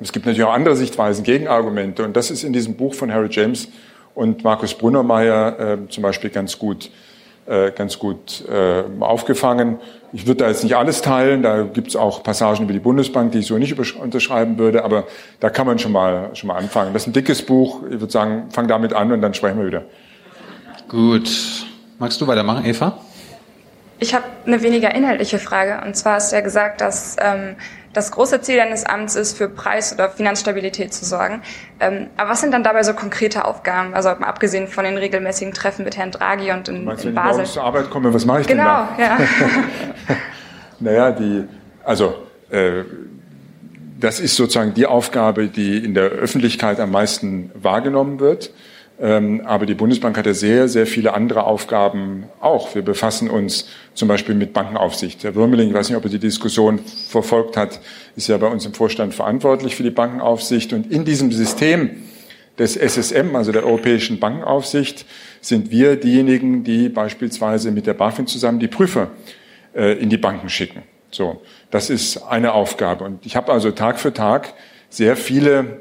Es 0.00 0.12
gibt 0.12 0.26
natürlich 0.26 0.46
auch 0.46 0.52
andere 0.52 0.76
Sichtweisen, 0.76 1.24
Gegenargumente 1.24 2.04
und 2.04 2.16
das 2.16 2.30
ist 2.30 2.44
in 2.44 2.52
diesem 2.52 2.74
Buch 2.74 2.94
von 2.94 3.12
Harry 3.12 3.28
James 3.30 3.68
und 4.14 4.44
Markus 4.44 4.74
Brunnermeier 4.74 5.58
äh, 5.58 5.88
zum 5.88 6.02
Beispiel 6.02 6.30
ganz 6.30 6.58
gut 6.58 6.90
äh, 7.48 7.72
ganz 7.72 7.98
gut 7.98 8.44
äh, 8.46 8.84
aufgefangen. 9.00 9.78
Ich 10.12 10.26
würde 10.26 10.44
da 10.44 10.48
jetzt 10.48 10.64
nicht 10.64 10.76
alles 10.76 11.02
teilen, 11.02 11.42
da 11.42 11.62
gibt 11.62 11.88
es 11.88 11.96
auch 11.96 12.22
Passagen 12.22 12.64
über 12.64 12.72
die 12.72 12.78
Bundesbank, 12.78 13.32
die 13.32 13.38
ich 13.38 13.46
so 13.46 13.56
nicht 13.58 13.74
unterschreiben 13.96 14.58
würde, 14.58 14.84
aber 14.84 15.06
da 15.40 15.48
kann 15.50 15.66
man 15.66 15.78
schon 15.78 15.92
mal 15.92 16.30
schon 16.34 16.48
mal 16.48 16.56
anfangen. 16.56 16.92
Das 16.92 17.02
ist 17.02 17.08
ein 17.08 17.12
dickes 17.14 17.42
Buch. 17.42 17.82
Ich 17.90 18.00
würde 18.00 18.12
sagen, 18.12 18.48
fang 18.50 18.68
damit 18.68 18.92
an 18.92 19.12
und 19.12 19.22
dann 19.22 19.34
sprechen 19.34 19.58
wir 19.58 19.66
wieder. 19.66 19.84
Gut. 20.88 21.30
Magst 21.98 22.20
du 22.20 22.26
weitermachen, 22.26 22.64
Eva? 22.64 22.98
Ich 24.00 24.14
habe 24.14 24.24
eine 24.46 24.62
weniger 24.62 24.94
inhaltliche 24.94 25.38
Frage. 25.38 25.80
Und 25.84 25.96
zwar 25.96 26.14
hast 26.14 26.32
du 26.32 26.36
ja 26.36 26.42
gesagt, 26.42 26.80
dass 26.80 27.16
ähm, 27.20 27.56
das 27.92 28.12
große 28.12 28.40
Ziel 28.42 28.56
deines 28.56 28.84
Amts 28.84 29.16
ist, 29.16 29.36
für 29.36 29.48
Preis- 29.48 29.92
oder 29.92 30.08
Finanzstabilität 30.10 30.94
zu 30.94 31.04
sorgen. 31.04 31.42
Ähm, 31.80 32.06
aber 32.16 32.30
was 32.30 32.40
sind 32.40 32.52
dann 32.52 32.62
dabei 32.62 32.82
so 32.82 32.94
konkrete 32.94 33.44
Aufgaben? 33.44 33.94
Also 33.94 34.10
abgesehen 34.10 34.68
von 34.68 34.84
den 34.84 34.96
regelmäßigen 34.96 35.52
Treffen 35.52 35.84
mit 35.84 35.96
Herrn 35.96 36.12
Draghi 36.12 36.52
und 36.52 36.68
in, 36.68 36.84
Meinst 36.84 37.04
in 37.04 37.10
wenn 37.10 37.14
ich 37.14 37.16
Basel. 37.16 37.32
morgens 37.32 37.52
zur 37.54 37.64
Arbeit 37.64 37.90
komme, 37.90 38.14
was 38.14 38.24
mache 38.24 38.42
ich 38.42 38.46
genau, 38.46 38.86
denn 38.96 39.06
da? 39.06 39.18
ja. 39.18 39.18
Naja, 40.80 41.10
die, 41.10 41.44
also 41.82 42.14
äh, 42.50 42.84
das 43.98 44.20
ist 44.20 44.36
sozusagen 44.36 44.74
die 44.74 44.86
Aufgabe, 44.86 45.48
die 45.48 45.78
in 45.78 45.94
der 45.94 46.04
Öffentlichkeit 46.04 46.78
am 46.78 46.92
meisten 46.92 47.50
wahrgenommen 47.54 48.20
wird. 48.20 48.52
Ähm, 49.00 49.42
aber 49.44 49.64
die 49.64 49.74
Bundesbank 49.74 50.16
hat 50.18 50.26
ja 50.26 50.34
sehr, 50.34 50.68
sehr 50.68 50.86
viele 50.86 51.14
andere 51.14 51.44
Aufgaben 51.44 52.24
auch. 52.40 52.74
Wir 52.74 52.82
befassen 52.82 53.30
uns 53.30 53.68
zum 53.94 54.08
Beispiel 54.08 54.34
mit 54.34 54.52
Bankenaufsicht. 54.52 55.22
Herr 55.22 55.34
Würmeling, 55.36 55.68
ich 55.68 55.74
weiß 55.74 55.88
nicht, 55.88 55.96
ob 55.96 56.04
er 56.04 56.10
die 56.10 56.18
Diskussion 56.18 56.80
verfolgt 56.80 57.56
hat, 57.56 57.80
ist 58.16 58.28
ja 58.28 58.36
bei 58.38 58.48
uns 58.48 58.66
im 58.66 58.74
Vorstand 58.74 59.14
verantwortlich 59.14 59.76
für 59.76 59.84
die 59.84 59.90
Bankenaufsicht. 59.90 60.72
Und 60.72 60.90
in 60.90 61.04
diesem 61.04 61.30
System 61.30 61.90
des 62.58 62.76
SSM, 62.76 63.36
also 63.36 63.52
der 63.52 63.64
Europäischen 63.64 64.18
Bankenaufsicht, 64.18 65.06
sind 65.40 65.70
wir 65.70 65.94
diejenigen, 65.94 66.64
die 66.64 66.88
beispielsweise 66.88 67.70
mit 67.70 67.86
der 67.86 67.94
BaFin 67.94 68.26
zusammen 68.26 68.58
die 68.58 68.66
Prüfer 68.66 69.10
äh, 69.74 69.92
in 69.98 70.10
die 70.10 70.18
Banken 70.18 70.48
schicken. 70.48 70.82
So, 71.10 71.40
das 71.70 71.88
ist 71.88 72.18
eine 72.18 72.52
Aufgabe. 72.52 73.04
Und 73.04 73.24
ich 73.24 73.36
habe 73.36 73.52
also 73.52 73.70
Tag 73.70 74.00
für 74.00 74.12
Tag 74.12 74.54
sehr 74.90 75.16
viele, 75.16 75.80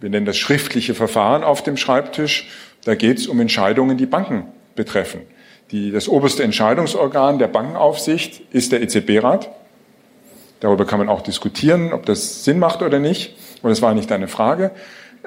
wir 0.00 0.10
nennen 0.10 0.26
das 0.26 0.36
schriftliche 0.36 0.94
Verfahren 0.94 1.42
auf 1.42 1.62
dem 1.62 1.76
Schreibtisch. 1.76 2.48
Da 2.84 2.94
geht 2.94 3.18
es 3.18 3.26
um 3.26 3.40
Entscheidungen, 3.40 3.96
die 3.96 4.06
Banken 4.06 4.46
betreffen. 4.76 5.22
Die, 5.70 5.90
das 5.90 6.08
oberste 6.08 6.42
Entscheidungsorgan 6.42 7.38
der 7.38 7.48
Bankenaufsicht 7.48 8.42
ist 8.52 8.72
der 8.72 8.80
EZB-Rat. 8.82 9.50
Darüber 10.60 10.86
kann 10.86 10.98
man 10.98 11.08
auch 11.08 11.20
diskutieren, 11.20 11.92
ob 11.92 12.06
das 12.06 12.44
Sinn 12.44 12.58
macht 12.58 12.82
oder 12.82 12.98
nicht. 12.98 13.36
Und 13.62 13.70
das 13.70 13.82
war 13.82 13.94
nicht 13.94 14.10
deine 14.10 14.28
Frage. 14.28 14.70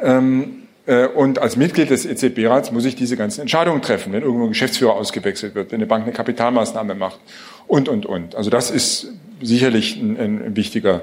Ähm, 0.01 0.63
äh, 0.85 1.07
und 1.07 1.39
als 1.39 1.57
Mitglied 1.57 1.89
des 1.89 2.05
EZB-Rats 2.05 2.71
muss 2.71 2.85
ich 2.85 2.95
diese 2.95 3.17
ganzen 3.17 3.41
Entscheidungen 3.41 3.81
treffen, 3.81 4.13
wenn 4.13 4.23
irgendwo 4.23 4.45
ein 4.45 4.49
Geschäftsführer 4.49 4.93
ausgewechselt 4.93 5.55
wird, 5.55 5.71
wenn 5.71 5.77
eine 5.77 5.85
Bank 5.85 6.03
eine 6.03 6.13
Kapitalmaßnahme 6.13 6.95
macht 6.95 7.19
und, 7.67 7.87
und, 7.87 8.05
und. 8.05 8.35
Also 8.35 8.49
das 8.49 8.71
ist 8.71 9.07
sicherlich 9.41 9.97
ein, 9.97 10.19
ein, 10.19 10.55
wichtiger 10.55 11.01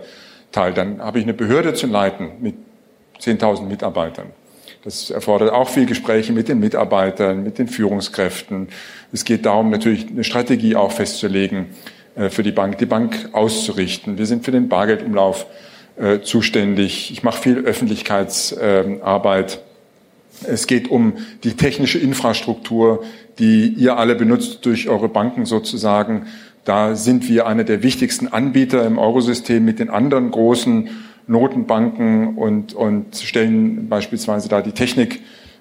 Teil. 0.52 0.72
Dann 0.74 1.00
habe 1.00 1.18
ich 1.18 1.24
eine 1.24 1.34
Behörde 1.34 1.74
zu 1.74 1.86
leiten 1.86 2.32
mit 2.40 2.54
10.000 3.20 3.62
Mitarbeitern. 3.62 4.26
Das 4.84 5.10
erfordert 5.10 5.52
auch 5.52 5.68
viel 5.68 5.86
Gespräche 5.86 6.32
mit 6.32 6.48
den 6.48 6.60
Mitarbeitern, 6.60 7.42
mit 7.42 7.58
den 7.58 7.68
Führungskräften. 7.68 8.68
Es 9.12 9.24
geht 9.24 9.44
darum, 9.44 9.70
natürlich 9.70 10.08
eine 10.08 10.24
Strategie 10.24 10.76
auch 10.76 10.92
festzulegen 10.92 11.66
äh, 12.14 12.30
für 12.30 12.42
die 12.42 12.52
Bank, 12.52 12.78
die 12.78 12.86
Bank 12.86 13.30
auszurichten. 13.32 14.18
Wir 14.18 14.26
sind 14.26 14.44
für 14.44 14.52
den 14.52 14.68
Bargeldumlauf 14.68 15.46
äh, 15.96 16.20
zuständig. 16.20 17.10
Ich 17.10 17.22
mache 17.22 17.42
viel 17.42 17.58
Öffentlichkeitsarbeit. 17.58 19.60
Es 20.44 20.68
geht 20.68 20.88
um 20.88 21.14
die 21.42 21.54
technische 21.54 21.98
Infrastruktur, 21.98 23.02
die 23.38 23.68
ihr 23.68 23.96
alle 23.96 24.14
benutzt 24.14 24.64
durch 24.64 24.88
eure 24.88 25.08
Banken 25.08 25.44
sozusagen. 25.44 26.26
Da 26.64 26.94
sind 26.94 27.28
wir 27.28 27.46
einer 27.46 27.64
der 27.64 27.82
wichtigsten 27.82 28.28
Anbieter 28.28 28.86
im 28.86 28.98
Eurosystem 28.98 29.64
mit 29.64 29.80
den 29.80 29.90
anderen 29.90 30.30
großen 30.30 30.88
Notenbanken 31.28 32.36
und, 32.36 32.74
und 32.74 33.14
stellen 33.16 33.88
beispielsweise 33.88 34.48
da 34.48 34.62
die 34.62 34.72
Technik 34.72 35.20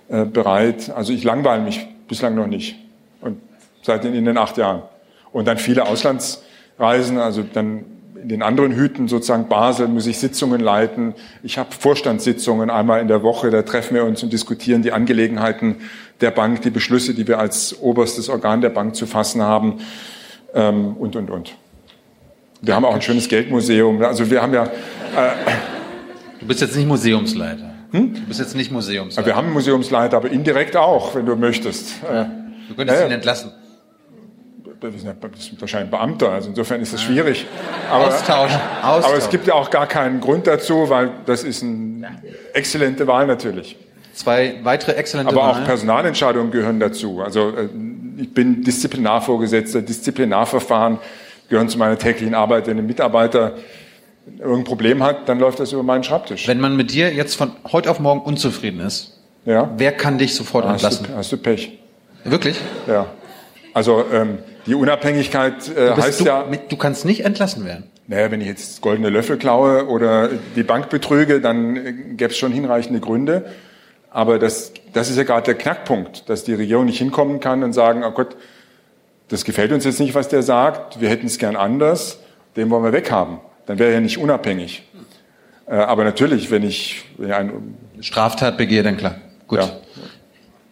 äh, 0.09 0.25
bereit. 0.25 0.89
Also 0.95 1.13
ich 1.13 1.23
langweile 1.23 1.61
mich 1.61 1.85
bislang 2.07 2.35
noch 2.35 2.47
nicht. 2.47 2.77
Und 3.21 3.37
seit 3.83 4.05
in, 4.05 4.25
den 4.25 4.37
acht 4.37 4.57
Jahren. 4.57 4.81
Und 5.31 5.47
dann 5.47 5.57
viele 5.57 5.85
Auslandsreisen, 5.85 7.17
also 7.19 7.43
dann 7.43 7.83
in 8.21 8.29
den 8.29 8.41
anderen 8.41 8.71
Hüten, 8.73 9.07
sozusagen 9.07 9.47
Basel, 9.47 9.87
muss 9.87 10.07
ich 10.07 10.17
Sitzungen 10.17 10.61
leiten. 10.61 11.13
Ich 11.43 11.57
habe 11.57 11.69
Vorstandssitzungen 11.77 12.69
einmal 12.69 13.01
in 13.01 13.07
der 13.07 13.21
Woche, 13.21 13.51
da 13.51 13.61
treffen 13.61 13.95
wir 13.95 14.05
uns 14.05 14.23
und 14.23 14.33
diskutieren 14.33 14.81
die 14.81 14.91
Angelegenheiten 14.91 15.75
der 16.21 16.31
Bank, 16.31 16.61
die 16.61 16.69
Beschlüsse, 16.69 17.13
die 17.13 17.27
wir 17.27 17.39
als 17.39 17.79
oberstes 17.79 18.29
Organ 18.29 18.61
der 18.61 18.69
Bank 18.69 18.95
zu 18.95 19.05
fassen 19.05 19.41
haben 19.41 19.79
ähm, 20.53 20.95
und, 20.97 21.15
und, 21.15 21.29
und. 21.29 21.55
Wir 22.61 22.73
haben 22.73 22.85
auch 22.85 22.95
ein 22.95 23.01
schönes 23.01 23.27
Geldmuseum. 23.27 24.01
Also 24.01 24.31
wir 24.31 24.41
haben 24.41 24.53
ja... 24.53 24.69
Du 26.39 26.45
bist 26.45 26.61
jetzt 26.61 26.75
nicht 26.75 26.87
Museumsleiter. 26.87 27.73
Hm? 27.91 28.13
Du 28.13 28.21
bist 28.21 28.39
jetzt 28.39 28.55
nicht 28.55 28.71
Museumsleiter. 28.71 29.25
wir 29.25 29.35
haben 29.35 29.45
einen 29.45 29.53
Museumsleiter, 29.53 30.17
aber 30.17 30.29
indirekt 30.29 30.75
auch, 30.75 31.15
wenn 31.15 31.25
du 31.25 31.35
möchtest. 31.35 31.93
Du 32.01 32.75
könntest 32.75 32.99
naja. 32.99 33.05
ihn 33.07 33.13
entlassen. 33.13 33.51
das 34.81 34.93
ist 34.93 35.61
wahrscheinlich 35.61 35.87
ein 35.87 35.89
Beamter, 35.89 36.31
also 36.31 36.49
insofern 36.49 36.81
ist 36.81 36.93
es 36.93 37.01
schwierig. 37.01 37.45
Aber, 37.89 38.07
Austausch, 38.07 38.51
Austausch. 38.83 39.05
aber 39.05 39.17
es 39.17 39.29
gibt 39.29 39.47
ja 39.47 39.53
auch 39.53 39.69
gar 39.69 39.87
keinen 39.87 40.19
Grund 40.19 40.47
dazu, 40.47 40.89
weil 40.89 41.11
das 41.25 41.43
ist 41.43 41.63
eine 41.63 42.21
exzellente 42.53 43.07
Wahl 43.07 43.25
natürlich. 43.25 43.77
Zwei 44.13 44.55
weitere 44.63 44.93
exzellente 44.93 45.31
Aber 45.31 45.43
auch 45.43 45.55
Wahlen. 45.55 45.65
Personalentscheidungen 45.65 46.51
gehören 46.51 46.79
dazu. 46.79 47.21
Also 47.21 47.49
äh, 47.49 47.69
ich 48.17 48.33
bin 48.33 48.63
Disziplinarvorgesetzter, 48.63 49.83
Disziplinarverfahren 49.83 50.97
gehören 51.49 51.69
zu 51.69 51.77
meiner 51.77 51.97
täglichen 51.97 52.33
Arbeit. 52.33 52.67
Wenn 52.67 52.79
ein 52.79 52.87
Mitarbeiter 52.87 53.53
irgendein 54.39 54.63
Problem 54.63 55.03
hat, 55.03 55.29
dann 55.29 55.39
läuft 55.39 55.59
das 55.59 55.71
über 55.71 55.83
meinen 55.83 56.03
Schreibtisch. 56.03 56.47
Wenn 56.47 56.59
man 56.59 56.75
mit 56.75 56.91
dir 56.91 57.13
jetzt 57.13 57.35
von 57.35 57.51
heute 57.71 57.89
auf 57.89 57.99
morgen 57.99 58.21
unzufrieden 58.21 58.79
ist, 58.81 59.17
ja? 59.45 59.71
wer 59.77 59.91
kann 59.91 60.17
dich 60.17 60.35
sofort 60.35 60.65
hast 60.65 60.83
entlassen? 60.83 61.07
Du, 61.09 61.15
hast 61.15 61.31
du 61.31 61.37
Pech. 61.37 61.79
Wirklich? 62.23 62.59
Ja. 62.87 63.07
Also 63.73 64.03
ähm, 64.11 64.39
die 64.65 64.75
Unabhängigkeit 64.75 65.75
äh, 65.75 65.91
heißt 65.91 66.21
du, 66.21 66.25
ja, 66.25 66.45
mit, 66.49 66.71
du 66.71 66.77
kannst 66.77 67.05
nicht 67.05 67.23
entlassen 67.23 67.65
werden. 67.65 67.85
naja, 68.07 68.31
wenn 68.31 68.41
ich 68.41 68.47
jetzt 68.47 68.81
goldene 68.81 69.09
Löffel 69.09 69.37
klaue 69.37 69.87
oder 69.87 70.29
die 70.55 70.63
Bank 70.63 70.89
betrüge, 70.89 71.39
dann 71.39 71.75
äh, 71.75 71.93
gäbe 71.93 72.31
es 72.31 72.37
schon 72.37 72.51
hinreichende 72.51 72.99
Gründe. 72.99 73.45
Aber 74.09 74.39
das, 74.39 74.73
das 74.93 75.09
ist 75.09 75.17
ja 75.17 75.23
gerade 75.23 75.43
der 75.43 75.55
Knackpunkt, 75.55 76.29
dass 76.29 76.43
die 76.43 76.53
Regierung 76.53 76.85
nicht 76.85 76.97
hinkommen 76.97 77.39
kann 77.39 77.63
und 77.63 77.73
sagen, 77.73 78.03
oh 78.03 78.11
Gott, 78.11 78.35
das 79.29 79.43
gefällt 79.43 79.71
uns 79.71 79.83
jetzt 79.83 79.99
nicht, 79.99 80.15
was 80.15 80.29
der 80.29 80.41
sagt, 80.41 81.01
wir 81.01 81.09
hätten 81.09 81.27
es 81.27 81.37
gern 81.37 81.55
anders, 81.55 82.19
den 82.55 82.69
wollen 82.69 82.83
wir 82.83 82.93
weghaben. 82.93 83.39
Dann 83.67 83.77
wäre 83.77 83.89
er 83.89 83.95
ja 83.95 84.01
nicht 84.01 84.17
unabhängig. 84.17 84.83
Äh, 85.67 85.75
aber 85.75 86.03
natürlich, 86.03 86.49
wenn 86.49 86.63
ich 86.63 87.05
wenn 87.17 87.29
ich 87.29 87.35
ein 87.35 87.77
Straftat 88.01 88.57
begehe, 88.57 88.81
dann 88.81 88.97
klar. 88.97 89.15
Gut. 89.47 89.59
Ja. 89.59 89.69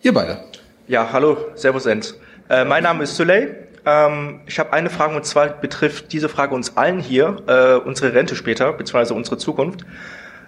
Ihr 0.01 0.13
beide. 0.13 0.39
Ja, 0.87 1.09
hallo, 1.11 1.37
Servus 1.55 1.85
Enz. 1.85 2.15
Äh, 2.49 2.65
mein 2.65 2.83
Name 2.83 3.03
ist 3.03 3.15
Suley. 3.15 3.49
Ähm, 3.85 4.41
ich 4.45 4.59
habe 4.59 4.73
eine 4.73 4.89
Frage 4.89 5.15
und 5.15 5.25
zwar 5.25 5.49
betrifft 5.49 6.13
diese 6.13 6.29
Frage 6.29 6.55
uns 6.55 6.77
allen 6.77 6.99
hier, 6.99 7.37
äh, 7.47 7.75
unsere 7.87 8.13
Rente 8.13 8.35
später, 8.35 8.73
beziehungsweise 8.73 9.13
unsere 9.13 9.37
Zukunft. 9.37 9.85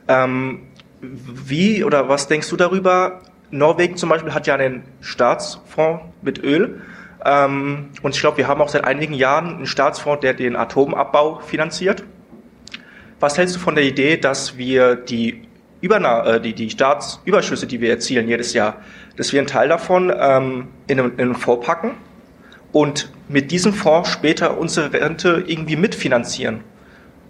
Ähm, 0.07 0.61
wie 1.01 1.83
oder 1.83 2.09
was 2.09 2.27
denkst 2.27 2.49
du 2.49 2.55
darüber? 2.55 3.21
Norwegen 3.51 3.97
zum 3.97 4.09
Beispiel 4.09 4.33
hat 4.33 4.47
ja 4.47 4.55
einen 4.55 4.83
Staatsfonds 5.01 6.03
mit 6.21 6.43
Öl. 6.43 6.81
Ähm, 7.25 7.89
und 8.01 8.15
ich 8.15 8.21
glaube, 8.21 8.37
wir 8.37 8.47
haben 8.47 8.61
auch 8.61 8.69
seit 8.69 8.85
einigen 8.85 9.13
Jahren 9.13 9.55
einen 9.55 9.65
Staatsfonds, 9.67 10.21
der 10.21 10.33
den 10.33 10.55
Atomabbau 10.55 11.39
finanziert. 11.39 12.03
Was 13.19 13.37
hältst 13.37 13.55
du 13.55 13.59
von 13.59 13.75
der 13.75 13.83
Idee, 13.83 14.17
dass 14.17 14.57
wir 14.57 14.95
die, 14.95 15.47
Überna 15.81 16.25
äh, 16.25 16.41
die, 16.41 16.53
die 16.53 16.69
Staatsüberschüsse, 16.69 17.67
die 17.67 17.81
wir 17.81 17.89
erzielen 17.89 18.27
jedes 18.27 18.53
Jahr, 18.53 18.77
dass 19.15 19.33
wir 19.33 19.39
einen 19.39 19.47
Teil 19.47 19.69
davon 19.69 20.13
ähm, 20.15 20.67
in, 20.87 20.99
einen, 20.99 21.13
in 21.13 21.21
einen 21.21 21.35
Fonds 21.35 21.65
packen 21.65 21.91
und 22.71 23.09
mit 23.27 23.51
diesem 23.51 23.73
Fonds 23.73 24.09
später 24.09 24.57
unsere 24.57 24.93
Rente 24.93 25.43
irgendwie 25.47 25.75
mitfinanzieren? 25.75 26.61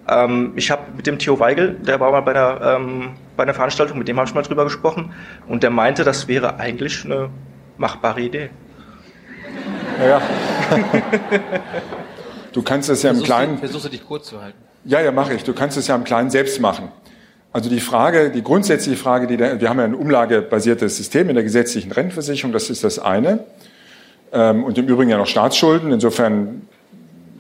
Ähm, 0.10 0.54
ich 0.56 0.72
habe 0.72 0.84
mit 0.96 1.08
dem 1.08 1.20
Theo 1.20 1.40
Weigel, 1.40 1.76
der 1.76 2.00
war 2.00 2.12
mal 2.12 2.22
bei 2.22 2.32
einer, 2.32 2.76
ähm, 2.76 3.10
bei 3.36 3.44
einer 3.44 3.54
Veranstaltung, 3.54 3.98
mit 3.98 4.08
dem 4.08 4.18
habe 4.18 4.28
ich 4.28 4.36
mal 4.36 4.42
drüber 4.42 4.64
gesprochen, 4.64 5.14
und 5.48 5.64
der 5.64 5.70
meinte, 5.70 6.04
das 6.04 6.28
wäre 6.28 6.60
eigentlich 6.60 7.06
eine 7.06 7.30
machbare 7.78 8.22
Idee. 8.22 8.50
Ja. 10.06 10.22
Du 12.54 12.64
kannst 12.64 12.90
es 12.90 13.04
ja 13.04 13.12
im 13.12 13.18
Versuchst 13.18 13.32
Kleinen. 13.32 13.54
Du, 13.54 13.60
versuchst 13.60 13.86
du 13.86 13.90
dich 13.90 14.04
kurz 14.04 14.30
zu 14.30 14.42
halten. 14.42 14.58
Ja, 14.88 15.02
ja, 15.02 15.12
mache 15.12 15.34
ich. 15.34 15.44
Du 15.44 15.54
kannst 15.54 15.78
es 15.78 15.88
ja 15.88 15.96
im 15.96 16.06
Kleinen 16.06 16.30
selbst 16.30 16.62
machen. 16.62 16.88
Also 17.52 17.70
die 17.70 17.82
Frage, 17.82 18.30
die 18.30 18.42
grundsätzliche 18.42 18.98
Frage, 18.98 19.28
die 19.28 19.36
da, 19.36 19.60
wir 19.60 19.70
haben 19.70 19.80
ja 19.80 19.84
ein 19.84 19.96
umlagebasiertes 19.96 20.96
System 20.96 21.28
in 21.28 21.36
der 21.36 21.44
gesetzlichen 21.44 21.92
Rentenversicherung, 21.92 22.54
das 22.54 22.70
ist 22.70 22.86
das 22.86 22.98
eine. 22.98 23.44
Ähm, 24.32 24.64
und 24.64 24.78
im 24.78 24.88
Übrigen 24.88 25.10
ja 25.10 25.18
noch 25.18 25.28
Staatsschulden. 25.28 25.92
Insofern 25.92 26.62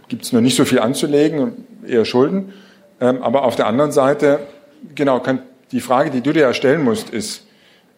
gibt 0.09 0.23
es 0.23 0.33
nur 0.33 0.41
nicht 0.41 0.57
so 0.57 0.65
viel 0.65 0.79
anzulegen, 0.79 1.65
eher 1.87 2.03
Schulden. 2.03 2.51
Ähm, 2.99 3.21
aber 3.21 3.43
auf 3.43 3.55
der 3.55 3.67
anderen 3.67 3.93
Seite, 3.93 4.39
genau, 4.93 5.21
kann, 5.21 5.39
die 5.71 5.79
Frage, 5.79 6.11
die 6.11 6.19
du 6.19 6.33
dir 6.33 6.41
ja 6.41 6.53
stellen 6.53 6.83
musst, 6.83 7.11
ist, 7.11 7.45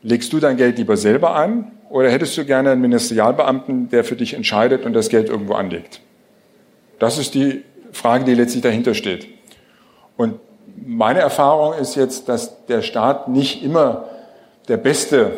legst 0.03 0.31
du 0.31 0.39
dein 0.39 0.57
Geld 0.57 0.77
lieber 0.77 0.95
selber 0.95 1.35
an 1.35 1.71
oder 1.89 2.11
hättest 2.11 2.37
du 2.37 2.45
gerne 2.45 2.71
einen 2.71 2.81
Ministerialbeamten, 2.81 3.89
der 3.89 4.03
für 4.03 4.15
dich 4.15 4.35
entscheidet 4.35 4.85
und 4.85 4.93
das 4.93 5.09
Geld 5.09 5.27
irgendwo 5.27 5.53
anlegt? 5.53 6.01
Das 6.99 7.17
ist 7.17 7.33
die 7.33 7.63
Frage, 7.91 8.25
die 8.25 8.35
letztlich 8.35 8.61
dahinter 8.61 8.93
steht. 8.93 9.38
Und 10.19 10.35
meine 10.85 11.19
Erfahrung 11.19 11.75
ist 11.75 11.95
jetzt, 11.95 12.27
dass 12.27 12.65
der 12.65 12.81
Staat 12.81 13.29
nicht 13.29 13.63
immer 13.63 14.03
der 14.67 14.75
beste 14.75 15.31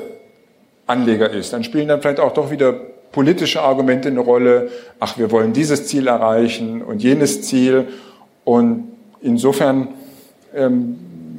Anleger 0.88 1.29
ist. 1.29 1.53
Dann 1.53 1.63
spielen 1.63 1.88
dann 1.88 2.01
vielleicht 2.01 2.19
auch 2.19 2.34
doch 2.34 2.49
wieder 2.49 2.73
politische 3.11 3.61
Argumente 3.61 4.09
eine 4.09 4.21
Rolle. 4.21 4.69
Ach, 4.99 5.19
wir 5.19 5.29
wollen 5.29 5.53
dieses 5.53 5.86
Ziel 5.86 6.07
erreichen 6.07 6.82
und 6.82 7.03
jenes 7.03 7.43
Ziel. 7.43 7.89
Und 8.43 8.88
insofern 9.21 9.89
ähm, 10.55 10.97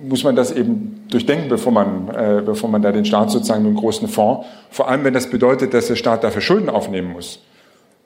muss 0.08 0.22
man 0.22 0.36
das 0.36 0.52
eben 0.52 1.04
durchdenken, 1.10 1.48
bevor 1.48 1.72
man, 1.72 2.14
äh, 2.14 2.42
bevor 2.46 2.70
man 2.70 2.80
da 2.80 2.92
den 2.92 3.04
Staat 3.04 3.32
sozusagen 3.32 3.64
mit 3.64 3.70
einem 3.70 3.78
großen 3.80 4.06
Fonds, 4.06 4.46
vor 4.70 4.88
allem 4.88 5.02
wenn 5.02 5.14
das 5.14 5.28
bedeutet, 5.28 5.74
dass 5.74 5.88
der 5.88 5.96
Staat 5.96 6.22
dafür 6.22 6.42
Schulden 6.42 6.70
aufnehmen 6.70 7.12
muss. 7.12 7.40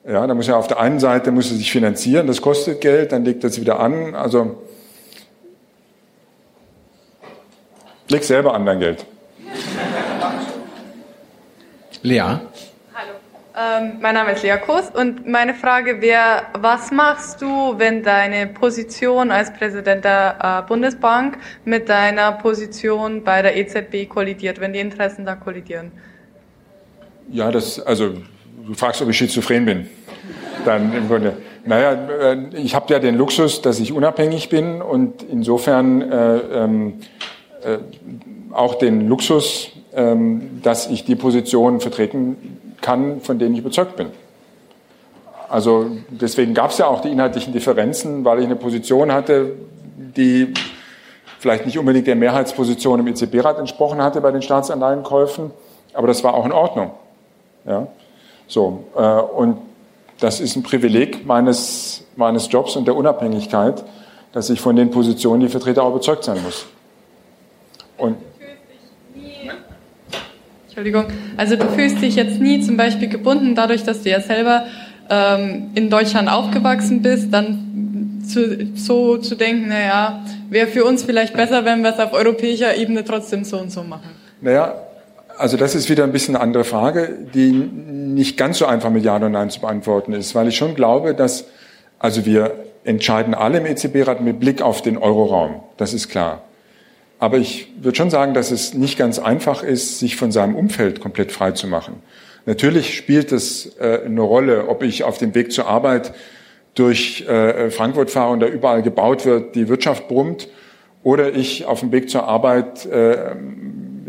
Ja, 0.03 0.25
da 0.25 0.33
muss 0.33 0.47
er 0.47 0.57
auf 0.57 0.67
der 0.67 0.79
einen 0.79 0.99
Seite 0.99 1.31
muss 1.31 1.51
er 1.51 1.57
sich 1.57 1.71
finanzieren, 1.71 2.25
das 2.25 2.41
kostet 2.41 2.81
Geld, 2.81 3.11
dann 3.11 3.23
legt 3.23 3.43
er 3.43 3.51
es 3.51 3.61
wieder 3.61 3.79
an. 3.79 4.15
Also 4.15 4.55
leg 8.09 8.23
selber 8.23 8.53
an 8.53 8.65
dein 8.65 8.79
Geld. 8.79 9.05
Lea. 12.01 12.39
Ähm, 13.59 13.93
mein 14.01 14.13
Name 14.13 14.33
ist 14.33 14.43
Lea 14.43 14.57
Kos 14.63 14.91
und 14.93 15.27
meine 15.27 15.55
Frage 15.55 15.99
wäre, 15.99 16.43
was 16.59 16.91
machst 16.91 17.41
du, 17.41 17.73
wenn 17.77 18.03
deine 18.03 18.45
Position 18.45 19.31
als 19.31 19.51
Präsident 19.51 20.05
der 20.05 20.63
äh, 20.63 20.67
Bundesbank 20.67 21.39
mit 21.65 21.89
deiner 21.89 22.33
Position 22.33 23.23
bei 23.23 23.41
der 23.41 23.57
EZB 23.57 24.07
kollidiert, 24.07 24.59
wenn 24.59 24.73
die 24.73 24.79
Interessen 24.79 25.25
da 25.25 25.33
kollidieren? 25.33 25.91
Ja, 27.31 27.49
das, 27.49 27.79
also 27.79 28.13
du 28.67 28.73
fragst, 28.75 29.01
ob 29.01 29.09
ich 29.09 29.17
schizophren 29.17 29.65
bin. 29.65 29.89
Dann 30.63 30.93
im 30.95 31.07
Grunde. 31.07 31.37
Naja, 31.65 31.93
äh, 31.93 32.37
ich 32.53 32.75
habe 32.75 32.93
ja 32.93 32.99
den 32.99 33.15
Luxus, 33.15 33.63
dass 33.63 33.79
ich 33.79 33.91
unabhängig 33.91 34.49
bin 34.49 34.83
und 34.83 35.23
insofern 35.23 36.03
äh, 36.03 36.37
ähm, 36.37 36.99
äh, 36.99 37.03
auch 38.53 38.75
den 38.75 39.07
Luxus, 39.07 39.71
ähm, 39.93 40.61
dass 40.63 40.87
ich 40.87 41.05
die 41.05 41.15
Position 41.15 41.79
vertreten 41.79 42.75
kann, 42.81 43.21
von 43.21 43.39
denen 43.39 43.53
ich 43.53 43.61
überzeugt 43.61 43.95
bin. 43.95 44.07
Also 45.49 45.87
deswegen 46.09 46.53
gab 46.53 46.71
es 46.71 46.77
ja 46.77 46.87
auch 46.87 47.01
die 47.01 47.09
inhaltlichen 47.09 47.53
Differenzen, 47.53 48.25
weil 48.25 48.39
ich 48.39 48.45
eine 48.45 48.55
Position 48.55 49.11
hatte, 49.11 49.53
die 49.97 50.53
vielleicht 51.39 51.65
nicht 51.65 51.77
unbedingt 51.77 52.07
der 52.07 52.15
Mehrheitsposition 52.15 52.99
im 52.99 53.07
EZB-Rat 53.07 53.57
entsprochen 53.59 54.01
hatte 54.01 54.19
bei 54.21 54.31
den 54.31 54.41
Staatsanleihenkäufen, 54.41 55.51
aber 55.93 56.07
das 56.07 56.23
war 56.23 56.33
auch 56.33 56.45
in 56.45 56.51
Ordnung. 56.51 56.91
Ja, 57.65 57.87
so 58.47 58.85
äh, 58.95 59.01
und 59.01 59.57
das 60.19 60.39
ist 60.39 60.55
ein 60.55 60.63
Privileg 60.63 61.25
meines 61.25 62.03
meines 62.15 62.51
Jobs 62.51 62.75
und 62.75 62.85
der 62.85 62.95
Unabhängigkeit, 62.95 63.83
dass 64.33 64.49
ich 64.49 64.59
von 64.59 64.75
den 64.75 64.89
Positionen, 64.91 65.41
die 65.41 65.45
ich 65.45 65.51
vertrete, 65.51 65.81
auch 65.81 65.89
überzeugt 65.89 66.23
sein 66.23 66.41
muss. 66.43 66.65
Und 67.97 68.17
Entschuldigung. 70.77 71.05
Also 71.37 71.55
du 71.55 71.67
fühlst 71.69 72.03
dich 72.03 72.15
jetzt 72.15 72.39
nie 72.39 72.61
zum 72.61 72.77
Beispiel 72.77 73.09
gebunden, 73.09 73.55
dadurch, 73.55 73.83
dass 73.83 74.03
du 74.03 74.11
ja 74.11 74.21
selber 74.21 74.67
ähm, 75.09 75.71
in 75.73 75.89
Deutschland 75.89 76.29
aufgewachsen 76.29 77.01
bist, 77.01 77.33
dann 77.33 78.21
zu, 78.27 78.67
so 78.75 79.17
zu 79.17 79.33
denken, 79.33 79.69
naja, 79.69 80.23
wäre 80.51 80.67
für 80.67 80.85
uns 80.85 81.03
vielleicht 81.03 81.33
besser, 81.33 81.65
wenn 81.65 81.81
wir 81.81 81.93
es 81.93 81.99
auf 81.99 82.13
europäischer 82.13 82.75
Ebene 82.75 83.03
trotzdem 83.03 83.43
so 83.43 83.57
und 83.57 83.71
so 83.71 83.81
machen. 83.81 84.11
Naja, 84.39 84.75
also 85.39 85.57
das 85.57 85.73
ist 85.73 85.89
wieder 85.89 86.03
ein 86.03 86.11
bisschen 86.11 86.35
eine 86.35 86.43
andere 86.43 86.63
Frage, 86.63 87.25
die 87.33 87.51
nicht 87.51 88.37
ganz 88.37 88.59
so 88.59 88.67
einfach 88.67 88.91
mit 88.91 89.03
Ja 89.03 89.15
oder 89.15 89.29
Nein 89.29 89.49
zu 89.49 89.61
beantworten 89.61 90.13
ist, 90.13 90.35
weil 90.35 90.47
ich 90.47 90.57
schon 90.57 90.75
glaube, 90.75 91.15
dass, 91.15 91.45
also 91.97 92.23
wir 92.27 92.53
entscheiden 92.83 93.33
alle 93.33 93.57
im 93.57 93.65
EZB-Rat 93.65 94.21
mit 94.21 94.39
Blick 94.39 94.61
auf 94.61 94.83
den 94.83 94.99
Euroraum, 94.99 95.61
das 95.77 95.93
ist 95.93 96.09
klar. 96.09 96.43
Aber 97.19 97.37
ich 97.37 97.73
würde 97.81 97.97
schon 97.97 98.09
sagen, 98.09 98.33
dass 98.33 98.51
es 98.51 98.73
nicht 98.73 98.97
ganz 98.97 99.19
einfach 99.19 99.63
ist, 99.63 99.99
sich 99.99 100.15
von 100.15 100.31
seinem 100.31 100.55
Umfeld 100.55 100.99
komplett 100.99 101.31
frei 101.31 101.51
zu 101.51 101.67
machen. 101.67 102.01
Natürlich 102.45 102.95
spielt 102.95 103.31
es 103.31 103.77
äh, 103.79 104.01
eine 104.05 104.21
Rolle, 104.21 104.67
ob 104.67 104.83
ich 104.83 105.03
auf 105.03 105.17
dem 105.17 105.33
Weg 105.35 105.51
zur 105.51 105.67
Arbeit 105.67 106.13
durch 106.75 107.27
äh, 107.27 107.71
Frankfurt 107.71 108.11
fahre 108.11 108.31
und 108.31 108.39
da 108.39 108.47
überall 108.47 108.83
gebaut 108.83 109.25
wird, 109.25 109.55
die 109.55 109.67
Wirtschaft 109.67 110.07
brummt, 110.07 110.47
oder 111.03 111.33
ich 111.33 111.65
auf 111.65 111.79
dem 111.79 111.91
Weg 111.91 112.09
zur 112.09 112.27
Arbeit 112.27 112.85
äh, 112.85 113.35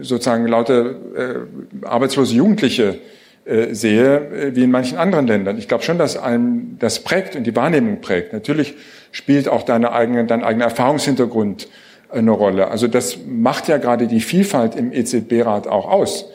sozusagen 0.00 0.46
lauter 0.46 0.90
äh, 0.90 1.34
arbeitslose 1.82 2.34
Jugendliche 2.34 2.98
äh, 3.44 3.74
sehe, 3.74 4.16
äh, 4.16 4.56
wie 4.56 4.64
in 4.64 4.70
manchen 4.70 4.98
anderen 4.98 5.26
Ländern. 5.26 5.58
Ich 5.58 5.68
glaube 5.68 5.84
schon, 5.84 5.98
dass 5.98 6.16
einem 6.16 6.76
das 6.78 7.04
prägt 7.04 7.36
und 7.36 7.44
die 7.44 7.56
Wahrnehmung 7.56 8.00
prägt. 8.00 8.32
Natürlich 8.32 8.74
spielt 9.12 9.48
auch 9.48 9.62
deine 9.62 9.92
eigene, 9.92 10.26
dein 10.26 10.44
eigener 10.44 10.66
Erfahrungshintergrund 10.66 11.68
eine 12.10 12.30
Rolle. 12.30 12.68
Also 12.68 12.86
das 12.86 13.18
macht 13.26 13.68
ja 13.68 13.78
gerade 13.78 14.06
die 14.06 14.20
Vielfalt 14.20 14.74
im 14.74 14.92
EZB-Rat 14.92 15.66
auch 15.66 15.90
aus. 15.90 16.26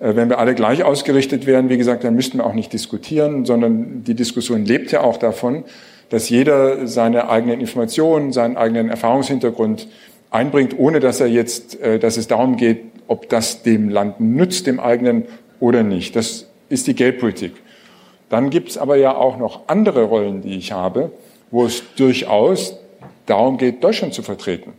Äh, 0.00 0.16
wenn 0.16 0.28
wir 0.28 0.38
alle 0.38 0.54
gleich 0.54 0.82
ausgerichtet 0.82 1.46
wären, 1.46 1.68
wie 1.68 1.78
gesagt, 1.78 2.04
dann 2.04 2.14
müssten 2.14 2.38
wir 2.38 2.46
auch 2.46 2.54
nicht 2.54 2.72
diskutieren, 2.72 3.44
sondern 3.44 4.02
die 4.04 4.14
Diskussion 4.14 4.64
lebt 4.64 4.92
ja 4.92 5.02
auch 5.02 5.18
davon, 5.18 5.64
dass 6.08 6.28
jeder 6.28 6.86
seine 6.86 7.28
eigenen 7.28 7.60
Informationen, 7.60 8.32
seinen 8.32 8.56
eigenen 8.56 8.88
Erfahrungshintergrund 8.88 9.86
einbringt, 10.30 10.78
ohne 10.78 11.00
dass 11.00 11.20
er 11.20 11.28
jetzt, 11.28 11.80
äh, 11.80 11.98
dass 11.98 12.16
es 12.16 12.26
darum 12.26 12.56
geht, 12.56 12.82
ob 13.06 13.28
das 13.28 13.62
dem 13.62 13.88
Land 13.88 14.20
nützt, 14.20 14.66
dem 14.66 14.80
eigenen 14.80 15.24
oder 15.58 15.82
nicht. 15.82 16.16
Das 16.16 16.46
ist 16.68 16.86
die 16.86 16.94
Geldpolitik. 16.94 17.52
Dann 18.28 18.50
gibt 18.50 18.70
es 18.70 18.78
aber 18.78 18.96
ja 18.96 19.14
auch 19.14 19.36
noch 19.36 19.62
andere 19.66 20.04
Rollen, 20.04 20.40
die 20.42 20.56
ich 20.56 20.72
habe, 20.72 21.10
wo 21.50 21.64
es 21.64 21.82
durchaus 21.96 22.76
darum 23.26 23.58
geht, 23.58 23.82
Deutschland 23.82 24.14
zu 24.14 24.22
vertreten. 24.22 24.72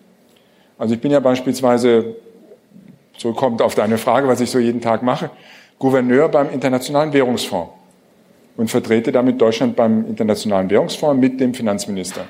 Also 0.82 0.96
ich 0.96 1.00
bin 1.00 1.12
ja 1.12 1.20
beispielsweise, 1.20 2.16
so 3.16 3.34
kommt 3.34 3.62
auf 3.62 3.76
deine 3.76 4.00
Frage, 4.00 4.28
was 4.28 4.42
ich 4.42 4.50
so 4.50 4.58
jeden 4.58 4.82
Tag 4.82 5.04
mache, 5.04 5.30
Gouverneur 5.78 6.28
beim 6.28 6.50
Internationalen 6.50 7.14
Währungsfonds 7.14 7.70
und 8.58 8.72
vertrete 8.72 9.12
damit 9.12 9.40
Deutschland 9.40 9.76
beim 9.76 10.08
Internationalen 10.08 10.72
Währungsfonds 10.72 11.22
mit 11.22 11.40
dem 11.40 11.54
Finanzminister. 11.54 12.22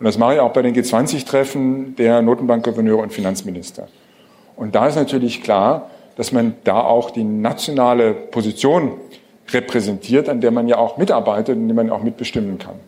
Und 0.00 0.04
das 0.04 0.18
mache 0.18 0.34
ich 0.34 0.40
auch 0.40 0.52
bei 0.52 0.62
den 0.62 0.74
G20-Treffen 0.74 1.94
der 1.94 2.22
Notenbankgouverneure 2.22 3.02
und 3.02 3.12
Finanzminister. 3.12 3.86
Und 4.56 4.74
da 4.74 4.88
ist 4.88 4.96
natürlich 4.96 5.40
klar, 5.40 5.90
dass 6.16 6.32
man 6.32 6.56
da 6.64 6.80
auch 6.80 7.12
die 7.12 7.22
nationale 7.22 8.14
Position 8.14 8.94
repräsentiert, 9.52 10.28
an 10.28 10.40
der 10.40 10.50
man 10.50 10.66
ja 10.66 10.78
auch 10.78 10.96
mitarbeitet 10.96 11.56
und 11.56 11.68
die 11.68 11.74
man 11.74 11.90
auch 11.90 12.02
mitbestimmen 12.02 12.58
kann. 12.58 12.80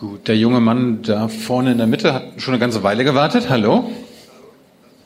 Gut, 0.00 0.28
der 0.28 0.36
junge 0.36 0.60
Mann 0.60 1.02
da 1.02 1.28
vorne 1.28 1.72
in 1.72 1.78
der 1.78 1.86
Mitte 1.86 2.14
hat 2.14 2.22
schon 2.38 2.54
eine 2.54 2.60
ganze 2.60 2.82
Weile 2.82 3.04
gewartet. 3.04 3.50
Hallo? 3.50 3.90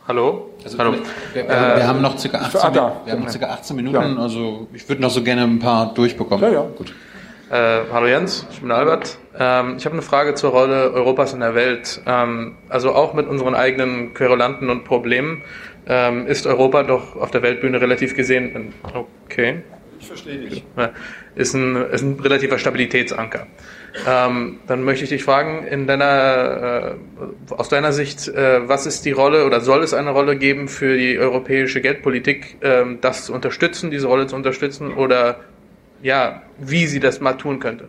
Hallo? 0.07 0.51
Also 0.62 0.79
Hallo. 0.79 0.93
Wir, 0.93 1.43
wir, 1.43 1.49
wir, 1.49 1.77
äh, 1.79 1.83
haben 1.83 2.01
noch 2.01 2.15
ca. 2.15 2.39
18, 2.39 2.61
ah, 2.61 2.71
da. 2.71 3.01
wir 3.05 3.12
haben 3.12 3.23
noch 3.23 3.29
circa 3.31 3.47
18 3.49 3.75
Minuten, 3.75 3.97
Ja. 3.97 4.23
also 4.23 4.69
ich 4.73 4.89
würde 4.89 5.03
noch 5.03 5.11
so 5.11 5.25
gerne 5.25 5.43
ein 5.43 5.59
paar 5.59 5.93
durchbekommen. 5.95 6.45
Ja, 6.45 6.53
ja. 6.53 6.66
Gut. 6.77 6.95
Äh, 7.51 7.81
hallo 7.93 8.07
Jens, 8.07 8.47
ich 8.53 8.61
bin 8.61 8.71
Albert. 8.71 9.19
Ähm, 9.37 9.75
ich 9.79 9.85
habe 9.85 9.95
eine 9.95 10.03
Frage 10.03 10.35
zur 10.35 10.51
Rolle 10.51 10.93
Europas 10.93 11.33
in 11.33 11.41
der 11.41 11.57
Welt. 11.57 12.01
Ähm, 12.07 12.55
also 12.69 12.93
auch 12.95 13.15
mit 13.15 13.27
unseren 13.27 13.57
eigenen 13.57 14.15
Querulanten 14.15 14.71
und 14.71 14.85
Problemen 14.85 15.43
ähm, 15.89 16.27
ist 16.29 16.47
Europa 16.47 16.85
doch 16.85 17.16
auf 17.16 17.33
der 17.33 17.43
Weltbühne 17.43 17.81
relativ 17.81 18.15
gesehen. 18.15 18.55
ein- 18.55 18.73
Okay. 19.27 19.62
Ich 19.99 20.07
verstehe 20.09 20.39
dich. 20.39 20.65
Ist 21.35 21.55
ein, 21.55 21.77
ist 21.91 22.03
ein 22.03 22.21
relativer 22.21 22.59
Stabilitätsanker. 22.59 23.47
Ähm, 24.07 24.59
dann 24.66 24.83
möchte 24.83 25.05
ich 25.05 25.11
dich 25.11 25.23
fragen, 25.23 25.65
in 25.66 25.87
deiner, 25.87 26.97
äh, 27.49 27.55
aus 27.55 27.69
deiner 27.69 27.93
Sicht, 27.93 28.27
äh, 28.27 28.69
was 28.69 28.87
ist 28.87 29.05
die 29.05 29.12
Rolle 29.12 29.47
oder 29.47 29.61
soll 29.61 29.85
es 29.85 29.95
eine 29.95 30.11
Rolle 30.11 30.37
geben 30.37 30.66
für 30.66 30.97
die 30.97 31.16
europäische 31.16 31.81
Geldpolitik, 31.81 32.57
ähm, 32.62 32.99
das 33.01 33.27
zu 33.27 33.33
unterstützen, 33.33 33.93
diese 33.93 34.09
Rolle 34.09 34.27
zu 34.27 34.35
unterstützen 34.35 34.93
oder 34.93 35.37
ja, 36.03 36.43
wie 36.59 36.87
sie 36.87 36.99
das 36.99 37.21
mal 37.21 37.35
tun 37.35 37.61
könnte? 37.61 37.89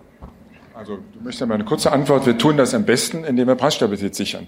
Also 0.75 0.97
du 0.97 1.23
möchtest 1.23 1.47
mal 1.47 1.55
eine 1.55 1.65
kurze 1.65 1.91
Antwort. 1.91 2.25
Wir 2.25 2.37
tun 2.37 2.57
das 2.57 2.73
am 2.73 2.85
besten, 2.85 3.23
indem 3.23 3.47
wir 3.47 3.55
Preisstabilität 3.55 4.13
sichern. 4.13 4.47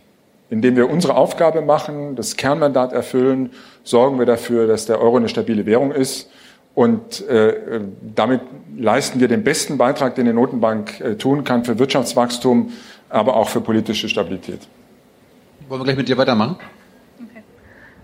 Indem 0.50 0.76
wir 0.76 0.90
unsere 0.90 1.16
Aufgabe 1.16 1.62
machen, 1.62 2.16
das 2.16 2.38
Kernmandat 2.38 2.94
erfüllen, 2.94 3.52
sorgen 3.84 4.20
wir 4.20 4.26
dafür, 4.26 4.68
dass 4.68 4.86
der 4.86 5.02
Euro 5.02 5.18
eine 5.18 5.28
stabile 5.28 5.66
Währung 5.66 5.92
ist. 5.92 6.30
Und 6.78 7.28
äh, 7.28 7.82
damit 8.14 8.42
leisten 8.78 9.20
wir 9.20 9.28
den 9.28 9.44
besten 9.44 9.80
Beitrag, 9.80 10.14
den 10.14 10.28
die 10.28 10.32
Notenbank 10.32 11.02
äh, 11.02 11.16
tun 11.16 11.44
kann 11.44 11.66
für 11.66 11.80
Wirtschaftswachstum, 11.80 12.72
aber 13.10 13.36
auch 13.36 13.50
für 13.50 13.62
politische 13.62 14.08
Stabilität. 14.08 14.60
Wollen 15.68 15.82
wir 15.82 15.86
gleich 15.86 15.98
mit 15.98 16.08
dir 16.08 16.20
weitermachen? 16.20 16.58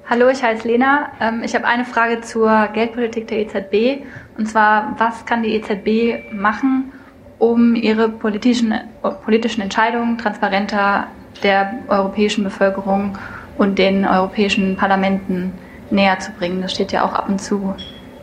Hallo, 0.10 0.28
ich 0.28 0.42
heiße 0.42 0.68
Lena. 0.68 1.12
Ähm, 1.22 1.44
Ich 1.44 1.54
habe 1.54 1.68
eine 1.68 1.86
Frage 1.86 2.22
zur 2.22 2.68
Geldpolitik 2.74 3.28
der 3.28 3.42
EZB. 3.42 4.08
Und 4.40 4.48
zwar, 4.48 4.96
was 4.98 5.24
kann 5.28 5.44
die 5.44 5.54
EZB 5.54 6.34
machen, 6.34 6.92
um 7.38 7.76
ihre 7.76 8.10
politischen, 8.10 8.72
äh, 8.72 8.82
politischen 9.24 9.62
Entscheidungen 9.62 10.18
transparenter 10.18 11.06
der 11.44 11.76
europäischen 11.90 12.44
Bevölkerung 12.44 13.20
und 13.60 13.78
den 13.78 14.04
europäischen 14.04 14.76
Parlamenten 14.78 15.54
näher 15.92 16.18
zu 16.18 16.32
bringen? 16.32 16.64
Das 16.64 16.72
steht 16.72 16.92
ja 16.92 17.06
auch 17.06 17.14
ab 17.14 17.30
und 17.30 17.40
zu 17.40 17.76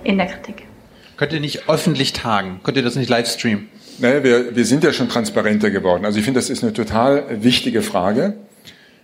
in 0.04 0.18
der 0.18 0.26
Kritik. 0.26 0.66
Könnt 1.16 1.32
ihr 1.32 1.40
nicht 1.40 1.68
öffentlich 1.68 2.12
tagen? 2.12 2.60
Könnt 2.62 2.76
ihr 2.76 2.82
das 2.82 2.96
nicht 2.96 3.08
live 3.08 3.28
streamen? 3.28 3.68
Naja, 3.98 4.24
wir, 4.24 4.56
wir 4.56 4.64
sind 4.64 4.82
ja 4.82 4.92
schon 4.92 5.08
transparenter 5.08 5.70
geworden. 5.70 6.06
Also 6.06 6.18
ich 6.18 6.24
finde, 6.24 6.38
das 6.38 6.48
ist 6.48 6.62
eine 6.62 6.72
total 6.72 7.42
wichtige 7.42 7.82
Frage, 7.82 8.34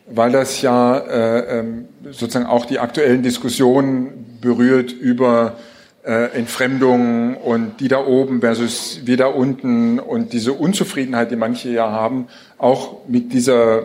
weil 0.06 0.32
das 0.32 0.62
ja 0.62 0.96
äh, 0.96 1.58
ähm, 1.58 1.84
sozusagen 2.04 2.46
auch 2.46 2.64
die 2.64 2.78
aktuellen 2.78 3.22
Diskussionen 3.22 4.38
berührt 4.40 4.92
über 4.92 5.56
äh, 6.06 6.30
Entfremdung 6.36 7.36
und 7.36 7.80
die 7.80 7.88
da 7.88 7.98
oben 7.98 8.40
versus 8.40 9.00
wir 9.04 9.18
da 9.18 9.26
unten 9.26 9.98
und 9.98 10.32
diese 10.32 10.54
Unzufriedenheit, 10.54 11.30
die 11.30 11.36
manche 11.36 11.68
ja 11.68 11.90
haben, 11.90 12.28
auch 12.56 13.06
mit 13.08 13.32
dieser 13.32 13.82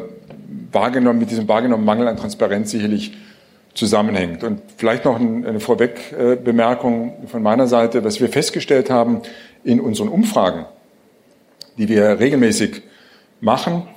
wahrgenommen, 0.71 1.19
mit 1.19 1.31
diesem 1.31 1.47
wahrgenommenen 1.47 1.85
Mangel 1.85 2.07
an 2.07 2.17
Transparenz 2.17 2.71
sicherlich 2.71 3.13
zusammenhängt. 3.73 4.43
Und 4.43 4.61
vielleicht 4.77 5.05
noch 5.05 5.19
ein- 5.19 5.45
eine 5.45 5.59
Vorwegbemerkung 5.59 7.27
von 7.27 7.41
meiner 7.41 7.67
Seite, 7.67 8.03
was 8.03 8.19
wir 8.19 8.29
festgestellt 8.29 8.89
haben 8.89 9.21
in 9.63 9.79
unseren 9.79 10.09
Umfragen, 10.09 10.65
die 11.77 11.87
wir 11.87 12.19
regelmäßig 12.19 12.81
machen, 13.39 13.87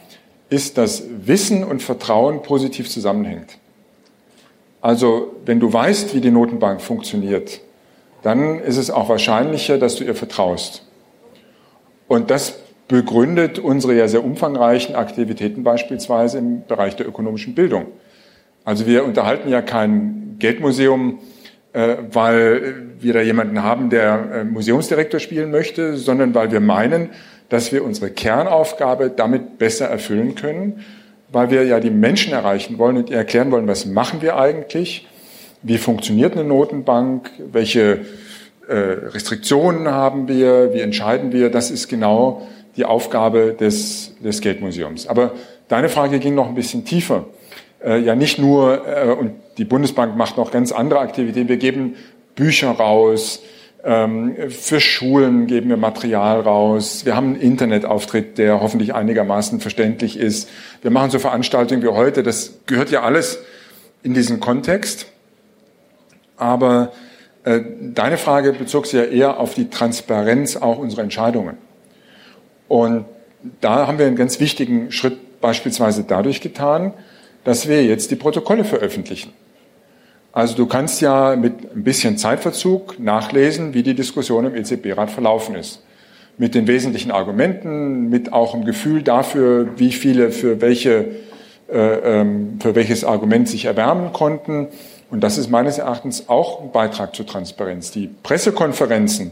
ist, 0.49 0.79
dass 0.79 1.03
Wissen 1.27 1.65
und 1.65 1.83
Vertrauen 1.83 2.43
positiv 2.43 2.89
zusammenhängt. 2.89 3.59
Also 4.81 5.35
wenn 5.47 5.61
du 5.61 5.73
weißt, 5.73 6.15
wie 6.15 6.21
die 6.21 6.31
Notenbank 6.31 6.81
funktioniert, 6.81 7.61
dann 8.23 8.61
ist 8.61 8.77
es 8.77 8.91
auch 8.91 9.09
wahrscheinlicher, 9.09 9.79
dass 9.79 9.97
du 9.97 10.05
ihr 10.05 10.15
vertraust. 10.15 10.87
Und 12.07 12.31
das 12.31 12.59
begründet 12.87 13.59
unsere 13.59 13.95
ja 13.95 14.09
sehr 14.09 14.23
umfangreichen 14.25 14.95
Aktivitäten 14.95 15.65
beispielsweise 15.65 16.39
im 16.39 16.67
Bereich 16.67 16.97
der 16.97 17.09
ökonomischen 17.09 17.55
Bildung. 17.55 17.87
Also 18.65 18.87
wir 18.87 19.05
unterhalten 19.05 19.49
ja 19.49 19.63
kein 19.63 20.37
Geldmuseum, 20.39 21.19
äh, 21.73 21.97
weil 22.11 22.93
wir 23.01 23.13
da 23.13 23.21
jemanden 23.21 23.63
haben, 23.63 23.91
der 23.91 24.31
äh, 24.33 24.45
Museumsdirektor 24.45 25.21
spielen 25.21 25.51
möchte, 25.51 25.97
sondern 25.97 26.35
weil 26.35 26.51
wir 26.51 26.61
meinen, 26.61 27.11
dass 27.49 27.73
wir 27.73 27.85
unsere 27.85 28.11
Kernaufgabe 28.11 29.11
damit 29.11 29.59
besser 29.59 29.87
erfüllen 29.87 30.35
können, 30.35 30.85
weil 31.31 31.51
wir 31.51 31.65
ja 31.65 31.81
die 31.81 31.91
Menschen 31.91 32.33
erreichen 32.33 32.79
wollen 32.79 32.97
und 32.97 33.11
ihr 33.11 33.17
erklären 33.17 33.51
wollen, 33.51 33.69
was 33.69 33.87
machen 33.87 34.23
wir 34.23 34.39
eigentlich, 34.39 35.07
wie 35.63 35.79
funktioniert 35.79 36.33
eine 36.33 36.45
Notenbank, 36.45 37.31
welche 37.53 38.01
äh, 38.67 38.75
Restriktionen 38.75 39.89
haben 39.89 40.29
wir, 40.29 40.73
wie 40.73 40.81
entscheiden 40.81 41.33
wir. 41.33 41.51
Das 41.51 41.71
ist 41.71 41.89
genau 41.89 42.47
die 42.77 42.85
Aufgabe 42.85 43.55
des, 43.59 44.15
des 44.21 44.41
Geldmuseums. 44.41 45.07
Aber 45.07 45.33
deine 45.69 45.89
Frage 45.89 46.19
ging 46.19 46.35
noch 46.35 46.49
ein 46.49 46.55
bisschen 46.55 46.85
tiefer. 46.85 47.27
Äh, 47.85 47.99
ja, 47.99 48.15
nicht 48.15 48.39
nur, 48.39 48.87
äh, 48.87 49.11
und 49.11 49.33
die 49.59 49.65
Bundesbank 49.65 50.17
macht 50.17 50.37
noch 50.37 50.51
ganz 50.51 50.73
andere 50.73 51.01
Aktivitäten. 51.01 51.49
Wir 51.49 51.59
geben 51.59 51.97
Bücher 52.35 52.71
raus, 52.71 53.43
ähm, 53.85 54.35
für 54.49 54.81
Schulen 54.81 55.47
geben 55.47 55.69
wir 55.69 55.77
Material 55.77 56.41
raus. 56.41 57.05
Wir 57.05 57.15
haben 57.15 57.35
einen 57.35 57.41
Internetauftritt, 57.41 58.39
der 58.39 58.61
hoffentlich 58.61 58.95
einigermaßen 58.95 59.61
verständlich 59.61 60.19
ist. 60.19 60.49
Wir 60.81 60.91
machen 60.91 61.11
so 61.11 61.19
Veranstaltungen 61.19 61.83
wie 61.83 61.89
heute. 61.89 62.23
Das 62.23 62.61
gehört 62.67 62.91
ja 62.91 63.03
alles 63.03 63.39
in 64.03 64.15
diesen 64.15 64.41
Kontext. 64.41 65.07
Aber 66.39 66.93
äh, 67.45 67.61
deine 67.81 68.17
Frage 68.17 68.55
bezog 68.55 68.87
sich 68.87 68.99
ja 68.99 69.05
eher 69.05 69.39
auf 69.39 69.53
die 69.55 69.69
Transparenz 69.69 70.57
auch 70.57 70.79
unserer 70.79 71.03
Entscheidungen. 71.03 71.59
Und 72.69 73.05
da 73.61 73.87
haben 73.87 73.99
wir 73.99 74.07
einen 74.07 74.17
ganz 74.17 74.41
wichtigen 74.41 74.91
Schritt 74.91 75.43
beispielsweise 75.43 76.05
dadurch 76.05 76.41
getan, 76.41 76.95
dass 77.45 77.69
wir 77.69 77.85
jetzt 77.85 78.11
die 78.11 78.17
Protokolle 78.17 78.65
veröffentlichen. 78.65 79.33
Also 80.33 80.57
du 80.57 80.67
kannst 80.67 81.01
ja 81.01 81.37
mit 81.37 81.75
ein 81.75 81.85
bisschen 81.85 82.19
Zeitverzug 82.19 82.99
nachlesen, 82.99 83.73
wie 83.73 83.83
die 83.83 83.95
Diskussion 83.95 84.47
im 84.47 84.57
EZB-Rat 84.57 85.11
verlaufen 85.11 85.55
ist. 85.55 85.83
Mit 86.37 86.57
den 86.57 86.67
wesentlichen 86.67 87.13
Argumenten, 87.13 88.09
mit 88.09 88.33
auch 88.33 88.55
einem 88.55 88.65
Gefühl 88.65 89.03
dafür, 89.03 89.69
wie 89.77 89.93
viele 89.93 90.33
für 90.33 90.61
welche 90.61 91.07
äh, 91.73 92.21
ähm, 92.21 92.59
für 92.61 92.75
welches 92.75 93.05
Argument 93.05 93.49
sich 93.49 93.65
erwärmen 93.65 94.13
konnten. 94.13 94.69
Und 95.11 95.23
das 95.23 95.39
ist 95.39 95.51
meines 95.51 95.79
Erachtens 95.79 96.29
auch 96.29 96.61
ein 96.61 96.73
Beitrag 96.73 97.15
zur 97.15 97.27
Transparenz. 97.27 97.91
Die 97.91 98.11
Pressekonferenzen 98.23 99.31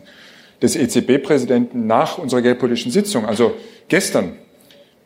des 0.63 0.77
EZB-Präsidenten 0.77 1.87
nach 1.87 2.19
unserer 2.19 2.41
geldpolitischen 2.41 2.91
Sitzung, 2.91 3.27
also 3.27 3.53
gestern, 3.89 4.33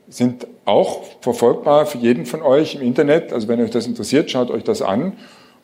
sind 0.09 0.47
auch 0.67 1.05
verfolgbar 1.21 1.87
für 1.87 1.99
jeden 1.99 2.27
von 2.27 2.43
euch 2.43 2.75
im 2.75 2.83
Internet. 2.83 3.33
Also 3.33 3.49
wenn 3.49 3.61
euch 3.61 3.71
das 3.71 3.87
interessiert, 3.87 4.31
schaut 4.31 4.51
euch 4.51 4.65
das 4.65 4.83
an. 4.83 5.13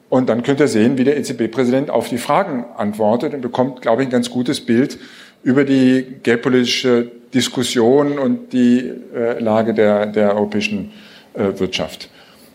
Und 0.09 0.29
dann 0.29 0.43
könnt 0.43 0.61
ihr 0.61 0.69
sehen, 0.69 0.97
wie 0.97 1.05
der 1.05 1.16
EZB-Präsident 1.19 1.91
auf 1.91 2.09
die 2.09 2.19
Fragen 2.19 2.65
antwortet 2.77 3.35
und 3.35 3.41
bekommt, 3.41 3.83
glaube 3.83 4.03
ich, 4.03 4.09
ein 4.09 4.12
ganz 4.12 4.31
gutes 4.31 4.65
Bild 4.65 4.99
über 5.43 5.65
die 5.65 6.07
geldpolitische 6.23 7.11
Diskussion 7.35 8.19
und 8.19 8.53
die 8.53 8.93
äh, 9.15 9.39
Lage 9.41 9.74
der, 9.74 10.07
der 10.07 10.37
europäischen 10.37 10.93
äh, 11.35 11.59
Wirtschaft. 11.59 12.09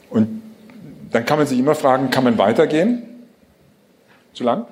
Und 0.10 0.42
dann 1.12 1.26
kann 1.26 1.38
man 1.40 1.48
sich 1.48 1.60
immer 1.60 1.76
fragen, 1.76 2.10
kann 2.12 2.24
man 2.24 2.38
weitergehen? 2.38 3.04
Zu 4.34 4.44
lang? 4.44 4.68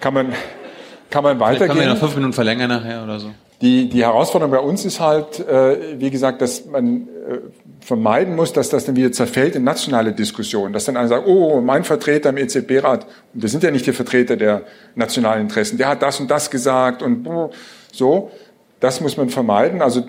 Kann 0.00 0.14
man, 0.14 0.32
kann 1.10 1.24
man 1.24 1.36
Vielleicht 1.36 1.60
weitergehen? 1.60 1.68
können 1.68 1.80
wir 1.80 1.94
noch 1.94 2.00
fünf 2.00 2.14
Minuten 2.14 2.32
verlängern 2.32 2.68
nachher 2.68 3.02
oder 3.02 3.18
so. 3.18 3.32
Die, 3.60 3.88
die 3.88 4.04
Herausforderung 4.04 4.52
bei 4.52 4.60
uns 4.60 4.84
ist 4.84 5.00
halt, 5.00 5.40
äh, 5.40 5.98
wie 5.98 6.10
gesagt, 6.10 6.40
dass 6.40 6.66
man 6.66 7.08
äh, 7.28 7.38
vermeiden 7.80 8.36
muss, 8.36 8.52
dass 8.52 8.68
das 8.68 8.84
dann 8.84 8.94
wieder 8.94 9.10
zerfällt 9.10 9.56
in 9.56 9.64
nationale 9.64 10.12
Diskussionen. 10.12 10.72
Dass 10.72 10.84
dann 10.84 10.96
einer 10.96 11.08
sagt, 11.08 11.26
oh, 11.26 11.60
mein 11.60 11.82
Vertreter 11.82 12.30
im 12.30 12.36
EZB-Rat, 12.36 13.06
wir 13.32 13.48
sind 13.48 13.64
ja 13.64 13.72
nicht 13.72 13.86
die 13.86 13.92
Vertreter 13.92 14.36
der 14.36 14.62
nationalen 14.94 15.42
Interessen, 15.42 15.76
der 15.76 15.88
hat 15.88 16.02
das 16.02 16.20
und 16.20 16.30
das 16.30 16.50
gesagt 16.50 17.02
und 17.02 17.28
so. 17.90 18.30
Das 18.78 19.00
muss 19.00 19.16
man 19.16 19.28
vermeiden. 19.28 19.82
Also 19.82 20.04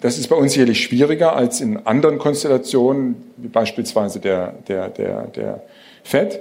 das 0.00 0.18
ist 0.18 0.28
bei 0.28 0.36
uns 0.36 0.52
sicherlich 0.52 0.82
schwieriger 0.82 1.34
als 1.34 1.60
in 1.60 1.86
anderen 1.86 2.18
Konstellationen, 2.18 3.16
wie 3.36 3.48
beispielsweise 3.48 4.20
der, 4.20 4.54
der, 4.68 4.88
der, 4.88 5.22
der 5.28 5.62
FED. 6.04 6.38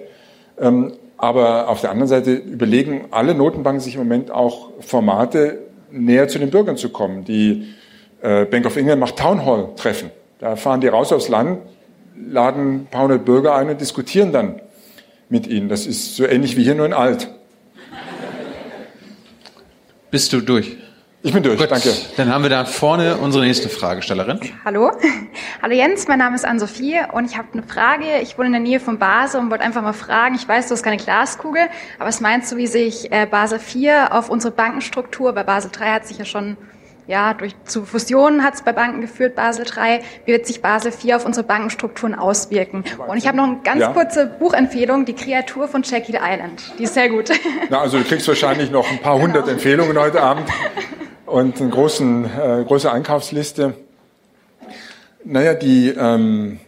Ähm, 0.60 0.94
aber 1.18 1.70
auf 1.70 1.82
der 1.82 1.92
anderen 1.92 2.08
Seite 2.08 2.34
überlegen 2.34 3.06
alle 3.12 3.36
Notenbanken 3.36 3.80
sich 3.80 3.96
im 3.96 4.02
Moment 4.02 4.32
auch 4.32 4.72
Formate, 4.80 5.60
näher 5.92 6.28
zu 6.28 6.40
den 6.40 6.50
Bürgern 6.50 6.78
zu 6.78 6.90
kommen. 6.90 7.26
Die 7.26 7.74
äh, 8.22 8.46
Bank 8.46 8.66
of 8.66 8.76
England 8.78 9.00
macht 9.00 9.18
Town 9.18 9.46
Hall 9.46 9.70
Treffen. 9.76 10.12
Da 10.40 10.56
fahren 10.56 10.82
die 10.82 10.88
raus 10.88 11.14
aufs 11.14 11.30
Land, 11.30 11.60
laden 12.16 12.82
ein 12.82 12.88
paar 12.88 13.04
hundert 13.04 13.26
Bürger 13.26 13.56
ein 13.56 13.70
und 13.70 13.80
diskutieren 13.80 14.32
dann 14.32 14.62
mit 15.30 15.48
ihnen. 15.48 15.70
Das 15.70 15.86
ist 15.86 16.16
so 16.16 16.26
ähnlich 16.26 16.58
wie 16.58 16.64
hier 16.64 16.76
nur 16.76 16.86
in 16.86 16.94
alt. 16.94 17.30
Bist 20.10 20.34
du 20.34 20.42
durch? 20.42 20.78
Ich 21.24 21.34
bin 21.34 21.44
durch, 21.44 21.60
Gut, 21.60 21.70
danke. 21.70 21.94
Dann 22.18 22.34
haben 22.34 22.42
wir 22.42 22.50
da 22.50 22.66
vorne 22.66 23.18
unsere 23.18 23.46
nächste 23.46 23.70
Fragestellerin. 23.70 24.40
Hallo. 24.66 24.92
Hallo 25.62 25.74
Jens, 25.76 26.08
mein 26.08 26.18
Name 26.18 26.36
ist 26.36 26.46
Ann-Sophie 26.46 27.00
und 27.12 27.26
ich 27.30 27.38
habe 27.38 27.48
eine 27.54 27.62
Frage. 27.62 28.06
Ich 28.24 28.40
wohne 28.40 28.48
in 28.48 28.54
der 28.54 28.62
Nähe 28.62 28.80
von 28.80 28.98
Basel 28.98 29.40
und 29.40 29.52
wollte 29.52 29.64
einfach 29.64 29.84
mal 29.84 29.94
fragen, 29.94 30.34
ich 30.34 30.48
weiß, 30.48 30.68
du 30.68 30.74
hast 30.74 30.82
keine 30.82 30.98
Glaskugel, 30.98 31.62
aber 32.00 32.08
was 32.08 32.22
meinst 32.22 32.52
du, 32.52 32.58
wie 32.58 32.66
sich 32.66 33.12
äh, 33.12 33.28
Basel 33.28 33.60
IV 33.60 33.92
auf 34.10 34.30
unsere 34.30 34.52
Bankenstruktur, 34.52 35.32
bei 35.34 35.44
Basel 35.44 35.70
III 35.80 35.88
hat 35.90 36.08
sich 36.08 36.18
ja 36.18 36.26
schon, 36.26 36.58
ja, 37.06 37.36
durch 37.36 37.54
zu 37.66 37.86
Fusionen 37.86 38.44
hat 38.44 38.56
es 38.56 38.64
bei 38.64 38.74
Banken 38.74 39.02
geführt, 39.02 39.36
Basel 39.36 39.66
III, 39.68 40.00
wie 40.26 40.32
wird 40.32 40.48
sich 40.48 40.64
Basel 40.64 40.92
IV 40.92 41.14
auf 41.18 41.26
unsere 41.28 41.46
Bankenstrukturen 41.46 42.16
auswirken? 42.16 42.84
Und 43.08 43.18
ich 43.18 43.28
habe 43.28 43.38
noch 43.38 43.44
eine 43.44 43.60
ganz 43.64 43.80
Ja. 43.82 43.94
kurze 43.94 44.26
Buchempfehlung, 44.26 45.06
Die 45.06 45.14
Kreatur 45.14 45.68
von 45.68 45.84
Jekyll 45.84 46.16
Island. 46.20 46.64
Die 46.80 46.84
ist 46.86 46.96
sehr 46.96 47.10
gut. 47.10 47.30
Na, 47.70 47.80
also 47.82 48.00
du 48.00 48.06
kriegst 48.06 48.28
wahrscheinlich 48.28 48.72
noch 48.72 48.90
ein 48.90 48.98
paar 49.00 49.20
hundert 49.20 49.48
Empfehlungen 49.48 49.96
heute 50.00 50.20
Abend 50.20 50.50
und 51.32 51.62
eine 51.62 51.70
großen, 51.70 52.26
äh, 52.26 52.64
große 52.66 52.92
Einkaufsliste. 52.92 53.74
Naja, 55.24 55.54
die, 55.54 55.90
ähm, 55.90 56.60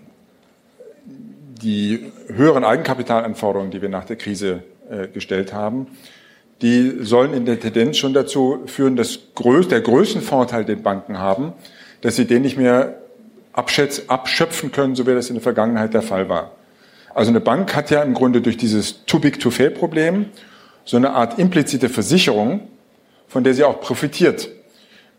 die 1.06 2.12
höheren 2.28 2.64
Eigenkapitalanforderungen, 2.64 3.72
die 3.72 3.82
wir 3.82 3.90
nach 3.90 4.06
der 4.06 4.16
Krise 4.16 4.64
äh, 4.90 5.08
gestellt 5.08 5.54
haben, 5.54 5.88
die 6.62 7.00
sollen 7.02 7.34
in 7.34 7.46
der 7.46 7.60
Tendenz 7.60 7.98
schon 7.98 8.14
dazu 8.14 8.64
führen, 8.68 8.96
dass 8.96 9.20
größ 9.36 9.68
der 9.68 9.82
Größenvorteil 9.82 10.64
den 10.64 10.82
Banken 10.82 11.20
haben, 11.20 11.54
dass 12.02 12.16
sie 12.16 12.26
den 12.26 12.44
nicht 12.44 12.58
mehr 12.58 13.00
abschöpfen 13.52 14.72
können, 14.72 14.96
so 14.96 15.06
wie 15.06 15.14
das 15.14 15.30
in 15.30 15.36
der 15.36 15.44
Vergangenheit 15.44 15.94
der 15.94 16.02
Fall 16.02 16.30
war. 16.30 16.52
Also 17.14 17.30
eine 17.30 17.42
Bank 17.42 17.76
hat 17.76 17.92
ja 17.92 18.02
im 18.02 18.14
Grunde 18.14 18.42
durch 18.42 18.58
dieses 18.58 19.06
Too 19.06 19.20
Big 19.20 19.40
to 19.40 19.52
Fail 19.52 19.72
Problem 19.72 20.28
so 20.86 20.98
eine 20.98 21.12
Art 21.12 21.38
implizite 21.38 21.90
Versicherung, 21.90 22.62
von 23.34 23.44
der 23.44 23.56
sie 23.56 23.64
auch 23.64 23.82
profitiert. 23.82 24.50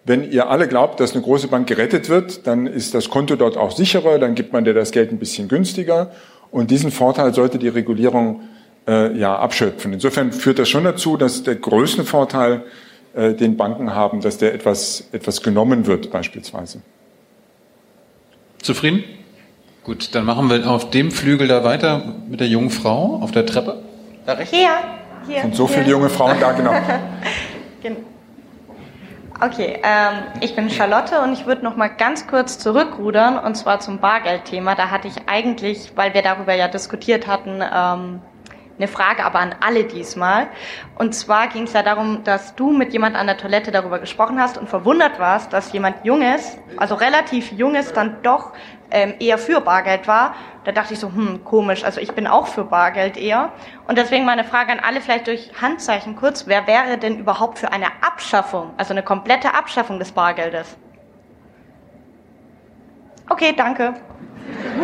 Wenn 0.05 0.31
ihr 0.31 0.49
alle 0.49 0.69
glaubt, 0.69 1.01
dass 1.01 1.13
eine 1.13 1.23
große 1.23 1.49
Bank 1.49 1.67
gerettet 1.67 2.09
wird, 2.09 2.47
dann 2.47 2.69
ist 2.69 2.95
das 2.95 3.11
Konto 3.11 3.35
dort 3.35 3.57
auch 3.57 3.73
sicherer, 3.73 4.21
dann 4.21 4.37
gibt 4.37 4.53
man 4.53 4.65
dir 4.65 4.73
das 4.73 4.93
Geld 4.93 5.11
ein 5.11 5.19
bisschen 5.19 5.49
günstiger 5.49 6.13
und 6.53 6.71
diesen 6.71 6.93
Vorteil 6.93 7.35
sollte 7.35 7.59
die 7.59 7.69
Regulierung 7.69 8.43
äh, 8.87 9.19
ja 9.19 9.37
abschöpfen. 9.37 9.93
Insofern 9.93 10.31
führt 10.31 10.61
das 10.61 10.69
schon 10.69 10.85
dazu, 10.85 11.17
dass 11.17 11.43
der 11.43 11.57
größte 11.57 12.05
Vorteil, 12.05 12.63
äh, 13.15 13.35
den 13.35 13.57
Banken 13.57 13.95
haben, 13.97 14.21
dass 14.21 14.39
der 14.39 14.55
etwas, 14.55 15.09
etwas 15.11 15.43
genommen 15.43 15.87
wird 15.87 16.13
beispielsweise. 16.13 16.83
Zufrieden? 18.63 19.03
Gut, 19.83 20.15
dann 20.15 20.25
machen 20.25 20.49
wir 20.51 20.71
auf 20.71 20.91
dem 20.91 21.11
Flügel 21.11 21.49
da 21.49 21.65
weiter 21.65 22.15
mit 22.29 22.39
der 22.39 22.47
jungen 22.47 22.71
Frau 22.71 23.19
auf 23.21 23.33
der 23.33 23.45
Treppe. 23.45 23.83
Da 24.25 24.35
rechts? 24.35 24.55
Hier, 24.55 24.71
hier. 25.27 25.45
Und 25.45 25.57
so 25.57 25.67
hier. 25.67 25.79
viele 25.79 25.91
junge 25.91 26.11
Frauen 26.11 26.39
da, 26.39 26.53
genau. 26.53 26.73
Gen- 27.85 27.99
Okay, 29.43 29.79
ähm, 29.83 30.23
ich 30.41 30.57
bin 30.57 30.71
Charlotte 30.71 31.21
und 31.21 31.35
ich 31.35 31.45
würde 31.45 31.63
noch 31.63 31.77
mal 31.77 31.89
ganz 31.89 32.27
kurz 32.27 32.59
zurückrudern 32.59 33.37
und 33.39 33.57
zwar 33.57 33.79
zum 33.81 33.99
Bargeldthema. 33.99 34.75
Da 34.75 34.91
hatte 34.91 35.07
ich 35.07 35.17
eigentlich, 35.29 35.93
weil 35.95 36.15
wir 36.15 36.23
darüber 36.23 36.55
ja 36.55 36.67
diskutiert 36.67 37.27
hatten, 37.27 37.61
ähm, 37.61 38.23
eine 38.79 38.89
Frage 38.89 39.23
aber 39.25 39.41
an 39.41 39.55
alle 39.61 39.85
diesmal. 39.85 40.47
Und 40.97 41.15
zwar 41.15 41.49
ging 41.49 41.65
es 41.65 41.75
ja 41.75 41.83
darum, 41.83 42.25
dass 42.25 42.55
du 42.55 42.73
mit 42.73 42.95
jemand 42.95 43.17
an 43.17 43.27
der 43.27 43.37
Toilette 43.37 43.71
darüber 43.71 43.99
gesprochen 43.99 44.41
hast 44.41 44.57
und 44.57 44.69
verwundert 44.71 45.19
warst, 45.19 45.53
dass 45.53 45.73
jemand 45.73 46.07
Junges, 46.07 46.57
also 46.79 46.95
relativ 46.95 47.53
Junges, 47.53 47.93
dann 47.93 48.23
doch 48.23 48.53
ähm, 48.95 49.15
eher 49.19 49.37
für 49.37 49.61
Bargeld 49.61 50.07
war. 50.09 50.35
Da 50.65 50.73
dachte 50.73 50.95
ich 50.95 51.01
so, 51.01 51.09
hm, 51.09 51.45
komisch, 51.45 51.85
also 51.85 52.01
ich 52.01 52.13
bin 52.13 52.27
auch 52.27 52.47
für 52.47 52.65
Bargeld 52.65 53.17
eher. 53.19 53.53
Und 53.87 53.99
deswegen 53.99 54.25
meine 54.25 54.45
Frage 54.45 54.73
an 54.73 54.79
alle, 54.79 55.01
vielleicht 55.01 55.27
durch 55.27 55.51
Handzeichen 55.61 56.17
kurz, 56.17 56.47
wer 56.47 56.67
wäre 56.67 56.97
denn 56.97 57.19
überhaupt 57.19 57.59
für 57.59 57.73
eine 57.73 57.87
Abschaffung, 58.01 58.71
also 58.79 58.95
eine 58.95 59.03
komplette 59.03 59.53
Abschaffung 59.53 59.99
des 59.99 60.13
Bargeldes? 60.13 60.77
Okay, 63.29 63.53
danke. 63.57 63.95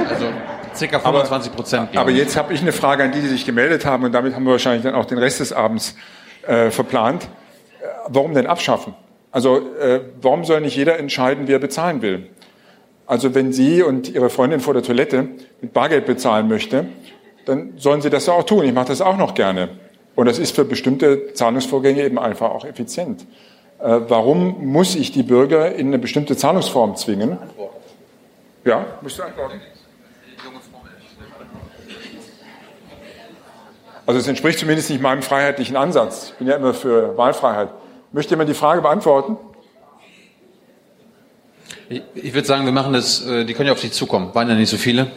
Also 0.09 0.27
circa 0.75 0.99
25 0.99 1.53
Prozent. 1.53 1.97
Aber 1.97 2.11
jetzt 2.11 2.37
habe 2.37 2.53
ich 2.53 2.61
eine 2.61 2.73
Frage 2.73 3.05
an 3.05 3.13
die, 3.13 3.21
die 3.21 3.29
sich 3.29 3.47
gemeldet 3.47 3.87
haben 3.87 4.05
und 4.05 4.13
damit 4.13 4.35
haben 4.35 4.45
wir 4.45 4.53
wahrscheinlich 4.53 4.83
dann 4.83 4.95
auch 4.95 5.05
den 5.05 5.19
Rest 5.19 5.41
des 5.41 5.53
Abends 5.53 5.97
äh, 6.47 6.71
verplant. 6.71 7.25
Äh, 7.25 7.87
Warum 8.09 8.35
denn 8.35 8.47
abschaffen? 8.47 8.95
Also 9.31 9.59
äh, 9.79 10.01
warum 10.21 10.45
soll 10.45 10.61
nicht 10.61 10.77
jeder 10.77 10.99
entscheiden, 10.99 11.47
wie 11.47 11.53
er 11.53 11.61
bezahlen 11.61 12.03
will? 12.03 12.31
Also 13.11 13.35
wenn 13.35 13.53
Sie 13.53 13.83
und 13.83 14.09
Ihre 14.09 14.31
Freundin 14.31 14.61
vor 14.61 14.73
der 14.73 14.85
Toilette 14.85 15.27
mit 15.61 15.73
Bargeld 15.73 16.07
bezahlen 16.07 16.47
möchte, 16.47 16.87
dann 17.45 17.73
sollen 17.77 18.03
Sie 18.03 18.09
das 18.09 18.29
auch 18.29 18.45
tun. 18.45 18.65
Ich 18.65 18.73
mache 18.73 18.87
das 18.87 19.01
auch 19.01 19.17
noch 19.17 19.35
gerne. 19.35 19.69
Und 20.15 20.27
das 20.27 20.39
ist 20.39 20.55
für 20.55 20.65
bestimmte 20.65 21.35
Zahlungsvorgänge 21.35 22.05
eben 22.05 22.21
einfach 22.21 22.53
auch 22.53 22.65
effizient. 22.65 23.23
Äh, 23.81 24.03
warum 24.07 24.65
muss 24.65 24.95
ich 24.95 25.11
die 25.11 25.25
Bürger 25.25 25.75
in 25.75 25.89
eine 25.89 25.99
bestimmte 25.99 26.37
Zahlungsform 26.37 26.95
zwingen? 26.95 27.37
Ja, 28.65 28.87
musst 29.03 29.19
du 29.19 29.25
antworten. 29.25 29.61
Also 34.07 34.21
es 34.21 34.29
entspricht 34.29 34.61
zumindest 34.61 34.89
nicht 34.89 35.03
meinem 35.03 35.23
freiheitlichen 35.23 35.77
Ansatz. 35.77 36.29
Ich 36.31 36.35
bin 36.37 36.47
ja 36.47 36.55
immer 36.55 36.75
für 36.75 37.17
Wahlfreiheit. 37.17 37.71
Möchte 38.13 38.31
jemand 38.31 38.51
die 38.51 38.55
Frage 38.55 38.83
beantworten? 38.83 39.37
Ich, 41.93 42.03
ich 42.15 42.35
würde 42.35 42.47
sagen, 42.47 42.65
wir 42.67 42.73
machen 42.73 42.93
das, 42.93 43.27
äh, 43.27 43.45
die 43.45 43.53
können 43.53 43.67
ja 43.67 43.73
auf 43.73 43.81
dich 43.81 43.91
zukommen. 43.91 44.31
Waren 44.33 44.49
ja 44.49 44.55
nicht 44.55 44.71
so 44.71 44.77
viele. 44.77 45.09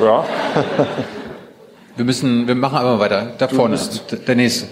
Ja. 0.00 0.24
Wir 1.96 2.04
müssen, 2.04 2.46
wir 2.46 2.54
machen 2.54 2.76
aber 2.78 3.00
weiter. 3.00 3.32
Da 3.38 3.48
vorne, 3.48 3.76
d- 3.76 4.16
der 4.24 4.36
nächste. 4.36 4.68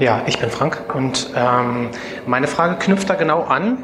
Ja, 0.00 0.22
ich 0.26 0.40
bin 0.40 0.50
Frank 0.50 0.92
und 0.92 1.28
ähm, 1.36 1.90
meine 2.26 2.48
Frage 2.48 2.74
knüpft 2.80 3.08
da 3.08 3.14
genau 3.14 3.42
an, 3.44 3.78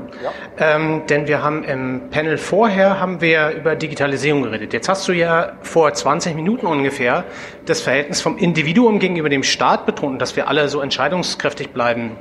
ähm, 0.59 1.03
denn 1.09 1.29
wir 1.29 1.41
haben 1.41 1.63
im 1.63 2.11
Panel 2.11 2.37
vorher 2.37 2.99
haben 2.99 3.21
wir 3.21 3.51
über 3.51 3.77
Digitalisierung 3.77 4.43
geredet. 4.43 4.73
Jetzt 4.73 4.89
hast 4.89 5.07
du 5.07 5.13
ja 5.13 5.53
vor 5.63 5.95
20 5.95 6.35
Minuten 6.35 6.67
ungefähr 6.67 7.23
das 7.65 7.81
Verhältnis 7.81 8.21
vom 8.21 8.37
Individuum 8.37 8.99
gegenüber 8.99 9.29
dem 9.29 9.45
Staat 9.45 9.87
betont, 9.87 10.21
dass 10.21 10.35
wir 10.35 10.49
alle 10.49 10.69
so 10.69 10.81
entscheidungskräftig 10.81 11.69
bleiben 11.71 12.17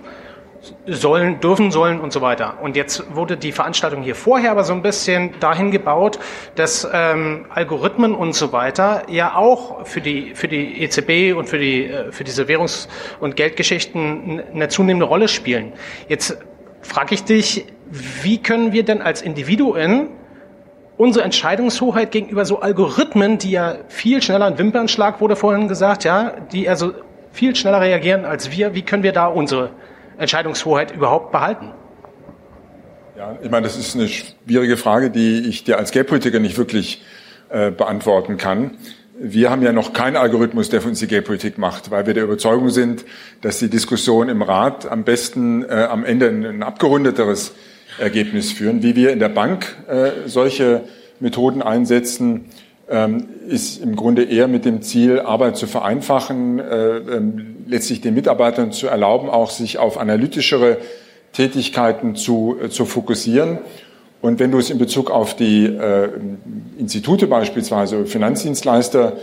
sollen, 0.86 1.40
dürfen 1.40 1.72
sollen 1.72 2.00
und 2.00 2.12
so 2.12 2.22
weiter. 2.22 2.58
Und 2.62 2.76
jetzt 2.76 3.16
wurde 3.16 3.38
die 3.38 3.52
Veranstaltung 3.52 4.02
hier 4.02 4.16
vorher 4.16 4.52
aber 4.52 4.64
so 4.64 4.74
ein 4.74 4.82
bisschen 4.82 5.40
dahin 5.40 5.72
gebaut, 5.72 6.20
dass 6.56 6.88
ähm, 6.92 7.46
Algorithmen 7.50 8.14
und 8.14 8.34
so 8.34 8.52
weiter 8.52 9.04
ja 9.08 9.36
auch 9.36 9.86
für 9.86 10.02
die 10.02 10.36
für 10.36 10.48
die 10.48 10.82
EZB 10.82 11.38
und 11.38 11.48
für 11.48 11.60
die 11.60 11.86
äh, 11.86 12.12
für 12.12 12.24
diese 12.24 12.48
Währungs- 12.48 12.88
und 13.20 13.36
Geldgeschichten 13.36 14.42
eine 14.54 14.68
zunehmende 14.68 15.06
Rolle 15.06 15.28
spielen. 15.28 15.74
Jetzt 16.08 16.38
frage 16.82 17.16
ich 17.16 17.24
dich, 17.24 17.66
wie 18.22 18.42
können 18.42 18.72
wir 18.72 18.84
denn 18.84 19.02
als 19.02 19.22
Individuen 19.22 20.10
unsere 20.98 21.24
Entscheidungshoheit 21.24 22.12
gegenüber 22.12 22.44
so 22.44 22.60
Algorithmen, 22.60 23.38
die 23.38 23.52
ja 23.52 23.78
viel 23.88 24.22
schneller, 24.22 24.46
ein 24.46 24.58
Wimpernschlag 24.58 25.22
wurde 25.22 25.38
vorhin 25.38 25.70
gesagt, 25.70 26.04
ja, 26.04 26.34
die 26.52 26.68
also 26.68 26.92
viel 27.32 27.56
schneller 27.56 27.80
reagieren 27.80 28.26
als 28.26 28.52
wir, 28.52 28.76
wie 28.76 28.82
können 28.82 29.04
wir 29.04 29.14
da 29.14 29.28
unsere 29.28 29.70
Entscheidungshoheit 30.20 30.92
überhaupt 30.92 31.32
behalten? 31.32 31.72
Ja, 33.18 33.38
ich 33.42 33.50
meine, 33.50 33.64
das 33.64 33.78
ist 33.78 33.96
eine 33.96 34.08
schwierige 34.08 34.78
Frage, 34.78 35.10
die 35.10 35.40
ich 35.50 35.64
dir 35.64 35.78
als 35.78 35.92
Geldpolitiker 35.92 36.40
nicht 36.40 36.58
wirklich 36.58 37.04
äh, 37.50 37.72
beantworten 37.72 38.38
kann. 38.38 38.78
Wir 39.22 39.50
haben 39.50 39.62
ja 39.62 39.74
noch 39.74 39.92
keinen 39.92 40.16
Algorithmus, 40.16 40.70
der 40.70 40.82
für 40.82 40.88
uns 40.88 41.00
die 41.00 41.08
Geldpolitik 41.08 41.58
macht, 41.58 41.92
weil 41.92 42.08
wir 42.08 42.14
der 42.14 42.24
Überzeugung 42.24 42.70
sind, 42.70 43.04
dass 43.42 43.60
die 43.60 43.70
Diskussion 43.70 44.30
im 44.30 44.42
Rat 44.42 44.90
am 44.90 45.04
besten 45.04 45.64
äh, 45.64 45.88
am 45.90 46.06
Ende 46.06 46.30
ein, 46.30 46.46
ein 46.46 46.64
abgerundeteres 46.64 47.54
Ergebnis 48.00 48.54
führen. 48.54 48.84
Wie 48.84 48.96
wir 48.96 49.12
in 49.12 49.20
der 49.20 49.30
Bank 49.30 49.76
äh, 49.88 50.28
solche 50.28 50.84
Methoden 51.20 51.62
einsetzen, 51.62 52.46
ähm, 52.90 53.28
ist 53.48 53.82
im 53.82 53.96
Grunde 53.96 54.24
eher 54.24 54.48
mit 54.48 54.66
dem 54.66 54.82
Ziel, 54.82 55.20
Arbeit 55.20 55.58
zu 55.58 55.68
vereinfachen, 55.68 56.60
äh, 56.60 56.98
ähm, 56.98 57.59
letztlich 57.70 58.02
den 58.02 58.16
Mitarbeitern 58.16 58.72
zu 58.72 58.88
erlauben, 58.88 59.30
auch 59.30 59.52
sich 59.52 59.78
auf 59.78 59.98
analytischere 60.00 60.78
Tätigkeiten 61.34 62.16
zu, 62.16 62.58
äh, 62.62 62.70
zu 62.70 62.86
fokussieren. 62.86 63.60
Und 64.22 64.40
wenn 64.40 64.52
du 64.52 64.58
es 64.58 64.70
in 64.70 64.78
Bezug 64.78 65.12
auf 65.12 65.36
die 65.36 65.66
äh, 65.66 66.10
Institute 66.78 67.28
beispielsweise, 67.28 68.06
Finanzdienstleister 68.06 69.14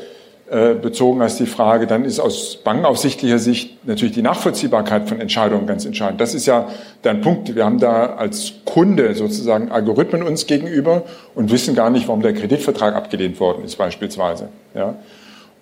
äh, 0.49 0.75
bezogen 0.75 1.21
hast, 1.21 1.39
die 1.39 1.47
Frage, 1.47 1.87
dann 1.87 2.05
ist 2.05 2.19
aus 2.19 2.61
bankenaufsichtlicher 2.63 3.39
Sicht 3.39 3.85
natürlich 3.87 4.15
die 4.15 4.23
Nachvollziehbarkeit 4.23 5.09
von 5.09 5.21
Entscheidungen 5.21 5.67
ganz 5.67 5.85
entscheidend. 5.85 6.21
Das 6.21 6.35
ist 6.35 6.47
ja 6.47 6.69
dein 7.03 7.21
Punkt. 7.21 7.55
Wir 7.55 7.65
haben 7.65 7.79
da 7.79 8.15
als 8.15 8.53
Kunde 8.65 9.15
sozusagen 9.15 9.71
Algorithmen 9.71 10.23
uns 10.23 10.47
gegenüber 10.47 11.03
und 11.35 11.51
wissen 11.51 11.75
gar 11.75 11.91
nicht, 11.91 12.07
warum 12.09 12.23
der 12.23 12.33
Kreditvertrag 12.33 12.95
abgelehnt 12.95 13.39
worden 13.39 13.65
ist 13.65 13.77
beispielsweise. 13.77 14.49
Ja. 14.75 14.95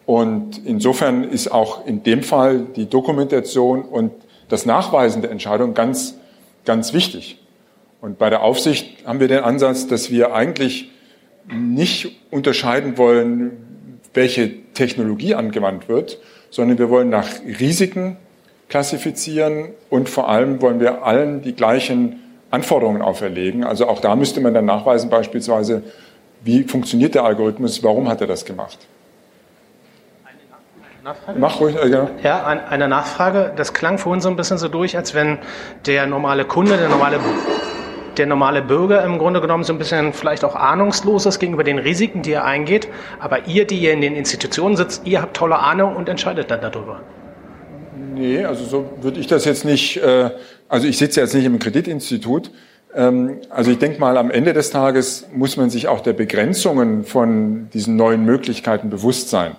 Und 0.06 0.60
insofern 0.64 1.24
ist 1.24 1.50
auch 1.50 1.86
in 1.86 2.02
dem 2.02 2.22
Fall 2.22 2.66
die 2.76 2.86
Dokumentation 2.86 3.82
und 3.82 4.12
das 4.48 4.66
Nachweisen 4.66 5.22
der 5.22 5.30
Entscheidung 5.30 5.74
ganz, 5.74 6.16
ganz 6.64 6.92
wichtig. 6.92 7.38
Und 8.00 8.18
bei 8.18 8.28
der 8.28 8.42
Aufsicht 8.42 9.06
haben 9.06 9.20
wir 9.20 9.28
den 9.28 9.40
Ansatz, 9.40 9.86
dass 9.86 10.10
wir 10.10 10.34
eigentlich 10.34 10.90
nicht 11.50 12.16
unterscheiden 12.30 12.98
wollen, 12.98 13.98
welche 14.12 14.50
Technologie 14.74 15.34
angewandt 15.34 15.88
wird, 15.88 16.18
sondern 16.50 16.78
wir 16.78 16.90
wollen 16.90 17.08
nach 17.08 17.28
Risiken 17.58 18.16
klassifizieren 18.68 19.70
und 19.90 20.08
vor 20.08 20.28
allem 20.28 20.60
wollen 20.62 20.80
wir 20.80 21.04
allen 21.04 21.42
die 21.42 21.54
gleichen 21.54 22.20
Anforderungen 22.50 23.02
auferlegen. 23.02 23.64
Also 23.64 23.88
auch 23.88 24.00
da 24.00 24.16
müsste 24.16 24.40
man 24.40 24.54
dann 24.54 24.64
nachweisen 24.64 25.10
beispielsweise, 25.10 25.82
wie 26.44 26.64
funktioniert 26.64 27.14
der 27.14 27.24
Algorithmus, 27.24 27.82
warum 27.82 28.08
hat 28.08 28.20
er 28.20 28.26
das 28.26 28.44
gemacht. 28.44 28.78
Nachfrage? 31.04 31.38
Mach 31.38 31.60
ruhig, 31.60 31.76
äh, 31.76 31.88
ja. 31.88 32.10
Ja, 32.22 32.44
eine 32.46 32.88
Nachfrage. 32.88 33.52
Das 33.56 33.74
klang 33.74 33.98
vorhin 33.98 34.22
so 34.22 34.30
ein 34.30 34.36
bisschen 34.36 34.56
so 34.56 34.68
durch, 34.68 34.96
als 34.96 35.12
wenn 35.12 35.38
der 35.84 36.06
normale 36.06 36.46
Kunde, 36.46 36.78
der 36.78 36.88
normale 36.88 37.20
der 38.16 38.26
normale 38.26 38.62
Bürger 38.62 39.04
im 39.04 39.18
Grunde 39.18 39.40
genommen 39.40 39.64
so 39.64 39.72
ein 39.72 39.78
bisschen 39.78 40.12
vielleicht 40.12 40.44
auch 40.44 40.54
ahnungslos 40.54 41.26
ist 41.26 41.40
gegenüber 41.40 41.64
den 41.64 41.78
Risiken, 41.78 42.22
die 42.22 42.32
er 42.32 42.44
eingeht. 42.44 42.88
Aber 43.18 43.46
ihr, 43.48 43.66
die 43.66 43.78
ihr 43.80 43.92
in 43.92 44.00
den 44.00 44.14
Institutionen 44.14 44.76
sitzt, 44.76 45.04
ihr 45.04 45.20
habt 45.20 45.36
tolle 45.36 45.58
Ahnung 45.58 45.94
und 45.96 46.08
entscheidet 46.08 46.50
dann 46.50 46.60
darüber. 46.60 47.00
Nee, 48.14 48.44
also 48.44 48.64
so 48.64 48.90
würde 49.02 49.20
ich 49.20 49.26
das 49.26 49.44
jetzt 49.44 49.64
nicht, 49.64 49.98
äh, 49.98 50.30
also 50.68 50.86
ich 50.86 50.96
sitze 50.96 51.20
jetzt 51.20 51.34
nicht 51.34 51.44
im 51.44 51.58
Kreditinstitut. 51.58 52.50
Ähm, 52.94 53.40
also 53.50 53.70
ich 53.72 53.78
denke 53.78 53.98
mal, 54.00 54.16
am 54.16 54.30
Ende 54.30 54.52
des 54.52 54.70
Tages 54.70 55.26
muss 55.34 55.56
man 55.56 55.68
sich 55.68 55.88
auch 55.88 56.00
der 56.00 56.12
Begrenzungen 56.12 57.04
von 57.04 57.68
diesen 57.74 57.96
neuen 57.96 58.24
Möglichkeiten 58.24 58.88
bewusst 58.88 59.28
sein. 59.28 59.56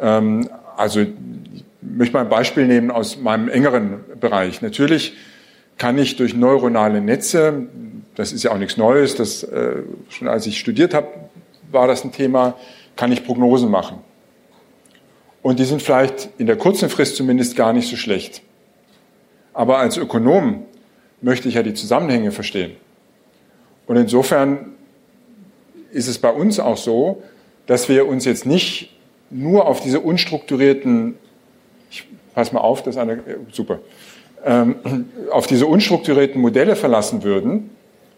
Ähm, 0.00 0.48
also 0.76 1.00
ich 1.00 1.12
möchte 1.80 2.14
mal 2.14 2.22
ein 2.22 2.28
Beispiel 2.28 2.66
nehmen 2.66 2.90
aus 2.90 3.18
meinem 3.18 3.48
engeren 3.48 4.00
Bereich. 4.20 4.62
Natürlich 4.62 5.14
kann 5.78 5.98
ich 5.98 6.16
durch 6.16 6.34
neuronale 6.34 7.00
Netze, 7.00 7.66
das 8.14 8.32
ist 8.32 8.44
ja 8.44 8.52
auch 8.52 8.58
nichts 8.58 8.76
Neues, 8.76 9.16
das, 9.16 9.42
äh, 9.42 9.82
schon 10.08 10.28
als 10.28 10.46
ich 10.46 10.58
studiert 10.58 10.94
habe, 10.94 11.08
war 11.70 11.86
das 11.86 12.04
ein 12.04 12.12
Thema, 12.12 12.56
kann 12.96 13.10
ich 13.10 13.24
Prognosen 13.24 13.70
machen. 13.70 13.98
Und 15.42 15.58
die 15.58 15.64
sind 15.64 15.82
vielleicht 15.82 16.30
in 16.38 16.46
der 16.46 16.56
kurzen 16.56 16.88
Frist 16.88 17.16
zumindest 17.16 17.56
gar 17.56 17.72
nicht 17.72 17.88
so 17.88 17.96
schlecht. 17.96 18.42
Aber 19.52 19.78
als 19.78 19.96
Ökonom 19.96 20.64
möchte 21.20 21.48
ich 21.48 21.54
ja 21.54 21.62
die 21.62 21.74
Zusammenhänge 21.74 22.32
verstehen. 22.32 22.72
Und 23.86 23.96
insofern 23.96 24.72
ist 25.92 26.08
es 26.08 26.18
bei 26.18 26.30
uns 26.30 26.58
auch 26.58 26.76
so, 26.76 27.22
dass 27.66 27.88
wir 27.88 28.06
uns 28.06 28.24
jetzt 28.24 28.46
nicht 28.46 28.93
nur 29.34 29.66
auf 29.66 29.80
diese 29.80 30.00
unstrukturierten, 30.00 31.16
ich 31.90 32.06
pass 32.34 32.52
mal 32.52 32.60
auf, 32.60 32.82
das 32.82 32.94
ist 32.94 33.00
eine, 33.00 33.22
super, 33.52 33.80
ähm, 34.44 34.76
auf 35.30 35.46
diese 35.46 35.66
unstrukturierten 35.66 36.40
Modelle 36.40 36.76
verlassen 36.76 37.24
würden, 37.24 37.70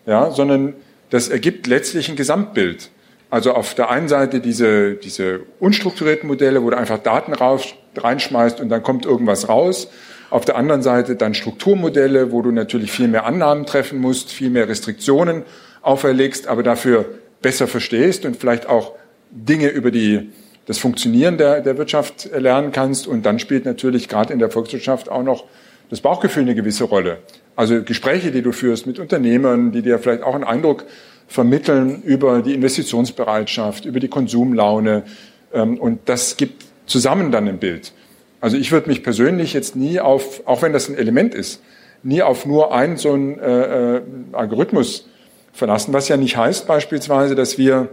ja, 0.05 0.31
sondern 0.31 0.75
das 1.11 1.29
ergibt 1.29 1.67
letztlich 1.67 2.09
ein 2.09 2.17
Gesamtbild. 2.17 2.91
Also 3.31 3.55
auf 3.55 3.75
der 3.75 3.91
einen 3.91 4.09
Seite 4.09 4.41
diese, 4.41 4.95
diese 4.95 5.41
unstrukturierten 5.59 6.29
Modelle, 6.29 6.63
wo 6.63 6.71
du 6.71 6.77
einfach 6.77 6.99
Daten 6.99 7.33
raus, 7.33 7.75
reinschmeißt 7.97 8.61
und 8.61 8.69
dann 8.69 8.83
kommt 8.83 9.05
irgendwas 9.05 9.49
raus. 9.49 9.89
Auf 10.31 10.45
der 10.45 10.57
anderen 10.57 10.83
Seite 10.83 11.17
dann 11.17 11.35
Strukturmodelle, 11.35 12.31
wo 12.31 12.43
du 12.43 12.51
natürlich 12.51 12.93
viel 12.93 13.09
mehr 13.09 13.25
Annahmen 13.25 13.67
treffen 13.67 14.01
musst, 14.01 14.31
viel 14.31 14.51
mehr 14.51 14.69
Restriktionen 14.69 15.45
auferlegst, 15.83 16.47
aber 16.47 16.63
dafür 16.63 17.07
besser 17.43 17.67
verstehst 17.67 18.25
und 18.25 18.37
vielleicht 18.37 18.69
auch 18.69 18.93
Dinge 19.31 19.69
über 19.69 19.91
die, 19.91 20.31
das 20.67 20.79
Funktionieren 20.79 21.39
der, 21.39 21.61
der 21.61 21.79
Wirtschaft 21.79 22.31
lernen 22.37 22.73
kannst. 22.73 23.07
Und 23.07 23.25
dann 23.25 23.39
spielt 23.39 23.65
natürlich 23.65 24.09
gerade 24.09 24.33
in 24.33 24.39
der 24.39 24.51
Volkswirtschaft 24.51 25.09
auch 25.09 25.23
noch 25.23 25.45
das 25.91 26.01
Bauchgefühl 26.01 26.43
eine 26.43 26.55
gewisse 26.55 26.85
Rolle. 26.85 27.19
Also 27.55 27.83
Gespräche, 27.83 28.33
die 28.33 28.43
du 28.43 28.53
führst 28.53 28.87
mit 28.87 28.99
Unternehmern, 28.99 29.73
die 29.73 29.83
dir 29.83 29.99
vielleicht 29.99 30.23
auch 30.23 30.35
einen 30.35 30.45
Eindruck 30.45 30.85
vermitteln 31.29 32.03
über 32.03 32.43
die 32.43 32.55
Investitionsbereitschaft, 32.55 33.85
über 33.85 34.01
die 34.01 34.09
Konsumlaune. 34.09 35.05
Ähm, 35.53 35.79
und 35.79 36.01
das 36.07 36.37
gibt 36.37 36.65
zusammen 36.87 37.33
dann 37.33 37.49
ein 37.49 37.59
Bild. 37.59 37.93
Also 38.41 38.57
ich 38.57 38.71
würde 38.71 38.89
mich 38.89 39.03
persönlich 39.03 39.53
jetzt 39.55 39.77
nie 39.77 40.01
auf, 40.01 40.47
auch 40.47 40.63
wenn 40.63 40.73
das 40.73 40.89
ein 40.89 40.97
Element 40.97 41.35
ist, 41.35 41.63
nie 42.03 42.23
auf 42.23 42.47
nur 42.47 42.75
einen 42.75 42.97
so 42.97 43.13
einen 43.13 43.39
äh, 43.39 43.97
äh 43.97 44.03
Algorithmus 44.33 45.09
verlassen, 45.53 45.93
was 45.95 46.09
ja 46.09 46.17
nicht 46.17 46.37
heißt 46.37 46.67
beispielsweise, 46.67 47.35
dass 47.35 47.59
wir, 47.59 47.89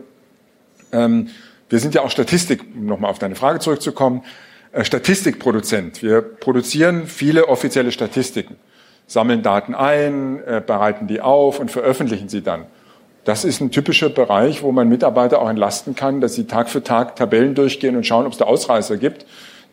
ähm, 0.92 1.30
wir 1.70 1.80
sind 1.80 1.96
ja 1.96 2.02
auch 2.02 2.12
Statistik, 2.12 2.64
um 2.76 2.86
nochmal 2.86 3.12
auf 3.12 3.20
deine 3.20 3.36
Frage 3.36 3.60
zurückzukommen, 3.60 4.24
äh, 4.72 4.84
Statistikproduzent. 4.84 6.04
Wir 6.04 6.22
produzieren 6.22 7.08
viele 7.08 7.48
offizielle 7.48 7.92
Statistiken, 7.92 8.56
sammeln 9.08 9.44
Daten 9.44 9.76
ein, 9.76 10.44
äh, 10.44 10.62
bereiten 10.66 11.08
die 11.08 11.22
auf 11.22 11.60
und 11.60 11.72
veröffentlichen 11.72 12.30
sie 12.30 12.42
dann. 12.42 12.66
Das 13.24 13.46
ist 13.46 13.62
ein 13.62 13.72
typischer 13.72 14.10
Bereich, 14.10 14.64
wo 14.64 14.72
man 14.72 14.90
Mitarbeiter 14.90 15.42
auch 15.42 15.50
entlasten 15.50 15.96
kann, 15.96 16.20
dass 16.20 16.36
sie 16.36 16.46
Tag 16.46 16.70
für 16.70 16.84
Tag 16.84 17.16
Tabellen 17.16 17.56
durchgehen 17.56 17.96
und 17.96 18.06
schauen, 18.06 18.26
ob 18.26 18.34
es 18.34 18.38
da 18.38 18.46
Ausreißer 18.46 18.98
gibt. 18.98 19.26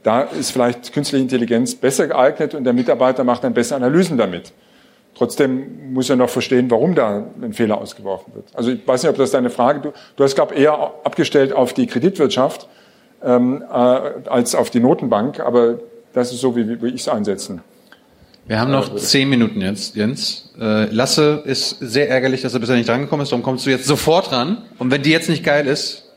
Da 0.02 0.22
ist 0.22 0.52
vielleicht 0.52 0.92
künstliche 0.92 1.22
Intelligenz 1.22 1.74
besser 1.74 2.06
geeignet 2.06 2.54
und 2.54 2.64
der 2.64 2.72
Mitarbeiter 2.72 3.24
macht 3.24 3.42
dann 3.42 3.52
bessere 3.52 3.76
Analysen 3.76 4.16
damit. 4.16 4.52
Trotzdem 5.20 5.92
muss 5.92 6.08
er 6.08 6.16
noch 6.16 6.30
verstehen, 6.30 6.70
warum 6.70 6.94
da 6.94 7.26
ein 7.42 7.52
Fehler 7.52 7.76
ausgeworfen 7.76 8.34
wird. 8.34 8.46
Also 8.54 8.70
ich 8.70 8.88
weiß 8.88 9.02
nicht, 9.02 9.10
ob 9.10 9.18
das 9.18 9.32
deine 9.32 9.50
Frage, 9.50 9.80
du, 9.80 9.92
du 10.16 10.24
hast, 10.24 10.34
glaube 10.34 10.54
eher 10.54 10.94
abgestellt 11.04 11.52
auf 11.52 11.74
die 11.74 11.86
Kreditwirtschaft 11.86 12.68
ähm, 13.22 13.62
äh, 13.70 13.74
als 13.74 14.54
auf 14.54 14.70
die 14.70 14.80
Notenbank, 14.80 15.38
aber 15.38 15.78
das 16.14 16.32
ist 16.32 16.40
so, 16.40 16.56
wie, 16.56 16.80
wie 16.80 16.88
ich 16.88 17.02
es 17.02 17.08
einsetzen. 17.08 17.60
Wir 18.46 18.60
haben 18.60 18.70
noch 18.70 18.96
zehn 18.96 19.28
Minuten 19.28 19.60
jetzt, 19.60 19.94
Jens. 19.94 20.54
Äh, 20.58 20.86
Lasse 20.86 21.42
ist 21.44 21.76
sehr 21.80 22.08
ärgerlich, 22.08 22.40
dass 22.40 22.54
er 22.54 22.60
bisher 22.60 22.76
nicht 22.76 22.88
drangekommen 22.88 23.22
ist, 23.22 23.30
darum 23.30 23.42
kommst 23.42 23.66
du 23.66 23.70
jetzt 23.70 23.84
sofort 23.84 24.32
ran. 24.32 24.62
Und 24.78 24.90
wenn 24.90 25.02
die 25.02 25.10
jetzt 25.10 25.28
nicht 25.28 25.44
geil 25.44 25.66
ist, 25.66 26.10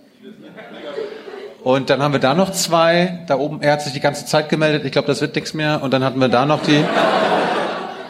und 1.62 1.90
dann 1.90 2.02
haben 2.02 2.14
wir 2.14 2.20
da 2.20 2.36
noch 2.36 2.52
zwei, 2.54 3.20
da 3.28 3.38
oben, 3.38 3.62
er 3.62 3.74
hat 3.74 3.82
sich 3.82 3.92
die 3.92 4.00
ganze 4.00 4.26
Zeit 4.26 4.48
gemeldet, 4.48 4.86
ich 4.86 4.94
glaube, 4.94 5.08
das 5.08 5.20
wird 5.20 5.36
nichts 5.36 5.54
mehr. 5.54 5.82
Und 5.84 5.94
dann 5.94 6.06
hatten 6.06 6.20
wir 6.20 6.30
da 6.30 6.46
noch 6.46 6.62
die, 6.62 6.84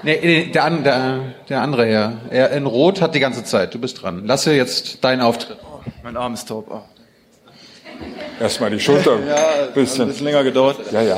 nee, 0.04 0.52
der, 0.54 0.70
der, 0.70 1.20
der 1.50 1.62
andere 1.62 1.86
Herr, 1.86 2.14
er 2.30 2.52
in 2.52 2.66
Rot 2.66 3.02
hat 3.02 3.16
die 3.16 3.20
ganze 3.20 3.44
Zeit, 3.44 3.74
du 3.74 3.80
bist 3.80 4.02
dran. 4.02 4.26
Lasse 4.26 4.54
jetzt 4.54 5.04
deinen 5.04 5.22
Auftritt. 5.22 5.58
Oh, 5.64 5.80
mein 6.04 6.18
Arm 6.18 6.34
ist 6.34 6.48
taub. 6.48 6.68
Oh. 6.70 6.82
Erstmal 8.40 8.72
die 8.72 8.80
Schulter. 8.80 9.20
ja, 9.26 9.66
bisschen. 9.74 10.04
ein 10.04 10.08
bisschen 10.10 10.26
länger 10.26 10.44
gedauert. 10.44 10.78
Ja, 10.92 11.02
ja. 11.02 11.18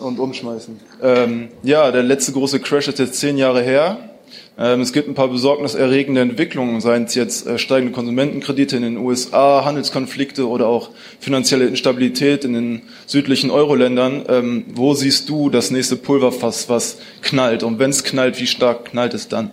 Und 0.00 0.18
umschmeißen. 0.18 0.80
Ähm, 1.02 1.48
ja, 1.62 1.90
der 1.90 2.02
letzte 2.02 2.32
große 2.32 2.60
Crash 2.60 2.88
ist 2.88 2.98
jetzt 2.98 3.16
zehn 3.16 3.36
Jahre 3.36 3.62
her. 3.62 4.09
Ähm, 4.58 4.80
es 4.80 4.92
gibt 4.92 5.08
ein 5.08 5.14
paar 5.14 5.28
besorgniserregende 5.28 6.20
Entwicklungen, 6.20 6.80
seien 6.80 7.04
es 7.04 7.14
jetzt 7.14 7.46
äh, 7.46 7.58
steigende 7.58 7.92
Konsumentenkredite 7.92 8.76
in 8.76 8.82
den 8.82 8.96
USA, 8.98 9.64
Handelskonflikte 9.64 10.48
oder 10.48 10.66
auch 10.66 10.90
finanzielle 11.18 11.66
Instabilität 11.66 12.44
in 12.44 12.52
den 12.52 12.82
südlichen 13.06 13.50
Euro-Ländern. 13.50 14.24
Ähm, 14.28 14.64
wo 14.74 14.94
siehst 14.94 15.28
du 15.28 15.50
das 15.50 15.70
nächste 15.70 15.96
Pulverfass, 15.96 16.68
was 16.68 16.98
knallt? 17.22 17.62
Und 17.62 17.78
wenn 17.78 17.90
es 17.90 18.04
knallt, 18.04 18.40
wie 18.40 18.46
stark 18.46 18.86
knallt 18.86 19.14
es 19.14 19.28
dann? 19.28 19.50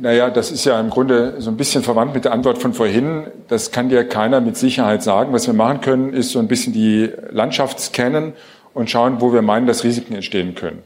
Naja, 0.00 0.28
das 0.28 0.50
ist 0.50 0.66
ja 0.66 0.78
im 0.78 0.90
Grunde 0.90 1.36
so 1.38 1.48
ein 1.50 1.56
bisschen 1.56 1.82
verwandt 1.82 2.14
mit 2.14 2.26
der 2.26 2.32
Antwort 2.32 2.58
von 2.58 2.74
vorhin. 2.74 3.24
Das 3.48 3.70
kann 3.70 3.88
dir 3.88 4.04
keiner 4.04 4.42
mit 4.42 4.58
Sicherheit 4.58 5.02
sagen. 5.02 5.32
Was 5.32 5.46
wir 5.46 5.54
machen 5.54 5.80
können, 5.80 6.12
ist 6.12 6.32
so 6.32 6.40
ein 6.40 6.48
bisschen 6.48 6.74
die 6.74 7.10
Landschaft 7.30 7.80
scannen 7.80 8.34
und 8.74 8.90
schauen, 8.90 9.22
wo 9.22 9.32
wir 9.32 9.40
meinen, 9.40 9.66
dass 9.66 9.84
Risiken 9.84 10.14
entstehen 10.14 10.54
können. 10.54 10.82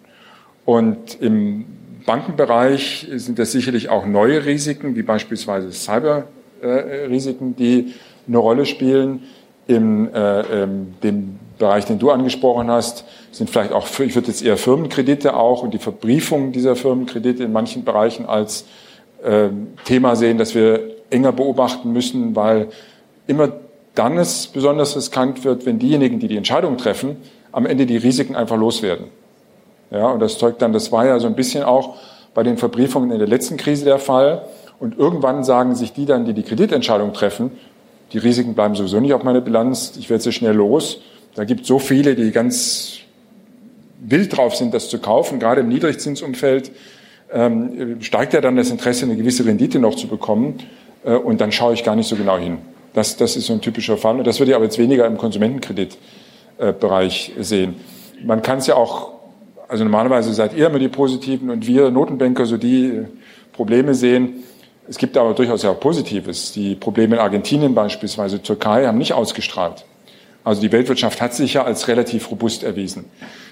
Und 0.64 1.20
im 1.20 1.64
Bankenbereich 2.08 3.06
sind 3.16 3.38
das 3.38 3.52
sicherlich 3.52 3.90
auch 3.90 4.06
neue 4.06 4.46
Risiken, 4.46 4.96
wie 4.96 5.02
beispielsweise 5.02 5.70
Cyber-Risiken, 5.72 7.54
die 7.54 7.92
eine 8.26 8.38
Rolle 8.38 8.64
spielen. 8.64 9.24
Im 9.66 10.08
äh, 10.14 10.40
ähm, 10.40 10.94
dem 11.02 11.38
Bereich, 11.58 11.84
den 11.84 11.98
du 11.98 12.10
angesprochen 12.10 12.70
hast, 12.70 13.04
sind 13.30 13.50
vielleicht 13.50 13.72
auch, 13.72 13.86
ich 14.00 14.14
würde 14.14 14.28
jetzt 14.28 14.42
eher 14.42 14.56
Firmenkredite 14.56 15.36
auch 15.36 15.62
und 15.62 15.74
die 15.74 15.78
Verbriefung 15.78 16.52
dieser 16.52 16.76
Firmenkredite 16.76 17.44
in 17.44 17.52
manchen 17.52 17.84
Bereichen 17.84 18.24
als 18.24 18.64
ähm, 19.22 19.66
Thema 19.84 20.16
sehen, 20.16 20.38
das 20.38 20.54
wir 20.54 20.80
enger 21.10 21.32
beobachten 21.32 21.92
müssen, 21.92 22.34
weil 22.34 22.68
immer 23.26 23.52
dann 23.94 24.16
es 24.16 24.46
besonders 24.46 24.96
riskant 24.96 25.44
wird, 25.44 25.66
wenn 25.66 25.78
diejenigen, 25.78 26.20
die 26.20 26.28
die 26.28 26.38
Entscheidung 26.38 26.78
treffen, 26.78 27.18
am 27.52 27.66
Ende 27.66 27.84
die 27.84 27.98
Risiken 27.98 28.34
einfach 28.34 28.56
loswerden. 28.56 29.08
Ja, 29.90 30.08
und 30.08 30.20
das 30.20 30.38
zeugt 30.38 30.62
dann, 30.62 30.72
das 30.72 30.92
war 30.92 31.06
ja 31.06 31.18
so 31.18 31.26
ein 31.26 31.34
bisschen 31.34 31.64
auch 31.64 31.96
bei 32.34 32.42
den 32.42 32.58
Verbriefungen 32.58 33.10
in 33.10 33.18
der 33.18 33.28
letzten 33.28 33.56
Krise 33.56 33.84
der 33.84 33.98
Fall. 33.98 34.42
Und 34.80 34.98
irgendwann 34.98 35.44
sagen 35.44 35.74
sich 35.74 35.92
die 35.92 36.06
dann, 36.06 36.24
die 36.24 36.34
die 36.34 36.44
Kreditentscheidung 36.44 37.12
treffen, 37.12 37.50
die 38.12 38.18
Risiken 38.18 38.54
bleiben 38.54 38.74
sowieso 38.74 39.00
nicht 39.00 39.12
auf 39.12 39.22
meiner 39.22 39.40
Bilanz, 39.40 39.94
ich 39.98 40.08
werde 40.08 40.22
sie 40.22 40.32
schnell 40.32 40.54
los. 40.54 41.00
Da 41.34 41.44
gibt 41.44 41.62
es 41.62 41.68
so 41.68 41.78
viele, 41.78 42.14
die 42.14 42.30
ganz 42.30 42.98
wild 44.00 44.36
drauf 44.36 44.56
sind, 44.56 44.74
das 44.74 44.88
zu 44.88 44.98
kaufen. 44.98 45.40
Gerade 45.40 45.60
im 45.60 45.68
Niedrigzinsumfeld 45.68 46.70
ähm, 47.32 48.00
steigt 48.00 48.32
ja 48.32 48.40
dann 48.40 48.56
das 48.56 48.70
Interesse, 48.70 49.04
eine 49.04 49.16
gewisse 49.16 49.44
Rendite 49.44 49.78
noch 49.78 49.94
zu 49.94 50.08
bekommen. 50.08 50.60
Äh, 51.04 51.16
und 51.16 51.40
dann 51.40 51.52
schaue 51.52 51.74
ich 51.74 51.84
gar 51.84 51.94
nicht 51.96 52.08
so 52.08 52.16
genau 52.16 52.38
hin. 52.38 52.58
Das, 52.94 53.16
das 53.16 53.36
ist 53.36 53.46
so 53.46 53.52
ein 53.52 53.60
typischer 53.60 53.98
Fall. 53.98 54.18
Und 54.18 54.26
das 54.26 54.40
würde 54.40 54.52
ich 54.52 54.56
aber 54.56 54.64
jetzt 54.64 54.78
weniger 54.78 55.06
im 55.06 55.18
Konsumentenkreditbereich 55.18 57.32
sehen. 57.38 57.76
Man 58.24 58.40
kann 58.42 58.58
es 58.58 58.66
ja 58.66 58.74
auch, 58.76 59.17
also 59.68 59.84
normalerweise 59.84 60.32
seid 60.32 60.54
ihr 60.54 60.66
immer 60.66 60.78
die 60.78 60.88
Positiven 60.88 61.50
und 61.50 61.66
wir 61.66 61.90
Notenbanker 61.90 62.46
so 62.46 62.56
die 62.56 63.04
Probleme 63.52 63.94
sehen. 63.94 64.42
Es 64.88 64.96
gibt 64.96 65.16
aber 65.18 65.34
durchaus 65.34 65.62
ja 65.62 65.70
auch 65.70 65.80
Positives. 65.80 66.52
Die 66.52 66.74
Probleme 66.74 67.16
in 67.16 67.20
Argentinien 67.20 67.74
beispielsweise, 67.74 68.42
Türkei, 68.42 68.86
haben 68.86 68.96
nicht 68.96 69.12
ausgestrahlt. 69.12 69.84
Also 70.42 70.62
die 70.62 70.72
Weltwirtschaft 70.72 71.20
hat 71.20 71.34
sich 71.34 71.54
ja 71.54 71.64
als 71.64 71.88
relativ 71.88 72.30
robust 72.30 72.64
erwiesen. 72.64 73.04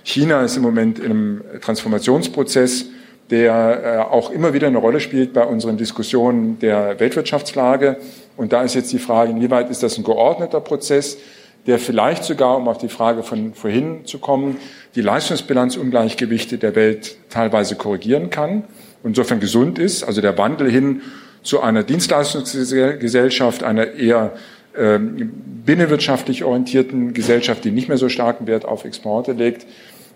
China 0.02 0.40
ist 0.42 0.56
im 0.56 0.62
Moment 0.62 0.98
in 0.98 1.10
einem 1.10 1.44
Transformationsprozess, 1.60 2.86
der 3.28 3.82
äh, 3.84 3.98
auch 4.10 4.30
immer 4.30 4.54
wieder 4.54 4.68
eine 4.68 4.78
Rolle 4.78 5.00
spielt 5.00 5.34
bei 5.34 5.44
unseren 5.44 5.76
Diskussionen 5.76 6.58
der 6.60 6.98
Weltwirtschaftslage. 6.98 7.98
Und 8.38 8.54
da 8.54 8.62
ist 8.62 8.74
jetzt 8.74 8.92
die 8.92 8.98
Frage, 8.98 9.32
inwieweit 9.32 9.68
ist 9.68 9.82
das 9.82 9.98
ein 9.98 10.04
geordneter 10.04 10.60
Prozess, 10.60 11.18
der 11.66 11.78
vielleicht 11.78 12.24
sogar, 12.24 12.56
um 12.56 12.68
auf 12.68 12.78
die 12.78 12.88
Frage 12.88 13.22
von 13.22 13.54
vorhin 13.54 14.04
zu 14.04 14.18
kommen, 14.18 14.56
die 14.94 15.00
Leistungsbilanzungleichgewichte 15.00 16.58
der 16.58 16.74
Welt 16.76 17.16
teilweise 17.28 17.76
korrigieren 17.76 18.30
kann, 18.30 18.64
insofern 19.02 19.40
gesund 19.40 19.78
ist, 19.78 20.04
also 20.04 20.20
der 20.20 20.38
Wandel 20.38 20.70
hin 20.70 21.02
zu 21.42 21.60
einer 21.60 21.82
Dienstleistungsgesellschaft, 21.82 23.62
einer 23.62 23.92
eher 23.94 24.32
ähm, 24.76 25.32
binnenwirtschaftlich 25.64 26.44
orientierten 26.44 27.14
Gesellschaft, 27.14 27.64
die 27.64 27.70
nicht 27.70 27.88
mehr 27.88 27.98
so 27.98 28.08
starken 28.08 28.46
Wert 28.46 28.64
auf 28.64 28.84
Exporte 28.84 29.32
legt, 29.32 29.66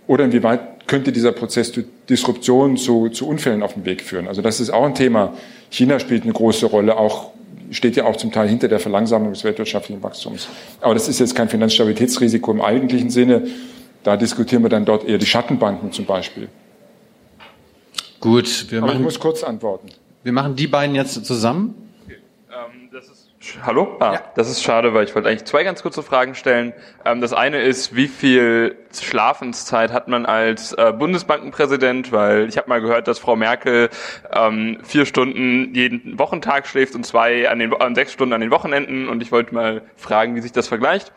oder 0.07 0.25
inwieweit 0.25 0.87
könnte 0.87 1.13
dieser 1.13 1.33
Prozess 1.33 1.73
Disruption 2.09 2.77
zu, 2.77 3.09
zu 3.11 3.29
Unfällen 3.29 3.63
auf 3.63 3.75
den 3.75 3.85
Weg 3.85 4.03
führen? 4.03 4.27
Also 4.27 4.43
das 4.43 4.61
ist 4.61 4.71
auch 4.71 4.85
ein 4.85 4.95
Thema. 4.95 5.35
China 5.71 6.01
spielt 6.01 6.25
eine 6.25 6.33
große 6.33 6.67
Rolle, 6.67 6.97
auch 6.97 7.31
steht 7.71 7.97
ja 7.97 8.05
auch 8.05 8.17
zum 8.17 8.33
Teil 8.33 8.49
hinter 8.49 8.69
der 8.69 8.81
Verlangsamung 8.81 9.33
des 9.33 9.45
weltwirtschaftlichen 9.45 10.03
Wachstums. 10.03 10.49
Aber 10.81 10.95
das 10.95 11.09
ist 11.09 11.21
jetzt 11.21 11.35
kein 11.35 11.49
Finanzstabilitätsrisiko 11.49 12.51
im 12.51 12.61
eigentlichen 12.61 13.11
Sinne. 13.11 13.47
Da 14.03 14.17
diskutieren 14.17 14.63
wir 14.63 14.69
dann 14.69 14.85
dort 14.85 15.05
eher 15.05 15.19
die 15.19 15.27
Schattenbanken 15.27 15.93
zum 15.93 16.07
Beispiel. 16.07 16.49
Gut, 18.19 18.67
wir 18.71 18.79
Aber 18.79 18.89
machen, 18.89 18.99
ich 18.99 19.05
muss 19.05 19.21
kurz 19.21 19.43
antworten. 19.43 19.89
wir 20.25 20.33
machen 20.33 20.57
die 20.57 20.67
beiden 20.67 20.95
jetzt 20.95 21.25
zusammen. 21.25 21.90
Hallo? 23.63 23.97
Ah, 24.01 24.21
das 24.35 24.51
ist 24.51 24.63
schade, 24.63 24.93
weil 24.93 25.05
ich 25.05 25.15
wollte 25.15 25.27
eigentlich 25.31 25.47
zwei 25.47 25.65
ganz 25.65 25.83
kurze 25.83 26.03
Fragen 26.03 26.35
stellen. 26.35 26.75
Ähm, 27.07 27.23
das 27.23 27.33
eine 27.33 27.63
ist, 27.63 27.97
wie 27.97 28.07
viel 28.07 28.77
Schlafenszeit 28.93 29.95
hat 29.95 30.09
man 30.09 30.27
als 30.27 30.75
äh, 30.75 30.93
Bundesbankenpräsident? 30.93 32.13
Weil 32.13 32.51
ich 32.51 32.59
habe 32.59 32.69
mal 32.69 32.83
gehört, 32.83 33.09
dass 33.09 33.19
Frau 33.19 33.37
Merkel 33.37 33.89
ähm, 34.31 34.81
vier 34.83 35.07
Stunden 35.07 35.75
jeden 35.75 36.19
Wochentag 36.19 36.67
schläft 36.67 36.95
und 36.95 37.07
zwei 37.07 37.49
an 37.49 37.61
den 37.61 37.73
an 37.73 37.95
sechs 37.95 38.13
Stunden 38.13 38.35
an 38.35 38.43
den 38.43 38.51
Wochenenden. 38.51 39.09
Und 39.09 39.23
ich 39.23 39.33
wollte 39.33 39.55
mal 39.55 39.81
fragen, 39.97 40.37
wie 40.37 40.43
sich 40.43 40.53
das 40.53 40.69
vergleicht. 40.69 41.11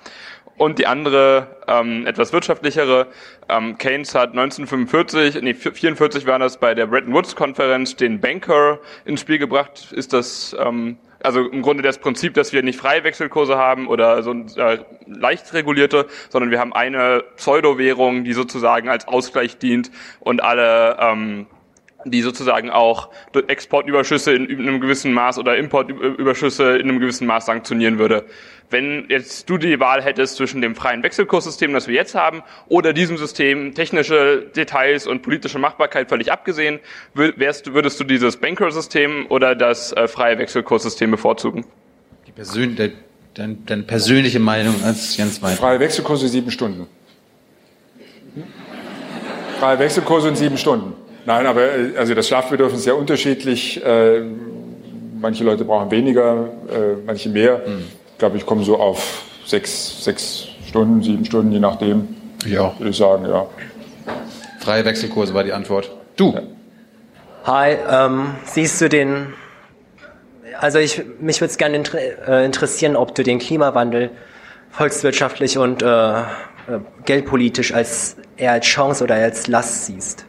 Und 0.57 0.77
die 0.79 0.85
andere, 0.85 1.47
ähm, 1.67 2.05
etwas 2.05 2.31
wirtschaftlichere, 2.31 3.07
ähm, 3.49 3.77
Keynes 3.77 4.13
hat 4.13 4.31
1945, 4.31 5.41
nee, 5.41 5.53
44 5.53 6.27
war 6.27 6.37
das 6.37 6.57
bei 6.57 6.75
der 6.75 6.87
Bretton 6.87 7.13
Woods 7.13 7.35
Konferenz, 7.35 7.95
den 7.95 8.19
Banker 8.19 8.79
ins 9.05 9.21
Spiel 9.21 9.39
gebracht. 9.39 9.91
Ist 9.91 10.13
das 10.13 10.55
ähm, 10.59 10.97
also 11.23 11.47
im 11.47 11.61
Grunde 11.61 11.81
das 11.81 11.97
Prinzip, 11.97 12.33
dass 12.33 12.53
wir 12.53 12.61
nicht 12.63 12.77
freie 12.77 13.03
Wechselkurse 13.03 13.57
haben 13.57 13.87
oder 13.87 14.21
so 14.23 14.33
äh, 14.33 14.79
leicht 15.07 15.53
regulierte, 15.53 16.05
sondern 16.29 16.51
wir 16.51 16.59
haben 16.59 16.73
eine 16.73 17.23
Pseudo-Währung, 17.37 18.25
die 18.25 18.33
sozusagen 18.33 18.89
als 18.89 19.07
Ausgleich 19.07 19.57
dient 19.57 19.89
und 20.19 20.43
alle 20.43 20.97
ähm, 20.99 21.47
die 22.05 22.21
sozusagen 22.21 22.69
auch 22.69 23.09
Exportüberschüsse 23.47 24.33
in 24.33 24.59
einem 24.59 24.79
gewissen 24.79 25.13
Maß 25.13 25.37
oder 25.37 25.57
Importüberschüsse 25.57 26.77
in 26.77 26.89
einem 26.89 26.99
gewissen 26.99 27.27
Maß 27.27 27.45
sanktionieren 27.45 27.99
würde. 27.99 28.25
Wenn 28.69 29.05
jetzt 29.09 29.49
du 29.49 29.57
die 29.57 29.79
Wahl 29.79 30.01
hättest 30.01 30.37
zwischen 30.37 30.61
dem 30.61 30.75
freien 30.75 31.03
Wechselkurssystem, 31.03 31.73
das 31.73 31.87
wir 31.87 31.95
jetzt 31.95 32.15
haben, 32.15 32.41
oder 32.67 32.91
diesem 32.93 33.17
System, 33.17 33.75
technische 33.75 34.49
Details 34.55 35.05
und 35.05 35.21
politische 35.21 35.59
Machbarkeit 35.59 36.09
völlig 36.09 36.31
abgesehen, 36.31 36.79
wärst, 37.13 37.73
würdest 37.73 37.99
du 37.99 38.03
dieses 38.03 38.37
Banker-System 38.37 39.27
oder 39.29 39.55
das 39.55 39.91
äh, 39.93 40.07
freie 40.07 40.39
Wechselkurssystem 40.39 41.11
bevorzugen? 41.11 41.65
Die 42.25 42.31
Persön 42.31 42.75
de, 42.75 42.93
deine, 43.35 43.57
deine 43.65 43.83
persönliche 43.83 44.39
Meinung 44.39 44.75
als 44.83 45.17
Jens 45.17 45.41
Weid. 45.41 45.57
Freie 45.57 45.79
Wechselkurse 45.79 46.27
sieben 46.27 46.49
Stunden. 46.49 46.87
Freie 49.59 49.79
Wechselkurse 49.79 50.29
in 50.29 50.35
sieben 50.35 50.57
Stunden. 50.57 50.93
Nein, 51.25 51.45
aber 51.45 51.61
äh, 51.61 51.97
also 51.97 52.13
das 52.13 52.27
Schlafbedürfnis 52.27 52.81
ist 52.81 52.85
ja 52.85 52.93
unterschiedlich. 52.93 53.83
Äh, 53.83 54.21
manche 55.19 55.43
Leute 55.43 55.65
brauchen 55.65 55.89
weniger, 55.91 56.49
äh, 56.69 56.95
manche 57.05 57.29
mehr. 57.29 57.61
Hm. 57.65 57.85
Ich 58.11 58.17
glaube, 58.17 58.37
ich 58.37 58.45
komme 58.45 58.63
so 58.63 58.77
auf 58.77 59.23
sechs, 59.45 60.03
sechs 60.03 60.47
Stunden, 60.67 61.01
sieben 61.01 61.25
Stunden, 61.25 61.51
je 61.51 61.59
nachdem. 61.59 62.07
Auch. 62.59 62.77
Würde 62.77 62.89
ich 62.89 62.97
sagen, 62.97 63.25
ja. 63.25 63.47
Freie 64.59 64.83
Wechselkurse 64.85 65.33
war 65.33 65.43
die 65.43 65.53
Antwort. 65.53 65.91
Du. 66.15 66.35
Hi, 67.45 67.77
ähm, 67.89 68.35
siehst 68.45 68.79
du 68.81 68.89
den, 68.89 69.33
also 70.59 70.79
ich, 70.79 71.01
mich 71.19 71.41
würde 71.41 71.51
es 71.51 71.57
gerne 71.57 71.77
inter, 71.77 71.97
äh, 72.27 72.45
interessieren, 72.45 72.95
ob 72.95 73.15
du 73.15 73.23
den 73.23 73.39
Klimawandel 73.39 74.11
volkswirtschaftlich 74.71 75.57
und 75.57 75.81
äh, 75.81 75.87
äh, 75.87 76.23
geldpolitisch 77.05 77.73
als 77.73 78.17
eher 78.37 78.53
als 78.53 78.65
Chance 78.65 79.03
oder 79.03 79.15
als 79.15 79.47
Last 79.47 79.85
siehst. 79.85 80.25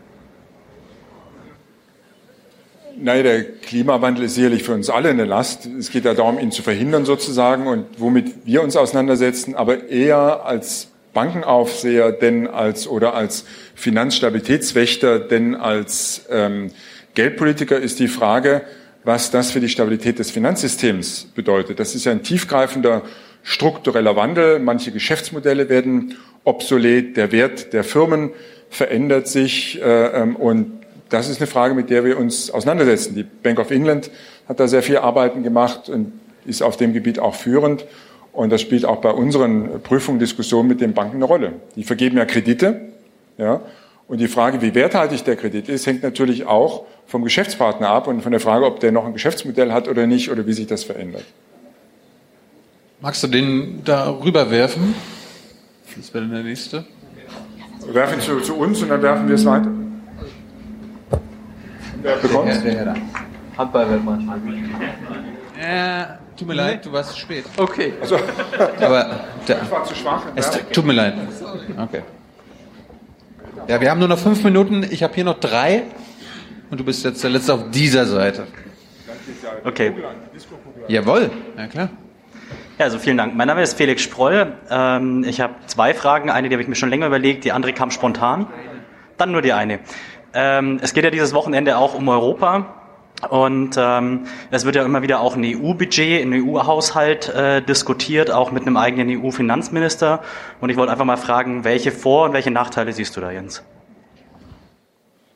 Nein, 2.97 3.25
der 3.25 3.45
Klimawandel 3.45 4.25
ist 4.25 4.35
sicherlich 4.35 4.63
für 4.63 4.75
uns 4.75 4.91
alle 4.91 5.09
eine 5.09 5.25
Last. 5.25 5.67
Es 5.67 5.91
geht 5.91 6.05
ja 6.05 6.15
darum, 6.15 6.39
ihn 6.39 6.53
zu 6.53 6.63
verhindern 6.63 7.05
sozusagen 7.05 7.67
und 7.67 7.87
womit 7.99 8.47
wir 8.47 8.63
uns 8.63 8.77
auseinandersetzen, 8.77 9.55
aber 9.55 9.89
eher 9.89 10.45
als 10.45 10.89
Bankenaufseher 11.13 12.13
denn 12.13 12.47
als 12.47 12.87
oder 12.87 13.15
als 13.15 13.45
Finanzstabilitätswächter 13.75 15.19
denn 15.19 15.55
als 15.55 16.27
ähm, 16.31 16.71
Geldpolitiker 17.15 17.79
ist 17.79 18.01
die 18.01 18.09
Frage, 18.09 18.63
was 19.05 19.31
das 19.31 19.51
für 19.51 19.61
die 19.61 19.69
Stabilität 19.69 20.19
des 20.19 20.31
Finanzsystems 20.31 21.29
bedeutet. 21.35 21.79
Das 21.79 21.95
ist 21.95 22.05
ja 22.05 22.13
ein 22.13 22.23
tiefgreifender 22.23 23.03
struktureller 23.43 24.17
Wandel. 24.17 24.59
Manche 24.59 24.91
Geschäftsmodelle 24.91 25.69
werden 25.69 26.17
obsolet, 26.43 27.17
der 27.17 27.33
Wert 27.33 27.73
der 27.73 27.85
Firmen 27.85 28.31
verändert 28.71 29.29
sich 29.29 29.81
äh, 29.81 30.07
ähm, 30.23 30.37
und 30.37 30.84
das 31.15 31.29
ist 31.29 31.41
eine 31.41 31.47
Frage, 31.47 31.75
mit 31.75 31.91
der 31.91 32.05
wir 32.05 32.19
uns 32.19 32.51
auseinandersetzen. 32.51 33.15
Die 33.15 33.23
Bank 33.23 33.59
of 33.59 33.71
England 33.71 34.11
hat 34.49 34.61
da 34.61 34.69
sehr 34.69 34.83
viel 34.83 34.99
Arbeiten 34.99 35.43
gemacht 35.43 35.89
und 35.89 36.13
ist 36.45 36.63
auf 36.63 36.77
dem 36.77 36.93
Gebiet 36.93 37.19
auch 37.19 37.35
führend. 37.35 37.85
Und 38.33 38.51
das 38.51 38.61
spielt 38.61 38.85
auch 38.85 38.97
bei 38.97 39.11
unseren 39.11 39.81
Prüfungen, 39.83 40.19
Diskussionen 40.19 40.69
mit 40.69 40.81
den 40.81 40.93
Banken 40.93 41.17
eine 41.17 41.25
Rolle. 41.25 41.53
Die 41.77 41.85
vergeben 41.85 42.17
ja 42.17 42.25
Kredite. 42.25 42.81
Ja, 43.39 43.61
und 44.07 44.19
die 44.19 44.29
Frage, 44.29 44.61
wie 44.61 44.75
werthaltig 44.75 45.25
der 45.25 45.37
Kredit 45.37 45.69
ist, 45.69 45.87
hängt 45.87 46.03
natürlich 46.03 46.47
auch 46.47 46.85
vom 47.07 47.25
Geschäftspartner 47.25 47.89
ab 47.89 48.07
und 48.07 48.23
von 48.23 48.33
der 48.33 48.41
Frage, 48.41 48.67
ob 48.67 48.81
der 48.81 48.93
noch 48.93 49.07
ein 49.07 49.13
Geschäftsmodell 49.13 49.73
hat 49.73 49.89
oder 49.89 50.07
nicht 50.07 50.31
oder 50.31 50.47
wie 50.47 50.53
sich 50.53 50.67
das 50.67 50.85
verändert. 50.85 51.25
Magst 53.01 53.23
du 53.23 53.29
den 53.29 53.83
da 53.85 54.11
rüberwerfen? 54.11 54.95
Das 55.97 56.13
wäre 56.13 56.25
dann 56.25 56.35
der 56.35 56.43
nächste. 56.43 56.85
Werfen 57.93 58.21
zu, 58.21 58.41
zu 58.41 58.55
uns 58.57 58.83
und 58.83 58.89
dann 58.89 59.03
werfen 59.03 59.29
wir 59.29 59.35
es 59.35 59.45
weiter. 59.45 59.71
Der, 62.05 62.95
Handball-Weltmeister. 63.57 64.37
Äh, 65.59 66.05
tut 66.37 66.49
mir 66.49 66.55
leid, 66.55 66.85
du 66.85 66.93
warst 66.93 67.13
zu 67.13 67.19
spät. 67.19 67.45
Okay. 67.57 67.95
Also, 68.01 68.17
Aber 68.81 69.21
der, 69.49 69.63
ich 69.63 69.71
war 69.71 69.85
zu 69.85 69.95
schwach. 69.95 70.23
es 70.35 70.51
tut 70.73 70.85
mir 70.85 70.93
leid. 70.93 71.15
Okay. 71.79 72.03
Ja, 73.69 73.81
wir 73.81 73.91
haben 73.91 74.01
nur 74.01 74.09
noch 74.09 74.19
fünf 74.19 74.45
Minuten. 74.45 74.87
Ich 74.91 75.03
habe 75.03 75.15
hier 75.15 75.25
noch 75.25 75.41
drei. 75.41 75.85
Und 76.71 76.79
du 76.79 76.85
bist 76.85 77.05
jetzt 77.05 77.23
der 77.23 77.31
Letzte 77.31 77.55
auf 77.55 77.71
dieser 77.71 78.05
Seite. 78.05 78.47
Okay. 79.65 79.95
Jawohl, 80.89 81.31
ja 81.57 81.67
klar. 81.69 81.89
Ja, 82.79 82.85
also 82.85 82.99
vielen 82.99 83.17
Dank. 83.17 83.35
Mein 83.35 83.47
Name 83.47 83.63
ist 83.63 83.79
Felix 83.79 84.03
Sproll. 84.03 84.53
Ähm, 84.69 85.25
ich 85.25 85.41
habe 85.41 85.55
zwei 85.67 85.95
Fragen. 85.95 86.29
Eine, 86.29 86.49
die 86.49 86.55
habe 86.55 86.63
ich 86.63 86.69
mir 86.69 86.75
schon 86.75 86.91
länger 86.91 87.07
überlegt, 87.07 87.45
die 87.45 87.53
andere 87.53 87.73
kam 87.73 87.91
spontan. 87.91 88.49
Dann 89.17 89.31
nur 89.31 89.43
die 89.43 89.53
eine. 89.53 89.79
Ähm, 90.35 90.81
es 90.83 90.93
geht 90.93 91.05
ja 91.05 91.11
dieses 91.11 91.33
Wochenende 91.33 91.79
auch 91.79 91.95
um 91.95 92.09
Europa. 92.09 92.67
Und 93.31 93.77
ähm, 93.79 94.25
es 94.51 94.65
wird 94.67 94.77
ja 94.77 94.85
immer 94.85 95.01
wieder 95.01 95.21
auch 95.21 95.37
ein 95.37 95.45
EU-Budget, 95.45 96.23
ein 96.23 96.33
EU-Haushalt 96.35 97.29
äh, 97.29 97.63
diskutiert, 97.63 98.31
auch 98.31 98.53
mit 98.53 98.63
einem 98.63 98.77
eigenen 98.77 99.09
EU-Finanzminister. 99.09 100.21
Und 100.61 100.69
ich 100.69 100.77
wollte 100.77 100.93
einfach 100.93 101.05
mal 101.05 101.17
fragen, 101.17 101.65
welche 101.65 101.91
Vor- 101.91 102.27
und 102.27 102.33
welche 102.33 102.51
Nachteile 102.51 102.93
siehst 102.93 103.17
du 103.17 103.21
da, 103.21 103.31
Jens? 103.31 103.63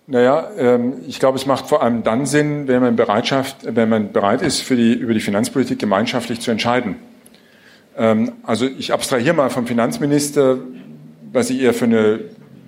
Naja, 0.06 0.48
ähm, 0.58 0.94
ich 1.06 1.20
glaube, 1.20 1.38
es 1.38 1.46
macht 1.46 1.66
vor 1.66 1.82
allem 1.82 2.02
dann 2.02 2.26
Sinn, 2.26 2.66
wenn 2.66 2.80
man, 2.80 2.96
Bereitschaft, 2.96 3.56
wenn 3.62 3.88
man 3.88 4.12
bereit 4.12 4.42
ist, 4.42 4.60
für 4.60 4.74
die, 4.74 4.94
über 4.94 5.14
die 5.14 5.20
Finanzpolitik 5.20 5.78
gemeinschaftlich 5.78 6.40
zu 6.40 6.50
entscheiden. 6.50 6.96
Ähm, 7.96 8.32
also 8.42 8.66
ich 8.66 8.92
abstrahiere 8.92 9.34
mal 9.34 9.50
vom 9.50 9.66
Finanzminister, 9.66 10.58
was 11.32 11.50
ich 11.50 11.60
eher 11.60 11.74
für 11.74 11.84
eine 11.84 12.20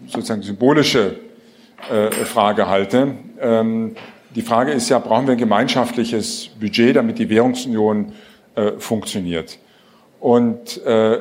sozusagen 0.07 0.43
symbolische 0.43 1.17
Frage 2.25 2.69
halte. 2.69 3.15
Ähm, 3.41 3.97
die 4.35 4.43
Frage 4.43 4.71
ist 4.71 4.89
ja, 4.89 4.99
brauchen 4.99 5.27
wir 5.27 5.33
ein 5.33 5.39
gemeinschaftliches 5.39 6.51
Budget, 6.61 6.95
damit 6.95 7.19
die 7.19 7.29
Währungsunion 7.29 8.13
äh, 8.55 8.73
funktioniert? 8.79 9.59
Und 10.21 10.85
äh, 10.85 11.19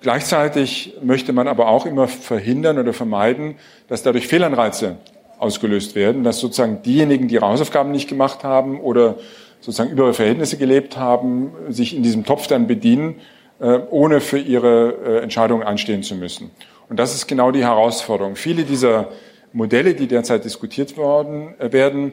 gleichzeitig 0.00 0.94
möchte 1.02 1.32
man 1.32 1.46
aber 1.46 1.68
auch 1.68 1.86
immer 1.86 2.08
verhindern 2.08 2.78
oder 2.78 2.92
vermeiden, 2.92 3.56
dass 3.88 4.02
dadurch 4.02 4.26
Fehlanreize 4.26 4.96
ausgelöst 5.38 5.94
werden, 5.94 6.24
dass 6.24 6.40
sozusagen 6.40 6.82
diejenigen, 6.82 7.28
die 7.28 7.34
ihre 7.34 7.46
Hausaufgaben 7.46 7.92
nicht 7.92 8.08
gemacht 8.08 8.42
haben 8.42 8.80
oder 8.80 9.16
sozusagen 9.60 9.90
über 9.90 10.04
ihre 10.04 10.14
Verhältnisse 10.14 10.56
gelebt 10.56 10.96
haben, 10.96 11.52
sich 11.68 11.94
in 11.94 12.02
diesem 12.02 12.24
Topf 12.24 12.48
dann 12.48 12.66
bedienen, 12.66 13.20
äh, 13.60 13.78
ohne 13.90 14.20
für 14.20 14.38
ihre 14.38 14.94
äh, 15.04 15.22
Entscheidungen 15.22 15.62
anstehen 15.62 16.02
zu 16.02 16.14
müssen. 16.14 16.50
Und 16.88 16.98
das 16.98 17.14
ist 17.14 17.26
genau 17.26 17.50
die 17.50 17.62
Herausforderung. 17.62 18.34
Viele 18.34 18.64
dieser 18.64 19.08
Modelle, 19.52 19.94
die 19.94 20.06
derzeit 20.06 20.44
diskutiert 20.44 20.96
worden, 20.96 21.54
äh, 21.58 21.72
werden, 21.72 22.12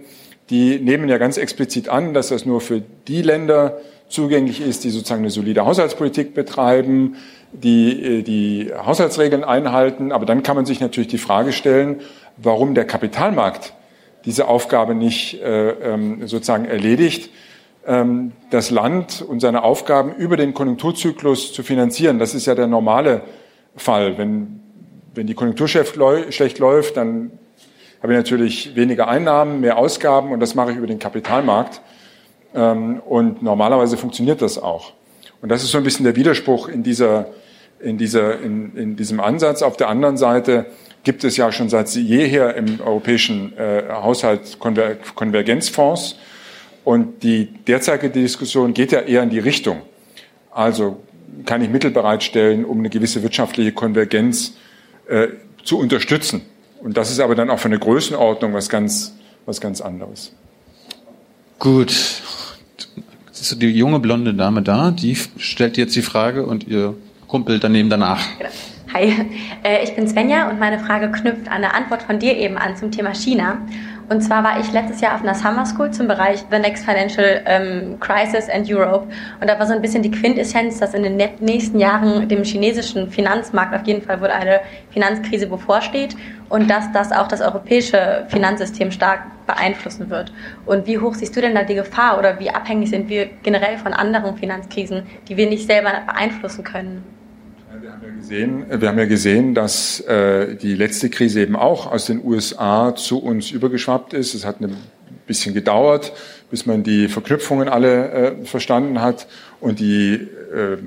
die 0.49 0.80
nehmen 0.80 1.10
ja 1.10 1.18
ganz 1.18 1.38
explizit 1.38 1.90
an, 1.90 2.14
dass 2.14 2.30
das 2.30 2.45
nur 2.45 2.62
für 2.62 2.82
die 3.07 3.22
Länder 3.22 3.80
zugänglich 4.07 4.62
ist, 4.62 4.84
die 4.84 4.91
sozusagen 4.91 5.22
eine 5.22 5.32
solide 5.32 5.66
Haushaltspolitik 5.66 6.34
betreiben, 6.36 7.16
die 7.52 8.24
die 8.24 8.72
Haushaltsregeln 8.78 9.44
einhalten. 9.44 10.12
Aber 10.12 10.26
dann 10.26 10.44
kann 10.44 10.56
man 10.56 10.66
sich 10.66 10.80
natürlich 10.80 11.07
die 11.07 11.18
Frage 11.18 11.52
stellen, 11.52 12.02
warum 12.38 12.76
der 12.76 12.86
Kapitalmarkt 12.86 13.74
diese 14.26 14.48
Aufgabe 14.48 14.95
nicht 14.95 15.41
äh, 15.41 15.70
ähm, 15.70 16.28
sozusagen 16.28 16.66
erledigt, 16.66 17.30
ähm, 17.86 18.32
das 18.49 18.72
Land 18.72 19.24
und 19.28 19.40
seine 19.40 19.64
Aufgaben 19.64 20.14
über 20.16 20.38
den 20.38 20.53
Konjunkturzyklus 20.53 21.53
zu 21.53 21.64
finanzieren. 21.64 22.20
Das 22.20 22.34
ist 22.34 22.45
ja 22.45 22.56
der 22.56 22.68
normale 22.68 23.22
Fall. 23.76 24.18
Wenn, 24.18 24.62
wenn 25.16 25.28
die 25.28 25.34
Konjunktur 25.34 25.68
schlecht 25.68 26.60
läuft, 26.60 26.98
dann 26.98 27.32
habe 28.02 28.14
ich 28.14 28.18
natürlich 28.18 28.76
weniger 28.76 29.08
Einnahmen, 29.08 29.62
mehr 29.62 29.78
Ausgaben 29.78 30.32
und 30.32 30.40
das 30.40 30.56
mache 30.56 30.72
ich 30.72 30.78
über 30.78 30.88
den 30.88 31.00
Kapitalmarkt. 31.00 31.82
Ähm, 32.54 33.00
und 33.00 33.42
normalerweise 33.42 33.98
funktioniert 33.98 34.42
das 34.42 34.58
auch. 34.58 34.94
Und 35.42 35.50
das 35.50 35.64
ist 35.64 35.72
so 35.72 35.78
ein 35.78 35.84
bisschen 35.84 36.06
der 36.06 36.16
Widerspruch 36.16 36.68
in, 36.68 36.84
dieser, 36.84 37.28
in, 37.80 37.98
dieser, 37.98 38.40
in, 38.40 38.76
in 38.76 38.96
diesem 38.96 39.20
Ansatz. 39.20 39.62
Auf 39.62 39.78
der 39.78 39.90
anderen 39.90 40.18
Seite 40.18 40.68
gibt 41.04 41.24
es 41.24 41.38
ja 41.38 41.52
schon 41.52 41.70
seit 41.70 41.90
jeher 41.90 42.56
im 42.56 42.80
europäischen 42.82 43.56
äh, 43.58 43.84
Haushalt 43.90 44.60
Konver 44.60 44.96
Konvergenzfonds. 45.16 46.18
Und 46.84 47.24
die 47.24 47.46
derzeitige 47.46 48.12
Diskussion 48.12 48.74
geht 48.74 48.92
ja 48.92 49.02
eher 49.02 49.24
in 49.24 49.30
die 49.30 49.40
Richtung. 49.40 49.82
Also 50.52 50.98
kann 51.46 51.62
ich 51.62 51.70
Mittel 51.70 51.92
bereitstellen, 51.92 52.66
um 52.66 52.80
eine 52.80 52.90
gewisse 52.90 53.24
wirtschaftliche 53.24 53.72
Konvergenz 53.72 54.54
äh, 55.07 55.27
zu 55.64 55.80
unterstützen. 55.80 56.41
Und 56.82 56.98
das 56.98 57.11
ist 57.11 57.19
aber 57.19 57.36
dann 57.36 57.49
auch 57.49 57.60
für 57.60 57.68
eine 57.68 57.80
Größenordnung 57.80 58.53
was 58.53 58.69
ganz, 58.69 59.15
was 59.45 59.60
ganz 59.60 59.82
anderes. 59.82 60.34
Gut. 61.60 61.91
Ist 63.32 63.61
die 63.61 63.68
junge 63.68 63.99
blonde 63.99 64.34
Dame 64.34 64.61
da? 64.61 64.91
Die 64.91 65.15
stellt 65.38 65.77
jetzt 65.77 65.95
die 65.95 66.02
Frage 66.02 66.45
und 66.45 66.68
ihr 66.68 66.95
Kumpel 67.27 67.60
daneben 67.60 67.90
danach. 67.90 68.22
Genau. 68.38 68.49
Hi, 68.94 69.14
äh, 69.64 69.84
ich 69.84 69.94
bin 69.94 70.07
Svenja 70.07 70.49
und 70.49 70.57
meine 70.57 70.80
Frage 70.80 71.11
knüpft 71.11 71.48
an 71.48 71.56
eine 71.56 71.73
Antwort 71.73 72.03
von 72.03 72.18
dir 72.18 72.38
eben 72.38 72.57
an 72.57 72.77
zum 72.77 72.91
Thema 72.91 73.14
China. 73.14 73.57
Und 74.07 74.22
zwar 74.22 74.44
war 74.44 74.60
ich 74.60 74.72
letztes 74.72 75.02
Jahr 75.02 75.15
auf 75.15 75.22
einer 75.22 75.34
Summer 75.34 75.65
School 75.65 75.90
zum 75.90 76.07
Bereich 76.07 76.45
The 76.52 76.60
Next 76.60 76.86
Financial 76.86 77.41
ähm, 77.45 77.99
Crisis 77.99 78.48
and 78.49 78.69
Europe. 78.69 79.07
Und 79.41 79.49
da 79.49 79.57
war 79.57 79.65
so 79.65 79.73
ein 79.73 79.82
bisschen 79.82 80.03
die 80.03 80.11
Quintessenz, 80.11 80.80
dass 80.80 80.94
in 80.94 81.02
den 81.02 81.18
nächsten 81.40 81.80
Jahren 81.80 82.27
dem 82.30 82.44
chinesischen 82.44 83.10
Finanzmarkt 83.10 83.73
auf 83.73 83.88
jeden 83.88 84.03
Fall 84.03 84.22
wohl 84.22 84.27
eine 84.27 84.60
Finanzkrise 84.91 85.48
bevorsteht 85.48 86.15
und 86.49 86.69
dass 86.69 86.91
das 86.91 87.11
auch 87.11 87.27
das 87.27 87.41
europäische 87.41 88.26
Finanzsystem 88.27 88.91
stark 88.91 89.22
beeinflussen 89.48 90.10
wird. 90.11 90.32
Und 90.68 90.86
wie 90.86 90.99
hoch 90.99 91.15
siehst 91.15 91.36
du 91.36 91.41
denn 91.41 91.56
da 91.56 91.64
die 91.64 91.76
Gefahr 91.76 92.19
oder 92.19 92.40
wie 92.40 92.52
abhängig 92.52 92.90
sind 92.90 93.10
wir 93.10 93.27
generell 93.41 93.77
von 93.77 93.94
anderen 93.94 94.38
Finanzkrisen, 94.38 95.03
die 95.27 95.36
wir 95.36 95.49
nicht 95.49 95.65
selber 95.65 95.91
beeinflussen 96.06 96.64
können? 96.64 97.03
Gesehen, 98.11 98.65
wir 98.69 98.88
haben 98.88 98.99
ja 98.99 99.06
gesehen, 99.06 99.53
dass 99.53 99.99
äh, 100.02 100.56
die 100.56 100.76
letzte 100.76 101.10
Krise 101.10 101.41
eben 101.41 101.56
auch 101.56 101.91
aus 101.91 102.06
den 102.06 102.23
USA 102.23 102.95
zu 102.95 103.19
uns 103.19 103.52
übergeschwappt 103.52 104.14
ist. 104.14 104.34
Es 104.34 104.45
hat 104.45 104.61
ein 104.61 104.76
bisschen 105.27 105.53
gedauert, 105.53 106.14
bis 106.49 106.65
man 106.65 106.84
die 106.84 107.07
Verknüpfungen 107.07 107.69
alle 107.69 108.11
äh, 108.11 108.45
verstanden 108.45 109.02
hat. 109.02 109.27
Und 109.60 109.80
die 109.80 110.14
äh, 110.14 110.77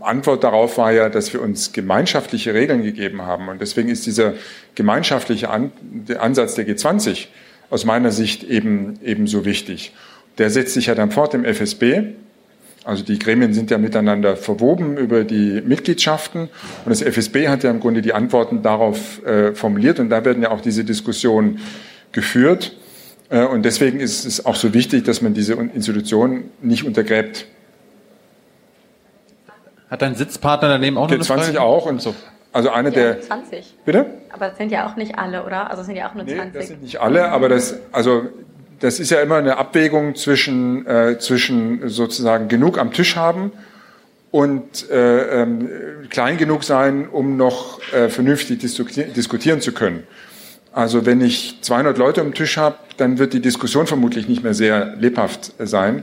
Antwort 0.00 0.44
darauf 0.44 0.78
war 0.78 0.92
ja, 0.92 1.08
dass 1.08 1.32
wir 1.32 1.40
uns 1.40 1.72
gemeinschaftliche 1.72 2.54
Regeln 2.54 2.82
gegeben 2.82 3.22
haben. 3.22 3.48
Und 3.48 3.60
deswegen 3.60 3.88
ist 3.88 4.06
dieser 4.06 4.34
gemeinschaftliche 4.74 5.50
An 5.50 5.72
der 5.82 6.22
Ansatz 6.22 6.54
der 6.54 6.66
G20 6.66 7.28
aus 7.70 7.84
meiner 7.84 8.10
Sicht 8.10 8.44
eben 8.44 9.26
so 9.26 9.44
wichtig. 9.44 9.92
Der 10.38 10.50
setzt 10.50 10.74
sich 10.74 10.86
ja 10.86 10.94
dann 10.94 11.10
fort 11.10 11.34
im 11.34 11.44
FSB. 11.44 12.14
Also 12.84 13.04
die 13.04 13.18
Gremien 13.18 13.54
sind 13.54 13.70
ja 13.70 13.78
miteinander 13.78 14.36
verwoben 14.36 14.96
über 14.96 15.22
die 15.22 15.62
Mitgliedschaften 15.64 16.48
und 16.84 16.90
das 16.90 17.00
FSB 17.00 17.48
hat 17.48 17.62
ja 17.62 17.70
im 17.70 17.78
Grunde 17.78 18.02
die 18.02 18.12
Antworten 18.12 18.62
darauf 18.62 19.24
äh, 19.24 19.54
formuliert 19.54 20.00
und 20.00 20.10
da 20.10 20.24
werden 20.24 20.42
ja 20.42 20.50
auch 20.50 20.60
diese 20.60 20.84
Diskussionen 20.84 21.60
geführt. 22.10 22.76
Äh, 23.30 23.44
und 23.44 23.64
deswegen 23.64 24.00
ist 24.00 24.24
es 24.24 24.44
auch 24.44 24.56
so 24.56 24.74
wichtig, 24.74 25.04
dass 25.04 25.22
man 25.22 25.32
diese 25.32 25.54
Institutionen 25.54 26.50
nicht 26.60 26.84
untergräbt. 26.84 27.46
Hat 29.88 30.02
dein 30.02 30.16
Sitzpartner 30.16 30.68
daneben 30.68 30.96
auch 30.96 31.06
noch 31.06 31.14
eine 31.14 31.22
20 31.22 31.58
auch 31.58 31.86
und 31.86 32.02
so. 32.02 32.14
Also 32.52 32.70
eine 32.70 32.88
ja, 32.90 32.94
der 32.94 33.20
20. 33.20 33.76
Bitte? 33.84 34.06
Aber 34.30 34.48
das 34.48 34.58
sind 34.58 34.72
ja 34.72 34.90
auch 34.90 34.96
nicht 34.96 35.18
alle, 35.18 35.44
oder? 35.44 35.70
Also 35.70 35.82
es 35.82 35.86
sind 35.86 35.96
ja 35.96 36.10
auch 36.10 36.14
nur 36.14 36.24
nee, 36.24 36.34
20. 36.34 36.52
Das 36.52 36.68
sind 36.68 36.82
nicht 36.82 37.00
alle, 37.00 37.30
aber 37.30 37.48
das 37.48 37.78
also 37.92 38.24
das 38.82 38.98
ist 38.98 39.10
ja 39.10 39.20
immer 39.20 39.36
eine 39.36 39.58
Abwägung 39.58 40.16
zwischen, 40.16 40.84
äh, 40.88 41.16
zwischen 41.20 41.88
sozusagen 41.88 42.48
genug 42.48 42.78
am 42.78 42.92
Tisch 42.92 43.14
haben 43.14 43.52
und 44.32 44.90
äh, 44.90 45.42
ähm, 45.42 45.68
klein 46.10 46.36
genug 46.36 46.64
sein, 46.64 47.08
um 47.08 47.36
noch 47.36 47.80
äh, 47.92 48.08
vernünftig 48.08 48.58
diskutieren 48.58 49.60
zu 49.60 49.70
können. 49.72 50.02
Also 50.72 51.06
wenn 51.06 51.20
ich 51.20 51.58
200 51.60 51.96
Leute 51.96 52.22
am 52.22 52.34
Tisch 52.34 52.56
habe, 52.56 52.76
dann 52.96 53.18
wird 53.18 53.34
die 53.34 53.40
Diskussion 53.40 53.86
vermutlich 53.86 54.28
nicht 54.28 54.42
mehr 54.42 54.54
sehr 54.54 54.96
lebhaft 54.96 55.52
sein. 55.60 56.02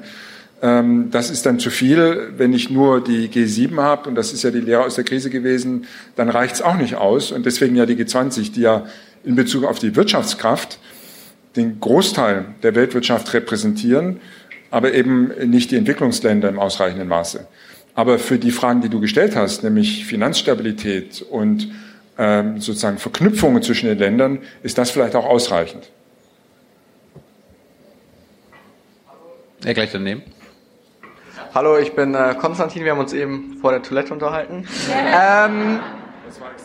Ähm, 0.62 1.10
das 1.12 1.32
ist 1.32 1.46
dann 1.46 1.60
zu 1.60 1.72
viel. 1.72 2.32
Wenn 2.38 2.54
ich 2.54 2.70
nur 2.70 3.04
die 3.04 3.28
G7 3.28 3.76
habe, 3.82 4.08
und 4.08 4.16
das 4.16 4.32
ist 4.32 4.44
ja 4.44 4.52
die 4.52 4.62
Lehre 4.62 4.86
aus 4.86 4.96
der 4.96 5.04
Krise 5.04 5.30
gewesen, 5.30 5.86
dann 6.16 6.30
reicht 6.30 6.56
es 6.56 6.62
auch 6.62 6.78
nicht 6.78 6.96
aus. 6.96 7.34
Und 7.34 7.46
deswegen 7.46 7.76
ja 7.76 7.86
die 7.86 7.98
G20, 7.98 8.54
die 8.54 8.62
ja 8.62 8.86
in 9.26 9.36
Bezug 9.36 9.66
auf 9.66 9.80
die 9.80 9.98
Wirtschaftskraft 9.98 10.80
den 11.56 11.80
Großteil 11.80 12.46
der 12.64 12.76
Weltwirtschaft 12.76 13.34
repräsentieren, 13.34 14.20
aber 14.72 14.94
eben 14.94 15.32
nicht 15.50 15.72
die 15.72 15.78
Entwicklungsländer 15.78 16.50
im 16.50 16.60
ausreichenden 16.60 17.08
Maße. 17.08 17.48
Aber 17.96 18.20
für 18.20 18.38
die 18.38 18.52
Fragen, 18.52 18.82
die 18.82 18.90
du 18.90 19.00
gestellt 19.00 19.36
hast, 19.36 19.64
nämlich 19.64 20.06
Finanzstabilität 20.06 21.22
und 21.22 21.72
ähm, 22.18 22.60
sozusagen 22.62 22.98
Verknüpfungen 22.98 23.64
zwischen 23.64 23.88
den 23.88 23.98
Ländern, 23.98 24.40
ist 24.64 24.78
das 24.78 24.92
vielleicht 24.92 25.16
auch 25.16 25.26
ausreichend. 25.26 25.90
Er 29.66 29.74
gleich 29.74 29.92
daneben. 29.92 30.22
Hallo, 31.54 31.78
ich 31.78 31.94
bin 31.94 32.14
äh, 32.14 32.36
Konstantin. 32.40 32.84
Wir 32.84 32.92
haben 32.92 33.00
uns 33.00 33.12
eben 33.12 33.58
vor 33.60 33.72
der 33.72 33.82
Toilette 33.82 34.14
unterhalten. 34.14 34.68
Ähm, 34.90 35.80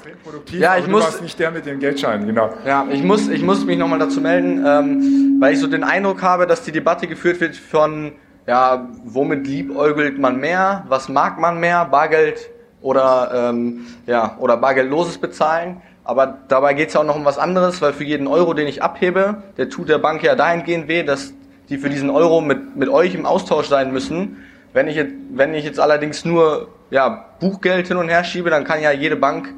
extrem 0.05 0.19
produktiv, 0.23 0.61
ja, 0.61 0.77
ich 0.77 0.87
muss, 0.87 1.01
du 1.01 1.07
warst 1.07 1.23
nicht 1.23 1.39
der 1.39 1.51
mit 1.51 1.67
den 1.67 1.79
Geldscheinen, 1.79 2.27
genau. 2.27 2.53
Ja, 2.67 2.87
ich 2.91 3.03
muss, 3.03 3.29
ich 3.29 3.43
muss 3.43 3.65
mich 3.65 3.79
nochmal 3.79 3.99
dazu 3.99 4.21
melden, 4.21 4.65
ähm, 4.67 5.37
weil 5.41 5.55
ich 5.55 5.61
so 5.61 5.67
den 5.67 5.85
Eindruck 5.85 6.23
habe, 6.23 6.47
dass 6.47 6.63
die 6.63 6.73
Debatte 6.73 7.07
geführt 7.07 7.41
wird 7.41 7.57
von, 7.57 8.13
ja, 8.47 8.89
womit 9.05 9.47
liebäugelt 9.47 10.19
man 10.19 10.39
mehr, 10.39 10.85
was 10.89 11.09
mag 11.09 11.39
man 11.39 11.59
mehr, 11.59 11.87
Bargeld 11.87 12.51
oder, 12.83 13.51
ähm, 13.51 13.87
ja, 14.07 14.37
oder 14.39 14.57
bargeldloses 14.57 15.19
Bezahlen. 15.19 15.81
Aber 16.07 16.39
dabei 16.49 16.75
geht 16.75 16.89
es 16.89 16.95
ja 16.95 17.01
auch 17.01 17.05
noch 17.05 17.17
um 17.17 17.25
was 17.25 17.39
anderes, 17.39 17.81
weil 17.81 17.95
für 17.95 18.05
jeden 18.05 18.27
Euro, 18.27 18.53
den 18.53 18.67
ich 18.67 18.83
abhebe, 18.83 19.43
der 19.57 19.71
tut 19.71 19.89
der 19.89 19.99
Bank 19.99 20.23
ja 20.23 20.35
dahingehend 20.35 20.87
weh, 20.87 21.03
dass 21.03 21.33
die 21.71 21.79
für 21.79 21.89
diesen 21.89 22.11
Euro 22.11 22.43
mit, 22.43 22.77
mit 22.77 22.91
euch 22.91 23.15
im 23.15 23.25
Austausch 23.25 23.69
sein 23.69 23.91
müssen. 23.91 24.45
Wenn 24.75 24.87
ich, 24.87 24.97
jetzt, 24.97 25.15
wenn 25.31 25.55
ich 25.55 25.65
jetzt 25.65 25.81
allerdings 25.81 26.27
nur 26.27 26.69
ja, 26.91 27.25
Buchgeld 27.41 27.89
hin 27.89 27.97
und 27.97 28.11
her 28.11 28.23
schiebe, 28.23 28.51
dann 28.51 28.65
kann 28.65 28.83
ja 28.83 28.93
jede 28.93 29.17
Bank 29.17 29.49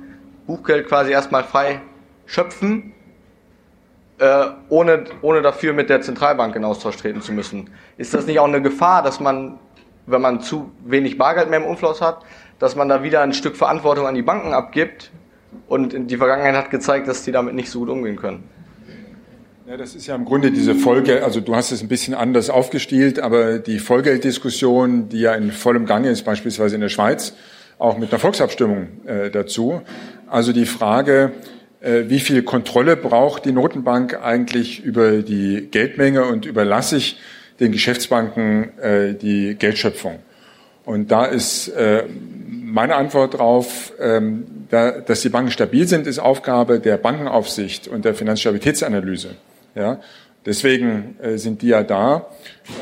Buchgeld 0.46 0.88
quasi 0.88 1.12
erstmal 1.12 1.44
frei 1.44 1.80
schöpfen. 2.26 2.92
äh, 4.18 4.46
ohne, 4.68 5.04
ohne 5.22 5.42
dafür 5.42 5.72
mit 5.72 5.90
der 5.90 6.00
Zentralbank 6.00 6.56
in 6.56 6.64
Austausch 6.64 6.96
treten 6.96 7.20
zu 7.20 7.32
müssen. 7.32 7.70
Ist 7.98 8.14
das 8.14 8.26
nicht 8.26 8.38
auch 8.38 8.48
eine 8.48 8.62
Gefahr, 8.62 9.02
dass 9.02 9.20
man, 9.20 9.58
wenn 10.06 10.20
man 10.20 10.40
zu 10.40 10.70
wenig 10.84 11.18
Bargeld 11.18 11.50
mehr 11.50 11.58
im 11.58 11.66
Umfluss 11.66 12.00
hat, 12.00 12.20
dass 12.58 12.76
man 12.76 12.88
da 12.88 13.02
wieder 13.02 13.20
ein 13.22 13.32
Stück 13.32 13.56
Verantwortung 13.56 14.06
an 14.06 14.14
die 14.14 14.22
Banken 14.22 14.52
abgibt? 14.52 15.10
Und 15.68 16.10
die 16.10 16.16
Vergangenheit 16.16 16.54
hat 16.54 16.70
gezeigt, 16.70 17.08
dass 17.08 17.22
die 17.24 17.32
damit 17.32 17.54
nicht 17.54 17.70
so 17.70 17.80
gut 17.80 17.88
umgehen 17.88 18.16
können. 18.16 18.44
Ja, 19.66 19.76
das 19.76 19.94
ist 19.94 20.06
ja 20.06 20.14
im 20.14 20.24
Grunde 20.24 20.52
diese 20.52 20.76
Folge, 20.76 21.24
also 21.24 21.40
du 21.40 21.56
hast 21.56 21.72
es 21.72 21.82
ein 21.82 21.88
bisschen 21.88 22.14
anders 22.14 22.50
aufgestielt, 22.50 23.18
aber 23.18 23.58
die 23.58 23.80
Vollgelddiskussion, 23.80 25.08
die 25.08 25.20
ja 25.20 25.34
in 25.34 25.50
vollem 25.50 25.86
Gange 25.86 26.08
ist, 26.08 26.22
beispielsweise 26.24 26.76
in 26.76 26.82
der 26.82 26.88
Schweiz, 26.88 27.34
auch 27.78 27.98
mit 27.98 28.12
einer 28.12 28.20
Volksabstimmung 28.20 29.04
äh, 29.06 29.30
dazu. 29.30 29.82
Also 30.28 30.52
die 30.52 30.66
Frage, 30.66 31.32
äh, 31.80 32.04
wie 32.08 32.20
viel 32.20 32.42
Kontrolle 32.42 32.96
braucht 32.96 33.44
die 33.44 33.52
Notenbank 33.52 34.20
eigentlich 34.22 34.82
über 34.82 35.22
die 35.22 35.68
Geldmenge 35.70 36.24
und 36.24 36.44
überlasse 36.44 36.96
ich 36.96 37.18
den 37.60 37.72
Geschäftsbanken 37.72 38.76
äh, 38.78 39.14
die 39.14 39.54
Geldschöpfung? 39.54 40.18
Und 40.84 41.10
da 41.10 41.26
ist 41.26 41.68
äh, 41.68 42.04
meine 42.48 42.96
Antwort 42.96 43.34
darauf, 43.34 43.92
ähm, 44.00 44.46
da, 44.68 44.92
dass 45.00 45.20
die 45.20 45.28
Banken 45.28 45.50
stabil 45.50 45.86
sind, 45.86 46.06
ist 46.06 46.18
Aufgabe 46.18 46.80
der 46.80 46.96
Bankenaufsicht 46.96 47.86
und 47.86 48.04
der 48.04 48.14
Finanzstabilitätsanalyse. 48.14 49.36
Ja, 49.76 50.00
deswegen 50.44 51.16
sind 51.34 51.62
die 51.62 51.68
ja 51.68 51.82
da. 51.82 52.26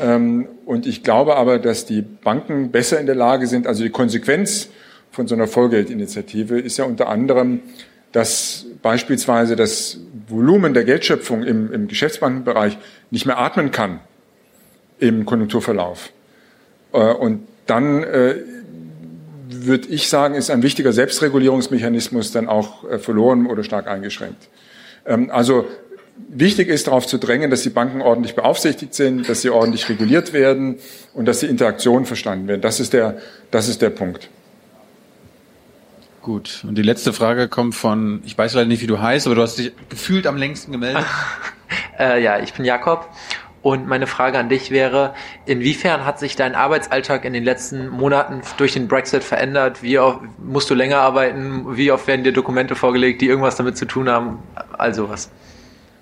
Ähm, 0.01 0.47
und 0.65 0.87
ich 0.87 1.03
glaube 1.03 1.35
aber, 1.35 1.59
dass 1.59 1.85
die 1.85 2.01
Banken 2.01 2.71
besser 2.71 2.99
in 2.99 3.05
der 3.05 3.15
Lage 3.15 3.45
sind, 3.47 3.67
also 3.67 3.83
die 3.83 3.89
Konsequenz 3.89 4.69
von 5.15 5.27
so 5.27 5.35
einer 5.35 5.47
Vollgeldinitiative 5.47 6.59
ist 6.59 6.75
ja 6.75 6.83
unter 6.83 7.07
anderem, 7.07 7.61
dass 8.11 8.65
beispielsweise 8.81 9.55
das 9.55 9.99
Volumen 10.27 10.73
der 10.73 10.83
Geldschöpfung 10.83 11.43
im, 11.43 11.71
im 11.71 11.87
Geschäftsbankenbereich 11.87 12.77
nicht 13.11 13.25
mehr 13.25 13.37
atmen 13.37 13.71
kann 13.71 14.01
im 14.99 15.25
Konjunkturverlauf. 15.25 16.11
Äh, 16.91 16.97
und 16.97 17.47
dann 17.65 18.03
äh, 18.03 18.35
würde 19.47 19.87
ich 19.87 20.09
sagen, 20.09 20.35
ist 20.35 20.49
ein 20.49 20.63
wichtiger 20.63 20.91
Selbstregulierungsmechanismus 20.91 22.33
dann 22.33 22.49
auch 22.49 22.89
äh, 22.89 22.99
verloren 22.99 23.47
oder 23.47 23.63
stark 23.63 23.87
eingeschränkt. 23.87 24.49
Ähm, 25.05 25.31
also 25.31 25.65
wichtig 26.27 26.67
ist 26.67 26.87
darauf 26.87 27.07
zu 27.07 27.17
drängen, 27.17 27.51
dass 27.51 27.63
die 27.63 27.69
Banken 27.69 28.01
ordentlich 28.01 28.35
beaufsichtigt 28.35 28.93
sind, 28.93 29.29
dass 29.29 29.43
sie 29.43 29.49
ordentlich 29.49 29.87
reguliert 29.87 30.33
werden 30.33 30.77
und 31.13 31.25
dass 31.25 31.39
die 31.39 31.47
Interaktionen 31.47 32.05
verstanden 32.05 32.49
werden. 32.49 32.61
Das 32.61 32.81
ist 32.81 32.91
der, 32.91 33.17
das 33.51 33.69
ist 33.69 33.81
der 33.81 33.91
Punkt. 33.91 34.29
Gut. 36.25 36.63
Und 36.67 36.75
die 36.75 36.81
letzte 36.81 37.13
Frage 37.13 37.47
kommt 37.47 37.75
von, 37.75 38.23
ich 38.25 38.35
weiß 38.35 38.55
leider 38.55 38.65
nicht, 38.65 38.81
wie 38.81 38.87
du 38.87 38.99
heißt, 38.99 39.27
aber 39.27 39.35
du 39.35 39.43
hast 39.43 39.59
dich 39.59 39.73
gefühlt 39.89 40.25
am 40.25 40.37
längsten 40.37 40.71
gemeldet. 40.71 41.05
äh, 41.99 42.19
ja, 42.19 42.39
ich 42.39 42.51
bin 42.55 42.65
Jakob. 42.65 43.07
Und 43.61 43.85
meine 43.85 44.07
Frage 44.07 44.39
an 44.39 44.49
dich 44.49 44.71
wäre, 44.71 45.13
inwiefern 45.45 46.03
hat 46.03 46.17
sich 46.17 46.35
dein 46.35 46.55
Arbeitsalltag 46.55 47.25
in 47.25 47.33
den 47.33 47.43
letzten 47.43 47.89
Monaten 47.89 48.41
durch 48.57 48.73
den 48.73 48.87
Brexit 48.87 49.23
verändert? 49.23 49.83
Wie 49.83 49.99
oft 49.99 50.21
musst 50.39 50.67
du 50.71 50.73
länger 50.73 50.97
arbeiten? 50.97 51.77
Wie 51.77 51.91
oft 51.91 52.07
werden 52.07 52.23
dir 52.23 52.33
Dokumente 52.33 52.73
vorgelegt, 52.73 53.21
die 53.21 53.27
irgendwas 53.27 53.55
damit 53.57 53.77
zu 53.77 53.85
tun 53.85 54.09
haben? 54.09 54.39
Also 54.79 55.07
was? 55.09 55.29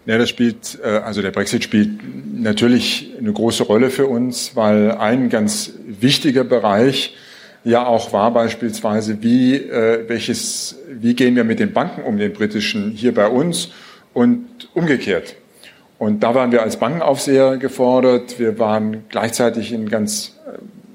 Ja, 0.05 0.17
das 0.17 0.29
spielt, 0.29 0.79
äh, 0.81 0.87
also 0.87 1.21
der 1.21 1.31
Brexit 1.31 1.65
spielt 1.65 1.99
natürlich 2.33 3.11
eine 3.19 3.33
große 3.33 3.63
Rolle 3.63 3.89
für 3.89 4.07
uns, 4.07 4.55
weil 4.55 4.91
ein 4.91 5.27
ganz 5.27 5.73
wichtiger 5.85 6.45
Bereich 6.45 7.13
ja 7.63 7.85
auch 7.85 8.13
war 8.13 8.31
beispielsweise, 8.31 9.21
wie, 9.21 9.55
äh, 9.55 10.07
welches, 10.07 10.77
wie 10.89 11.13
gehen 11.13 11.35
wir 11.35 11.43
mit 11.43 11.59
den 11.59 11.73
Banken 11.73 12.03
um, 12.03 12.17
den 12.17 12.33
britischen, 12.33 12.91
hier 12.91 13.13
bei 13.13 13.27
uns 13.27 13.69
und 14.13 14.45
umgekehrt. 14.73 15.35
Und 15.97 16.21
da 16.21 16.35
waren 16.35 16.51
wir 16.51 16.61
als 16.61 16.77
Bankenaufseher 16.77 17.57
gefordert. 17.57 18.39
Wir 18.39 18.59
waren 18.59 19.05
gleichzeitig 19.09 19.71
in 19.71 19.89
ganz 19.89 20.37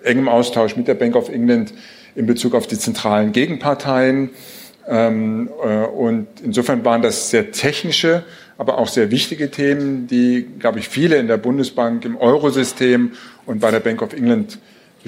äh, 0.04 0.08
engem 0.08 0.28
Austausch 0.28 0.76
mit 0.76 0.88
der 0.88 0.94
Bank 0.94 1.16
of 1.16 1.28
England 1.28 1.72
in 2.14 2.26
Bezug 2.26 2.54
auf 2.54 2.66
die 2.66 2.78
zentralen 2.78 3.32
Gegenparteien. 3.32 4.30
Ähm, 4.86 5.48
äh, 5.64 5.84
und 5.86 6.26
insofern 6.42 6.84
waren 6.84 7.00
das 7.00 7.30
sehr 7.30 7.52
technische, 7.52 8.24
aber 8.58 8.78
auch 8.78 8.88
sehr 8.88 9.10
wichtige 9.10 9.50
Themen, 9.50 10.06
die, 10.08 10.46
glaube 10.58 10.78
ich, 10.78 10.88
viele 10.88 11.16
in 11.16 11.28
der 11.28 11.36
Bundesbank, 11.36 12.04
im 12.04 12.16
Eurosystem 12.16 13.12
und 13.46 13.60
bei 13.60 13.70
der 13.70 13.80
Bank 13.80 14.02
of 14.02 14.12
England 14.12 14.58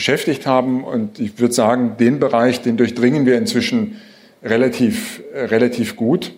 beschäftigt 0.01 0.47
haben. 0.47 0.83
Und 0.83 1.21
ich 1.21 1.39
würde 1.39 1.53
sagen, 1.53 1.97
den 2.01 2.21
Bereich, 2.21 2.63
den 2.63 2.79
durchdringen 2.79 3.27
wir 3.27 3.37
inzwischen 3.37 4.01
relativ, 4.43 5.23
relativ 5.35 5.95
gut 5.95 6.33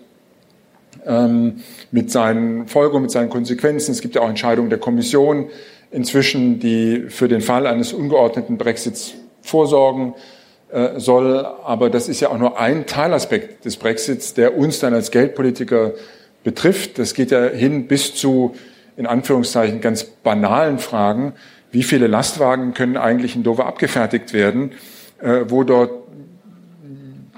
ähm, 1.06 1.62
mit 1.92 2.10
seinen 2.10 2.66
Folgen, 2.66 3.00
mit 3.02 3.12
seinen 3.12 3.30
Konsequenzen. 3.30 3.92
Es 3.92 4.00
gibt 4.00 4.16
ja 4.16 4.22
auch 4.22 4.28
Entscheidungen 4.28 4.68
der 4.68 4.80
Kommission 4.80 5.46
inzwischen, 5.92 6.58
die 6.58 7.04
für 7.06 7.28
den 7.28 7.40
Fall 7.40 7.68
eines 7.68 7.92
ungeordneten 7.92 8.58
Brexits 8.58 9.14
vorsorgen 9.42 10.14
äh, 10.72 10.98
soll. 10.98 11.46
Aber 11.46 11.88
das 11.88 12.08
ist 12.08 12.18
ja 12.18 12.30
auch 12.30 12.38
nur 12.38 12.58
ein 12.58 12.86
Teilaspekt 12.86 13.64
des 13.64 13.76
Brexits, 13.76 14.34
der 14.34 14.58
uns 14.58 14.80
dann 14.80 14.92
als 14.92 15.12
Geldpolitiker 15.12 15.92
betrifft. 16.42 16.98
Das 16.98 17.14
geht 17.14 17.30
ja 17.30 17.44
hin 17.46 17.86
bis 17.86 18.12
zu, 18.12 18.56
in 18.96 19.06
Anführungszeichen, 19.06 19.80
ganz 19.80 20.02
banalen 20.02 20.80
Fragen 20.80 21.34
wie 21.72 21.82
viele 21.82 22.06
Lastwagen 22.06 22.74
können 22.74 22.96
eigentlich 22.96 23.34
in 23.34 23.42
Dover 23.42 23.66
abgefertigt 23.66 24.32
werden, 24.32 24.72
äh, 25.20 25.46
wo 25.48 25.64
dort 25.64 25.90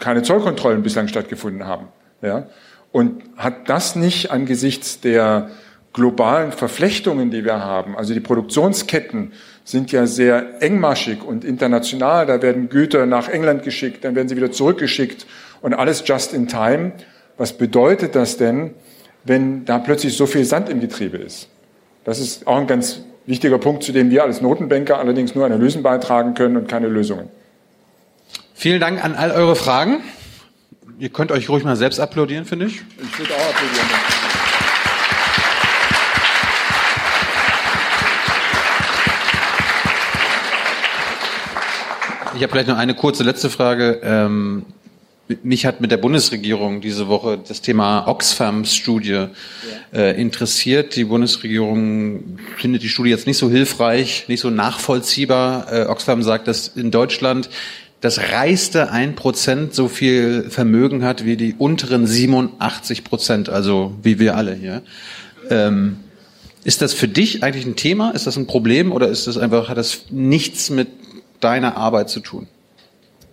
keine 0.01 0.23
Zollkontrollen 0.23 0.83
bislang 0.83 1.09
stattgefunden 1.09 1.67
haben. 1.67 1.87
Ja? 2.21 2.49
Und 2.93 3.23
hat 3.37 3.69
das 3.69 3.97
nicht 3.97 4.31
angesichts 4.31 5.01
der 5.01 5.51
globalen 5.93 6.51
Verflechtungen, 6.51 7.31
die 7.31 7.45
wir 7.45 7.61
haben, 7.61 7.97
also 7.97 8.13
die 8.13 8.21
Produktionsketten 8.21 9.33
sind 9.63 9.93
ja 9.93 10.07
sehr 10.07 10.61
engmaschig 10.61 11.23
und 11.23 11.45
international, 11.45 12.27
da 12.27 12.43
werden 12.43 12.69
Güter 12.69 13.07
nach 13.07 13.29
England 13.29 13.63
geschickt, 13.63 14.05
dann 14.05 14.17
werden 14.17 14.29
sie 14.29 14.37
wieder 14.37 14.51
zurückgeschickt 14.51 15.27
und 15.63 15.73
alles 15.73 16.03
just 16.05 16.35
in 16.35 16.49
time. 16.49 16.93
Was 17.37 17.57
bedeutet 17.57 18.17
das 18.17 18.37
denn, 18.37 18.75
wenn 19.23 19.65
da 19.65 19.79
plötzlich 19.79 20.17
so 20.17 20.27
viel 20.27 20.45
Sand 20.45 20.69
im 20.69 20.81
Getriebe 20.81 21.17
ist? 21.17 21.49
Das 22.03 22.19
ist 22.19 22.47
auch 22.47 22.59
ein 22.59 22.67
ganz 22.67 23.01
Wichtiger 23.27 23.59
Punkt, 23.59 23.83
zu 23.83 23.93
dem 23.93 24.11
wir 24.11 24.23
als 24.23 24.41
Notenbanker 24.41 24.99
allerdings 24.99 25.35
nur 25.35 25.47
Analysen 25.47 25.83
beitragen 25.83 26.35
können 26.35 26.57
und 26.57 26.69
keine 26.69 26.89
Lösungen. 26.89 27.29
Vielen 28.55 28.81
Dank 28.81 29.03
an 29.03 29.15
all 29.15 29.31
eure 29.31 29.57
Fragen. 29.57 30.03
Ihr 30.99 31.09
könnt 31.09 31.33
euch 31.33 31.49
ruhig 31.49 31.65
mal 31.65 31.77
selbst 31.77 31.99
applaudieren, 32.01 32.45
finde 32.45 32.67
ich. 32.67 32.83
Ich 33.03 33.19
würde 33.19 33.35
auch 33.35 33.49
applaudieren. 33.49 33.87
Ich 42.37 42.43
habe 42.43 42.51
vielleicht 42.51 42.69
noch 42.69 42.79
eine 42.79 42.95
kurze 42.95 43.23
letzte 43.23 43.49
Frage. 43.49 44.01
Ähm, 44.03 44.67
mich 45.43 45.65
hat 45.65 45.81
mit 45.81 45.91
der 45.91 45.97
Bundesregierung 45.97 46.81
diese 46.81 47.09
Woche 47.09 47.39
das 47.47 47.63
Thema 47.63 48.07
Oxfams-Studie 48.07 49.27
äh, 49.93 50.21
interessiert. 50.21 50.97
Die 50.97 51.05
Bundesregierung 51.05 52.39
findet 52.57 52.83
die 52.83 52.89
Studie 52.89 53.11
jetzt 53.11 53.27
nicht 53.27 53.39
so 53.39 53.49
hilfreich, 53.49 54.27
nicht 54.29 54.41
so 54.41 54.51
nachvollziehbar. 54.51 55.73
Äh, 55.73 55.87
Oxfam 55.87 56.23
sagt, 56.23 56.47
dass 56.47 56.69
in 56.69 56.91
Deutschland 56.91 57.49
das 58.03 58.33
reichste 58.33 58.91
ein 58.91 59.15
Prozent 59.15 59.75
so 59.75 59.89
viel 59.89 60.51
Vermögen 60.51 61.05
hat 61.05 61.25
wie 61.25 61.39
die 61.39 61.55
unteren 61.57 62.07
87 62.07 63.03
Prozent, 63.03 63.49
also 63.49 63.95
wie 64.03 64.19
wir 64.19 64.37
alle 64.37 64.55
hier. 64.55 64.83
Ähm, 65.49 65.97
ist 66.65 66.83
das 66.83 66.93
für 66.93 67.09
dich 67.09 67.43
eigentlich 67.43 67.65
ein 67.65 67.77
Thema? 67.77 68.11
Ist 68.11 68.27
das 68.27 68.37
ein 68.37 68.47
Problem 68.47 68.93
oder 68.93 69.09
ist 69.09 69.27
das 69.27 69.39
einfach, 69.39 69.71
hat 69.71 69.79
das 69.79 70.05
nichts 70.11 70.69
mit 70.69 70.89
deiner 71.41 71.79
Arbeit 71.79 72.11
zu 72.11 72.21
tun? 72.21 72.47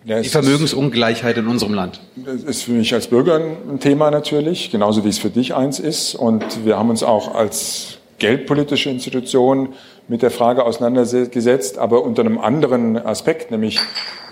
Ja, 0.04 0.20
die 0.20 0.28
Vermögensungleichheit 0.28 1.36
in 1.38 1.46
unserem 1.46 1.74
Land. 1.74 2.00
Das 2.16 2.42
ist 2.42 2.62
für 2.62 2.72
mich 2.72 2.92
als 2.92 3.06
Bürger 3.06 3.36
ein 3.36 3.78
Thema 3.78 4.10
natürlich, 4.10 4.70
genauso 4.70 5.04
wie 5.04 5.08
es 5.08 5.18
für 5.18 5.30
dich 5.30 5.54
eins 5.54 5.78
ist. 5.78 6.16
Und 6.16 6.64
wir 6.64 6.76
haben 6.76 6.90
uns 6.90 7.04
auch 7.04 7.34
als 7.34 7.98
geldpolitische 8.18 8.90
Institution 8.90 9.70
mit 10.08 10.22
der 10.22 10.30
Frage 10.30 10.64
auseinandergesetzt, 10.64 11.78
aber 11.78 12.02
unter 12.02 12.22
einem 12.22 12.38
anderen 12.38 12.96
Aspekt, 12.96 13.50
nämlich 13.50 13.78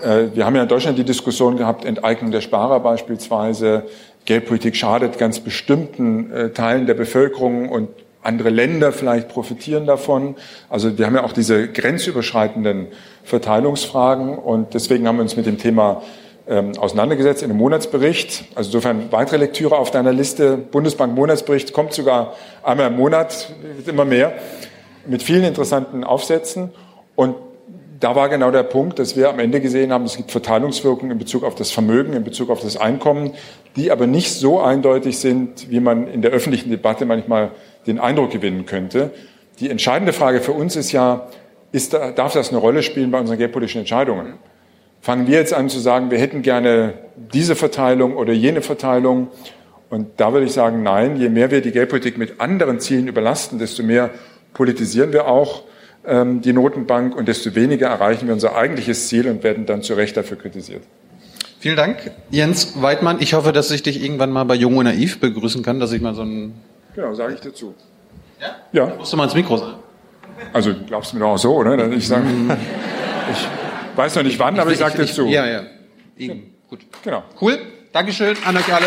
äh, 0.03 0.27
wir 0.33 0.45
haben 0.45 0.55
ja 0.55 0.63
in 0.63 0.67
Deutschland 0.67 0.97
die 0.97 1.03
Diskussion 1.03 1.57
gehabt, 1.57 1.85
Enteignung 1.85 2.31
der 2.31 2.41
Sparer 2.41 2.79
beispielsweise, 2.81 3.83
Geldpolitik 4.25 4.75
schadet 4.75 5.17
ganz 5.17 5.39
bestimmten 5.39 6.31
äh, 6.31 6.49
Teilen 6.51 6.85
der 6.85 6.93
Bevölkerung 6.93 7.69
und 7.69 7.89
andere 8.23 8.49
Länder 8.49 8.91
vielleicht 8.91 9.29
profitieren 9.29 9.85
davon. 9.85 10.35
Also 10.69 10.97
wir 10.97 11.05
haben 11.05 11.15
ja 11.15 11.23
auch 11.23 11.33
diese 11.33 11.67
grenzüberschreitenden 11.67 12.87
Verteilungsfragen 13.23 14.37
und 14.37 14.73
deswegen 14.73 15.07
haben 15.07 15.17
wir 15.17 15.23
uns 15.23 15.35
mit 15.35 15.45
dem 15.45 15.57
Thema 15.57 16.01
ähm, 16.47 16.77
auseinandergesetzt 16.77 17.43
in 17.43 17.49
einem 17.49 17.59
Monatsbericht. 17.59 18.45
Also 18.55 18.69
insofern 18.69 19.11
weitere 19.11 19.37
Lektüre 19.37 19.77
auf 19.77 19.91
deiner 19.91 20.13
Liste. 20.13 20.57
Bundesbank 20.57 21.15
Monatsbericht 21.15 21.73
kommt 21.73 21.93
sogar 21.93 22.33
einmal 22.63 22.87
im 22.87 22.97
Monat, 22.97 23.53
immer 23.87 24.05
mehr, 24.05 24.33
mit 25.05 25.23
vielen 25.23 25.43
interessanten 25.43 26.03
Aufsätzen. 26.03 26.71
Und 27.15 27.35
da 27.99 28.15
war 28.15 28.29
genau 28.29 28.49
der 28.49 28.63
Punkt, 28.63 28.97
dass 28.97 29.15
wir 29.15 29.29
am 29.29 29.39
Ende 29.39 29.61
gesehen 29.61 29.93
haben, 29.93 30.05
es 30.05 30.17
gibt 30.17 30.31
Verteilungswirkungen 30.31 31.11
in 31.11 31.19
Bezug 31.19 31.43
auf 31.43 31.53
das 31.55 31.71
Vermögen, 31.71 32.13
in 32.13 32.23
Bezug 32.23 32.49
auf 32.49 32.61
das 32.61 32.75
Einkommen, 32.75 33.33
die 33.75 33.91
aber 33.91 34.07
nicht 34.07 34.33
so 34.33 34.59
eindeutig 34.59 35.19
sind, 35.19 35.69
wie 35.69 35.79
man 35.79 36.07
in 36.07 36.23
der 36.23 36.31
öffentlichen 36.31 36.71
Debatte 36.71 37.05
manchmal 37.05 37.51
den 37.87 37.99
Eindruck 37.99 38.31
gewinnen 38.31 38.65
könnte. 38.65 39.11
Die 39.59 39.69
entscheidende 39.69 40.13
Frage 40.13 40.41
für 40.41 40.53
uns 40.53 40.75
ist 40.75 40.91
ja, 40.91 41.27
ist, 41.71 41.93
darf 41.93 42.33
das 42.33 42.49
eine 42.49 42.57
Rolle 42.57 42.83
spielen 42.83 43.11
bei 43.11 43.19
unseren 43.19 43.37
geldpolitischen 43.37 43.81
Entscheidungen? 43.81 44.33
Fangen 45.01 45.27
wir 45.27 45.37
jetzt 45.37 45.53
an 45.53 45.69
zu 45.69 45.79
sagen, 45.79 46.11
wir 46.11 46.19
hätten 46.19 46.41
gerne 46.41 46.93
diese 47.15 47.55
Verteilung 47.55 48.15
oder 48.15 48.33
jene 48.33 48.61
Verteilung? 48.61 49.29
Und 49.89 50.07
da 50.17 50.31
würde 50.31 50.45
ich 50.45 50.53
sagen, 50.53 50.83
nein, 50.83 51.17
je 51.17 51.29
mehr 51.29 51.51
wir 51.51 51.61
die 51.61 51.71
Geldpolitik 51.71 52.17
mit 52.17 52.39
anderen 52.39 52.79
Zielen 52.79 53.07
überlasten, 53.07 53.59
desto 53.59 53.83
mehr 53.83 54.11
politisieren 54.53 55.11
wir 55.11 55.27
auch 55.27 55.63
ähm, 56.05 56.41
die 56.41 56.53
Notenbank 56.53 57.15
und 57.15 57.27
desto 57.27 57.55
weniger 57.55 57.87
erreichen 57.87 58.27
wir 58.27 58.33
unser 58.33 58.55
eigentliches 58.55 59.07
Ziel 59.07 59.27
und 59.27 59.43
werden 59.43 59.65
dann 59.65 59.81
zu 59.81 59.93
Recht 59.93 60.15
dafür 60.17 60.37
kritisiert. 60.37 60.83
Vielen 61.59 61.75
Dank, 61.75 62.11
Jens 62.31 62.81
Weidmann. 62.81 63.17
Ich 63.19 63.33
hoffe, 63.33 63.51
dass 63.51 63.69
ich 63.69 63.83
dich 63.83 64.03
irgendwann 64.03 64.31
mal 64.31 64.45
bei 64.45 64.55
Jung 64.55 64.77
und 64.77 64.85
Naiv 64.85 65.19
begrüßen 65.19 65.61
kann, 65.61 65.79
dass 65.79 65.91
ich 65.91 66.01
mal 66.01 66.15
so 66.15 66.23
ein... 66.23 66.53
Genau, 66.95 67.13
sage 67.13 67.33
ich 67.35 67.39
dazu. 67.39 67.75
Ja? 68.39 68.55
Ja. 68.71 68.95
Musst 68.95 69.13
du 69.13 69.17
mal 69.17 69.25
ins 69.25 69.35
Mikro 69.35 69.57
sagen. 69.57 69.75
Also 70.53 70.73
glaubst 70.87 71.11
du 71.11 71.17
mir 71.17 71.21
doch 71.21 71.31
auch 71.31 71.37
so, 71.37 71.55
oder? 71.55 71.91
Ich 71.91 72.07
sage, 72.07 72.25
ich 73.31 73.97
weiß 73.97 74.15
noch 74.15 74.23
nicht 74.23 74.39
wann, 74.39 74.59
aber 74.59 74.71
ich, 74.71 74.77
sage 74.77 74.97
dir 74.97 75.05
zu. 75.05 75.27
Ja, 75.27 75.45
ja. 75.45 75.63
Gut. 76.67 76.79
Genau. 77.03 77.23
Cool. 77.39 77.59
Dankeschön 77.91 78.37
an 78.45 78.57
euch 78.57 78.73
alle. 78.73 78.85